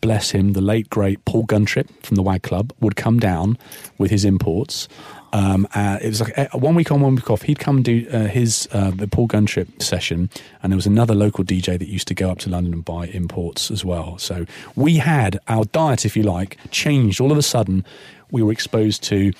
bless 0.00 0.30
him, 0.30 0.52
the 0.52 0.60
late 0.60 0.88
great 0.88 1.24
Paul 1.24 1.44
Guntrip 1.46 1.88
from 2.02 2.14
the 2.14 2.22
WAG 2.22 2.42
Club 2.42 2.72
would 2.80 2.94
come 2.94 3.18
down 3.18 3.58
with 3.98 4.10
his 4.10 4.24
imports. 4.24 4.88
Um, 5.36 5.68
uh, 5.74 5.98
it 6.00 6.08
was 6.08 6.22
like 6.22 6.38
uh, 6.38 6.46
one 6.54 6.74
week 6.74 6.90
on, 6.90 7.02
one 7.02 7.14
week 7.14 7.30
off. 7.30 7.42
He'd 7.42 7.58
come 7.58 7.82
do 7.82 8.08
uh, 8.10 8.20
his 8.20 8.66
uh, 8.72 8.90
the 8.90 9.06
Paul 9.06 9.28
Guntrip 9.28 9.82
session, 9.82 10.30
and 10.62 10.72
there 10.72 10.76
was 10.76 10.86
another 10.86 11.14
local 11.14 11.44
DJ 11.44 11.78
that 11.78 11.88
used 11.88 12.08
to 12.08 12.14
go 12.14 12.30
up 12.30 12.38
to 12.38 12.48
London 12.48 12.72
and 12.72 12.82
buy 12.82 13.08
imports 13.08 13.70
as 13.70 13.84
well. 13.84 14.16
So 14.16 14.46
we 14.76 14.96
had 14.96 15.38
our 15.46 15.66
diet, 15.66 16.06
if 16.06 16.16
you 16.16 16.22
like, 16.22 16.56
changed 16.70 17.20
all 17.20 17.30
of 17.30 17.36
a 17.36 17.42
sudden. 17.42 17.84
We 18.30 18.42
were 18.42 18.50
exposed 18.50 19.02
to 19.04 19.34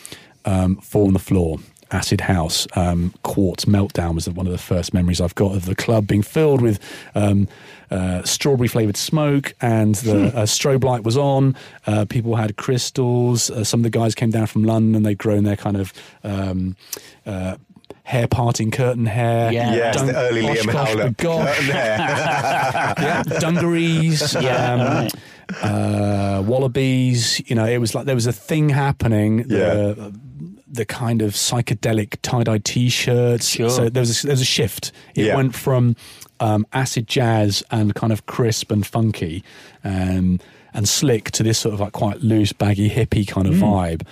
um, 0.45 0.77
Four 0.77 1.07
on 1.07 1.15
the 1.15 1.19
Floor, 1.19 1.61
Acid 1.93 2.21
House, 2.23 2.67
um, 2.75 3.15
Quartz 3.23 3.65
Meltdown 3.67 4.15
was 4.15 4.29
one 4.29 4.47
of 4.47 4.53
the 4.53 4.59
first 4.59 4.93
memories 4.93 5.21
I've 5.21 5.35
got 5.37 5.55
of 5.55 5.67
the 5.67 5.75
club 5.75 6.07
being 6.07 6.23
filled 6.23 6.61
with 6.61 6.81
um, 7.15 7.47
uh, 7.91 8.23
strawberry 8.25 8.67
flavored 8.69 8.97
smoke, 8.97 9.55
and 9.61 9.95
the 9.97 10.27
uh, 10.37 10.43
strobe 10.47 10.83
light 10.85 11.05
was 11.05 11.17
on. 11.17 11.55
Uh, 11.87 12.05
people 12.05 12.35
had 12.37 12.57
crystals. 12.57 13.51
Uh, 13.51 13.63
some 13.63 13.81
of 13.81 13.85
the 13.85 13.91
guys 13.91 14.15
came 14.15 14.31
down 14.31 14.47
from 14.47 14.65
London 14.65 14.95
and 14.97 15.07
they'd 15.07 15.19
grown 15.19 15.45
their 15.45 15.57
kind 15.57 15.77
of. 15.77 15.93
Um, 16.25 16.77
uh, 17.25 17.57
Hair 18.03 18.29
parting, 18.29 18.71
curtain 18.71 19.05
hair. 19.07 19.51
Yeah. 19.51 19.75
Yes, 19.75 19.97
Dun- 19.97 20.07
the 20.07 20.17
early 20.17 20.49
Osh, 20.49 20.59
Liam 20.59 20.73
gosh, 20.73 20.89
Howlett. 20.91 21.17
gosh. 21.17 21.57
curtain 21.57 21.73
hair. 21.73 21.97
yeah, 23.01 23.23
dungarees, 23.41 24.33
Yeah, 24.41 24.73
um, 24.75 24.81
right. 24.81 25.13
uh, 25.65 26.43
wallabies. 26.47 27.43
You 27.51 27.57
know, 27.57 27.65
it 27.67 27.79
was 27.79 27.97
like 27.97 28.07
there 28.07 28.15
was 28.15 28.29
a 28.29 28.33
thing 28.33 28.69
happening. 28.69 29.49
The, 29.49 30.15
the 30.69 30.85
kind 30.85 31.23
of 31.23 31.33
psychedelic 31.35 32.17
tie 32.23 32.43
dye 32.45 32.59
t 32.59 32.89
shirts. 32.89 33.49
Sure. 33.49 33.71
So 33.71 33.89
there 33.89 34.01
was 34.03 34.23
a, 34.25 34.27
there 34.27 34.33
was 34.33 34.41
a 34.41 34.45
shift. 34.45 34.93
It 35.15 35.27
Yeah. 35.27 35.37
went 35.37 35.55
from 35.55 35.97
um, 36.41 36.67
acid 36.73 37.07
jazz 37.07 37.63
and 37.71 37.95
kind 37.95 38.13
of 38.13 38.27
crisp 38.27 38.71
and 38.71 38.87
funky. 38.87 39.43
Um, 39.85 40.41
and 40.75 40.87
slick 40.87 41.31
to 41.31 41.43
this 41.43 41.57
sort 41.57 41.73
of 41.73 41.81
like 41.81 41.93
quite 41.93 42.21
loose, 42.21 42.53
baggy, 42.53 42.91
hippie 42.91 43.27
kind 43.27 43.47
of 43.47 43.55
vibe, 43.55 44.03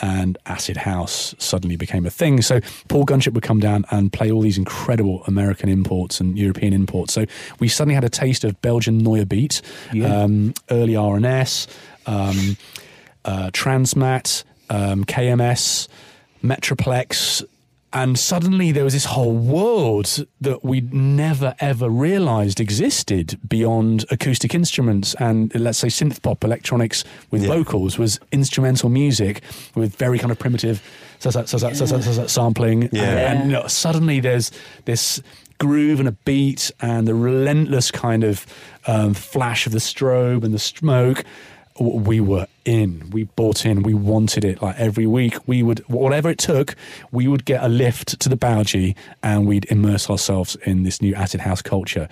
and 0.00 0.38
acid 0.46 0.76
house 0.76 1.34
suddenly 1.38 1.74
became 1.74 2.06
a 2.06 2.10
thing. 2.10 2.40
So 2.42 2.60
Paul 2.86 3.04
Guntrip 3.06 3.32
would 3.34 3.42
come 3.42 3.58
down 3.58 3.84
and 3.90 4.12
play 4.12 4.30
all 4.30 4.40
these 4.40 4.56
incredible 4.56 5.24
American 5.26 5.68
imports 5.68 6.20
and 6.20 6.38
European 6.38 6.74
imports. 6.74 7.12
So 7.12 7.24
we 7.58 7.66
suddenly 7.66 7.96
had 7.96 8.04
a 8.04 8.08
taste 8.08 8.44
of 8.44 8.60
Belgian 8.62 8.98
Neue 8.98 9.24
Beat, 9.24 9.62
um, 10.04 10.54
early 10.70 10.94
R&S, 10.94 11.66
um, 12.06 12.56
uh, 13.24 13.50
Transmat, 13.50 14.44
um, 14.70 15.04
KMS, 15.04 15.88
Metroplex, 16.42 17.44
and 17.94 18.18
suddenly 18.18 18.72
there 18.72 18.84
was 18.84 18.94
this 18.94 19.04
whole 19.04 19.34
world 19.34 20.24
that 20.40 20.64
we'd 20.64 20.94
never 20.94 21.54
ever 21.60 21.90
realized 21.90 22.58
existed 22.58 23.38
beyond 23.46 24.06
acoustic 24.10 24.54
instruments. 24.54 25.14
And 25.18 25.54
let's 25.54 25.78
say 25.78 25.88
synth 25.88 26.22
pop 26.22 26.42
electronics 26.42 27.04
with 27.30 27.42
Yeah. 27.42 27.48
vocals 27.48 27.98
was 27.98 28.18
instrumental 28.32 28.88
music 28.88 29.42
with 29.74 29.94
very 29.96 30.18
kind 30.18 30.32
of 30.32 30.38
primitive 30.38 30.82
sampling. 32.30 32.84
And, 32.84 33.52
and, 33.54 33.70
suddenly 33.70 34.20
there's 34.20 34.50
this 34.86 35.20
groove 35.58 36.00
and 36.00 36.08
a 36.08 36.12
beat 36.12 36.70
and 36.80 37.06
the 37.06 37.14
relentless 37.14 37.90
kind 37.90 38.24
of 38.24 38.46
um, 38.86 39.12
flash 39.14 39.66
of 39.66 39.72
the 39.72 39.78
strobe 39.78 40.44
and 40.44 40.52
the 40.54 40.58
smoke. 40.58 41.18
W- 41.18 41.24
we 41.80 42.20
were 42.20 42.46
in 42.64 43.08
we 43.10 43.24
bought 43.24 43.64
in 43.64 43.82
we 43.82 43.94
wanted 43.94 44.44
it 44.44 44.60
like 44.62 44.78
every 44.78 45.06
week 45.06 45.34
we 45.46 45.62
would 45.62 45.78
whatever 45.88 46.28
it 46.28 46.38
took 46.38 46.76
we 47.10 47.26
would 47.26 47.44
get 47.44 47.62
a 47.64 47.68
lift 47.68 48.20
to 48.20 48.28
the 48.28 48.36
Bowgie 48.36 48.94
and 49.22 49.46
we'd 49.46 49.64
immerse 49.70 50.08
ourselves 50.10 50.54
in 50.66 50.82
this 50.82 51.00
new 51.00 51.14
acid 51.14 51.40
house 51.40 51.62
culture 51.62 52.08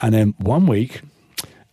and 0.00 0.12
then 0.12 0.34
one 0.38 0.66
week 0.66 1.00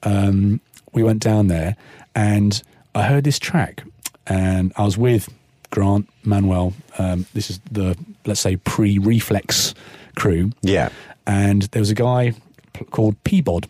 um, 0.03 0.61
we 0.93 1.03
went 1.03 1.21
down 1.21 1.47
there 1.47 1.75
and 2.15 2.61
I 2.93 3.03
heard 3.03 3.23
this 3.23 3.39
track 3.39 3.83
and 4.27 4.71
I 4.77 4.83
was 4.83 4.97
with 4.97 5.29
Grant 5.71 6.09
Manuel. 6.23 6.73
Um, 6.97 7.25
this 7.33 7.49
is 7.49 7.59
the 7.71 7.97
let's 8.25 8.39
say 8.39 8.57
pre-Rephlex 8.57 9.73
crew. 10.15 10.51
Yeah. 10.61 10.89
And 11.25 11.63
there 11.63 11.79
was 11.79 11.89
a 11.89 11.95
guy 11.95 12.33
p- 12.73 12.85
called 12.85 13.21
Peabod. 13.23 13.65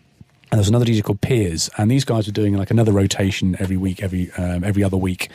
And 0.52 0.58
there 0.58 0.60
was 0.60 0.68
another 0.68 0.84
DJ 0.84 1.02
called 1.02 1.22
Piers, 1.22 1.70
and 1.78 1.90
these 1.90 2.04
guys 2.04 2.26
were 2.26 2.32
doing 2.32 2.54
like 2.58 2.70
another 2.70 2.92
rotation 2.92 3.56
every 3.58 3.78
week, 3.78 4.02
every 4.02 4.30
um, 4.32 4.62
every 4.64 4.84
other 4.84 4.98
week, 4.98 5.30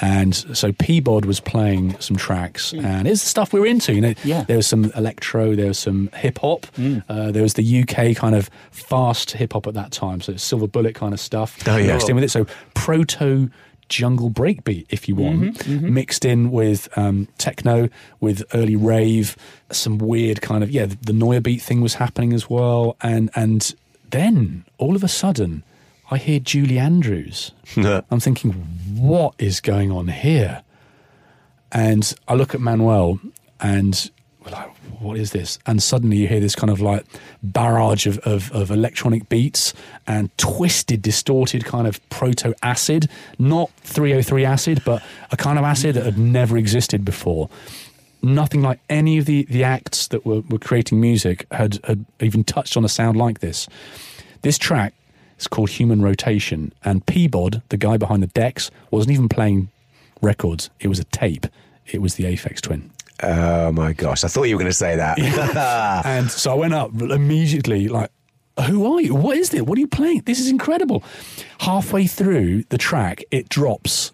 and 0.00 0.32
so 0.36 0.70
Peabod 0.70 1.24
was 1.24 1.40
playing 1.40 1.98
some 1.98 2.16
tracks, 2.16 2.72
and 2.72 3.08
it's 3.08 3.22
the 3.22 3.28
stuff 3.28 3.52
we 3.52 3.58
were 3.58 3.66
into. 3.66 3.92
You 3.92 4.00
know, 4.00 4.14
Yeah. 4.22 4.44
there 4.44 4.56
was 4.56 4.68
some 4.68 4.92
electro, 4.94 5.56
there 5.56 5.66
was 5.66 5.80
some 5.80 6.10
hip 6.14 6.38
hop, 6.38 6.66
uh, 7.08 7.32
there 7.32 7.42
was 7.42 7.54
the 7.54 7.80
UK 7.82 8.14
kind 8.14 8.36
of 8.36 8.48
fast 8.70 9.32
hip 9.32 9.52
hop 9.54 9.66
at 9.66 9.74
that 9.74 9.90
time, 9.90 10.20
so 10.20 10.30
it's 10.30 10.44
Silver 10.44 10.68
Bullet 10.68 10.94
kind 10.94 11.12
of 11.12 11.18
stuff 11.18 11.58
Oh, 11.66 11.76
yeah. 11.76 11.94
mixed 11.94 12.08
in 12.08 12.14
with 12.14 12.22
it. 12.24 12.30
So 12.30 12.46
proto 12.74 13.50
jungle 13.88 14.30
breakbeat, 14.30 14.86
if 14.90 15.08
you 15.08 15.14
want, 15.16 15.66
mixed 15.68 16.24
in 16.24 16.50
with 16.52 16.88
um, 16.96 17.26
techno, 17.36 17.88
with 18.20 18.42
early 18.54 18.76
rave, 18.76 19.36
some 19.72 19.98
weird 19.98 20.40
kind 20.40 20.62
of 20.62 20.70
yeah, 20.70 20.86
the, 20.86 20.96
the 21.02 21.12
Neuer 21.12 21.40
beat 21.40 21.60
thing 21.60 21.80
was 21.80 21.94
happening 21.94 22.32
as 22.32 22.48
well, 22.48 22.96
and 23.02 23.28
and 23.34 23.74
then 24.12 24.64
all 24.78 24.94
of 24.96 25.02
a 25.04 25.08
sudden, 25.08 25.64
I 26.10 26.18
hear 26.18 26.38
Julie 26.38 26.78
Andrews. 26.78 27.52
I'm 28.10 28.20
thinking, 28.20 28.52
what 28.94 29.34
is 29.38 29.60
going 29.60 29.90
on 29.90 30.08
here? 30.08 30.62
And 31.72 32.14
I 32.28 32.34
look 32.34 32.54
at 32.54 32.60
Manuel 32.60 33.18
and 33.60 34.10
we're 34.44 34.52
like, 34.52 34.70
what 35.00 35.16
is 35.18 35.32
this? 35.32 35.58
And 35.66 35.82
suddenly 35.82 36.16
you 36.18 36.28
hear 36.28 36.40
this 36.40 36.54
kind 36.54 36.70
of 36.70 36.80
like 36.80 37.04
barrage 37.42 38.06
of, 38.06 38.18
of, 38.18 38.52
of 38.52 38.70
electronic 38.70 39.28
beats 39.28 39.72
and 40.06 40.36
twisted, 40.36 41.02
distorted 41.02 41.64
kind 41.64 41.86
of 41.86 42.06
proto 42.10 42.54
acid, 42.62 43.08
not 43.38 43.70
303 43.80 44.44
acid, 44.44 44.82
but 44.84 45.02
a 45.30 45.36
kind 45.36 45.58
of 45.58 45.64
acid 45.64 45.94
that 45.96 46.04
had 46.04 46.18
never 46.18 46.56
existed 46.56 47.04
before. 47.04 47.48
Nothing 48.22 48.62
like 48.62 48.80
any 48.88 49.18
of 49.18 49.26
the, 49.26 49.44
the 49.44 49.64
acts 49.64 50.06
that 50.08 50.24
were, 50.24 50.40
were 50.42 50.58
creating 50.58 51.00
music 51.00 51.46
had, 51.50 51.80
had 51.84 52.04
even 52.20 52.44
touched 52.44 52.76
on 52.76 52.84
a 52.84 52.88
sound 52.88 53.16
like 53.16 53.40
this. 53.40 53.68
This 54.42 54.58
track 54.58 54.94
is 55.38 55.48
called 55.48 55.70
Human 55.70 56.02
Rotation, 56.02 56.72
and 56.84 57.04
Peabod, 57.04 57.62
the 57.68 57.76
guy 57.76 57.96
behind 57.96 58.22
the 58.22 58.28
decks, 58.28 58.70
wasn't 58.90 59.12
even 59.12 59.28
playing 59.28 59.68
records, 60.20 60.70
it 60.80 60.88
was 60.88 60.98
a 60.98 61.04
tape. 61.04 61.46
It 61.86 62.00
was 62.00 62.14
the 62.14 62.24
Aphex 62.24 62.60
Twin. 62.60 62.90
Oh 63.22 63.72
my 63.72 63.92
gosh! 63.92 64.24
I 64.24 64.28
thought 64.28 64.44
you 64.44 64.56
were 64.56 64.60
going 64.60 64.70
to 64.70 64.76
say 64.76 64.96
that. 64.96 65.18
and 66.06 66.30
so 66.30 66.52
I 66.52 66.54
went 66.54 66.74
up 66.74 66.90
immediately, 67.00 67.88
like, 67.88 68.10
who 68.66 68.92
are 68.92 69.00
you? 69.00 69.14
What 69.14 69.36
is 69.36 69.50
this? 69.50 69.62
What 69.62 69.76
are 69.78 69.80
you 69.80 69.88
playing? 69.88 70.22
This 70.22 70.40
is 70.40 70.48
incredible. 70.48 71.02
Halfway 71.60 72.06
through 72.06 72.64
the 72.64 72.78
track, 72.78 73.22
it 73.30 73.48
drops, 73.48 74.12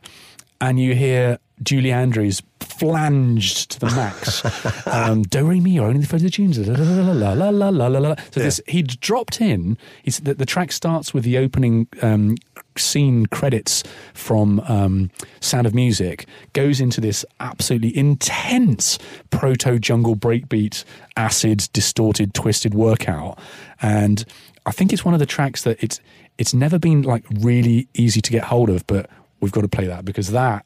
and 0.61 0.79
you 0.79 0.95
hear 0.95 1.39
Julie 1.63 1.93
Andrews 1.93 2.43
flanged 2.61 3.71
to 3.73 3.81
the 3.81 3.87
max. 3.87 4.87
um, 4.87 5.23
Do 5.23 5.47
re 5.47 5.61
mi 5.61 5.79
only 5.79 6.01
the 6.01 6.07
further 6.07 6.29
tunes. 6.29 6.59
La 6.59 7.33
la 7.33 7.33
la 7.33 7.51
la 7.51 7.69
la 7.69 7.87
la 7.89 7.99
la. 7.99 8.15
So 8.31 8.41
this 8.41 8.61
he 8.67 8.83
dropped 8.83 9.41
in. 9.41 9.77
He's, 10.03 10.21
the, 10.21 10.35
the 10.35 10.47
track 10.47 10.73
starts 10.73 11.13
with 11.13 11.25
the 11.25 11.39
opening 11.39 11.89
um, 12.03 12.37
scene 12.77 13.27
credits 13.27 13.83
from 14.15 14.61
um, 14.61 15.11
Sound 15.41 15.67
of 15.67 15.75
Music. 15.75 16.27
Goes 16.53 16.81
into 16.81 17.01
this 17.01 17.25
absolutely 17.41 17.97
intense 17.97 18.99
proto 19.31 19.79
jungle 19.79 20.17
breakbeat, 20.17 20.85
acid, 21.17 21.69
distorted, 21.73 22.35
twisted 22.35 22.75
workout, 22.75 23.39
and 23.83 24.25
I 24.67 24.71
think 24.71 24.93
it's 24.93 25.05
one 25.05 25.15
of 25.15 25.21
the 25.21 25.27
tracks 25.27 25.63
that 25.63 25.83
it's 25.83 26.01
it's 26.37 26.55
never 26.55 26.79
been 26.79 27.03
like 27.03 27.25
really 27.41 27.89
easy 27.95 28.21
to 28.21 28.31
get 28.31 28.45
hold 28.45 28.71
of, 28.71 28.87
but 28.87 29.11
we've 29.41 29.53
got 29.53 29.63
to 29.63 29.69
play 29.69 29.87
that 29.87 30.05
because 30.05 30.31
that 30.31 30.65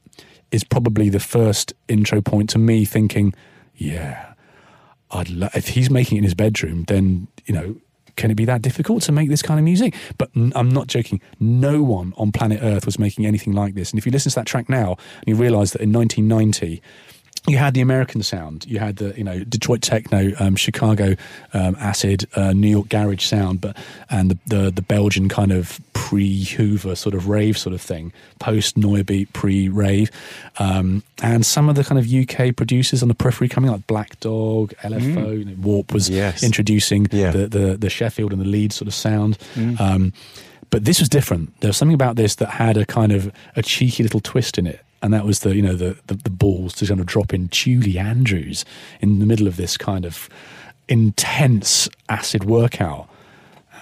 is 0.53 0.63
probably 0.63 1.09
the 1.09 1.21
first 1.21 1.73
intro 1.89 2.21
point 2.21 2.51
to 2.51 2.59
me 2.59 2.85
thinking, 2.85 3.35
yeah, 3.75 4.35
I'd 5.11 5.31
lo- 5.31 5.49
if 5.55 5.69
he's 5.69 5.91
making 5.91 6.17
it 6.17 6.21
in 6.21 6.25
his 6.25 6.35
bedroom, 6.35 6.85
then 6.85 7.27
you 7.47 7.55
know, 7.55 7.77
can 8.17 8.31
it 8.31 8.35
be 8.35 8.45
that 8.45 8.63
difficult 8.63 9.03
to 9.05 9.13
make 9.13 9.29
this 9.29 9.43
kind 9.43 9.59
of 9.59 9.65
music? 9.65 9.95
But 10.19 10.31
I'm 10.35 10.69
not 10.69 10.87
joking. 10.87 11.21
No 11.41 11.83
one 11.83 12.13
on 12.17 12.31
planet 12.31 12.61
Earth 12.63 12.87
was 12.87 12.99
making 12.99 13.27
anything 13.27 13.55
like 13.55 13.75
this. 13.75 13.91
And 13.91 13.99
if 13.99 14.07
you 14.07 14.13
listen 14.13 14.31
to 14.31 14.37
that 14.37 14.47
track 14.47 14.69
now, 14.69 14.97
and 15.21 15.27
you 15.27 15.35
realise 15.35 15.73
that 15.73 15.81
in 15.81 15.93
1990. 15.93 16.83
You 17.49 17.57
had 17.59 17.75
the 17.75 17.81
American 17.81 18.23
sound. 18.23 18.67
You 18.67 18.79
had 18.79 18.97
the 18.97 19.15
you 19.17 19.25
know 19.25 19.43
Detroit 19.43 19.83
techno, 19.83 20.31
um, 20.39 20.55
Chicago 20.55 21.17
um, 21.53 21.75
acid, 21.81 22.29
uh, 22.37 22.53
New 22.53 22.69
York 22.69 22.89
garage 22.89 23.25
sound, 23.25 23.61
but 23.61 23.77
and 24.11 24.31
the, 24.31 24.39
the 24.47 24.71
the 24.71 24.83
Belgian 24.83 25.29
kind 25.29 25.51
of 25.51 25.81
pre 25.93 26.45
Hoover 26.45 26.95
sort 26.95 27.17
of 27.17 27.29
rave 27.29 27.59
sort 27.59 27.75
of 27.75 27.81
thing, 27.81 28.13
post 28.39 28.77
Neubeat, 28.77 29.33
pre 29.33 29.69
rave, 29.69 30.09
um, 30.59 31.03
and 31.21 31.45
some 31.45 31.69
of 31.69 31.75
the 31.75 31.83
kind 31.83 31.99
of 31.99 32.07
UK 32.13 32.55
producers 32.55 33.03
on 33.03 33.09
the 33.09 33.15
periphery 33.15 33.49
coming 33.49 33.71
like 33.73 33.87
Black 33.89 34.21
Dog, 34.21 34.73
LFO, 34.83 35.39
you 35.39 35.45
know, 35.45 35.55
Warp 35.61 35.93
was 35.93 36.09
Yes. 36.09 36.45
introducing 36.45 37.09
Yeah. 37.11 37.33
the, 37.33 37.49
the 37.49 37.77
the 37.77 37.91
Sheffield 37.91 38.33
and 38.33 38.41
the 38.41 38.47
Leeds 38.49 38.77
sort 38.77 38.87
of 38.87 38.95
sound. 38.95 39.37
Um, 39.81 40.13
but 40.71 40.85
this 40.85 41.01
was 41.01 41.09
different. 41.09 41.59
There 41.61 41.69
was 41.69 41.77
something 41.77 41.95
about 41.95 42.15
this 42.17 42.37
that 42.37 42.51
had 42.51 42.77
a 42.77 42.87
kind 42.87 43.11
of 43.13 43.33
a 43.57 43.63
cheeky 43.63 44.03
little 44.05 44.21
twist 44.21 44.59
in 44.59 44.67
it, 44.67 44.81
and 45.03 45.13
that 45.13 45.25
was 45.27 45.41
the 45.41 45.55
you 45.55 45.63
know 45.63 45.75
the 45.75 45.97
the, 46.07 46.15
the 46.15 46.31
balls 46.31 46.75
to 46.75 46.87
kind 46.87 47.01
of 47.01 47.07
drop 47.07 47.35
in 47.35 47.49
Julie 47.51 47.99
Andrews 47.99 48.65
in 49.01 49.19
the 49.19 49.27
middle 49.27 49.47
of 49.49 49.57
this 49.57 49.77
kind 49.77 50.05
of 50.05 50.29
intense 50.89 51.89
acid 52.09 52.45
workout. 52.45 53.09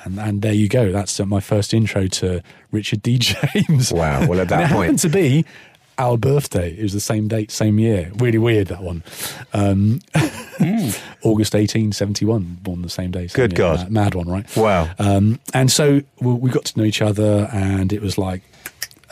And, 0.04 0.18
and 0.18 0.40
there 0.40 0.54
you 0.54 0.66
go. 0.68 0.92
That's 0.92 1.20
uh, 1.20 1.26
my 1.26 1.40
first 1.40 1.74
intro 1.74 2.06
to 2.06 2.42
Richard 2.72 3.02
D. 3.02 3.18
James. 3.20 3.92
Wow. 3.92 4.26
Well, 4.26 4.40
at 4.40 4.48
that 4.48 4.60
it 4.70 4.72
point- 4.72 4.82
happened 4.84 4.98
to 5.00 5.08
be 5.10 5.44
our 5.98 6.16
birthday. 6.16 6.70
It 6.74 6.82
was 6.82 6.94
the 6.94 7.00
same 7.00 7.28
date, 7.28 7.50
same 7.50 7.78
year. 7.78 8.10
Really 8.16 8.38
weird 8.38 8.68
that 8.68 8.82
one. 8.82 9.02
Um, 9.52 10.00
August 11.22 11.54
eighteen 11.54 11.92
seventy 11.92 12.24
one, 12.24 12.58
born 12.62 12.80
the 12.82 12.88
same 12.88 13.10
day. 13.10 13.26
same 13.26 13.34
Good 13.48 13.52
year. 13.52 13.58
God. 13.76 13.78
Mad, 13.90 13.92
mad 13.92 14.14
one, 14.14 14.28
right? 14.28 14.56
Wow. 14.56 14.88
Um, 14.98 15.38
and 15.52 15.70
so 15.70 16.00
we, 16.20 16.32
we 16.32 16.50
got 16.50 16.64
to 16.66 16.78
know 16.78 16.84
each 16.84 17.02
other, 17.02 17.48
and 17.52 17.92
it 17.92 18.00
was 18.00 18.16
like 18.16 18.40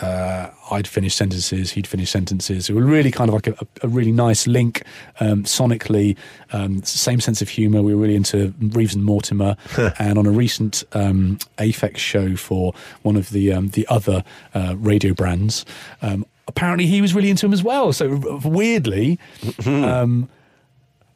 uh, 0.00 0.50
I'd 0.70 0.86
finish 0.86 1.14
sentences, 1.14 1.72
he'd 1.72 1.86
finish 1.86 2.10
sentences. 2.10 2.68
It 2.68 2.74
was 2.74 2.84
really 2.84 3.10
kind 3.10 3.28
of 3.30 3.34
like 3.34 3.46
a, 3.48 3.66
a 3.82 3.88
really 3.88 4.12
nice 4.12 4.46
link 4.46 4.82
um, 5.20 5.44
sonically, 5.44 6.16
um, 6.52 6.82
same 6.84 7.20
sense 7.20 7.42
of 7.42 7.48
humour. 7.48 7.82
We 7.82 7.94
were 7.94 8.02
really 8.02 8.16
into 8.16 8.54
Reeves 8.60 8.94
and 8.94 9.04
Mortimer, 9.04 9.56
and 9.98 10.18
on 10.18 10.26
a 10.26 10.30
recent 10.30 10.84
um, 10.92 11.38
Aphex 11.58 11.96
show 11.98 12.36
for 12.36 12.74
one 13.02 13.16
of 13.16 13.30
the 13.30 13.52
um, 13.52 13.68
the 13.68 13.86
other 13.88 14.24
uh, 14.54 14.74
radio 14.78 15.14
brands. 15.14 15.64
Um, 16.02 16.26
Apparently, 16.48 16.86
he 16.86 17.02
was 17.02 17.14
really 17.14 17.28
into 17.28 17.44
him 17.44 17.52
as 17.52 17.62
well. 17.62 17.92
So 17.92 18.16
weirdly, 18.42 19.18
um, 19.66 20.30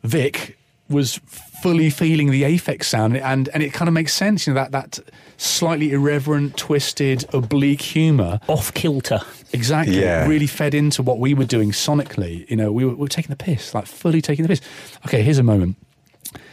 Vic 0.02 0.58
was 0.90 1.20
fully 1.62 1.90
feeling 1.90 2.30
the 2.30 2.42
Aphex 2.42 2.84
sound, 2.84 3.16
and 3.16 3.48
and 3.50 3.62
it 3.62 3.72
kind 3.72 3.88
of 3.88 3.94
makes 3.94 4.12
sense. 4.12 4.46
You 4.46 4.52
know 4.54 4.60
that 4.60 4.72
that 4.72 4.98
slightly 5.36 5.92
irreverent, 5.92 6.56
twisted, 6.56 7.24
oblique 7.32 7.82
humour 7.82 8.38
Off 8.48 8.72
kilter. 8.74 9.20
Exactly. 9.52 10.00
Yeah. 10.00 10.26
Really 10.26 10.46
fed 10.46 10.74
into 10.74 11.02
what 11.02 11.18
we 11.18 11.34
were 11.34 11.44
doing 11.44 11.70
sonically. 11.72 12.48
You 12.50 12.56
know, 12.56 12.70
we 12.72 12.84
were, 12.84 12.90
we 12.92 12.96
were 12.96 13.08
taking 13.08 13.30
the 13.30 13.36
piss, 13.36 13.74
like 13.74 13.86
fully 13.86 14.20
taking 14.20 14.42
the 14.44 14.48
piss. 14.48 14.60
Okay, 15.06 15.22
here's 15.22 15.38
a 15.38 15.42
moment. 15.42 15.76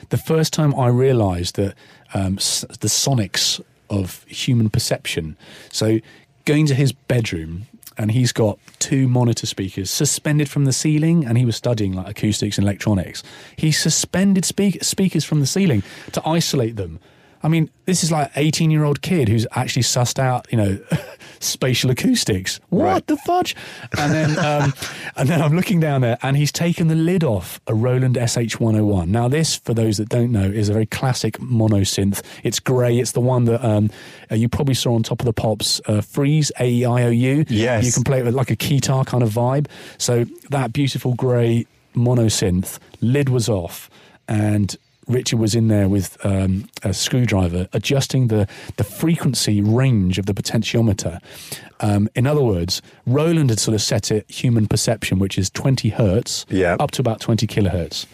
The 0.09 0.17
first 0.17 0.53
time 0.53 0.73
I 0.75 0.87
realised 0.87 1.55
that 1.55 1.75
um, 2.13 2.37
s- 2.37 2.65
the 2.81 2.87
sonics 2.87 3.61
of 3.89 4.23
human 4.25 4.69
perception. 4.69 5.37
So, 5.71 5.99
going 6.45 6.65
to 6.67 6.73
his 6.75 6.91
bedroom, 6.91 7.67
and 7.99 8.11
he's 8.11 8.31
got 8.31 8.57
two 8.79 9.09
monitor 9.09 9.45
speakers 9.45 9.91
suspended 9.91 10.49
from 10.49 10.63
the 10.63 10.71
ceiling, 10.71 11.25
and 11.25 11.37
he 11.37 11.43
was 11.43 11.57
studying 11.57 11.91
like 11.93 12.07
acoustics 12.07 12.57
and 12.57 12.65
electronics. 12.65 13.21
He 13.57 13.73
suspended 13.73 14.45
speak- 14.45 14.81
speakers 14.83 15.25
from 15.25 15.41
the 15.41 15.45
ceiling 15.45 15.83
to 16.13 16.27
isolate 16.27 16.77
them. 16.77 16.99
I 17.41 17.47
mean, 17.47 17.69
this 17.85 18.03
is 18.03 18.11
like 18.11 18.31
18 18.35 18.69
year 18.71 18.83
old 18.83 19.01
kid 19.01 19.29
who's 19.29 19.47
actually 19.51 19.83
sussed 19.83 20.19
out, 20.19 20.45
you 20.51 20.57
know, 20.57 20.77
spatial 21.39 21.89
acoustics. 21.89 22.59
What 22.69 22.83
Right. 22.83 23.07
the 23.07 23.15
fudge? 23.17 23.55
And 23.97 24.11
then, 24.13 24.39
um, 24.39 24.73
and 25.15 25.29
then 25.29 25.41
I'm 25.41 25.55
looking 25.55 25.79
down 25.79 26.01
there, 26.01 26.17
and 26.21 26.35
he's 26.35 26.51
taken 26.51 26.87
the 26.89 26.95
lid 26.95 27.23
off 27.23 27.61
a 27.67 27.73
Roland 27.73 28.15
SH101. 28.15 29.07
Now, 29.07 29.27
this, 29.29 29.55
for 29.55 29.73
those 29.73 29.97
that 29.97 30.09
don't 30.09 30.31
know, 30.33 30.43
is 30.43 30.67
a 30.69 30.73
very 30.73 30.85
classic 30.85 31.39
mono 31.39 31.79
synth. 31.81 32.21
It's 32.43 32.59
grey. 32.59 32.99
It's 32.99 33.13
the 33.13 33.21
one 33.21 33.45
that 33.45 33.63
um, 33.65 33.89
uh, 34.29 34.35
you 34.35 34.49
probably 34.49 34.75
saw 34.75 34.95
on 34.95 35.03
top 35.03 35.21
of 35.21 35.25
the 35.25 35.33
pops. 35.33 35.79
Uh, 35.85 36.01
Freeez 36.01 36.51
A 36.59 36.67
E 36.69 36.85
I 36.85 37.03
O 37.03 37.09
U. 37.09 37.45
Yes. 37.47 37.85
you 37.85 37.91
can 37.93 38.03
play 38.03 38.19
it 38.19 38.25
with 38.25 38.35
like 38.35 38.51
a 38.51 38.55
keytar 38.57 39.05
kind 39.05 39.23
of 39.23 39.29
vibe. 39.31 39.67
So 39.97 40.25
that 40.49 40.73
beautiful 40.73 41.13
grey 41.13 41.65
mono 41.93 42.25
synth 42.25 42.79
lid 43.01 43.29
was 43.29 43.47
off, 43.47 43.89
and 44.27 44.75
Richard 45.09 45.39
was 45.39 45.55
in 45.55 45.67
there 45.67 45.89
with 45.89 46.23
um, 46.25 46.69
a 46.83 46.93
screwdriver 46.93 47.67
adjusting 47.73 48.27
the, 48.27 48.47
the 48.77 48.83
frequency 48.83 49.59
range 49.59 50.17
of 50.19 50.27
the 50.27 50.33
potentiometer. 50.33 51.19
Um, 51.81 52.07
in 52.15 52.27
other 52.27 52.43
words, 52.43 52.81
Roland 53.05 53.49
had 53.49 53.59
sort 53.59 53.73
of 53.75 53.81
set 53.81 54.11
it 54.11 54.29
human 54.29 54.67
perception, 54.67 55.17
which 55.19 55.37
is 55.37 55.49
20 55.49 55.89
hertz, 55.89 56.45
Yeah. 56.49 56.77
up 56.79 56.91
to 56.91 57.01
about 57.01 57.19
20 57.21 57.47
kilohertz. 57.47 58.05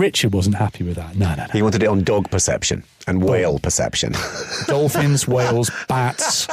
Richard 0.00 0.32
wasn't 0.32 0.56
happy 0.56 0.82
with 0.82 0.96
that. 0.96 1.14
No, 1.14 1.28
no, 1.34 1.44
no. 1.44 1.52
He 1.52 1.60
wanted 1.60 1.82
it 1.82 1.86
on 1.86 2.02
dog 2.02 2.30
perception 2.30 2.84
and 3.06 3.22
whale 3.22 3.58
perception. 3.58 4.14
Dolphins, 4.66 5.28
whales, 5.28 5.70
bats. 5.88 6.48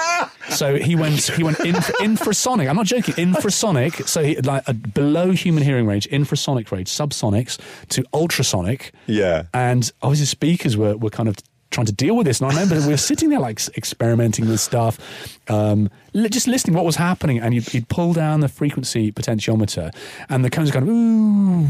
So 0.50 0.76
he 0.76 0.96
went 0.96 1.22
he 1.22 1.44
went 1.44 1.60
infra, 1.62 1.96
infrasonic. 1.96 2.70
I'm 2.70 2.76
not 2.76 2.86
joking. 2.86 3.16
Infrasonic. 3.16 4.06
So 4.08 4.22
he 4.22 4.36
like 4.42 4.68
a 4.68 4.74
below 4.74 5.32
human 5.32 5.64
hearing 5.64 5.88
range, 5.88 6.10
infrasonic 6.10 6.72
range, 6.72 6.90
subsonics 6.90 7.58
to 7.90 8.04
ultrasonic. 8.14 8.92
Yeah. 9.06 9.44
And 9.54 9.90
obviously 10.02 10.26
speakers 10.26 10.76
were 10.76 10.98
were 10.98 11.10
kind 11.10 11.30
of 11.30 11.38
trying 11.72 11.86
to 11.86 11.94
deal 11.94 12.16
with 12.16 12.26
this. 12.26 12.40
And 12.40 12.50
I 12.50 12.54
remember 12.54 12.86
we 12.86 12.94
were 12.94 12.98
sitting 12.98 13.30
there 13.30 13.40
like 13.40 13.60
experimenting 13.78 14.48
with 14.48 14.60
stuff, 14.60 15.00
um, 15.50 15.90
li- 16.14 16.30
just 16.30 16.48
listening 16.48 16.76
what 16.76 16.86
was 16.86 16.96
happening. 16.96 17.40
And 17.40 17.54
you'd, 17.54 17.74
you'd 17.74 17.88
pull 17.90 18.14
down 18.14 18.40
the 18.40 18.50
frequency 18.50 19.12
potentiometer, 19.12 19.94
and 20.30 20.44
the 20.44 20.50
cones 20.50 20.74
of 20.74 20.88
ooh, 20.88 21.68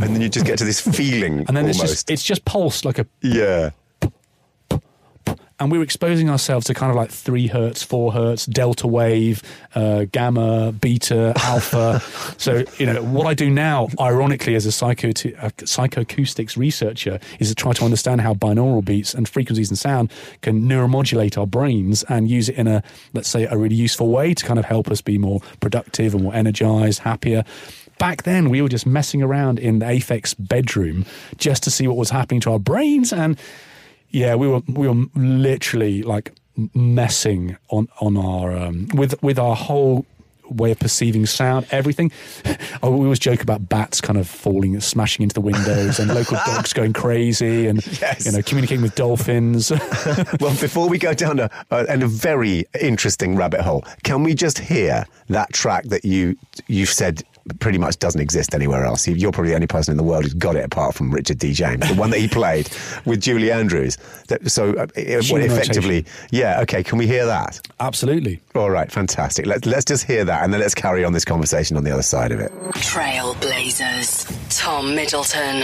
and 0.00 0.14
then 0.14 0.20
you 0.20 0.28
just 0.28 0.46
get 0.46 0.58
to 0.58 0.64
this 0.64 0.80
feeling 0.80 1.44
and 1.48 1.56
then 1.56 1.66
it's 1.66 1.80
just 1.80 2.10
it's 2.10 2.22
just 2.22 2.44
pulsed 2.44 2.84
like 2.84 2.98
a 2.98 3.06
yeah. 3.22 3.70
And 5.64 5.72
we 5.72 5.78
were 5.78 5.84
exposing 5.84 6.28
ourselves 6.28 6.66
to 6.66 6.74
kind 6.74 6.90
of 6.90 6.96
like 6.96 7.10
three 7.10 7.46
hertz, 7.46 7.82
four 7.82 8.12
hertz, 8.12 8.44
delta 8.44 8.86
wave, 8.86 9.42
uh, 9.74 10.04
gamma, 10.12 10.72
beta, 10.72 11.32
alpha. 11.36 12.00
so 12.36 12.64
you 12.76 12.84
know 12.84 13.02
what 13.02 13.26
I 13.26 13.32
do 13.32 13.48
now, 13.48 13.88
ironically, 13.98 14.56
as 14.56 14.66
a 14.66 14.72
psycho 14.72 15.08
psychoacoustics 15.08 16.58
researcher, 16.58 17.18
is 17.40 17.48
to 17.48 17.54
try 17.54 17.72
to 17.72 17.82
understand 17.82 18.20
how 18.20 18.34
binaural 18.34 18.84
beats 18.84 19.14
and 19.14 19.26
frequencies 19.26 19.70
and 19.70 19.78
sound 19.78 20.12
can 20.42 20.68
neuromodulate 20.68 21.38
our 21.38 21.46
brains 21.46 22.02
and 22.10 22.28
use 22.28 22.50
it 22.50 22.56
in 22.56 22.66
a 22.66 22.82
let's 23.14 23.30
say 23.30 23.44
a 23.44 23.56
really 23.56 23.74
useful 23.74 24.10
way 24.10 24.34
to 24.34 24.44
kind 24.44 24.58
of 24.58 24.66
help 24.66 24.90
us 24.90 25.00
be 25.00 25.16
more 25.16 25.40
productive 25.60 26.12
and 26.12 26.24
more 26.24 26.34
energized, 26.34 26.98
happier. 27.00 27.42
Back 27.98 28.24
then, 28.24 28.50
we 28.50 28.60
were 28.60 28.68
just 28.68 28.86
messing 28.86 29.22
around 29.22 29.58
in 29.58 29.78
the 29.78 29.86
Aphex 29.86 30.34
bedroom 30.38 31.06
just 31.38 31.62
to 31.62 31.70
see 31.70 31.88
what 31.88 31.96
was 31.96 32.10
happening 32.10 32.42
to 32.42 32.50
our 32.50 32.58
brains 32.58 33.14
and 33.14 33.38
yeah, 34.14 34.36
we 34.36 34.46
were 34.46 34.62
we 34.68 34.86
were 34.88 35.06
literally 35.16 36.02
like 36.02 36.32
messing 36.72 37.56
on 37.70 37.88
on 38.00 38.16
our 38.16 38.56
um, 38.56 38.88
with 38.94 39.20
with 39.22 39.38
our 39.38 39.56
whole 39.56 40.06
way 40.48 40.70
of 40.70 40.78
perceiving 40.78 41.26
sound, 41.26 41.66
everything. 41.72 42.12
oh, 42.82 42.90
we 42.90 43.04
always 43.04 43.18
joke 43.18 43.42
about 43.42 43.68
bats 43.68 44.00
kind 44.00 44.18
of 44.18 44.28
falling, 44.28 44.78
smashing 44.80 45.24
into 45.24 45.34
the 45.34 45.40
windows, 45.40 45.98
and 45.98 46.14
local 46.14 46.38
dogs 46.46 46.72
going 46.72 46.92
crazy, 46.92 47.66
and 47.66 47.84
Yes. 48.00 48.24
you 48.24 48.30
know 48.32 48.42
communicating 48.42 48.82
with 48.82 48.94
dolphins. 48.94 49.72
Well, 50.40 50.54
before 50.60 50.88
we 50.88 50.98
go 50.98 51.14
down 51.14 51.40
a, 51.40 51.50
a, 51.70 51.86
and 51.88 52.02
a 52.02 52.06
very 52.06 52.64
interesting 52.80 53.34
rabbit 53.36 53.62
hole, 53.62 53.84
can 54.04 54.22
we 54.22 54.34
just 54.34 54.58
hear 54.58 55.06
that 55.28 55.52
track 55.52 55.84
that 55.84 56.04
you 56.04 56.36
you've 56.68 56.90
said 56.90 57.22
pretty 57.60 57.78
much 57.78 57.98
doesn't 57.98 58.20
exist 58.20 58.54
anywhere 58.54 58.84
else? 58.84 59.06
You- 59.06 59.14
You're 59.14 59.32
probably 59.32 59.50
the 59.50 59.54
only 59.56 59.66
person 59.66 59.92
in 59.92 59.96
the 59.98 60.02
world 60.02 60.24
who's 60.24 60.34
got 60.34 60.56
it 60.56 60.64
apart 60.64 60.94
from 60.94 61.10
Richard 61.12 61.38
D. 61.38 61.52
James, 61.52 61.86
the 61.88 61.94
one 61.94 62.10
that 62.10 62.18
he 62.18 62.28
played 62.28 62.68
with 63.04 63.20
Julie 63.20 63.50
Andrews. 63.52 63.96
That, 64.28 64.50
so, 64.50 64.70
uh, 64.74 64.86
it, 64.96 65.08
well, 65.30 65.40
Human 65.42 65.50
effectively, 65.50 66.06
yeah. 66.30 66.60
Okay, 66.62 66.82
can 66.82 66.98
we 66.98 67.06
hear 67.06 67.26
that? 67.26 67.60
Absolutely. 67.80 68.40
All 68.54 68.70
right, 68.70 68.90
fantastic. 68.90 69.46
Let's 69.46 69.66
let's 69.66 69.84
just 69.84 70.04
hear 70.04 70.24
that, 70.24 70.42
and 70.42 70.52
then 70.52 70.60
let's 70.60 70.74
carry 70.74 71.04
on 71.04 71.12
this 71.12 71.24
conversation 71.24 71.76
on 71.76 71.84
the 71.84 71.90
other 71.90 72.02
side 72.02 72.32
of 72.32 72.40
it. 72.40 72.50
Trailblazers. 72.74 74.26
Tom 74.56 74.94
Middleton. 74.94 75.60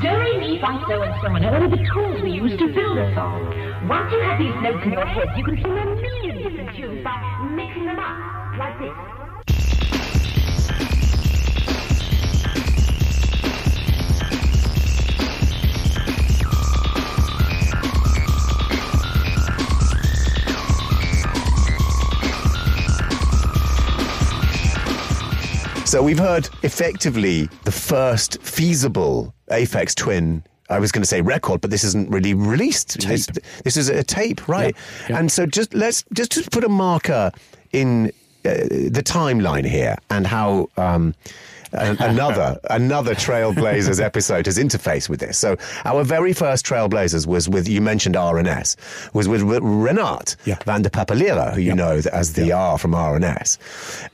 Do, 0.00 0.08
re, 0.08 0.38
mi, 0.38 0.58
fa, 0.60 0.82
so, 0.88 1.02
and 1.02 1.14
so 1.22 1.28
on 1.28 1.44
are 1.44 1.62
all 1.62 1.70
the 1.70 1.76
tools 1.92 2.22
we 2.22 2.30
use 2.32 2.58
to 2.58 2.66
build 2.72 2.98
a 2.98 3.14
song. 3.14 3.88
Once 3.88 4.12
you 4.12 4.20
have 4.20 4.38
these 4.38 4.54
notes 4.62 4.84
in 4.84 4.92
your 4.92 5.06
head, 5.06 5.28
you 5.36 5.44
can 5.44 5.56
sing 5.56 5.66
a 5.66 5.84
million 5.84 6.36
different 6.42 6.76
tunes 6.76 7.02
by 7.04 7.16
mixing 7.54 7.86
them 7.86 7.98
up, 7.98 8.58
like 8.58 8.78
this. 8.78 9.19
So 25.90 26.00
we've 26.04 26.20
heard 26.20 26.48
effectively 26.62 27.48
the 27.64 27.72
first 27.72 28.40
feasible 28.42 29.34
Aphex 29.50 29.92
Twin. 29.92 30.44
I 30.68 30.78
was 30.78 30.92
going 30.92 31.02
to 31.02 31.08
say 31.08 31.20
record, 31.20 31.60
but 31.60 31.72
this 31.72 31.82
isn't 31.82 32.08
really 32.08 32.32
released. 32.32 33.00
This, 33.08 33.26
this 33.64 33.76
is 33.76 33.88
a 33.88 34.04
tape, 34.04 34.46
right? 34.46 34.72
Yeah, 34.76 35.06
yeah. 35.08 35.18
And 35.18 35.32
so 35.32 35.46
just 35.46 35.74
let's 35.74 36.04
just 36.12 36.30
just 36.30 36.52
put 36.52 36.62
a 36.62 36.68
marker 36.68 37.32
in 37.72 38.12
uh, 38.44 38.70
the 38.88 39.02
timeline 39.04 39.66
here 39.66 39.96
and 40.10 40.28
how. 40.28 40.68
Um, 40.76 41.12
another 41.72 42.58
another 42.70 43.14
Trailblazers 43.14 44.00
episode 44.10 44.46
has 44.46 44.58
interfaced 44.58 45.08
with 45.08 45.20
this. 45.20 45.38
So 45.38 45.56
our 45.84 46.04
very 46.04 46.32
first 46.32 46.66
Trailblazers 46.66 47.26
was 47.26 47.48
with 47.48 47.68
you 47.68 47.80
mentioned 47.80 48.16
R&S 48.16 48.76
was 49.12 49.28
with, 49.28 49.42
Renaat 49.42 50.36
Yeah. 50.44 50.56
Vandepapeliere, 50.66 51.54
who 51.54 51.60
you 51.60 51.74
know 51.74 52.00
as 52.12 52.32
the 52.34 52.52
R 52.52 52.78
from 52.78 52.94
R&S, 52.94 53.58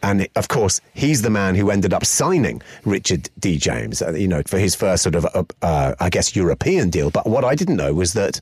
and 0.03 0.29
of 0.37 0.49
course 0.49 0.81
he's 0.95 1.23
the 1.23 1.31
man 1.31 1.55
who 1.55 1.71
ended 1.71 1.93
up 1.93 2.05
signing 2.05 2.63
Richard 2.85 3.31
D 3.39 3.59
James, 3.59 4.03
uh, 4.03 4.13
you 4.13 4.29
know, 4.29 4.43
for 4.47 4.59
his 4.59 4.75
first 4.75 5.03
sort 5.03 5.15
of 5.15 5.25
uh, 5.27 5.45
uh, 5.63 5.95
I 6.01 6.11
guess 6.11 6.37
European 6.37 6.91
deal. 6.91 7.11
But 7.11 7.27
what 7.27 7.45
I 7.45 7.55
didn't 7.55 7.77
know 7.77 7.95
was 7.95 8.13
that 8.15 8.41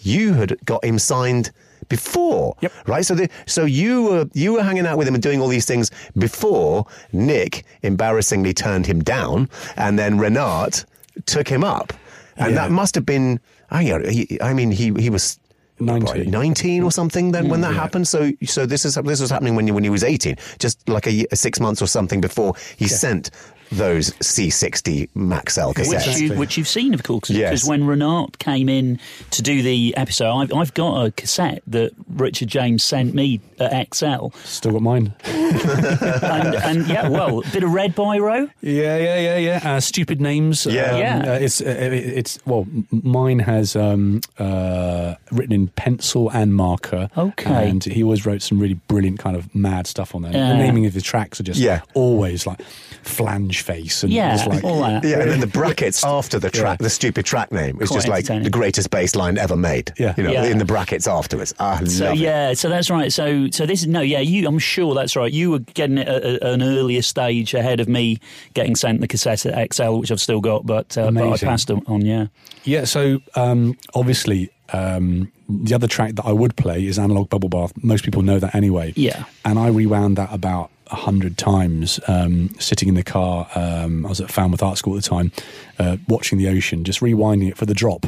you 0.00 0.34
had 0.34 0.56
got 0.64 0.84
him 0.84 0.98
signed 0.98 1.50
before, 1.88 2.56
Yep. 2.60 2.72
right? 2.86 3.04
So, 3.04 3.14
the, 3.14 3.28
so 3.46 3.64
you 3.64 4.02
were 4.04 4.28
you 4.34 4.52
were 4.54 4.62
hanging 4.62 4.86
out 4.86 4.98
with 4.98 5.08
him 5.08 5.14
and 5.14 5.22
doing 5.22 5.40
all 5.40 5.48
these 5.48 5.66
things 5.66 5.90
before 6.16 6.86
Nick 7.12 7.64
embarrassingly 7.82 8.52
turned 8.54 8.86
him 8.86 9.02
down, 9.02 9.48
and 9.76 9.98
then 9.98 10.18
Renaat 10.18 10.84
took 11.26 11.48
him 11.48 11.64
up, 11.64 11.92
and 12.36 12.50
Yeah. 12.54 12.62
that 12.66 12.70
must 12.70 12.94
have 12.94 13.06
been. 13.06 13.40
I, 13.70 13.92
I 14.40 14.52
mean, 14.54 14.70
he 14.70 14.92
he 14.94 15.10
was. 15.10 15.38
19. 15.80 16.28
19 16.28 16.82
or 16.82 16.90
something 16.90 17.30
then 17.30 17.48
when 17.48 17.60
that 17.60 17.72
yeah. 17.72 17.80
happened 17.80 18.08
so 18.08 18.32
so 18.44 18.66
this 18.66 18.84
is 18.84 18.96
this 18.96 19.20
was 19.20 19.30
happening 19.30 19.54
when 19.54 19.64
you 19.68 19.72
when 19.72 19.84
he 19.84 19.90
was 19.90 20.02
18 20.02 20.34
just 20.58 20.88
like 20.88 21.06
a, 21.06 21.12
ye- 21.12 21.26
six 21.34 21.60
months 21.60 21.80
or 21.80 21.86
something 21.86 22.20
before 22.20 22.54
he 22.76 22.88
sent 22.88 23.30
those 23.70 24.10
C60 24.12 25.08
Maxell 25.16 25.76
Which, 25.76 25.86
cassettes 25.88 26.20
you, 26.20 26.34
which 26.34 26.56
you've 26.56 26.68
seen, 26.68 26.94
of 26.94 27.02
course, 27.02 27.30
Yes. 27.30 27.50
because 27.50 27.64
when 27.68 27.82
Renaat 27.82 28.38
came 28.38 28.68
in 28.68 28.98
to 29.30 29.42
do 29.42 29.62
the 29.62 29.94
episode, 29.96 30.30
I've, 30.32 30.52
I've 30.54 30.74
got 30.74 31.04
a 31.06 31.10
cassette 31.12 31.62
that 31.66 31.92
Richard 32.08 32.48
James 32.48 32.82
sent 32.82 33.14
me 33.14 33.40
at 33.58 33.94
XL, 33.94 34.28
Still 34.44 34.72
got 34.72 34.82
mine. 34.82 35.14
and, 35.24 36.54
and 36.54 36.86
yeah, 36.86 37.08
well, 37.08 37.40
a 37.40 37.50
bit 37.50 37.62
of 37.62 37.72
red 37.72 37.94
biro. 37.94 38.50
Yeah, 38.60 38.96
yeah, 38.96 39.18
yeah, 39.18 39.36
yeah. 39.38 39.60
Uh, 39.76 39.80
stupid 39.80 40.20
names. 40.20 40.66
Yeah. 40.66 40.92
Um, 40.92 40.98
Yeah. 40.98 41.32
uh, 41.32 41.38
it's 41.38 41.60
uh, 41.60 41.64
it's 41.66 42.38
well, 42.46 42.66
mine 42.90 43.40
has 43.40 43.74
um, 43.76 44.20
uh, 44.38 45.14
written 45.30 45.52
in 45.52 45.68
pencil 45.68 46.30
and 46.30 46.54
marker. 46.54 47.08
Okay. 47.16 47.68
And 47.70 47.82
he 47.84 48.02
always 48.02 48.24
wrote 48.26 48.42
some 48.42 48.58
really 48.58 48.74
brilliant 48.88 49.18
kind 49.18 49.36
of 49.36 49.54
mad 49.54 49.86
stuff 49.86 50.14
on 50.14 50.22
there. 50.22 50.32
Yeah. 50.32 50.48
The 50.50 50.58
naming 50.58 50.86
of 50.86 50.94
the 50.94 51.00
tracks 51.00 51.40
are 51.40 51.44
just 51.44 51.60
Yeah. 51.60 51.80
always 51.94 52.46
like 52.46 52.60
flange 53.02 53.62
face 53.62 54.02
and 54.02 54.12
Yeah, 54.12 54.36
like 54.46 54.64
all 54.64 54.80
that. 54.82 55.04
Yeah, 55.04 55.20
and 55.20 55.30
then 55.30 55.40
the 55.40 55.46
brackets 55.46 56.04
after 56.18 56.38
the 56.38 56.50
track, 56.50 56.78
Yeah. 56.80 56.84
the 56.84 56.90
stupid 56.90 57.24
track 57.26 57.50
name, 57.52 57.80
is 57.80 57.88
Quite 57.88 57.96
just 57.96 58.08
like 58.08 58.24
the 58.26 58.50
greatest 58.50 58.90
bass 58.90 59.14
line 59.14 59.38
ever 59.38 59.56
made. 59.56 59.92
Yeah. 59.98 60.14
you 60.16 60.22
know, 60.24 60.30
Yeah. 60.32 60.44
in 60.44 60.58
the 60.58 60.64
brackets 60.64 61.06
afterwards. 61.06 61.54
I 61.58 61.84
So 61.84 62.04
love 62.06 62.14
it. 62.14 62.18
yeah, 62.20 62.52
so 62.54 62.68
that's 62.68 62.90
right. 62.90 63.12
So 63.12 63.48
so 63.50 63.66
this 63.66 63.86
no, 63.86 64.00
yeah, 64.00 64.20
you. 64.20 64.46
I'm 64.46 64.58
sure 64.58 64.94
that's 64.94 65.16
right. 65.16 65.32
You 65.32 65.50
were 65.50 65.58
getting 65.60 65.98
it 65.98 66.08
at 66.08 66.22
a- 66.24 66.52
an 66.52 66.62
earlier 66.62 67.02
stage 67.02 67.54
ahead 67.54 67.80
of 67.80 67.88
me 67.88 68.18
getting 68.54 68.76
sent 68.76 69.00
the 69.00 69.08
cassette 69.08 69.46
at 69.46 69.74
XL, 69.74 69.98
which 70.00 70.10
I've 70.12 70.20
still 70.20 70.40
got, 70.40 70.66
but, 70.66 70.96
uh, 70.98 71.10
but 71.10 71.32
I 71.32 71.36
passed 71.36 71.70
on. 71.70 71.82
on, 71.86 72.04
Yeah, 72.04 72.26
Yeah, 72.64 72.84
so 72.84 73.20
um, 73.34 73.76
obviously 73.94 74.50
um, 74.72 75.32
the 75.48 75.74
other 75.74 75.86
track 75.86 76.14
that 76.16 76.26
I 76.26 76.32
would 76.32 76.56
play 76.56 76.84
is 76.86 76.98
Analog 76.98 77.30
Bubble 77.30 77.48
Bath. 77.48 77.72
Most 77.82 78.04
people 78.04 78.20
know 78.22 78.38
that 78.38 78.54
anyway. 78.54 78.92
Yeah. 78.96 79.24
And 79.44 79.58
I 79.58 79.68
rewound 79.68 80.16
that 80.16 80.28
about 80.32 80.70
a 80.90 80.96
hundred 80.96 81.36
times, 81.38 82.00
um, 82.08 82.50
sitting 82.58 82.88
in 82.88 82.94
the 82.94 83.02
car. 83.02 83.48
Um, 83.54 84.06
I 84.06 84.08
was 84.08 84.20
at 84.20 84.30
Falmouth 84.30 84.62
Art 84.62 84.78
School 84.78 84.96
at 84.96 85.02
the 85.02 85.08
time, 85.08 85.32
uh, 85.78 85.96
watching 86.08 86.38
the 86.38 86.48
ocean, 86.48 86.84
just 86.84 87.00
rewinding 87.00 87.48
it 87.48 87.56
for 87.56 87.66
the 87.66 87.74
drop. 87.74 88.06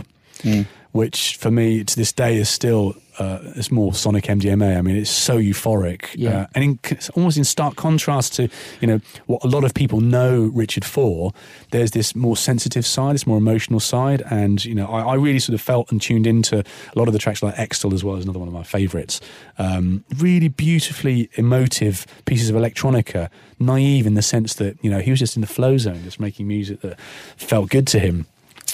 Which 0.93 1.37
for 1.37 1.51
me 1.51 1.85
to 1.85 1.97
this 1.97 2.11
day 2.13 2.37
is 2.37 2.49
still 2.49 2.97
uh, 3.21 3.39
it's 3.55 3.71
more 3.71 3.93
Sonic 3.93 4.25
MDMA. 4.25 4.79
I 4.79 4.81
mean, 4.83 4.97
it's 4.97 5.11
so 5.11 5.37
euphoric, 5.39 6.07
Yeah. 6.15 6.43
uh, 6.43 6.47
and 6.55 6.65
in, 6.65 6.99
almost 7.15 7.37
in 7.37 7.45
stark 7.45 7.77
contrast 7.77 8.35
to 8.37 8.49
you 8.81 8.87
know 8.89 9.01
what 9.27 9.45
a 9.45 9.47
lot 9.47 9.63
of 9.63 9.75
people 9.75 10.01
know 10.01 10.51
Richard 10.55 10.85
for. 10.85 11.33
There's 11.71 11.91
this 11.91 12.17
more 12.17 12.37
sensitive 12.37 12.87
side, 12.87 13.15
this 13.15 13.27
more 13.27 13.37
emotional 13.37 13.79
side, 13.79 14.23
and 14.31 14.65
you 14.65 14.75
know 14.75 14.87
I, 14.87 15.01
I 15.13 15.15
really 15.15 15.39
sort 15.39 15.55
of 15.55 15.61
felt 15.61 15.93
and 15.93 16.01
tuned 16.01 16.27
into 16.27 16.61
a 16.61 16.99
lot 16.99 17.09
of 17.09 17.13
the 17.13 17.19
tracks 17.21 17.43
like 17.43 17.55
Xtal 17.57 17.93
as 17.93 18.03
well 18.03 18.17
is 18.17 18.25
another 18.25 18.39
one 18.39 18.49
of 18.49 18.55
my 18.55 18.63
favourites. 18.65 19.21
Um, 19.59 20.03
really 20.17 20.49
beautifully 20.49 21.29
emotive 21.35 22.07
pieces 22.25 22.49
of 22.51 22.57
electronica, 22.57 23.29
naive 23.59 24.07
in 24.07 24.15
the 24.15 24.23
sense 24.23 24.55
that 24.55 24.83
you 24.83 24.91
know 24.91 24.99
he 25.01 25.11
was 25.11 25.21
just 25.21 25.37
in 25.37 25.41
the 25.43 25.47
flow 25.47 25.77
zone, 25.79 26.03
just 26.05 26.19
making 26.21 26.49
music 26.49 26.81
that 26.81 26.99
felt 27.37 27.69
good 27.71 27.87
to 27.89 27.99
him. 28.01 28.27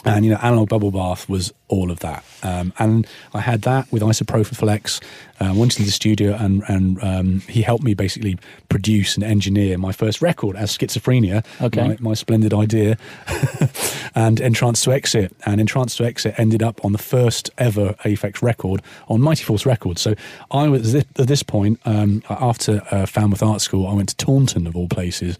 And 0.04 0.24
you 0.24 0.32
know, 0.32 0.38
analog 0.42 0.68
bubble 0.68 0.90
bath 0.90 1.28
was 1.28 1.52
all 1.68 1.90
of 1.90 2.00
that. 2.00 2.24
Um, 2.42 2.72
and 2.78 3.06
I 3.34 3.40
had 3.40 3.62
that 3.62 3.90
with 3.92 4.02
Isopropyl 4.02 4.56
Flex. 4.56 5.00
Uh, 5.38 5.52
went 5.54 5.74
into 5.74 5.82
the 5.84 5.90
studio, 5.90 6.34
and 6.34 6.62
and 6.68 7.02
um, 7.02 7.40
he 7.40 7.60
helped 7.62 7.84
me 7.84 7.92
basically 7.92 8.38
produce 8.68 9.16
and 9.16 9.24
engineer 9.24 9.76
my 9.76 9.92
first 9.92 10.22
record 10.22 10.56
as 10.56 10.76
Schizophrenia. 10.76 11.44
Okay. 11.60 11.88
my, 11.88 11.96
my 12.00 12.14
splendid 12.14 12.54
idea. 12.54 12.96
and 14.14 14.40
Entrance 14.40 14.82
to 14.84 14.92
Exit, 14.92 15.36
and 15.44 15.60
Entrance 15.60 15.96
to 15.96 16.04
Exit 16.04 16.34
ended 16.38 16.62
up 16.62 16.82
on 16.84 16.92
the 16.92 16.98
first 16.98 17.50
ever 17.58 17.94
Aphex 18.04 18.42
record 18.42 18.80
on 19.08 19.20
Mighty 19.20 19.44
Force 19.44 19.66
Records. 19.66 20.00
So 20.00 20.14
I 20.50 20.68
was 20.68 20.94
at 20.94 21.14
this 21.14 21.42
point 21.42 21.80
um, 21.84 22.22
after 22.30 22.82
uh, 22.90 23.04
Falmouth 23.06 23.42
Art 23.42 23.60
School, 23.60 23.86
I 23.86 23.92
went 23.92 24.08
to 24.10 24.16
Taunton 24.16 24.66
of 24.66 24.74
all 24.74 24.88
places 24.88 25.38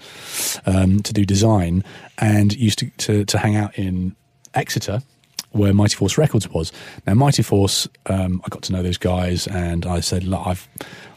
um, 0.67 1.01
to 1.03 1.13
do 1.13 1.25
design, 1.25 1.85
and 2.19 2.55
used 2.55 2.81
to, 2.81 2.91
to 2.99 3.25
to 3.25 3.39
hang 3.39 3.57
out 3.57 3.79
in 3.79 4.15
Exeter, 4.57 5.03
where 5.53 5.73
Mighty 5.73 5.97
Force 5.97 6.19
Records 6.19 6.49
was. 6.49 6.73
Now, 7.07 7.15
Mighty 7.15 7.43
Force, 7.43 7.89
um, 8.07 8.43
I 8.45 8.49
got 8.49 8.63
to 8.63 8.73
know 8.73 8.83
those 8.83 8.99
guys, 8.99 9.47
and 9.47 9.87
I 9.87 10.01
said, 10.01 10.25
"Look, 10.25 10.47
I've 10.47 10.69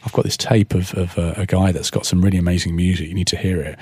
I've 0.04 0.12
got 0.12 0.24
this 0.24 0.36
tape 0.36 0.74
of, 0.74 0.94
of 0.94 1.18
uh, 1.18 1.34
a 1.36 1.46
guy 1.46 1.72
that's 1.72 1.90
got 1.90 2.06
some 2.06 2.22
really 2.22 2.38
amazing 2.38 2.76
music. 2.76 3.08
You 3.08 3.14
need 3.14 3.26
to 3.28 3.36
hear 3.36 3.60
it." 3.60 3.78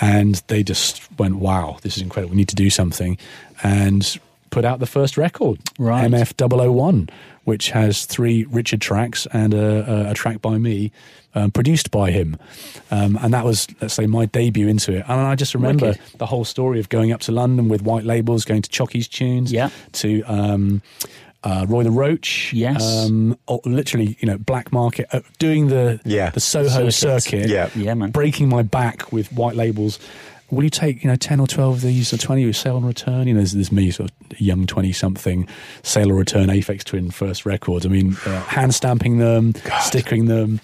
And 0.00 0.42
they 0.48 0.62
just 0.62 1.08
went, 1.18 1.36
"Wow, 1.36 1.78
this 1.82 1.96
is 1.96 2.02
incredible. 2.02 2.32
We 2.32 2.36
need 2.36 2.48
to 2.48 2.56
do 2.56 2.70
something," 2.70 3.18
and 3.62 4.18
put 4.56 4.64
out 4.64 4.78
the 4.80 4.86
first 4.86 5.18
record, 5.18 5.60
Right. 5.78 6.10
MF 6.10 6.32
001, 6.34 7.10
which 7.44 7.70
has 7.72 8.06
three 8.06 8.44
Richard 8.44 8.80
tracks 8.80 9.26
and 9.34 9.52
a, 9.52 10.06
a, 10.08 10.10
a 10.12 10.14
track 10.14 10.40
by 10.40 10.56
me. 10.56 10.92
Um, 11.34 11.50
produced 11.50 11.90
by 11.90 12.12
him, 12.12 12.38
um, 12.90 13.18
and 13.20 13.34
that 13.34 13.44
was, 13.44 13.66
let's 13.82 13.92
say, 13.92 14.06
my 14.06 14.24
debut 14.24 14.68
into 14.68 14.92
it. 14.96 15.04
And 15.06 15.20
I 15.20 15.34
just 15.34 15.54
remember 15.54 15.88
Wicked. 15.88 16.00
the 16.16 16.24
whole 16.24 16.46
story 16.46 16.80
of 16.80 16.88
going 16.88 17.12
up 17.12 17.20
to 17.26 17.32
London 17.32 17.68
with 17.68 17.82
white 17.82 18.04
labels, 18.04 18.46
going 18.46 18.62
to 18.62 18.70
Choci's 18.70 19.06
Chewns, 19.06 19.52
Yeah. 19.52 19.68
to 20.00 20.22
um, 20.22 20.80
uh, 21.44 21.66
Roy 21.68 21.82
the 21.84 21.90
Roach, 21.90 22.54
Yes. 22.54 22.82
um, 22.82 23.36
literally, 23.66 24.16
you 24.20 24.26
know, 24.26 24.38
black 24.38 24.72
market, 24.72 25.08
uh, 25.12 25.20
doing 25.38 25.68
the 25.68 26.00
Yeah. 26.06 26.30
the 26.30 26.40
Soho 26.40 26.88
Circuit. 26.88 27.22
circuit, 27.24 27.50
Yeah. 27.50 27.68
Yeah, 27.76 27.92
man. 27.92 28.12
breaking 28.12 28.48
my 28.48 28.62
back 28.62 29.12
with 29.12 29.30
white 29.30 29.56
labels. 29.56 29.98
Will 30.50 30.64
you 30.64 30.70
take, 30.70 31.02
you 31.02 31.10
know, 31.10 31.16
ten 31.16 31.40
or 31.40 31.46
twelve 31.46 31.76
of 31.76 31.80
these 31.80 32.12
or 32.12 32.18
twenty? 32.18 32.42
You 32.42 32.52
sale 32.52 32.76
on 32.76 32.84
return. 32.84 33.26
You 33.26 33.34
know, 33.34 33.40
there's, 33.40 33.52
there's 33.52 33.72
me, 33.72 33.90
sort 33.90 34.10
of 34.10 34.40
young 34.40 34.66
twenty 34.66 34.92
something, 34.92 35.48
sale 35.82 36.12
or 36.12 36.14
return, 36.14 36.48
Aphex 36.48 36.84
Twin 36.84 37.10
first 37.10 37.44
records. 37.44 37.84
I 37.84 37.88
mean, 37.88 38.16
uh, 38.26 38.40
hand 38.42 38.74
stamping 38.74 39.18
them, 39.18 39.54
stickering 39.80 40.26
them, 40.26 40.60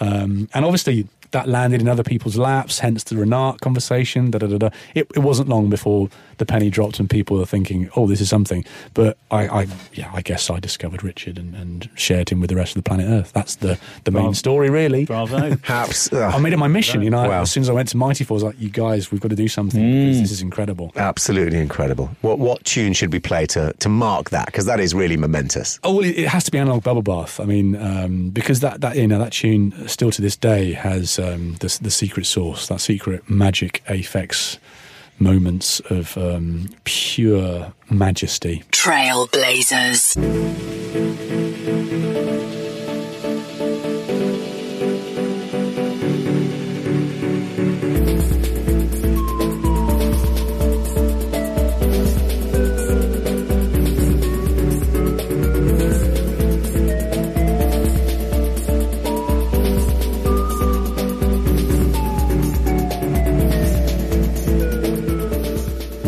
um, 0.00 0.48
and 0.54 0.64
obviously 0.64 1.06
that 1.36 1.48
landed 1.48 1.80
in 1.82 1.88
other 1.88 2.02
people's 2.02 2.36
laps. 2.38 2.78
Hence 2.78 3.04
the 3.04 3.14
Renaat 3.16 3.60
conversation. 3.60 4.30
Da 4.30 4.38
da 4.38 4.46
da 4.46 4.58
da. 4.58 4.70
It, 4.94 5.06
it 5.14 5.18
wasn't 5.20 5.48
long 5.48 5.68
before 5.68 6.08
the 6.38 6.46
penny 6.46 6.70
dropped 6.70 6.98
and 7.00 7.08
people 7.10 7.36
were 7.38 7.46
thinking, 7.46 7.90
"Oh, 7.96 8.06
this 8.06 8.20
is 8.20 8.28
something." 8.28 8.64
But 8.94 9.18
I, 9.30 9.42
I 9.48 9.66
yeah, 9.92 10.10
I 10.14 10.22
guess 10.22 10.48
I 10.50 10.58
discovered 10.60 11.02
Richard 11.04 11.36
and, 11.38 11.54
and 11.54 11.90
shared 11.94 12.30
him 12.30 12.40
with 12.40 12.48
the 12.50 12.56
rest 12.56 12.76
of 12.76 12.82
the 12.82 12.88
planet 12.88 13.06
Earth. 13.08 13.32
That's 13.32 13.56
the 13.56 13.78
the 14.04 14.10
main 14.10 14.22
Bravo. 14.22 14.32
story, 14.34 14.70
really. 14.70 15.04
Bravo. 15.04 15.56
Perhaps. 15.62 16.12
I 16.12 16.38
made 16.38 16.52
it 16.54 16.58
my 16.58 16.68
mission. 16.68 17.02
You 17.02 17.10
know, 17.10 17.28
Wow. 17.28 17.42
as 17.42 17.50
soon 17.50 17.62
as 17.62 17.68
I 17.70 17.72
went 17.74 17.88
to 17.90 17.96
Mighty 17.96 18.24
Force, 18.24 18.42
I 18.42 18.46
was 18.46 18.54
like, 18.54 18.60
you 18.62 18.70
guys, 18.70 19.10
we've 19.12 19.20
got 19.20 19.28
to 19.30 19.36
do 19.36 19.48
something 19.48 19.80
because 19.82 20.20
this 20.20 20.30
is 20.30 20.40
incredible. 20.42 20.92
absolutely 20.96 21.58
incredible. 21.58 22.06
What 22.22 22.38
what 22.38 22.64
tune 22.64 22.92
should 22.94 23.12
we 23.12 23.20
play 23.20 23.44
to 23.46 23.72
to 23.84 23.88
mark 23.88 24.30
that? 24.30 24.46
Because 24.46 24.66
that 24.66 24.80
is 24.80 24.94
really 24.94 25.16
momentous. 25.16 25.78
Oh, 25.84 25.96
well, 25.96 26.04
it, 26.04 26.18
it 26.24 26.28
has 26.28 26.44
to 26.44 26.50
be 26.50 26.58
analog 26.58 26.82
bubble 26.82 27.02
bath. 27.02 27.40
I 27.40 27.44
mean, 27.44 27.76
um, 27.76 28.30
because 28.30 28.60
that, 28.60 28.80
that 28.80 28.96
you 28.96 29.06
know 29.06 29.18
that 29.18 29.32
tune 29.32 29.72
still 29.88 30.10
to 30.12 30.22
this 30.22 30.36
day 30.36 30.72
has 30.72 31.18
um, 31.26 31.54
the 31.54 31.78
the 31.80 31.90
secret 31.90 32.26
source, 32.26 32.68
that 32.68 32.80
secret 32.80 33.28
magic 33.28 33.82
Aphex 33.88 34.58
moments 35.18 35.80
of 35.90 36.16
um, 36.18 36.68
pure 36.84 37.72
majesty. 37.90 38.62
Trailblazers. 38.70 40.16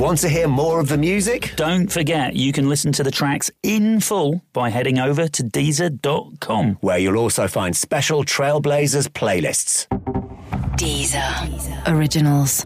Want 0.08 0.20
to 0.20 0.30
hear 0.30 0.48
more 0.48 0.80
of 0.80 0.88
the 0.88 0.96
music? 0.96 1.52
Don't 1.56 1.92
forget, 1.92 2.34
you 2.34 2.50
can 2.50 2.66
listen 2.66 2.92
to 2.92 3.02
the 3.02 3.10
tracks 3.10 3.50
in 3.62 4.00
full 4.00 4.40
by 4.54 4.70
heading 4.70 4.98
over 4.98 5.28
to 5.28 5.42
Deezer.com. 5.42 6.78
Where 6.80 6.96
you'll 6.96 7.18
also 7.18 7.46
find 7.46 7.76
special 7.76 8.24
Trailblazers 8.24 9.08
playlists. 9.08 9.86
Deezer. 10.78 11.86
Originals. 11.94 12.64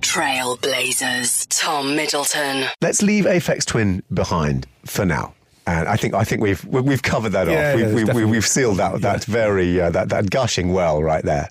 Trailblazers. 0.00 1.48
Tom 1.50 1.96
Middleton. 1.96 2.66
Let's 2.80 3.02
leave 3.02 3.24
Aphex 3.24 3.64
Twin 3.64 4.04
behind 4.14 4.68
for 4.84 5.04
now. 5.04 5.34
And 5.66 5.88
I 5.88 5.96
think 5.96 6.14
I 6.14 6.22
think 6.22 6.40
we've 6.40 6.64
we- 6.66 6.82
we've 6.82 7.02
covered 7.02 7.30
that 7.30 7.48
Yeah, 7.48 7.72
off. 7.72 7.80
yeah, 7.80 7.92
We've, 7.94 8.14
we've, 8.14 8.30
we've 8.30 8.46
sealed 8.46 8.76
that 8.76 9.00
that 9.00 9.24
very 9.24 9.80
uh, 9.80 9.90
that 9.90 10.10
that 10.10 10.30
gushing 10.30 10.72
well 10.72 11.02
right 11.02 11.24
there. 11.24 11.48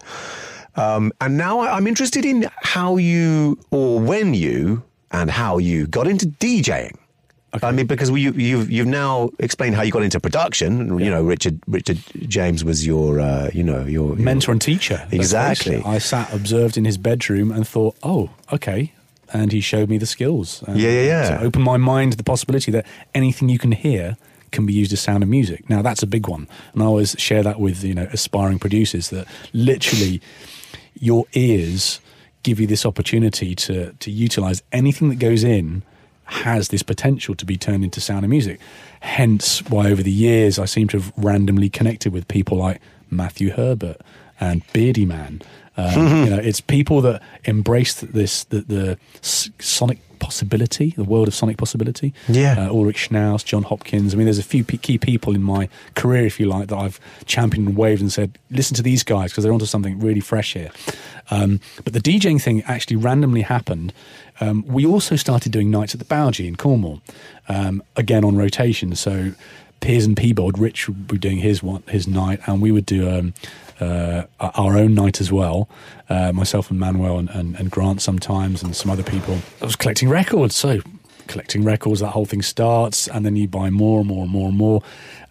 Um, 0.77 1.11
and 1.19 1.35
now 1.35 1.59
I, 1.59 1.75
I'm 1.75 1.87
interested 1.87 2.23
in 2.23 2.49
how 2.61 2.95
you 2.95 3.59
or 3.71 3.99
when 3.99 4.33
you 4.33 4.81
and 5.11 5.29
how 5.29 5.57
you 5.57 5.87
got 5.87 6.07
into 6.07 6.27
DJing. 6.27 6.95
I 7.63 7.71
mean, 7.71 7.87
because 7.87 8.11
we, 8.11 8.21
you, 8.21 8.31
you've 8.33 8.69
you've 8.69 8.87
now 8.87 9.29
explained 9.39 9.75
how 9.75 9.81
you 9.81 9.91
got 9.91 10.03
into 10.03 10.19
production. 10.19 10.99
You 10.99 11.09
know, 11.09 11.23
Richard 11.23 11.59
Richard 11.67 11.99
James 12.27 12.63
was 12.63 12.85
your 12.85 13.19
uh, 13.19 13.49
you 13.53 13.63
know 13.63 13.85
your, 13.85 14.09
your 14.09 14.15
Mentor 14.17 14.51
and 14.51 14.61
teacher. 14.61 15.07
Exactly. 15.11 15.81
I 15.85 15.99
sat 15.99 16.33
observed 16.33 16.77
in 16.77 16.85
his 16.85 16.97
bedroom 16.97 17.51
and 17.51 17.67
thought, 17.67 17.95
oh, 18.03 18.29
okay. 18.51 18.93
And 19.33 19.51
he 19.51 19.59
showed 19.59 19.89
me 19.89 19.97
the 19.97 20.05
skills. 20.05 20.63
And 20.67 20.77
Yeah, 20.79 20.89
yeah, 20.89 21.01
yeah. 21.01 21.37
To 21.37 21.43
open 21.43 21.61
my 21.61 21.77
mind 21.77 22.11
to 22.11 22.17
the 22.17 22.23
possibility 22.23 22.71
that 22.71 22.85
anything 23.13 23.49
you 23.49 23.57
can 23.57 23.71
hear 23.71 24.17
can 24.51 24.65
be 24.65 24.73
used 24.73 24.93
as 24.93 25.01
sound 25.01 25.23
of 25.23 25.29
music. 25.29 25.69
Now 25.69 25.81
that's 25.81 26.03
a 26.03 26.07
big 26.07 26.27
one, 26.27 26.47
and 26.73 26.83
I 26.83 26.85
always 26.85 27.15
share 27.17 27.43
that 27.43 27.59
with 27.59 27.83
you 27.83 27.93
know 27.93 28.07
aspiring 28.11 28.59
producers 28.59 29.09
that 29.09 29.27
literally 29.53 30.21
your 30.99 31.25
ears 31.33 31.99
give 32.45 32.59
you 32.59 32.67
this 32.67 32.85
opportunity 32.85 33.55
to 33.55 33.91
to 33.93 34.11
utilize 34.11 34.61
anything 34.71 35.09
that 35.09 35.15
goes 35.15 35.43
in 35.43 35.81
has 36.25 36.69
this 36.69 36.83
potential 36.83 37.35
to 37.35 37.45
be 37.45 37.57
turned 37.57 37.83
into 37.83 37.99
sound 37.99 38.23
and 38.23 38.29
music. 38.29 38.59
Hence 38.99 39.63
why 39.69 39.91
over 39.91 40.03
the 40.03 40.11
years 40.11 40.57
I 40.59 40.65
seem 40.65 40.87
to 40.89 40.97
have 40.97 41.11
randomly 41.17 41.69
connected 41.69 42.13
with 42.13 42.27
people 42.27 42.57
like 42.57 42.81
Matthew 43.09 43.51
Herbert 43.51 43.97
and 44.39 44.61
Beardy 44.73 45.05
Man. 45.05 45.41
Um, 45.77 46.07
you 46.25 46.29
know, 46.31 46.37
it's 46.37 46.61
people 46.61 47.01
that 47.01 47.21
embrace 47.43 47.93
this 48.01 48.45
the, 48.45 48.61
the 48.61 48.97
sonic 49.21 49.99
possibility, 50.19 50.91
the 50.97 51.03
world 51.03 51.27
of 51.27 51.35
sonic 51.35 51.57
possibility. 51.57 52.13
Yeah. 52.27 52.55
uh, 52.57 52.69
Ulrich 52.71 53.09
Schnauss, 53.09 53.43
Jon 53.45 53.63
Hopkins. 53.63 54.13
I 54.13 54.17
mean, 54.17 54.25
there's 54.25 54.39
a 54.39 54.43
few 54.43 54.63
p- 54.63 54.77
key 54.77 54.97
people 54.97 55.35
in 55.35 55.43
my 55.43 55.69
career, 55.95 56.25
if 56.25 56.39
you 56.39 56.47
like, 56.47 56.69
that 56.69 56.77
I've 56.77 56.99
championed 57.25 57.67
and 57.67 57.77
waved 57.77 58.01
and 58.01 58.11
said, 58.11 58.39
listen 58.49 58.75
to 58.75 58.81
these 58.81 59.03
guys 59.03 59.31
because 59.31 59.43
they're 59.43 59.53
onto 59.53 59.65
something 59.65 59.99
really 59.99 60.21
fresh 60.21 60.53
here. 60.53 60.71
Um, 61.29 61.59
but 61.83 61.93
the 61.93 61.99
DJing 61.99 62.41
thing 62.41 62.63
actually 62.63 62.95
randomly 62.95 63.41
happened. 63.41 63.93
Um, 64.39 64.65
we 64.67 64.85
also 64.85 65.15
started 65.15 65.51
doing 65.51 65.69
nights 65.69 65.93
at 65.93 65.99
the 65.99 66.05
Bowgie 66.05 66.47
in 66.47 66.55
Cornwall, 66.55 67.01
um, 67.47 67.83
again 67.95 68.23
on 68.23 68.35
rotation. 68.35 68.95
So 68.95 69.33
Piers 69.79 70.05
and 70.05 70.17
Peabold, 70.17 70.57
Rich 70.57 70.87
would 70.87 71.07
be 71.07 71.17
doing 71.17 71.37
his 71.37 71.61
one, 71.61 71.83
his 71.87 72.07
night, 72.07 72.39
and 72.47 72.61
we 72.61 72.71
would 72.71 72.85
do 72.85 73.09
um, 73.09 73.33
uh, 73.79 74.23
our 74.39 74.77
own 74.77 74.93
night 74.93 75.21
as 75.21 75.31
well. 75.31 75.69
Uh, 76.09 76.31
myself 76.31 76.69
and 76.69 76.79
Manuel 76.79 77.17
and, 77.17 77.29
and, 77.29 77.55
and 77.55 77.71
Grant 77.71 78.01
sometimes, 78.01 78.63
and 78.63 78.75
some 78.75 78.91
other 78.91 79.03
people. 79.03 79.39
I 79.61 79.65
was 79.65 79.75
collecting 79.75 80.09
records, 80.09 80.55
so 80.55 80.79
collecting 81.27 81.63
records. 81.63 81.99
That 81.99 82.09
whole 82.09 82.25
thing 82.25 82.41
starts, 82.41 83.07
and 83.07 83.25
then 83.25 83.35
you 83.35 83.47
buy 83.47 83.69
more 83.69 83.99
and 83.99 84.07
more 84.07 84.23
and 84.23 84.31
more 84.31 84.47
and 84.49 84.57
more. 84.57 84.81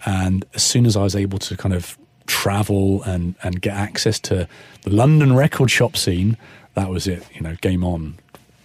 And 0.06 0.44
as 0.54 0.62
soon 0.62 0.86
as 0.86 0.96
I 0.96 1.02
was 1.02 1.16
able 1.16 1.38
to 1.40 1.56
kind 1.56 1.74
of 1.74 1.98
travel 2.26 3.02
and 3.02 3.34
and 3.42 3.60
get 3.60 3.74
access 3.74 4.18
to 4.18 4.48
the 4.82 4.90
London 4.90 5.36
record 5.36 5.70
shop 5.70 5.96
scene, 5.96 6.36
that 6.74 6.90
was 6.90 7.06
it. 7.06 7.24
You 7.34 7.40
know, 7.40 7.56
game 7.60 7.84
on 7.84 8.18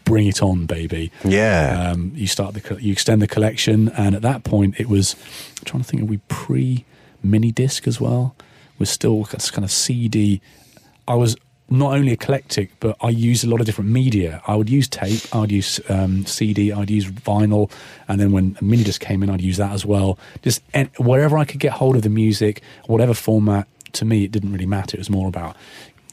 bring 0.10 0.26
it 0.26 0.42
on, 0.42 0.66
baby. 0.66 1.12
Yeah. 1.24 1.92
Um, 1.92 2.12
you 2.16 2.26
start 2.26 2.56
the 2.56 2.82
you 2.82 2.92
extend 2.92 3.22
the 3.22 3.28
collection, 3.28 3.90
and 3.90 4.16
at 4.16 4.24
that 4.24 4.44
point, 4.44 4.80
it 4.80 4.90
was 4.90 5.16
I'm 5.60 5.66
trying 5.66 5.84
to 5.84 5.88
think. 5.88 6.02
Are 6.02 6.06
we 6.06 6.18
pre 6.28 6.84
mini 7.22 7.52
disc 7.52 7.88
as 7.88 8.02
well? 8.02 8.36
We're 8.80 8.86
still 8.86 9.26
kind 9.26 9.64
of 9.64 9.72
CD. 9.72 10.42
I 11.08 11.16
was 11.16 11.36
not 11.70 11.94
only 11.94 12.12
eclectic, 12.12 12.72
but 12.80 12.98
I 13.02 13.10
used 13.10 13.44
a 13.44 13.48
lot 13.48 13.60
of 13.60 13.66
different 13.66 13.92
media. 13.92 14.42
I 14.48 14.56
would 14.56 14.70
use 14.70 14.88
tape, 14.88 15.22
I 15.34 15.40
would 15.40 15.52
use 15.52 15.80
um, 15.90 16.26
CD, 16.26 16.72
I'd 16.72 16.90
use 16.90 17.06
vinyl, 17.06 17.72
and 18.08 18.20
then 18.20 18.32
when 18.32 18.58
a 18.60 18.64
mini 18.64 18.84
disc 18.84 19.02
came 19.02 19.22
in, 19.22 19.30
I'd 19.30 19.42
use 19.42 19.58
that 19.58 19.72
as 19.72 19.86
well. 19.86 20.18
Just 20.42 20.62
and 20.74 20.90
wherever 20.98 21.38
I 21.38 21.46
could 21.46 21.60
get 21.60 21.74
hold 21.74 21.96
of 21.96 22.02
the 22.02 22.10
music, 22.10 22.62
whatever 22.88 23.14
format. 23.14 23.68
To 23.94 24.06
me, 24.06 24.24
it 24.24 24.32
didn't 24.32 24.52
really 24.52 24.68
matter. 24.68 24.96
It 24.96 25.00
was 25.00 25.10
more 25.10 25.28
about, 25.28 25.58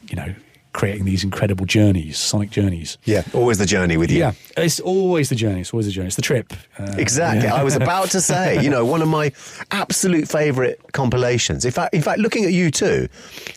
you 0.09 0.15
know, 0.15 0.33
creating 0.77 1.05
these 1.05 1.23
incredible 1.23 1.65
journeys, 1.65 2.19
sonic 2.19 2.51
journeys. 2.51 2.99
yeah, 3.03 3.23
always 3.33 3.57
the 3.57 3.65
journey 3.65 3.97
with 3.97 4.11
you. 4.11 4.19
Yeah, 4.19 4.33
it's 4.55 4.79
always 4.79 5.29
the 5.29 5.35
journey. 5.35 5.61
It's 5.61 5.73
always 5.73 5.87
the 5.87 5.91
journey. 5.91 6.07
It's 6.07 6.15
the 6.15 6.21
trip. 6.21 6.53
Uh, 6.77 6.95
Exactly. 6.99 7.47
I 7.49 7.63
was 7.63 7.75
about 7.75 8.11
to 8.11 8.21
say, 8.21 8.61
you 8.63 8.69
know, 8.69 8.85
one 8.85 9.01
of 9.01 9.07
my 9.07 9.31
absolute 9.71 10.27
favourite 10.27 10.77
compilations. 10.93 11.65
In 11.65 11.71
fact, 11.71 11.95
in 11.95 12.03
fact, 12.03 12.19
looking 12.19 12.45
at 12.45 12.53
you 12.53 12.69
two, 12.69 13.09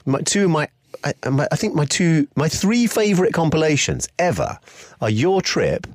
my, 0.06 0.20
two 0.22 0.44
of 0.46 0.50
my, 0.50 0.68
I, 1.04 1.12
my, 1.28 1.46
I 1.52 1.56
think 1.56 1.74
my 1.74 1.84
two, 1.84 2.26
my 2.36 2.48
three 2.48 2.86
favourite 2.86 3.34
compilations 3.34 4.08
ever 4.18 4.58
are 5.02 5.10
your 5.10 5.42
trip, 5.42 5.86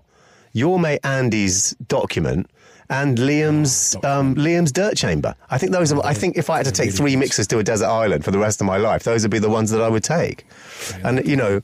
your 0.53 0.77
mate 0.79 0.99
Andy's 1.03 1.71
document. 1.87 2.49
And 2.89 3.17
Liam's 3.17 3.95
Oh, 4.03 4.19
um, 4.19 4.35
Liam's 4.35 4.71
Dirt 4.71 4.95
Chamber. 4.95 5.35
I 5.49 5.57
think 5.57 5.71
those 5.71 5.91
are. 5.91 6.05
I 6.05 6.13
think 6.13 6.37
if 6.37 6.49
I 6.49 6.57
had 6.57 6.65
to 6.65 6.71
take 6.71 6.91
three 6.91 7.15
mixes 7.15 7.47
to 7.47 7.57
a 7.59 7.63
desert 7.63 7.87
island 7.87 8.23
for 8.23 8.31
the 8.31 8.39
rest 8.39 8.61
of 8.61 8.67
my 8.67 8.77
life, 8.77 9.03
those 9.03 9.23
would 9.23 9.31
be 9.31 9.39
the 9.39 9.49
ones 9.49 9.71
that 9.71 9.81
I 9.81 9.89
would 9.89 10.03
take. 10.03 10.45
And 11.03 11.25
you 11.27 11.35
know. 11.35 11.61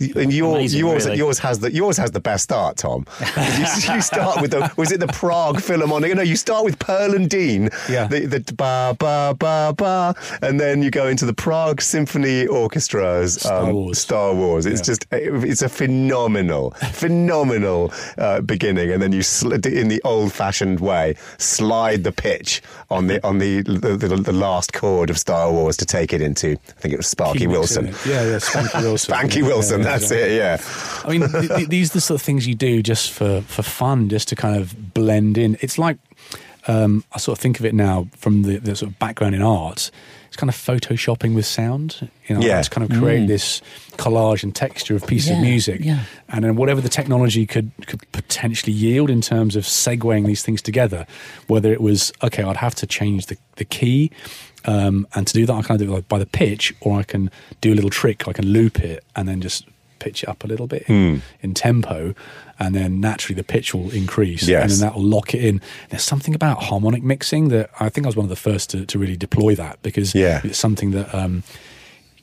And 0.00 0.32
your, 0.32 0.56
Amazing, 0.56 0.80
yours, 0.80 1.04
really. 1.06 1.18
yours 1.18 1.38
has 1.40 1.58
the 1.60 1.72
yours 1.72 1.96
has 1.98 2.10
the 2.10 2.20
best 2.20 2.44
start, 2.44 2.76
Tom. 2.78 3.06
You, 3.20 3.94
you 3.94 4.00
start 4.00 4.40
with 4.40 4.50
the 4.52 4.72
was 4.76 4.92
it 4.92 5.00
the 5.00 5.08
Prague 5.08 5.60
Philharmonic? 5.60 6.14
No, 6.14 6.22
you 6.22 6.36
start 6.36 6.64
with 6.64 6.78
Pearl 6.78 7.14
and 7.14 7.28
Dean. 7.28 7.68
Yeah. 7.88 8.06
The, 8.06 8.26
the 8.26 8.54
ba 8.54 8.96
ba 8.98 9.36
ba 9.38 9.74
ba, 9.76 10.14
and 10.42 10.58
then 10.58 10.82
you 10.82 10.90
go 10.90 11.06
into 11.08 11.26
the 11.26 11.34
Prague 11.34 11.82
Symphony 11.82 12.46
Orchestra's 12.46 13.44
um, 13.44 13.50
Star 13.66 13.72
Wars. 13.72 13.98
Star 13.98 14.34
Wars. 14.34 14.66
It's 14.66 14.80
Yeah. 14.80 14.84
just 14.92 15.06
it's 15.12 15.62
a 15.62 15.68
phenomenal, 15.68 16.70
phenomenal 16.92 17.92
uh, 18.18 18.40
beginning, 18.40 18.90
and 18.92 19.02
then 19.02 19.12
you 19.12 19.22
sl- 19.22 19.52
in 19.52 19.88
the 19.88 20.00
old-fashioned 20.04 20.80
way 20.80 21.14
slide 21.38 22.04
the 22.04 22.12
pitch 22.12 22.62
on 22.90 23.06
the 23.06 23.24
on 23.26 23.38
the 23.38 23.62
the, 23.62 23.96
the 23.96 24.08
the 24.16 24.32
last 24.32 24.72
chord 24.72 25.10
of 25.10 25.18
Star 25.18 25.50
Wars 25.52 25.76
to 25.78 25.84
take 25.86 26.12
it 26.12 26.22
into. 26.22 26.52
I 26.52 26.80
think 26.80 26.94
it 26.94 26.96
was 26.96 27.06
Sparky 27.06 27.40
Key 27.40 27.46
Wilson. 27.48 27.88
it? 27.88 28.06
Yeah, 28.06 28.22
yeah, 28.24 28.36
Spanky 28.36 28.82
Wilson. 28.82 29.14
Spanky 29.14 29.36
Yeah, 29.42 29.46
Wilson, 29.46 29.80
yeah, 29.82 29.89
that's 29.98 30.10
yeah. 30.10 30.18
it, 30.18 30.36
yeah. 30.36 30.60
I 31.04 31.10
mean, 31.18 31.28
th- 31.30 31.48
th- 31.48 31.68
these 31.68 31.90
are 31.90 31.94
the 31.94 32.00
sort 32.00 32.20
of 32.20 32.24
things 32.24 32.46
you 32.46 32.54
do 32.54 32.82
just 32.82 33.10
for, 33.10 33.40
for 33.42 33.62
fun, 33.62 34.08
just 34.08 34.28
to 34.28 34.36
kind 34.36 34.56
of 34.60 34.94
blend 34.94 35.38
in. 35.38 35.56
It's 35.60 35.78
like, 35.78 35.98
um, 36.68 37.04
I 37.12 37.18
sort 37.18 37.38
of 37.38 37.42
think 37.42 37.58
of 37.58 37.64
it 37.66 37.74
now 37.74 38.08
from 38.16 38.42
the, 38.42 38.58
the 38.58 38.76
sort 38.76 38.92
of 38.92 38.98
background 38.98 39.34
in 39.34 39.42
art. 39.42 39.90
It's 40.28 40.36
kind 40.36 40.48
of 40.48 40.54
photoshopping 40.54 41.34
with 41.34 41.44
sound. 41.46 42.08
You 42.28 42.36
know, 42.36 42.40
Yeah. 42.42 42.60
it's 42.60 42.68
kind 42.68 42.88
of 42.88 42.96
create 42.98 43.26
this 43.26 43.60
collage 43.96 44.44
and 44.44 44.54
texture 44.54 44.94
of 44.94 45.04
pieces 45.06 45.30
of 45.30 45.38
music. 45.40 45.80
yeah. 45.82 46.04
And 46.28 46.44
then 46.44 46.54
whatever 46.54 46.80
the 46.80 46.88
technology 46.88 47.46
could, 47.46 47.72
could 47.86 48.00
potentially 48.12 48.72
yield 48.72 49.10
in 49.10 49.22
terms 49.22 49.56
of 49.56 49.64
segueing 49.64 50.26
these 50.26 50.42
things 50.44 50.62
together, 50.62 51.04
whether 51.48 51.72
it 51.72 51.80
was, 51.80 52.12
okay, 52.22 52.44
I'd 52.44 52.58
have 52.58 52.76
to 52.76 52.86
change 52.86 53.26
the, 53.26 53.36
the 53.56 53.64
key. 53.64 54.12
Um, 54.66 55.06
and 55.14 55.26
to 55.26 55.32
do 55.32 55.46
that, 55.46 55.52
I 55.54 55.62
kind 55.62 55.80
of 55.80 55.86
do 55.88 55.92
it 55.92 55.96
like 55.96 56.08
by 56.08 56.18
the 56.20 56.26
pitch, 56.26 56.72
or 56.80 57.00
I 57.00 57.02
can 57.02 57.30
do 57.60 57.72
a 57.72 57.74
little 57.74 57.90
trick. 57.90 58.28
I 58.28 58.32
can 58.32 58.46
loop 58.46 58.78
it 58.78 59.02
and 59.16 59.26
then 59.26 59.40
just 59.40 59.66
pitch 60.00 60.22
it 60.24 60.28
up 60.28 60.42
a 60.42 60.46
little 60.48 60.66
bit 60.66 60.82
in, 60.88 61.22
in 61.42 61.54
tempo, 61.54 62.14
and 62.58 62.74
then 62.74 63.00
naturally 63.00 63.36
the 63.36 63.44
pitch 63.44 63.72
will 63.74 63.90
increase, 63.90 64.48
Yes. 64.48 64.62
and 64.62 64.70
then 64.72 64.80
that 64.88 64.94
will 64.96 65.04
lock 65.04 65.34
it 65.34 65.44
in. 65.44 65.60
There's 65.90 66.02
something 66.02 66.34
about 66.34 66.64
harmonic 66.64 67.02
mixing 67.04 67.48
that 67.48 67.70
I 67.78 67.88
think 67.88 68.06
I 68.06 68.08
was 68.08 68.16
one 68.16 68.24
of 68.24 68.30
the 68.30 68.36
first 68.50 68.70
to, 68.70 68.84
to 68.86 68.98
really 68.98 69.16
deploy 69.16 69.54
that 69.54 69.80
because 69.82 70.14
Yeah. 70.14 70.40
it's 70.42 70.58
something 70.58 70.90
that 70.90 71.14
um, 71.14 71.42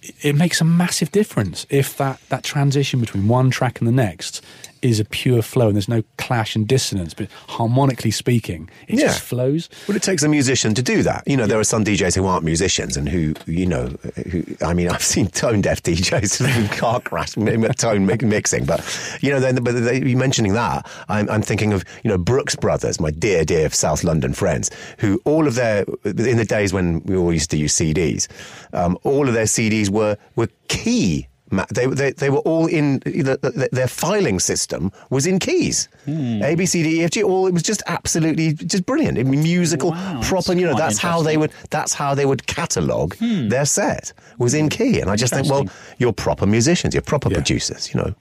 it- 0.01 0.15
it 0.21 0.35
makes 0.35 0.61
a 0.61 0.63
massive 0.65 1.11
difference 1.11 1.65
if 1.69 1.97
that 1.97 2.19
that 2.29 2.43
transition 2.43 2.99
between 2.99 3.27
one 3.27 3.49
track 3.49 3.79
and 3.79 3.87
the 3.87 3.91
next 4.07 4.41
is 4.81 4.99
a 4.99 5.05
pure 5.05 5.41
flow 5.41 5.67
and 5.67 5.75
there's 5.75 5.87
no 5.89 6.03
clash 6.17 6.55
and 6.55 6.67
dissonance, 6.67 7.13
but 7.13 7.29
harmonically 7.47 8.11
speaking, 8.11 8.69
it 8.87 8.99
Yeah. 8.99 9.07
just 9.07 9.21
flows. 9.21 9.69
Well, 9.87 9.95
it 9.97 10.03
takes 10.03 10.23
a 10.23 10.29
musician 10.29 10.73
to 10.75 10.81
do 10.81 11.03
that. 11.03 11.23
You 11.27 11.37
know, 11.37 11.47
there 11.47 11.59
are 11.59 11.63
some 11.63 11.83
DJs 11.83 12.15
who 12.15 12.25
aren't 12.25 12.43
musicians 12.45 12.97
and 12.97 13.07
who, 13.09 13.33
you 13.45 13.65
know, 13.65 13.87
who, 14.31 14.43
I 14.65 14.73
mean, 14.73 14.89
I've 14.93 15.03
seen 15.03 15.27
tone 15.27 15.61
deaf 15.61 15.81
DJs 15.83 16.71
car 16.77 16.99
crash 17.01 17.31
tone 17.77 18.05
mi- 18.05 18.17
mixing, 18.23 18.65
but, 18.65 18.79
you 19.21 19.29
know, 19.31 19.39
then, 19.39 19.55
but 19.63 19.71
they, 19.73 20.01
you 20.03 20.17
mentioning 20.17 20.53
that, 20.53 20.87
I'm, 21.09 21.29
I'm 21.29 21.41
thinking 21.41 21.73
of, 21.73 21.83
you 22.03 22.09
know, 22.09 22.17
Brookes 22.17 22.55
Brothers, 22.55 22.99
my 22.99 23.11
dear, 23.11 23.43
dear 23.45 23.69
South 23.69 24.03
London 24.03 24.33
friends, 24.33 24.69
who 24.99 25.21
all 25.25 25.47
of 25.47 25.55
their, 25.55 25.85
in 26.05 26.37
the 26.37 26.45
days 26.45 26.73
when 26.73 27.01
we 27.03 27.15
all 27.15 27.33
used 27.33 27.49
to 27.51 27.57
use 27.57 27.73
CDs, 27.75 28.27
um, 28.73 28.97
all 29.03 29.27
of 29.27 29.33
their 29.33 29.45
CDs 29.45 29.89
were, 29.89 30.17
were 30.35 30.47
key 30.67 31.27
They, 31.71 31.85
they, 31.87 32.11
they 32.11 32.29
were 32.29 32.39
all 32.39 32.65
in 32.67 32.99
the, 33.05 33.39
the, 33.41 33.69
their 33.71 33.87
filing 33.87 34.39
system 34.39 34.91
was 35.09 35.25
in 35.25 35.39
keys. 35.39 35.87
A 36.07 36.55
B 36.55 36.65
C 36.65 36.83
D 36.83 36.99
E 37.01 37.03
F 37.05 37.11
G. 37.11 37.23
All 37.23 37.47
it 37.47 37.53
was 37.53 37.63
just 37.63 37.81
absolutely 37.87 38.53
just 38.53 38.85
brilliant. 38.85 39.17
I 39.17 39.23
mean, 39.23 39.41
musical, 39.43 39.91
Wow, 39.91 40.19
proper. 40.23 40.53
You 40.53 40.65
know, 40.67 40.75
that's 40.75 40.97
how 40.97 41.21
they 41.21 41.37
would. 41.37 41.51
That's 41.69 41.93
how 41.93 42.13
they 42.15 42.25
would 42.25 42.45
catalogue 42.47 43.15
their 43.19 43.65
set 43.65 44.11
was 44.37 44.53
in 44.53 44.69
key. 44.69 44.99
And 44.99 45.09
I 45.09 45.15
just 45.15 45.33
think, 45.33 45.49
well, 45.49 45.65
you're 45.97 46.13
proper 46.13 46.45
musicians. 46.45 46.93
You're 46.93 47.01
proper 47.01 47.29
Yeah. 47.29 47.35
producers. 47.35 47.93
You 47.93 48.01
know. 48.01 48.15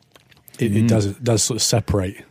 It, 0.58 0.72
Mm. 0.72 0.88
does 0.88 1.06
it 1.06 1.22
does 1.24 1.42
sort 1.42 1.56
of 1.56 1.62
separate 1.62 2.24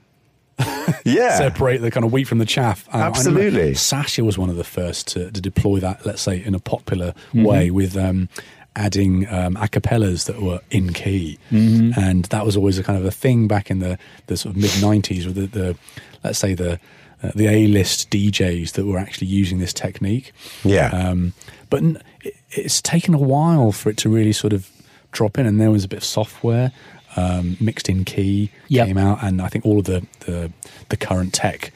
Yeah. 1.05 1.37
separate 1.37 1.81
the 1.81 1.91
kind 1.91 2.05
of 2.05 2.13
wheat 2.13 2.27
from 2.27 2.37
the 2.39 2.45
chaff. 2.45 2.87
Uh, 2.93 2.97
Absolutely. 2.99 3.73
Sasha 3.75 4.23
was 4.23 4.37
one 4.37 4.49
of 4.49 4.55
the 4.55 4.63
first 4.63 5.07
to, 5.09 5.29
to 5.31 5.41
deploy 5.41 5.79
that, 5.79 6.05
let's 6.05 6.21
say, 6.21 6.41
in 6.43 6.55
a 6.55 6.59
popular 6.59 7.13
Mm-hmm. 7.33 7.43
way 7.43 7.69
with 7.71 7.97
um, 7.97 8.29
adding 8.75 9.27
um, 9.29 9.55
a 9.57 9.67
cappellas 9.67 10.25
that 10.25 10.41
were 10.41 10.59
in 10.71 10.93
key. 10.93 11.37
Mm-hmm. 11.51 11.99
And 11.99 12.25
that 12.25 12.45
was 12.45 12.57
always 12.57 12.77
a 12.77 12.83
kind 12.83 12.99
of 12.99 13.05
a 13.05 13.11
thing 13.11 13.47
back 13.47 13.71
in 13.71 13.79
the, 13.79 13.97
the 14.27 14.37
sort 14.37 14.55
of 14.55 14.61
mid 14.61 14.71
90s 14.71 15.25
with 15.25 15.35
the, 15.35 15.47
the, 15.47 15.77
let's 16.23 16.39
say, 16.39 16.53
the, 16.53 16.79
uh, 17.23 17.31
the 17.35 17.47
A 17.47 17.67
list 17.67 18.09
DJs 18.11 18.73
that 18.73 18.85
were 18.85 18.97
actually 18.97 19.27
using 19.27 19.59
this 19.59 19.71
technique. 19.73 20.33
Yeah. 20.63 20.87
Um, 20.89 21.33
but 21.69 21.81
it, 22.21 22.35
it's 22.51 22.81
taken 22.81 23.13
a 23.13 23.19
while 23.19 23.71
for 23.71 23.89
it 23.89 23.97
to 23.97 24.09
really 24.09 24.33
sort 24.33 24.53
of 24.53 24.69
drop 25.11 25.37
in, 25.37 25.45
and 25.45 25.59
there 25.61 25.71
was 25.71 25.85
a 25.85 25.87
bit 25.87 25.97
of 25.97 26.03
software 26.03 26.71
um, 27.15 27.55
mixed 27.61 27.87
in 27.87 28.03
key 28.03 28.51
Yep. 28.67 28.87
came 28.87 28.97
out, 28.97 29.23
and 29.23 29.41
I 29.41 29.47
think 29.47 29.65
all 29.65 29.79
of 29.79 29.85
the 29.85 30.05
the, 30.25 30.51
the 30.89 30.97
current 30.97 31.33
tech 31.33 31.71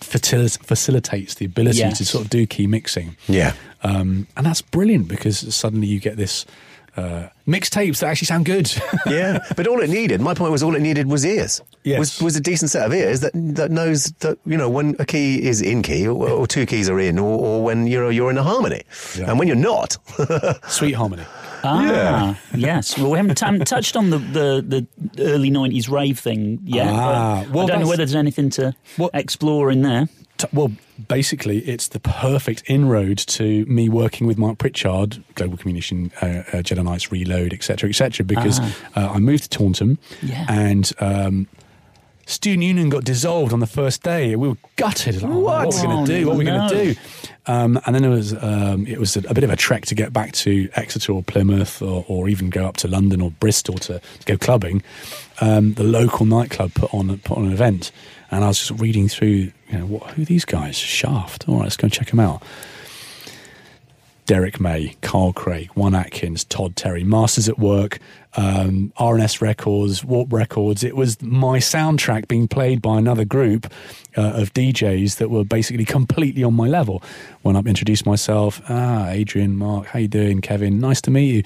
facilitates 0.00 1.34
the 1.34 1.44
ability 1.44 1.78
Yes. 1.78 1.98
to 1.98 2.04
sort 2.04 2.24
of 2.24 2.30
do 2.30 2.46
key 2.46 2.66
mixing. 2.66 3.16
Yeah. 3.26 3.54
Um, 3.82 4.26
and 4.36 4.44
that's 4.46 4.62
brilliant 4.62 5.08
because 5.08 5.54
suddenly 5.54 5.86
you 5.86 6.00
get 6.00 6.16
this 6.16 6.44
uh, 6.96 7.28
mixtapes 7.46 8.00
that 8.00 8.08
actually 8.08 8.26
sound 8.26 8.44
good. 8.44 8.72
yeah, 9.06 9.38
but 9.56 9.66
all 9.68 9.80
it 9.80 9.88
needed, 9.90 10.20
my 10.20 10.34
point 10.34 10.50
was, 10.50 10.62
all 10.64 10.74
it 10.74 10.82
needed 10.82 11.06
was 11.06 11.24
ears. 11.24 11.62
Yes. 11.84 11.98
Was, 12.00 12.22
was 12.22 12.36
a 12.36 12.40
decent 12.40 12.70
set 12.72 12.84
of 12.84 12.92
ears 12.92 13.20
that 13.20 13.30
that 13.34 13.70
knows 13.70 14.06
that 14.18 14.36
you 14.44 14.56
know 14.56 14.68
when 14.68 14.96
a 14.98 15.06
key 15.06 15.40
is 15.46 15.62
in 15.62 15.82
key 15.82 16.08
or, 16.08 16.28
or 16.28 16.46
two 16.46 16.66
keys 16.66 16.90
are 16.90 16.98
in, 16.98 17.18
or, 17.18 17.38
or 17.38 17.62
when 17.62 17.86
you're 17.86 18.10
you're 18.10 18.30
in 18.30 18.36
a 18.38 18.42
harmony, 18.42 18.82
Yeah. 19.16 19.30
and 19.30 19.38
when 19.38 19.46
you're 19.46 19.56
not. 19.56 19.96
Sweet 20.68 20.92
harmony. 20.92 21.22
Ah, 21.64 22.38
yes. 22.54 22.96
Well, 22.98 23.10
we 23.12 23.18
haven't, 23.18 23.38
haven't 23.40 23.66
touched 23.66 23.96
on 23.96 24.10
the, 24.10 24.18
the, 24.18 24.86
the 25.16 25.22
early 25.24 25.50
90s 25.50 25.90
rave 25.90 26.16
thing 26.18 26.60
yet. 26.64 26.86
Ah, 26.88 27.44
well, 27.52 27.64
I 27.64 27.68
don't 27.68 27.80
know 27.80 27.86
whether 27.88 27.96
there's 28.04 28.14
anything 28.14 28.48
to 28.50 28.74
Well- 28.96 29.10
explore 29.12 29.70
in 29.72 29.82
there. 29.82 30.08
T- 30.36 30.46
Well, 30.52 30.70
basically, 31.06 31.58
it's 31.60 31.88
the 31.88 32.00
perfect 32.00 32.62
inroad 32.66 33.18
to 33.18 33.64
me 33.66 33.88
working 33.88 34.26
with 34.26 34.38
Mark 34.38 34.58
Pritchard, 34.58 35.22
Global 35.34 35.56
Communication, 35.56 36.10
uh, 36.20 36.26
uh, 36.26 36.42
Jedi 36.62 36.82
Knights 36.84 37.12
Reload, 37.12 37.52
etc., 37.52 37.88
etc. 37.90 38.24
because 38.24 38.58
Ah. 38.60 38.74
uh, 38.96 39.12
I 39.14 39.18
moved 39.18 39.44
to 39.44 39.48
Taunton, 39.58 39.98
Yeah. 40.22 40.44
and 40.48 40.90
um, 41.00 41.46
student 42.26 42.62
union 42.62 42.88
got 42.90 43.04
dissolved 43.04 43.52
on 43.52 43.60
the 43.60 43.66
first 43.66 44.02
day. 44.02 44.36
We 44.36 44.48
were 44.48 44.56
gutted. 44.76 45.22
Like, 45.22 45.30
oh, 45.32 45.38
what? 45.38 45.54
are 45.54 45.66
we 45.66 45.82
going 45.86 45.98
Oh, 45.98 46.06
to 46.06 46.12
do? 46.20 46.26
What 46.26 46.34
are 46.34 46.38
we 46.38 46.44
going 46.44 46.68
to 46.68 46.84
do? 46.84 46.94
Um, 47.46 47.80
and 47.86 47.94
then 47.94 48.04
it 48.04 48.10
was 48.10 48.34
um, 48.34 48.86
it 48.86 48.98
was 48.98 49.16
a, 49.16 49.20
a 49.30 49.32
bit 49.34 49.42
of 49.44 49.48
a 49.50 49.56
trek 49.56 49.86
to 49.86 49.94
get 49.94 50.12
back 50.12 50.32
to 50.32 50.68
Exeter 50.74 51.12
or 51.12 51.22
Plymouth, 51.22 51.80
or, 51.80 52.04
or 52.06 52.28
even 52.28 52.50
go 52.50 52.66
up 52.66 52.76
to 52.78 52.88
London 52.88 53.22
or 53.22 53.30
Bristol 53.30 53.76
to, 53.78 53.98
to 54.00 54.24
go 54.26 54.36
clubbing. 54.36 54.82
Um, 55.40 55.72
the 55.74 55.84
local 55.84 56.26
nightclub 56.26 56.74
put 56.74 56.92
on 56.92 57.16
put 57.20 57.38
on 57.38 57.46
an 57.46 57.52
event, 57.52 57.90
and 58.30 58.44
I 58.44 58.48
was 58.48 58.58
just 58.58 58.80
reading 58.80 59.08
through. 59.08 59.52
You 59.70 59.78
know, 59.78 59.86
what, 59.86 60.10
who 60.10 60.22
are 60.22 60.24
these 60.24 60.44
guys? 60.44 60.76
Shaft. 60.76 61.48
All 61.48 61.56
right, 61.56 61.64
let's 61.64 61.76
go 61.76 61.86
and 61.86 61.92
check 61.92 62.08
them 62.08 62.20
out. 62.20 62.42
Derrick 64.28 64.60
May, 64.60 64.94
Carl 65.00 65.32
Craig, 65.32 65.70
Juan 65.74 65.94
Atkins, 65.94 66.44
Todd 66.44 66.76
Terry, 66.76 67.02
Masters 67.02 67.48
at 67.48 67.58
Work, 67.58 67.98
um, 68.36 68.92
R&S 68.98 69.40
Records, 69.40 70.04
Warp 70.04 70.30
Records. 70.30 70.84
It 70.84 70.94
was 70.94 71.20
my 71.22 71.58
soundtrack 71.58 72.28
being 72.28 72.46
played 72.46 72.82
by 72.82 72.98
another 72.98 73.24
group 73.24 73.72
uh, 74.18 74.32
of 74.34 74.52
DJs 74.52 75.16
that 75.16 75.30
were 75.30 75.44
basically 75.44 75.86
completely 75.86 76.44
on 76.44 76.52
my 76.52 76.66
level. 76.66 77.02
When 77.40 77.56
I 77.56 77.60
introduced 77.60 78.04
myself, 78.04 78.60
ah, 78.68 79.08
Adrian, 79.08 79.56
Mark, 79.56 79.86
how 79.86 79.98
you 79.98 80.08
doing, 80.08 80.42
Kevin? 80.42 80.78
Nice 80.78 81.00
to 81.02 81.10
meet 81.10 81.34
you. 81.34 81.42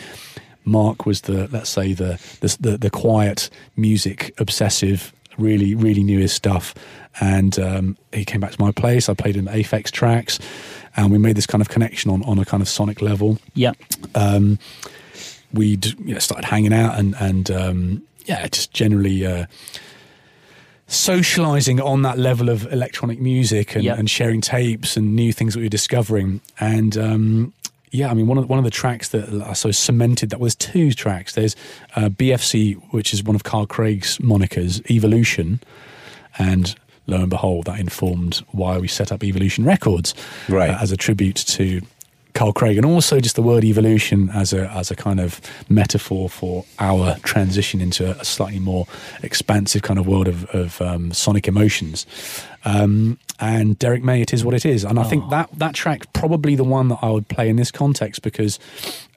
Mark 0.65 1.07
was 1.07 1.21
the, 1.23 1.47
let's 1.53 1.71
say, 1.71 1.93
the 1.93 2.21
the, 2.41 2.57
the, 2.59 2.79
the 2.79 2.91
quiet 2.91 3.49
music 3.77 4.35
obsessive 4.39 5.13
really, 5.39 5.75
really 5.75 6.03
knew 6.03 6.19
his 6.19 6.33
stuff. 6.33 6.75
And 7.21 7.59
um, 7.59 7.97
he 8.13 8.25
came 8.25 8.41
back 8.41 8.53
to 8.53 8.61
my 8.61 8.73
place. 8.73 9.09
I 9.09 9.15
played 9.15 9.37
him 9.37 9.47
Aphex 9.47 9.91
tracks, 9.91 10.39
and 10.97 11.11
we 11.13 11.19
made 11.19 11.37
this 11.37 11.47
kind 11.47 11.61
of 11.61 11.69
connection 11.69 12.11
on, 12.11 12.23
on 12.25 12.39
a 12.39 12.45
kind 12.45 12.63
of 12.63 12.69
sonic 12.69 13.03
level. 13.03 13.39
Yeah. 13.55 13.73
We'd 15.53 15.85
you 16.01 16.15
know, 16.15 16.19
started 16.19 16.47
hanging 16.47 16.73
out 16.73 16.99
and 16.99 17.15
and 17.21 17.51
um, 17.51 18.03
yeah, 18.27 18.47
just 18.49 18.73
generally. 18.73 19.27
Uh, 19.27 19.47
socializing 20.89 21.81
on 21.81 22.03
that 22.03 22.19
level 22.19 22.51
of 22.51 22.71
electronic 22.71 23.19
music 23.19 23.75
and, 23.75 23.83
Yep. 23.85 23.99
and 23.99 24.11
sharing 24.11 24.43
tapes 24.43 24.95
and 24.95 25.17
new 25.17 25.33
things 25.33 25.55
that 25.55 25.61
we 25.61 25.65
were 25.65 25.71
discovering 25.71 26.43
and 26.61 26.99
um, 26.99 27.55
yeah 27.93 28.11
I 28.11 28.15
mean 28.15 28.27
one 28.27 28.39
of 28.39 28.49
one 28.49 28.59
of 28.59 28.65
the 28.65 28.71
tracks 28.71 29.09
that 29.11 29.29
I 29.47 29.53
suppose 29.53 29.79
cemented 29.79 30.31
that 30.31 30.41
was 30.41 30.55
two 30.57 30.91
tracks 30.93 31.35
there's 31.35 31.55
uh, 31.95 32.09
BFC 32.09 32.75
which 32.93 33.15
is 33.15 33.23
one 33.23 33.37
of 33.37 33.45
Carl 33.45 33.67
Craig's 33.67 34.19
monikers 34.19 34.83
Evolution 34.91 35.61
and 36.39 36.75
lo 37.07 37.19
and 37.19 37.31
behold 37.31 37.67
that 37.67 37.79
informed 37.79 38.43
why 38.53 38.79
we 38.79 38.89
set 38.89 39.13
up 39.13 39.23
Evolution 39.23 39.65
Records 39.65 40.15
Right. 40.49 40.71
uh, 40.71 40.79
as 40.81 40.91
a 40.93 40.97
tribute 40.97 41.37
to 41.37 41.81
Carl 42.35 42.55
Craig, 42.55 42.79
and 42.79 42.87
also 42.87 43.21
just 43.21 43.37
the 43.37 43.43
word 43.43 43.63
evolution 43.63 44.31
as 44.31 44.55
a 44.55 44.67
as 44.71 44.91
a 44.91 44.97
kind 44.97 45.21
of 45.21 45.39
metaphor 45.69 46.31
for 46.31 46.65
our 46.79 47.19
transition 47.19 47.83
into 47.83 48.19
a 48.19 48.25
slightly 48.25 48.59
more 48.59 48.87
expansive 49.23 49.83
kind 49.83 49.99
of 49.99 50.07
world 50.07 50.29
of, 50.29 50.47
of 50.47 50.81
um, 50.81 51.13
sonic 51.13 51.47
emotions. 51.47 52.07
Um, 52.65 53.19
and 53.43 53.77
Derrick 53.77 54.05
May, 54.05 54.23
it 54.23 54.33
is 54.33 54.45
what 54.45 54.55
it 54.55 54.65
is, 54.65 54.85
and 54.85 55.01
I 55.01 55.03
think 55.03 55.29
that 55.31 55.51
that 55.59 55.75
track 55.75 56.13
probably 56.13 56.55
the 56.55 56.63
one 56.63 56.87
that 56.89 57.01
I 57.03 57.11
would 57.11 57.27
play 57.27 57.49
in 57.49 57.57
this 57.57 57.73
context 57.73 58.23
because 58.23 58.61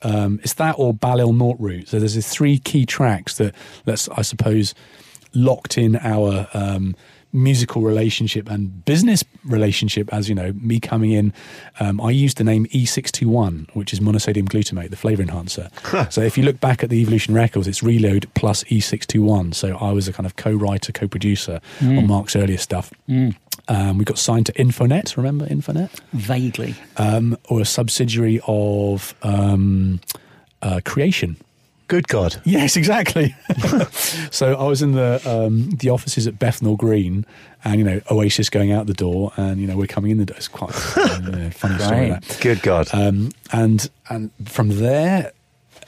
um, 0.02 0.40
it's 0.42 0.54
that 0.54 0.76
or 0.80 0.96
Balil 0.96 1.32
Nortroot. 1.32 1.90
So 1.90 2.00
there's 2.00 2.16
these 2.16 2.28
three 2.28 2.58
key 2.58 2.88
tracks 2.88 3.38
that 3.38 3.54
let's 3.86 4.10
I 4.10 4.24
suppose 4.24 4.74
locked 5.36 5.78
in 5.78 5.98
our 5.98 6.48
um, 6.56 6.96
musical 7.34 7.82
relationship 7.82 8.50
and 8.50 8.84
business 8.86 9.24
relationship 9.44 10.12
as 10.14 10.30
you 10.30 10.34
know 10.34 10.54
me 10.54 10.80
coming 10.80 11.12
in. 11.12 11.34
Um, 11.82 12.00
i 12.00 12.10
used 12.10 12.38
the 12.38 12.46
name 12.46 12.66
e621 12.68 13.70
which 13.76 13.92
is 13.92 14.00
monosodium 14.00 14.48
glutamate 14.48 14.90
the 14.90 14.96
flavor 14.96 15.22
enhancer. 15.22 15.70
So 16.10 16.22
if 16.22 16.38
you 16.38 16.44
look 16.44 16.62
back 16.62 16.82
at 16.84 16.90
the 16.90 17.02
evolution 17.02 17.34
records 17.34 17.68
it's 17.68 17.84
reload 17.84 18.28
plus 18.36 18.64
e621 18.66 19.54
so 19.54 19.76
i 19.78 19.92
was 19.92 20.08
a 20.08 20.14
kind 20.14 20.26
of 20.26 20.38
co-writer 20.38 20.94
co-producer 20.94 21.60
on 21.82 22.08
mark's 22.08 22.36
earlier 22.38 22.58
stuff 22.58 22.94
um, 23.68 23.98
we 23.98 24.06
got 24.06 24.18
signed 24.18 24.46
to 24.48 24.54
infonet 24.54 25.18
remember 25.18 25.46
infonet 25.48 25.90
Vaguely. 26.14 26.76
um, 26.98 27.38
or 27.50 27.62
a 27.62 27.66
subsidiary 27.66 28.42
of 28.48 29.16
um, 29.24 30.00
uh, 30.62 30.82
creation 30.86 31.38
Good 31.88 32.08
God. 32.08 32.42
Yes, 32.46 32.78
exactly. 32.78 33.36
so 34.32 34.56
I 34.56 34.64
was 34.64 34.82
in 34.82 34.94
the 34.94 35.22
um, 35.24 35.70
the 35.70 35.90
offices 35.90 36.26
at 36.26 36.40
Bethnal 36.40 36.78
Green, 36.78 37.28
and 37.64 37.78
you 37.78 37.84
know 37.84 38.02
Oasis 38.10 38.50
going 38.50 38.72
out 38.72 38.88
the 38.88 38.94
door, 38.96 39.32
and 39.38 39.62
you 39.62 39.68
know 39.68 39.78
we're 39.78 39.86
coming 39.86 40.10
in 40.10 40.18
the 40.18 40.26
door. 40.26 40.36
It's 40.36 40.48
quite 40.48 40.72
a 40.72 41.52
funny 41.52 41.78
story. 41.78 42.12
Right. 42.12 42.38
Good 42.42 42.64
God. 42.64 42.88
Um, 42.92 43.32
and 43.54 43.88
and 44.10 44.32
from 44.46 44.80
there, 44.80 45.32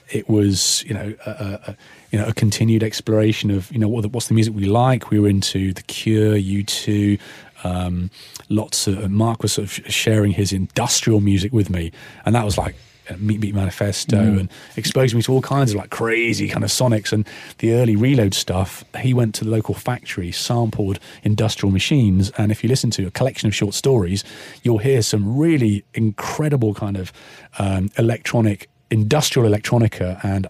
it 0.10 0.30
was 0.30 0.84
you 0.84 0.94
know 0.94 1.16
a, 1.26 1.30
a, 1.32 1.72
a, 1.72 1.78
you 2.12 2.20
know 2.20 2.28
a 2.28 2.34
continued 2.34 2.84
exploration 2.84 3.50
of 3.50 3.72
you 3.72 3.80
know 3.80 3.88
what 3.88 4.02
the, 4.04 4.10
what's 4.10 4.28
the 4.28 4.36
music 4.36 4.54
we 4.54 4.66
like. 4.66 5.10
We 5.10 5.20
were 5.20 5.30
into 5.30 5.74
the 5.74 5.82
Cure, 5.84 6.36
U 6.36 6.64
two. 6.64 7.18
Um, 7.64 8.12
lots 8.50 8.88
of 8.88 9.10
Mark 9.10 9.42
was 9.42 9.54
sort 9.54 9.66
of 9.66 9.92
sharing 9.92 10.32
his 10.32 10.52
industrial 10.52 11.22
music 11.22 11.54
with 11.54 11.70
me, 11.70 11.92
and 12.26 12.36
that 12.36 12.46
was 12.46 12.58
like 12.58 12.76
uh, 13.10 13.16
Meat 13.18 13.40
Beat 13.40 13.56
Manifesto, 13.56 14.18
and 14.18 14.50
exposed 14.76 15.16
me 15.16 15.22
to 15.24 15.32
all 15.32 15.42
kinds 15.42 15.72
of 15.72 15.78
like 15.78 15.90
crazy 15.90 16.48
kind 16.48 16.64
of 16.64 16.70
sonics 16.70 17.12
and 17.12 17.28
the 17.60 17.74
early 17.74 17.96
reload 17.96 18.34
stuff. 18.34 18.84
He 19.00 19.14
went 19.14 19.36
to 19.36 19.46
the 19.46 19.52
local 19.52 19.74
factory, 19.74 20.32
sampled 20.32 21.00
industrial 21.24 21.72
machines, 21.72 22.32
and 22.38 22.52
if 22.52 22.64
you 22.64 22.70
listen 22.70 22.92
to 22.92 23.08
a 23.08 23.12
collection 23.12 23.48
of 23.48 23.56
short 23.56 23.74
stories, 23.74 24.24
you'll 24.64 24.80
hear 24.80 25.02
some 25.02 25.38
really 25.38 25.84
incredible 25.94 26.74
kind 26.74 26.98
of 26.98 27.12
um, 27.60 27.90
electronic, 27.98 28.70
industrial 28.92 29.50
electronica 29.50 30.24
and 30.24 30.48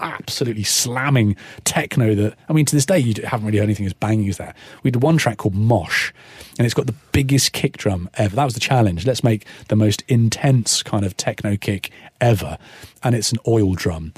absolutely 0.00 0.62
slamming 0.62 1.36
techno 1.64 2.14
that 2.14 2.36
I 2.48 2.52
mean 2.52 2.64
to 2.66 2.74
this 2.74 2.86
day 2.86 2.98
you 2.98 3.14
haven't 3.24 3.46
really 3.46 3.58
heard 3.58 3.64
anything 3.64 3.86
as 3.86 3.92
banging 3.92 4.28
as 4.28 4.38
that. 4.38 4.56
We 4.82 4.90
did 4.90 5.02
one 5.02 5.18
track 5.18 5.38
called 5.38 5.54
Mosh 5.54 6.12
and 6.58 6.64
it's 6.64 6.74
got 6.74 6.86
the 6.86 6.94
biggest 7.12 7.52
kick 7.52 7.76
drum 7.76 8.08
ever. 8.14 8.36
That 8.36 8.44
was 8.44 8.54
the 8.54 8.60
challenge. 8.60 9.06
Let's 9.06 9.24
make 9.24 9.46
the 9.68 9.76
most 9.76 10.02
intense 10.08 10.82
kind 10.82 11.04
of 11.04 11.16
techno 11.16 11.56
kick 11.56 11.90
ever 12.20 12.58
and 13.02 13.14
it's 13.14 13.32
an 13.32 13.38
oil 13.46 13.74
drum. 13.74 14.12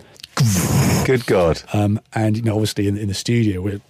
Good 1.05 1.27
God. 1.27 1.63
Um, 1.73 2.01
and 2.15 2.37
you 2.37 2.43
know 2.43 2.55
obviously 2.55 2.89
in, 2.89 2.97
in 2.97 3.09
the 3.09 3.15
studio 3.15 3.61
we're 3.61 3.81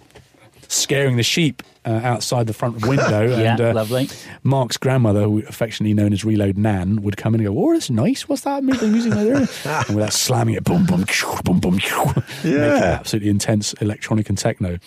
scaring 0.67 1.17
the 1.17 1.23
sheep 1.23 1.63
uh, 1.89 1.99
outside 2.03 2.45
the 2.47 2.53
front 2.53 2.85
window 2.85 3.27
Yeah, 3.39 3.51
and 3.53 3.61
uh, 3.61 3.73
lovely. 3.73 4.07
Mark's 4.43 4.77
grandmother, 4.77 5.23
who 5.23 5.39
affectionately 5.47 5.93
known 5.93 6.13
as 6.13 6.23
Reload 6.23 6.57
Nan, 6.57 7.01
would 7.01 7.17
come 7.17 7.33
in 7.35 7.41
and 7.41 7.47
go, 7.53 7.59
"Oh, 7.65 7.73
that's 7.73 7.89
nice. 7.89 8.29
What's 8.29 8.43
that 8.43 8.63
music 8.63 8.89
music 8.89 9.13
like 9.15 9.25
there?" 9.27 9.47
and 9.87 9.95
without 9.95 10.13
slamming 10.13 10.55
it, 10.55 10.63
boom, 10.63 10.85
boom, 10.85 11.05
boom, 11.43 11.59
boom, 11.59 11.75
making 11.75 12.23
Yeah. 12.53 12.97
absolutely 12.99 13.29
intense 13.29 13.73
electronic 13.81 14.29
and 14.29 14.37
techno. 14.37 14.77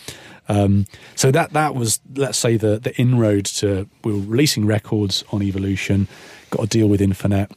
Um, 0.49 0.87
so 1.15 1.31
that 1.31 1.53
that 1.53 1.75
was, 1.75 2.01
let's 2.17 2.39
say, 2.39 2.57
the 2.57 2.79
the 2.79 2.95
inroad 3.01 3.45
to 3.61 3.89
we 4.05 4.13
were 4.13 4.21
releasing 4.21 4.67
records 4.67 5.25
on 5.33 5.43
Evolution, 5.43 6.09
got 6.51 6.65
a 6.65 6.67
deal 6.67 6.89
with 6.89 7.01
Infonet, 7.01 7.51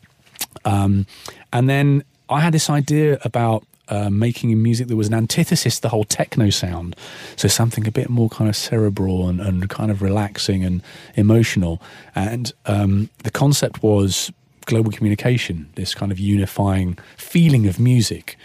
um, 0.65 1.05
and 1.53 1.69
then 1.69 2.03
I 2.29 2.39
had 2.41 2.53
this 2.53 2.69
idea 2.69 3.17
about 3.23 3.63
uh, 3.89 4.09
making 4.09 4.61
music 4.61 4.87
that 4.87 4.95
was 4.95 5.07
an 5.07 5.13
antithesis 5.13 5.75
to 5.77 5.81
the 5.83 5.89
whole 5.89 6.03
techno 6.03 6.49
sound. 6.49 6.95
So 7.35 7.47
something 7.47 7.87
a 7.87 7.91
bit 7.91 8.09
more 8.09 8.29
kind 8.29 8.49
of 8.49 8.55
cerebral 8.55 9.27
and, 9.27 9.39
and 9.39 9.69
kind 9.69 9.91
of 9.91 10.01
relaxing 10.01 10.63
and 10.63 10.81
emotional. 11.15 11.81
And 12.13 12.51
um, 12.65 13.09
the 13.23 13.31
concept 13.31 13.83
was 13.83 14.31
global 14.65 14.91
communication, 14.91 15.69
this 15.75 15.93
kind 15.93 16.11
of 16.11 16.19
unifying 16.19 16.97
feeling 17.17 17.67
of 17.67 17.79
music, 17.79 18.37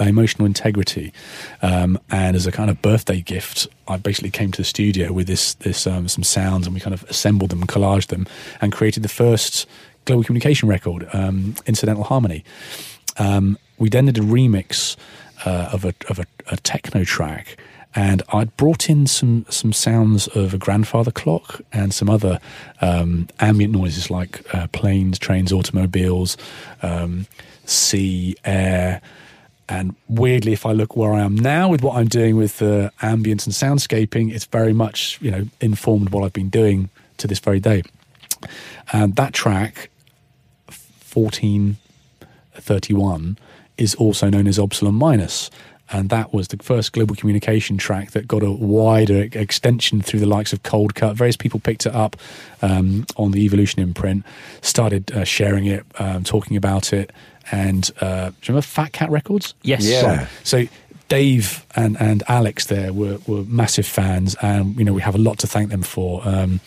uh, 0.00 0.04
emotional 0.04 0.46
integrity. 0.46 1.12
Um, 1.62 1.98
and 2.10 2.36
as 2.36 2.46
a 2.46 2.52
kind 2.52 2.70
of 2.70 2.80
birthday 2.82 3.20
gift, 3.20 3.66
I 3.86 3.96
basically 3.96 4.30
came 4.30 4.50
to 4.52 4.62
the 4.62 4.64
studio 4.64 5.12
with 5.12 5.26
this, 5.26 5.54
this 5.54 5.86
um, 5.86 6.08
some 6.08 6.24
sounds, 6.24 6.66
and 6.66 6.74
we 6.74 6.80
kind 6.80 6.94
of 6.94 7.04
assembled 7.04 7.50
them, 7.50 7.66
collaged 7.66 8.08
them, 8.08 8.26
and 8.60 8.72
created 8.72 9.02
the 9.02 9.08
first 9.08 9.66
global 10.04 10.24
communication 10.24 10.68
record, 10.68 11.06
um, 11.12 11.54
Incidental 11.66 12.04
Harmony. 12.04 12.44
Um, 13.18 13.58
we 13.78 13.88
then 13.88 14.06
did 14.06 14.18
a 14.18 14.22
remix 14.22 14.96
uh, 15.44 15.70
of 15.72 15.84
a 15.84 15.94
of 16.08 16.18
a, 16.18 16.26
a 16.48 16.56
techno 16.58 17.04
track, 17.04 17.56
and 17.94 18.22
I'd 18.32 18.56
brought 18.56 18.88
in 18.90 19.06
some 19.06 19.46
some 19.48 19.72
sounds 19.72 20.26
of 20.28 20.54
a 20.54 20.58
grandfather 20.58 21.10
clock 21.10 21.60
and 21.72 21.94
some 21.94 22.10
other 22.10 22.38
um, 22.80 23.28
ambient 23.40 23.72
noises 23.72 24.10
like 24.10 24.54
uh, 24.54 24.66
planes, 24.68 25.18
trains, 25.18 25.52
automobiles, 25.52 26.36
um, 26.82 27.26
sea, 27.64 28.36
air. 28.44 29.00
And 29.70 29.94
weirdly, 30.08 30.54
if 30.54 30.64
I 30.64 30.72
look 30.72 30.96
where 30.96 31.12
I 31.12 31.20
am 31.20 31.34
now 31.34 31.68
with 31.68 31.82
what 31.82 31.96
I'm 31.96 32.08
doing 32.08 32.36
with 32.36 32.62
uh, 32.62 32.88
ambience 33.02 33.44
and 33.44 33.54
soundscaping, 33.54 34.32
it's 34.32 34.46
very 34.46 34.72
much 34.72 35.18
you 35.20 35.30
know 35.30 35.44
informed 35.60 36.10
what 36.10 36.24
I've 36.24 36.32
been 36.32 36.48
doing 36.48 36.90
to 37.18 37.26
this 37.26 37.38
very 37.38 37.60
day. 37.60 37.82
And 38.92 39.14
that 39.16 39.34
track, 39.34 39.90
fourteen 40.68 41.76
31 42.60 43.38
is 43.78 43.94
also 43.94 44.28
known 44.28 44.46
as 44.46 44.58
Obsolon 44.58 44.94
Minus. 44.94 45.50
And 45.90 46.10
that 46.10 46.34
was 46.34 46.48
the 46.48 46.58
first 46.58 46.92
global 46.92 47.14
communication 47.14 47.78
track 47.78 48.10
that 48.10 48.28
got 48.28 48.42
a 48.42 48.50
wider 48.50 49.22
extension 49.32 50.02
through 50.02 50.20
the 50.20 50.26
likes 50.26 50.52
of 50.52 50.62
Coldcut. 50.62 51.14
Various 51.14 51.36
people 51.36 51.60
picked 51.60 51.86
it 51.86 51.94
up 51.94 52.16
um, 52.60 53.06
on 53.16 53.30
the 53.30 53.40
Evolution 53.40 53.80
imprint, 53.80 54.24
started 54.60 55.10
uh, 55.12 55.24
sharing 55.24 55.64
it, 55.64 55.86
um, 55.98 56.24
talking 56.24 56.58
about 56.58 56.92
it. 56.92 57.10
And 57.50 57.90
uh, 58.02 58.28
do 58.28 58.34
you 58.42 58.48
remember 58.48 58.62
Fat 58.66 58.92
Cat 58.92 59.08
Records? 59.10 59.54
Yes. 59.62 59.86
Yeah. 59.86 60.28
So 60.44 60.66
Dave 61.08 61.64
and, 61.74 61.98
and 62.00 62.22
Alex 62.28 62.66
there 62.66 62.92
were, 62.92 63.18
were 63.26 63.44
massive 63.44 63.86
fans, 63.86 64.36
and 64.42 64.76
you 64.76 64.84
know 64.84 64.92
we 64.92 65.00
have 65.00 65.14
a 65.14 65.18
lot 65.18 65.38
to 65.38 65.46
thank 65.46 65.70
them 65.70 65.82
for. 65.82 66.20
Um, 66.26 66.60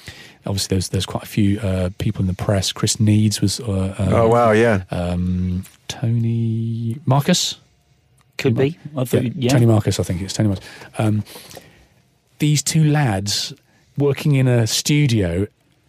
obviously, 0.45 0.75
there's 0.75 0.89
there's 0.89 1.05
quite 1.05 1.23
a 1.23 1.27
few 1.27 1.59
uh, 1.59 1.89
people 1.97 2.21
in 2.21 2.27
the 2.27 2.33
press. 2.33 2.71
Chris 2.71 2.99
Needs 2.99 3.41
was. 3.41 3.59
Uh, 3.59 3.95
uh, 3.97 4.09
Oh, 4.11 4.27
wow, 4.27 4.51
yeah. 4.51 4.83
Um, 4.91 5.63
Tony 5.87 6.97
Marcus. 7.05 7.57
Could 8.37 8.55
be. 8.55 8.77
I 8.97 9.03
thought, 9.03 9.23
Yeah, 9.23 9.31
yeah. 9.35 9.49
Tony 9.51 9.65
Marcus, 9.65 9.99
I 9.99 10.03
think 10.03 10.21
it's 10.21 10.33
Tony 10.33 10.49
Marcus. 10.49 10.65
Um, 10.97 11.23
these 12.39 12.63
two 12.63 12.83
lads 12.83 13.53
working 13.97 14.35
in 14.35 14.47
a 14.47 14.65
studio 14.65 15.45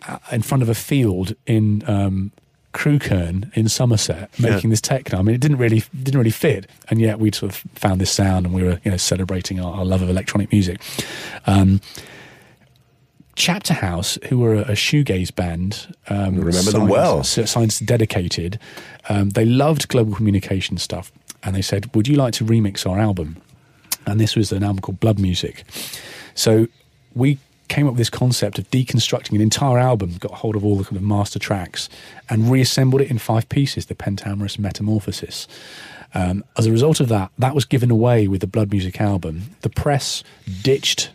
uh, 0.06 0.18
in 0.30 0.42
front 0.42 0.62
of 0.62 0.68
a 0.68 0.74
field 0.74 1.34
in 1.46 1.82
um, 1.88 2.30
Crewkerne 2.74 3.50
in 3.54 3.68
Somerset, 3.68 4.28
making 4.38 4.70
this 4.70 4.80
techno. 4.80 5.18
I 5.18 5.22
mean, 5.22 5.34
it 5.34 5.40
didn't 5.40 5.58
really 5.58 5.82
didn't 6.02 6.18
really 6.18 6.30
fit, 6.30 6.68
and 6.90 7.00
yet 7.00 7.18
we 7.18 7.30
sort 7.32 7.52
of 7.52 7.56
found 7.74 8.00
this 8.00 8.10
sound, 8.10 8.44
and 8.46 8.54
we 8.54 8.62
were 8.62 8.80
you 8.84 8.90
know 8.90 8.96
celebrating 8.96 9.60
our, 9.60 9.74
our 9.74 9.84
love 9.84 10.02
of 10.02 10.10
electronic 10.10 10.52
music. 10.52 10.80
Um, 11.46 11.80
Chapter 13.34 13.74
House, 13.74 14.18
who 14.28 14.38
were 14.38 14.54
a, 14.54 14.60
a 14.60 14.72
shoegaze 14.72 15.34
band, 15.34 15.94
um, 16.08 16.36
Remember 16.36 16.70
them 16.70 16.86
well. 16.88 17.20
s- 17.20 17.50
signed 17.50 17.80
dedicated. 17.86 18.58
Um, 19.08 19.30
they 19.30 19.44
loved 19.44 19.88
global 19.88 20.14
communication 20.14 20.76
stuff, 20.78 21.10
and 21.42 21.54
they 21.56 21.62
said, 21.62 21.94
"Would 21.94 22.08
you 22.08 22.16
like 22.16 22.34
to 22.34 22.44
remix 22.44 22.86
our 22.88 22.98
album?" 22.98 23.36
And 24.06 24.20
this 24.20 24.36
was 24.36 24.52
an 24.52 24.62
album 24.62 24.80
called 24.80 25.00
Blood 25.00 25.18
Music. 25.18 25.64
So 26.34 26.66
we 27.14 27.38
came 27.68 27.86
up 27.86 27.92
with 27.92 27.98
this 27.98 28.10
concept 28.10 28.58
of 28.58 28.70
deconstructing 28.70 29.32
an 29.34 29.40
entire 29.40 29.78
album, 29.78 30.16
got 30.18 30.32
hold 30.32 30.56
of 30.56 30.64
all 30.64 30.76
the 30.76 30.84
kind 30.84 30.96
of 30.96 31.02
master 31.02 31.38
tracks, 31.38 31.88
and 32.28 32.50
reassembled 32.50 33.00
it 33.00 33.10
in 33.10 33.16
five 33.18 33.48
pieces, 33.48 33.86
the 33.86 33.94
Pentamerous 33.94 34.58
Metamorphosis. 34.58 35.48
Um, 36.14 36.44
as 36.58 36.66
a 36.66 36.70
result 36.72 37.00
of 37.00 37.08
that, 37.08 37.30
that 37.38 37.54
was 37.54 37.64
given 37.64 37.90
away 37.90 38.28
with 38.28 38.42
the 38.42 38.46
Blood 38.46 38.70
Music 38.70 39.00
album. 39.00 39.54
The 39.62 39.70
press 39.70 40.22
ditched 40.62 41.10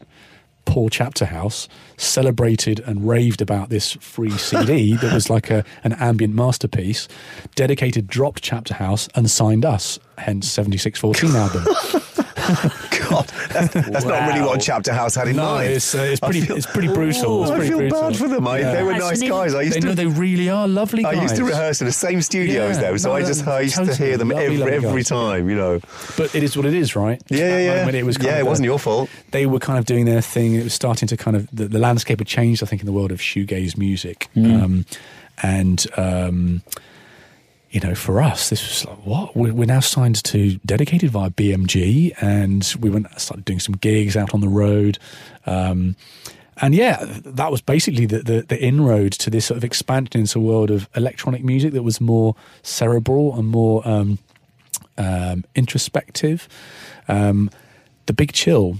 Paul 0.67 0.89
Chapterhouse, 0.89 1.67
celebrated 1.95 2.79
and 2.81 3.07
raved 3.07 3.41
about 3.41 3.69
this 3.69 3.93
free 3.93 4.37
CD 4.37 4.95
that 5.01 5.13
was 5.13 5.29
like 5.29 5.49
a, 5.49 5.65
an 5.83 5.93
ambient 5.93 6.35
masterpiece, 6.35 7.07
dedicated, 7.55 8.05
dropped 8.05 8.43
Chapterhouse, 8.43 9.07
and 9.15 9.31
signed 9.31 9.65
us, 9.65 9.97
hence 10.19 10.47
7614 10.47 11.35
album. 11.35 12.03
God, 13.09 13.27
that's, 13.49 13.73
that's 13.73 14.05
not 14.05 14.27
really 14.27 14.41
what 14.45 14.61
Chapter 14.61 14.93
House 14.93 15.15
had 15.15 15.27
in 15.27 15.37
No, 15.37 15.43
mind. 15.55 15.71
it's, 15.71 15.95
uh, 15.95 15.99
it's 15.99 16.19
pretty, 16.19 16.41
feel- 16.41 16.55
it's 16.55 16.65
pretty 16.65 16.87
brutal. 16.89 17.43
It's 17.43 17.51
I 17.51 17.67
feel 17.67 17.77
brutal. 17.79 18.01
bad 18.01 18.17
for 18.17 18.27
them. 18.27 18.47
I, 18.47 18.59
Yeah. 18.59 18.73
They 18.73 18.83
were 18.83 18.93
nice 18.93 19.21
guys. 19.21 19.55
I 19.55 19.61
used 19.63 19.75
They 19.75 19.79
to 19.81 19.87
know 19.87 19.93
they 19.95 20.05
really 20.05 20.49
are 20.49 20.67
lovely 20.67 21.03
I 21.03 21.13
used 21.13 21.35
to 21.37 21.43
rehearse 21.45 21.81
in 21.81 21.87
the 21.87 21.93
same 21.93 22.21
studios 22.21 22.75
Yeah, 22.77 22.81
though, 22.91 22.97
so 22.97 23.09
no, 23.09 23.15
I 23.15 23.21
just 23.23 23.47
I 23.47 23.61
used 23.61 23.75
to 23.75 23.95
hear 23.95 24.17
them 24.17 24.29
Lovely, 24.29 24.45
every, 24.45 24.57
lovely 24.57 24.73
every 24.87 25.03
time, 25.03 25.49
you 25.49 25.55
know. 25.55 25.79
But 26.15 26.35
it 26.35 26.43
is 26.43 26.55
what 26.55 26.65
it 26.65 26.73
is, 26.73 26.95
right? 26.95 27.21
Yeah, 27.29 27.39
yeah, 27.39 27.57
yeah. 27.57 27.75
moment, 27.79 27.95
it 27.95 28.03
was 28.05 28.17
kind 28.17 28.27
yeah, 28.27 28.33
of 28.35 28.39
it 28.41 28.49
wasn't 28.49 28.65
your 28.65 28.79
fault. 28.79 29.09
They 29.31 29.45
were 29.45 29.59
kind 29.59 29.79
of 29.79 29.85
doing 29.85 30.05
their 30.05 30.21
thing. 30.21 30.55
It 30.55 30.63
was 30.63 30.73
starting 30.73 31.07
to 31.07 31.17
kind 31.17 31.35
of 31.35 31.47
the, 31.51 31.67
the 31.67 31.79
landscape 31.79 32.19
had 32.19 32.27
changed. 32.27 32.61
I 32.61 32.65
think 32.67 32.81
in 32.81 32.85
the 32.85 32.91
world 32.93 33.11
of 33.11 33.19
shoegaze 33.19 33.77
music, 33.77 34.27
um, 34.35 34.85
and 35.41 35.85
um, 35.97 36.61
you 37.69 37.79
know, 37.81 37.95
for 37.95 38.21
us, 38.21 38.49
this 38.49 38.61
was 38.67 38.85
like 38.85 39.05
what 39.05 39.35
we're, 39.35 39.53
we're 39.53 39.65
now 39.65 39.81
signed 39.81 40.23
to 40.25 40.55
dedicated 40.65 41.09
via 41.11 41.29
BMG, 41.29 42.13
and 42.21 42.75
we 42.79 42.89
went 42.89 43.07
started 43.19 43.45
doing 43.45 43.59
some 43.59 43.75
gigs 43.75 44.15
out 44.15 44.33
on 44.33 44.39
the 44.41 44.47
road. 44.47 44.97
Um, 45.45 45.95
and 46.59 46.73
yeah, 46.73 46.97
that 47.23 47.51
was 47.51 47.61
basically 47.61 48.05
the, 48.07 48.19
the, 48.19 48.41
the 48.47 48.59
inroad 48.59 49.11
to 49.13 49.29
this 49.29 49.45
sort 49.45 49.57
of 49.57 49.63
expansion 49.63 50.21
into 50.21 50.39
a 50.39 50.41
world 50.41 50.71
of 50.71 50.89
electronic 50.95 51.43
music 51.43 51.73
that 51.73 51.83
was 51.83 52.01
more 52.01 52.35
cerebral 52.63 53.37
and 53.37 53.47
more 53.47 53.87
um, 53.87 54.17
um, 54.97 55.43
introspective. 55.53 56.47
Um, 57.07 57.51
the 58.07 58.13
Big 58.13 58.31
Chill 58.31 58.77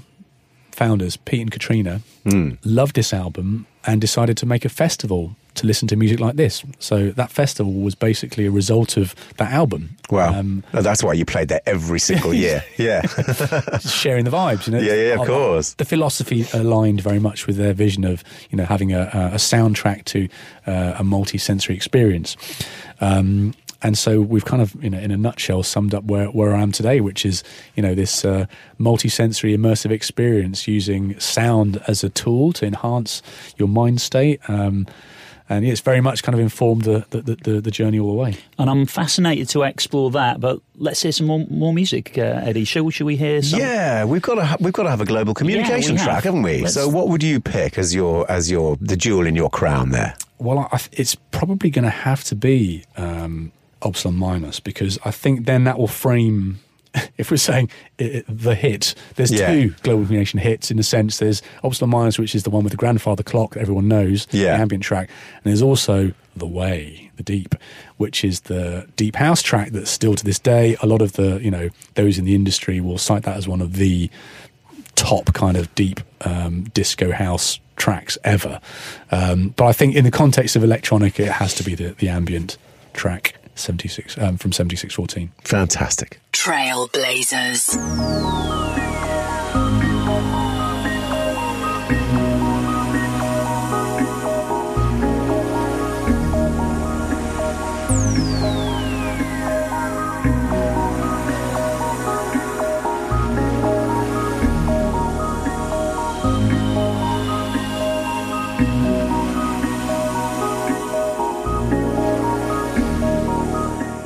founders, 0.72 1.18
Pete 1.18 1.42
and 1.42 1.52
Katrina, 1.52 2.02
Hmm. 2.24 2.52
loved 2.64 2.96
this 2.96 3.14
album 3.14 3.68
and 3.86 4.02
decided 4.02 4.38
to 4.38 4.46
make 4.46 4.66
a 4.66 4.70
festival 4.70 5.36
to 5.58 5.68
listen 5.68 5.88
to 5.90 5.96
music 5.96 6.20
like 6.20 6.36
this. 6.36 6.64
So 6.80 7.10
that 7.12 7.30
festival 7.32 7.74
was 7.74 7.96
basically 7.96 8.46
a 8.46 8.52
result 8.52 8.98
of 8.98 9.14
that 9.38 9.52
album. 9.52 9.98
Wow, 10.10 10.34
Um, 10.40 10.64
Oh, 10.74 10.82
that's 10.82 11.04
why 11.04 11.14
you 11.14 11.26
played 11.26 11.50
there 11.50 11.62
every 11.66 12.00
single 12.00 12.34
year. 12.34 12.64
Yeah, 12.78 13.02
sharing 13.80 14.26
the 14.26 14.32
vibes, 14.32 14.68
you 14.68 14.74
know. 14.74 14.80
Yeah, 14.80 14.94
yeah, 14.94 15.14
of 15.16 15.22
Uh, 15.22 15.26
course. 15.26 15.74
The 15.74 15.86
philosophy 15.86 16.46
aligned 16.54 17.02
very 17.02 17.20
much 17.20 17.48
with 17.48 17.58
their 17.58 17.74
vision 17.74 18.04
of, 18.06 18.24
you 18.50 18.58
know, 18.58 18.66
having 18.66 18.94
a, 18.94 19.02
a 19.14 19.28
a 19.38 19.40
soundtrack 19.40 20.06
to 20.06 20.28
uh, 20.68 20.94
a 20.98 21.04
multi-sensory 21.04 21.76
experience. 21.76 22.38
Um, 23.02 23.54
and 23.84 23.96
so 23.98 24.22
we've 24.22 24.46
kind 24.46 24.62
of, 24.62 24.74
you 24.84 24.90
know, 24.90 24.98
in 24.98 25.12
a 25.12 25.18
nutshell, 25.18 25.62
summed 25.64 25.94
up 25.94 26.04
where, 26.06 26.28
where 26.28 26.56
I 26.56 26.62
am 26.62 26.72
today, 26.72 27.00
which 27.00 27.26
is, 27.26 27.44
you 27.76 27.84
know, 27.84 27.94
this 27.94 28.26
uh, 28.26 28.46
multi-sensory 28.80 29.56
immersive 29.56 29.92
experience 29.92 30.68
using 30.68 31.20
sound 31.20 31.82
as 31.88 32.04
a 32.04 32.10
tool 32.10 32.54
to 32.54 32.66
enhance 32.66 33.22
your 33.58 33.68
mind 33.68 34.02
state. 34.02 34.40
Um, 34.50 34.88
and 35.50 35.66
it's 35.66 35.82
very 35.82 36.02
much 36.02 36.24
kind 36.24 36.34
of 36.34 36.40
informed 36.40 36.84
the, 36.84 37.06
the, 37.10 37.22
the, 37.22 37.62
the 37.62 37.72
journey 37.72 38.00
all 38.00 38.10
the 38.12 38.18
way. 38.18 38.36
And 38.60 38.70
I'm 38.70 38.86
fascinated 38.86 39.48
to 39.50 39.64
explore 39.64 40.12
that. 40.12 40.40
But 40.40 40.60
let's 40.76 41.02
hear 41.02 41.12
some 41.12 41.28
more, 41.28 41.46
more 41.50 41.74
music, 41.74 42.18
uh, 42.18 42.22
Eddy. 42.44 42.64
Shall, 42.66 42.90
shall 42.90 43.08
we 43.08 43.16
hear 43.16 43.42
some? 43.42 43.60
yeah. 43.60 44.04
We've 44.06 44.22
got 44.22 44.36
to 44.36 44.46
ha- 44.46 44.58
we've 44.60 44.74
got 44.74 44.84
to 44.84 44.90
have 44.90 45.02
a 45.02 45.06
global 45.06 45.34
communication 45.34 45.94
we 45.94 46.00
have. 46.00 46.08
track, 46.08 46.24
haven't 46.26 46.44
we? 46.44 46.62
Let's- 46.62 46.74
So, 46.74 46.88
what 46.90 47.08
would 47.10 47.24
you 47.24 47.40
pick 47.40 47.78
as 47.78 47.96
your 47.96 48.30
as 48.30 48.52
your 48.52 48.78
the 48.82 48.98
jewel 48.98 49.26
in 49.26 49.36
your 49.36 49.50
crown 49.50 49.92
there? 49.92 50.16
Well, 50.40 50.60
I, 50.60 50.68
I 50.76 50.80
it's 50.92 51.16
probably 51.32 51.70
going 51.70 51.86
to 51.86 51.90
have 51.92 52.24
to 52.26 52.36
be 52.36 52.84
um, 52.98 53.52
Upsilon 53.82 54.16
Minus 54.18 54.60
because 54.60 55.00
I 55.06 55.12
think 55.12 55.46
then 55.46 55.64
that 55.64 55.78
will 55.80 55.88
frame. 55.88 56.60
If 57.18 57.32
we're 57.32 57.38
saying 57.38 57.70
i 58.00 58.24
the 58.28 58.56
hit, 58.56 58.94
there's 59.16 59.32
Yeah. 59.32 59.48
two 59.52 59.74
global 59.84 60.04
communication 60.06 60.40
hits 60.40 60.70
in 60.72 60.80
a 60.80 60.84
sense. 60.84 61.18
There's 61.18 61.42
Upsilon 61.64 61.90
Minus, 61.92 62.20
which 62.20 62.36
is 62.36 62.44
the 62.44 62.50
one 62.50 62.64
with 62.64 62.72
the 62.72 62.78
grandfather 62.78 63.24
clock 63.24 63.54
that 63.54 63.62
everyone 63.62 63.88
knows, 63.88 64.28
Yeah. 64.32 64.56
the 64.56 64.62
ambient 64.62 64.84
track, 64.84 65.10
and 65.36 65.44
there's 65.52 65.62
also 65.62 66.12
The 66.36 66.46
Way, 66.48 67.10
the 67.16 67.24
Deep, 67.24 67.56
which 67.98 68.24
is 68.24 68.42
the 68.42 68.88
deep 68.96 69.16
house 69.16 69.42
track 69.42 69.72
that's 69.72 69.90
still 69.90 70.14
to 70.16 70.24
this 70.24 70.38
day. 70.40 70.76
A 70.82 70.86
lot 70.86 71.02
of 71.02 71.14
the 71.14 71.40
you 71.42 71.50
know 71.52 71.70
those 71.96 72.18
in 72.20 72.26
the 72.26 72.36
industry 72.36 72.80
will 72.80 72.98
cite 73.00 73.24
that 73.24 73.38
as 73.38 73.48
one 73.48 73.62
of 73.62 73.74
the 73.78 74.10
top 74.96 75.34
kind 75.34 75.58
of 75.58 75.74
deep 75.76 76.00
um, 76.22 76.64
disco 76.74 77.12
house 77.12 77.60
tracks 77.76 78.18
ever. 78.24 78.60
Um, 79.12 79.54
but 79.56 79.66
I 79.66 79.74
think 79.74 79.96
in 79.96 80.04
the 80.04 80.12
context 80.12 80.56
of 80.56 80.64
electronic, 80.64 81.20
it 81.20 81.32
has 81.32 81.54
to 81.56 81.64
be 81.64 81.76
the, 81.76 81.90
the 82.00 82.10
ambient 82.10 82.58
track 82.94 83.36
76 83.60 84.18
um, 84.18 84.38
from 84.38 84.52
7614. 84.52 85.32
Fantastic. 85.44 86.20
Trailblazers. 86.34 87.76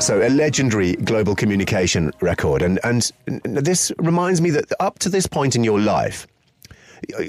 So 0.01 0.19
a 0.19 0.29
legendary 0.29 0.93
global 0.93 1.35
communication 1.35 2.11
record, 2.21 2.63
and 2.63 2.79
and 2.83 3.11
this 3.43 3.91
reminds 3.99 4.41
me 4.41 4.49
that 4.49 4.65
up 4.79 4.97
to 4.99 5.09
this 5.09 5.27
point 5.27 5.55
in 5.55 5.63
your 5.63 5.79
life, 5.79 6.27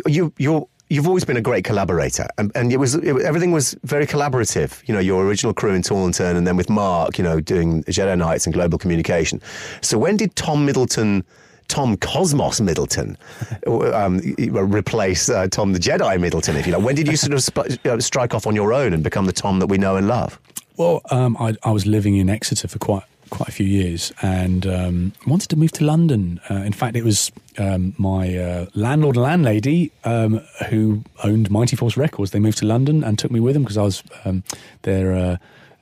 you 0.07 0.33
you're. 0.39 0.67
You've 0.89 1.09
always 1.09 1.25
been 1.25 1.39
a 1.39 1.41
great 1.41 1.65
collaborator, 1.65 2.29
and, 2.37 2.53
and 2.55 2.71
it 2.71 2.77
was 2.77 2.97
it, 2.97 3.17
everything 3.23 3.51
was 3.51 3.75
very 3.83 4.07
collaborative. 4.07 4.87
You 4.87 4.93
know, 4.93 5.01
your 5.01 5.25
original 5.25 5.55
crew 5.55 5.73
in 5.73 5.81
Taunton, 5.81 6.37
and 6.37 6.47
then 6.47 6.55
with 6.55 6.69
Mark, 6.69 7.17
you 7.17 7.25
know, 7.25 7.41
doing 7.41 7.83
Jedi 7.85 8.17
Knights 8.19 8.47
and 8.47 8.53
global 8.53 8.77
communication. 8.77 9.41
So 9.81 9.97
when 9.97 10.19
did 10.19 10.37
Tom 10.37 10.67
Middleton, 10.67 11.25
Tom 11.69 11.97
Cosmos 11.97 12.61
Middleton, 12.61 13.17
um, 13.67 14.21
replace 14.51 15.31
uh, 15.31 15.47
Tom 15.49 15.73
the 15.73 15.79
Jedi 15.79 16.21
Middleton? 16.21 16.57
If 16.57 16.67
you 16.67 16.75
like, 16.75 16.85
when 16.85 16.95
did 16.95 17.09
you 17.09 17.17
sort 17.17 17.33
of 17.33 17.43
sp- 17.45 17.73
uh, 17.87 17.99
strike 17.99 18.35
off 18.35 18.47
on 18.47 18.55
your 18.55 18.75
own 18.75 18.93
and 18.93 19.03
become 19.03 19.25
the 19.25 19.33
Tom 19.33 19.61
that 19.61 19.69
we 19.69 19.79
know 19.79 19.97
and 19.97 20.09
love? 20.09 20.39
Well, 20.77 21.03
um, 21.11 21.37
I, 21.39 21.55
I 21.63 21.71
was 21.71 21.87
living 21.87 22.17
in 22.17 22.29
Exeter 22.31 22.69
for 22.69 22.79
quite 22.79 23.03
quite 23.31 23.49
a 23.49 23.53
few 23.53 23.65
years 23.67 24.13
and 24.21 24.67
um, 24.67 25.13
wanted 25.27 25.49
to 25.49 25.57
move 25.57 25.73
to 25.73 25.85
London. 25.85 26.39
Uh, 26.51 26.57
in 26.57 26.73
fact, 26.75 26.97
it 26.97 27.03
was 27.03 27.33
um, 27.57 27.95
my 27.97 28.37
uh, 28.37 28.67
landlord 28.75 29.17
and 29.17 29.23
landlady 29.23 29.91
um, 30.05 30.39
who 30.69 31.03
owned 31.25 31.51
Mighty 31.51 31.75
Force 31.75 31.97
Records. 31.97 32.33
They 32.33 32.41
moved 32.41 32.59
to 32.59 32.67
London 32.67 33.03
and 33.03 33.19
took 33.19 33.31
me 33.31 33.41
with 33.41 33.55
them 33.55 33.63
because 33.63 33.79
I 33.79 33.83
was 33.85 34.03
um, 34.27 34.43
their 34.83 35.15
uh, 35.15 35.37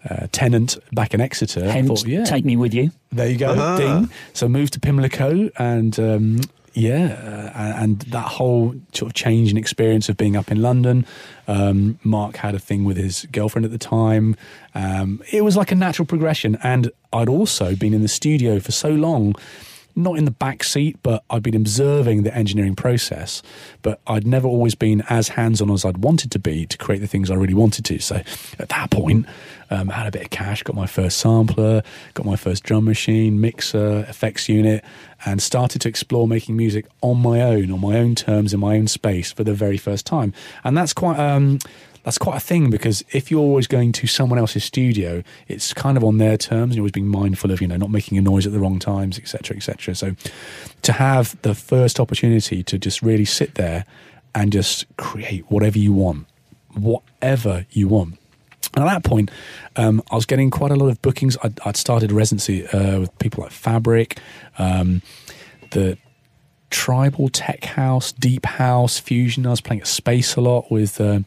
uh, 0.09 0.29
tenant 0.31 0.79
back 0.93 1.13
in 1.13 1.21
Exeter. 1.21 1.65
I 1.65 1.73
Hence, 1.73 1.89
thought, 1.89 2.07
yeah, 2.07 2.23
take 2.25 2.45
me 2.45 2.57
with 2.57 2.73
you. 2.73 2.93
There 3.11 3.29
you 3.29 3.37
go, 3.37 3.53
Ah. 3.59 3.77
ding. 3.77 4.11
So 4.33 4.49
moved 4.49 4.73
to 4.75 4.81
Pimlico, 4.81 5.51
and 5.59 5.99
um, 5.99 6.41
yeah, 6.73 7.53
uh, 7.55 7.83
and 7.83 8.01
that 8.03 8.27
whole 8.27 8.75
sort 8.93 9.11
of 9.11 9.15
change 9.15 9.51
in 9.51 9.57
experience 9.57 10.09
of 10.09 10.17
being 10.17 10.37
up 10.37 10.51
in 10.51 10.63
London. 10.63 11.05
Um, 11.49 11.99
Mark 12.05 12.37
had 12.37 12.55
a 12.55 12.59
thing 12.59 12.85
with 12.85 12.97
his 12.97 13.27
girlfriend 13.33 13.65
at 13.65 13.71
the 13.71 13.79
time. 13.79 14.37
Um, 14.75 15.23
it 15.33 15.43
was 15.43 15.57
like 15.57 15.73
a 15.73 15.75
natural 15.75 16.07
progression, 16.07 16.57
and 16.63 16.91
I'd 17.13 17.29
also 17.29 17.75
been 17.75 17.93
in 17.93 18.03
the 18.03 18.09
studio 18.09 18.61
for 18.61 18.73
so 18.73 18.91
long. 18.91 19.35
Not 20.01 20.17
in 20.17 20.25
the 20.25 20.31
back 20.31 20.65
seat, 20.65 20.97
but 21.03 21.23
I'd 21.29 21.43
been 21.43 21.55
observing 21.55 22.23
the 22.23 22.35
engineering 22.35 22.75
process. 22.75 23.43
But 23.83 24.01
I'd 24.07 24.27
never 24.27 24.49
always 24.49 24.75
been 24.75 25.03
as 25.11 25.29
hands 25.29 25.61
on 25.61 25.71
as 25.71 25.85
I'd 25.85 25.99
wanted 25.99 26.31
to 26.33 26.39
be 26.39 26.65
to 26.67 26.79
create 26.79 27.01
the 27.01 27.07
things 27.07 27.31
I 27.31 27.35
really 27.35 27.55
wanted 27.55 27.85
to. 27.85 27.99
So 27.99 28.23
at 28.59 28.71
that 28.71 28.91
point, 28.91 29.27
um, 29.71 29.91
I 29.91 29.95
had 29.95 30.07
a 30.07 30.11
bit 30.11 30.23
of 30.23 30.31
cash, 30.31 30.63
got 30.63 30.75
my 30.75 30.87
first 30.87 31.19
sampler, 31.19 31.83
got 32.15 32.25
my 32.25 32.37
first 32.37 32.65
drum 32.65 32.87
machine, 32.87 33.41
mixer, 33.41 34.07
effects 34.09 34.49
unit, 34.49 34.85
and 35.25 35.43
started 35.43 35.83
to 35.83 35.89
explore 35.89 36.27
making 36.27 36.57
music 36.57 36.87
on 37.03 37.19
my 37.19 37.43
own, 37.43 37.71
on 37.71 37.81
my 37.81 37.99
own 37.99 38.15
terms, 38.15 38.55
in 38.55 38.61
my 38.61 38.77
own 38.77 38.89
space 38.89 39.31
for 39.31 39.45
the 39.45 39.53
very 39.55 39.77
first 39.77 40.07
time. 40.07 40.33
And 40.65 40.77
that's 40.77 40.93
quite 40.93 41.19
um, 41.19 41.59
that's 42.03 42.19
quite 42.19 42.37
a 42.37 42.41
thing 42.41 42.71
because 42.71 43.05
if 43.13 43.31
you're 43.31 43.41
always 43.41 43.67
going 43.67 43.93
to 43.93 44.07
someone 44.07 44.39
else's 44.39 44.65
studio, 44.65 45.23
it's 45.49 45.75
kind 45.75 45.97
of 45.97 46.05
on 46.05 46.19
their 46.19 46.37
terms. 46.37 46.75
You're 46.75 46.83
always 46.83 46.93
being 46.93 47.09
mindful 47.09 47.51
of 47.51 47.61
you 47.61 47.69
know 47.69 47.77
not 47.77 47.91
making 47.91 48.17
a 48.19 48.23
noise 48.23 48.47
at 48.47 48.53
the 48.53 48.59
wrong 48.59 48.79
times, 48.79 49.19
etc., 49.19 49.57
etc. 49.57 49.95
So 49.95 50.15
to 50.83 50.93
have 50.93 51.41
the 51.43 51.55
first 51.55 52.01
opportunity 52.01 52.63
to 52.63 52.79
just 52.79 53.03
really 53.03 53.25
sit 53.25 53.55
there 53.57 53.85
and 54.35 54.53
just 54.53 54.85
create 54.97 55.45
whatever 55.51 55.79
you 55.79 55.93
want, 55.93 56.27
whatever 56.75 57.67
you 57.71 57.89
want. 57.89 58.19
And 58.75 58.85
at 58.85 58.93
that 58.93 59.05
point, 59.05 59.31
um, 59.77 60.03
I 60.11 60.15
was 60.15 60.27
getting 60.27 60.51
quite 60.51 60.71
a 60.71 60.77
lot 60.77 60.89
of 60.89 61.03
bookings. 61.03 61.37
I'd, 61.43 61.59
I'd 61.65 61.77
started 61.77 62.13
residency 62.13 62.67
uh, 62.69 63.01
with 63.01 63.19
people 63.19 63.43
like 63.43 63.53
Fabric, 63.53 64.19
um, 64.59 65.03
the 65.73 65.99
tribal 66.71 67.29
tech 67.29 67.65
house, 67.65 68.13
deep 68.13 68.47
house, 68.47 69.01
fusion. 69.01 69.45
I 69.45 69.51
was 69.51 69.61
playing 69.61 69.81
at 69.81 69.89
Space 69.89 70.37
a 70.37 70.41
lot 70.41 70.71
with, 70.71 71.01
uh, 71.01 71.21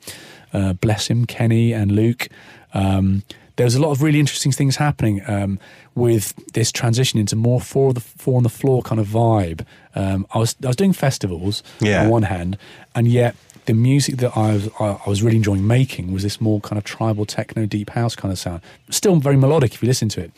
uh, 0.53 0.73
bless 0.73 1.07
him, 1.07 1.25
Kenny 1.25 1.73
and 1.73 1.91
Luke. 1.91 2.27
Um, 2.73 3.23
there 3.55 3.65
was 3.65 3.75
a 3.75 3.81
lot 3.81 3.91
of 3.91 4.01
really 4.01 4.19
interesting 4.19 4.51
things 4.51 4.77
happening 4.77 5.21
um, 5.27 5.59
with 5.93 6.33
this 6.53 6.71
transition 6.71 7.19
into 7.19 7.35
more 7.35 7.61
four, 7.61 7.93
the, 7.93 7.99
four 7.99 8.37
on 8.37 8.43
the 8.43 8.49
floor 8.49 8.81
kind 8.81 8.99
of 8.99 9.07
vibe. 9.07 9.63
Um, 9.93 10.25
I 10.33 10.39
was 10.39 10.55
I 10.63 10.67
was 10.67 10.75
doing 10.75 10.91
festivals 10.93 11.61
Yeah. 11.79 12.03
on 12.03 12.09
one 12.09 12.23
hand, 12.23 12.57
and 12.95 13.07
yet 13.07 13.35
the 13.65 13.73
music 13.75 14.17
that 14.17 14.35
I 14.35 14.53
was 14.53 14.69
I, 14.79 14.99
I 15.05 15.09
was 15.09 15.21
really 15.21 15.37
enjoying 15.37 15.67
making 15.67 16.11
was 16.11 16.23
this 16.23 16.41
more 16.41 16.59
kind 16.61 16.77
of 16.79 16.83
tribal 16.83 17.25
techno, 17.27 17.67
deep 17.67 17.91
house 17.91 18.15
kind 18.15 18.31
of 18.31 18.39
sound. 18.39 18.61
Still 18.89 19.15
very 19.17 19.37
melodic 19.37 19.75
if 19.75 19.83
you 19.83 19.87
listen 19.87 20.09
to 20.09 20.21
it. 20.21 20.31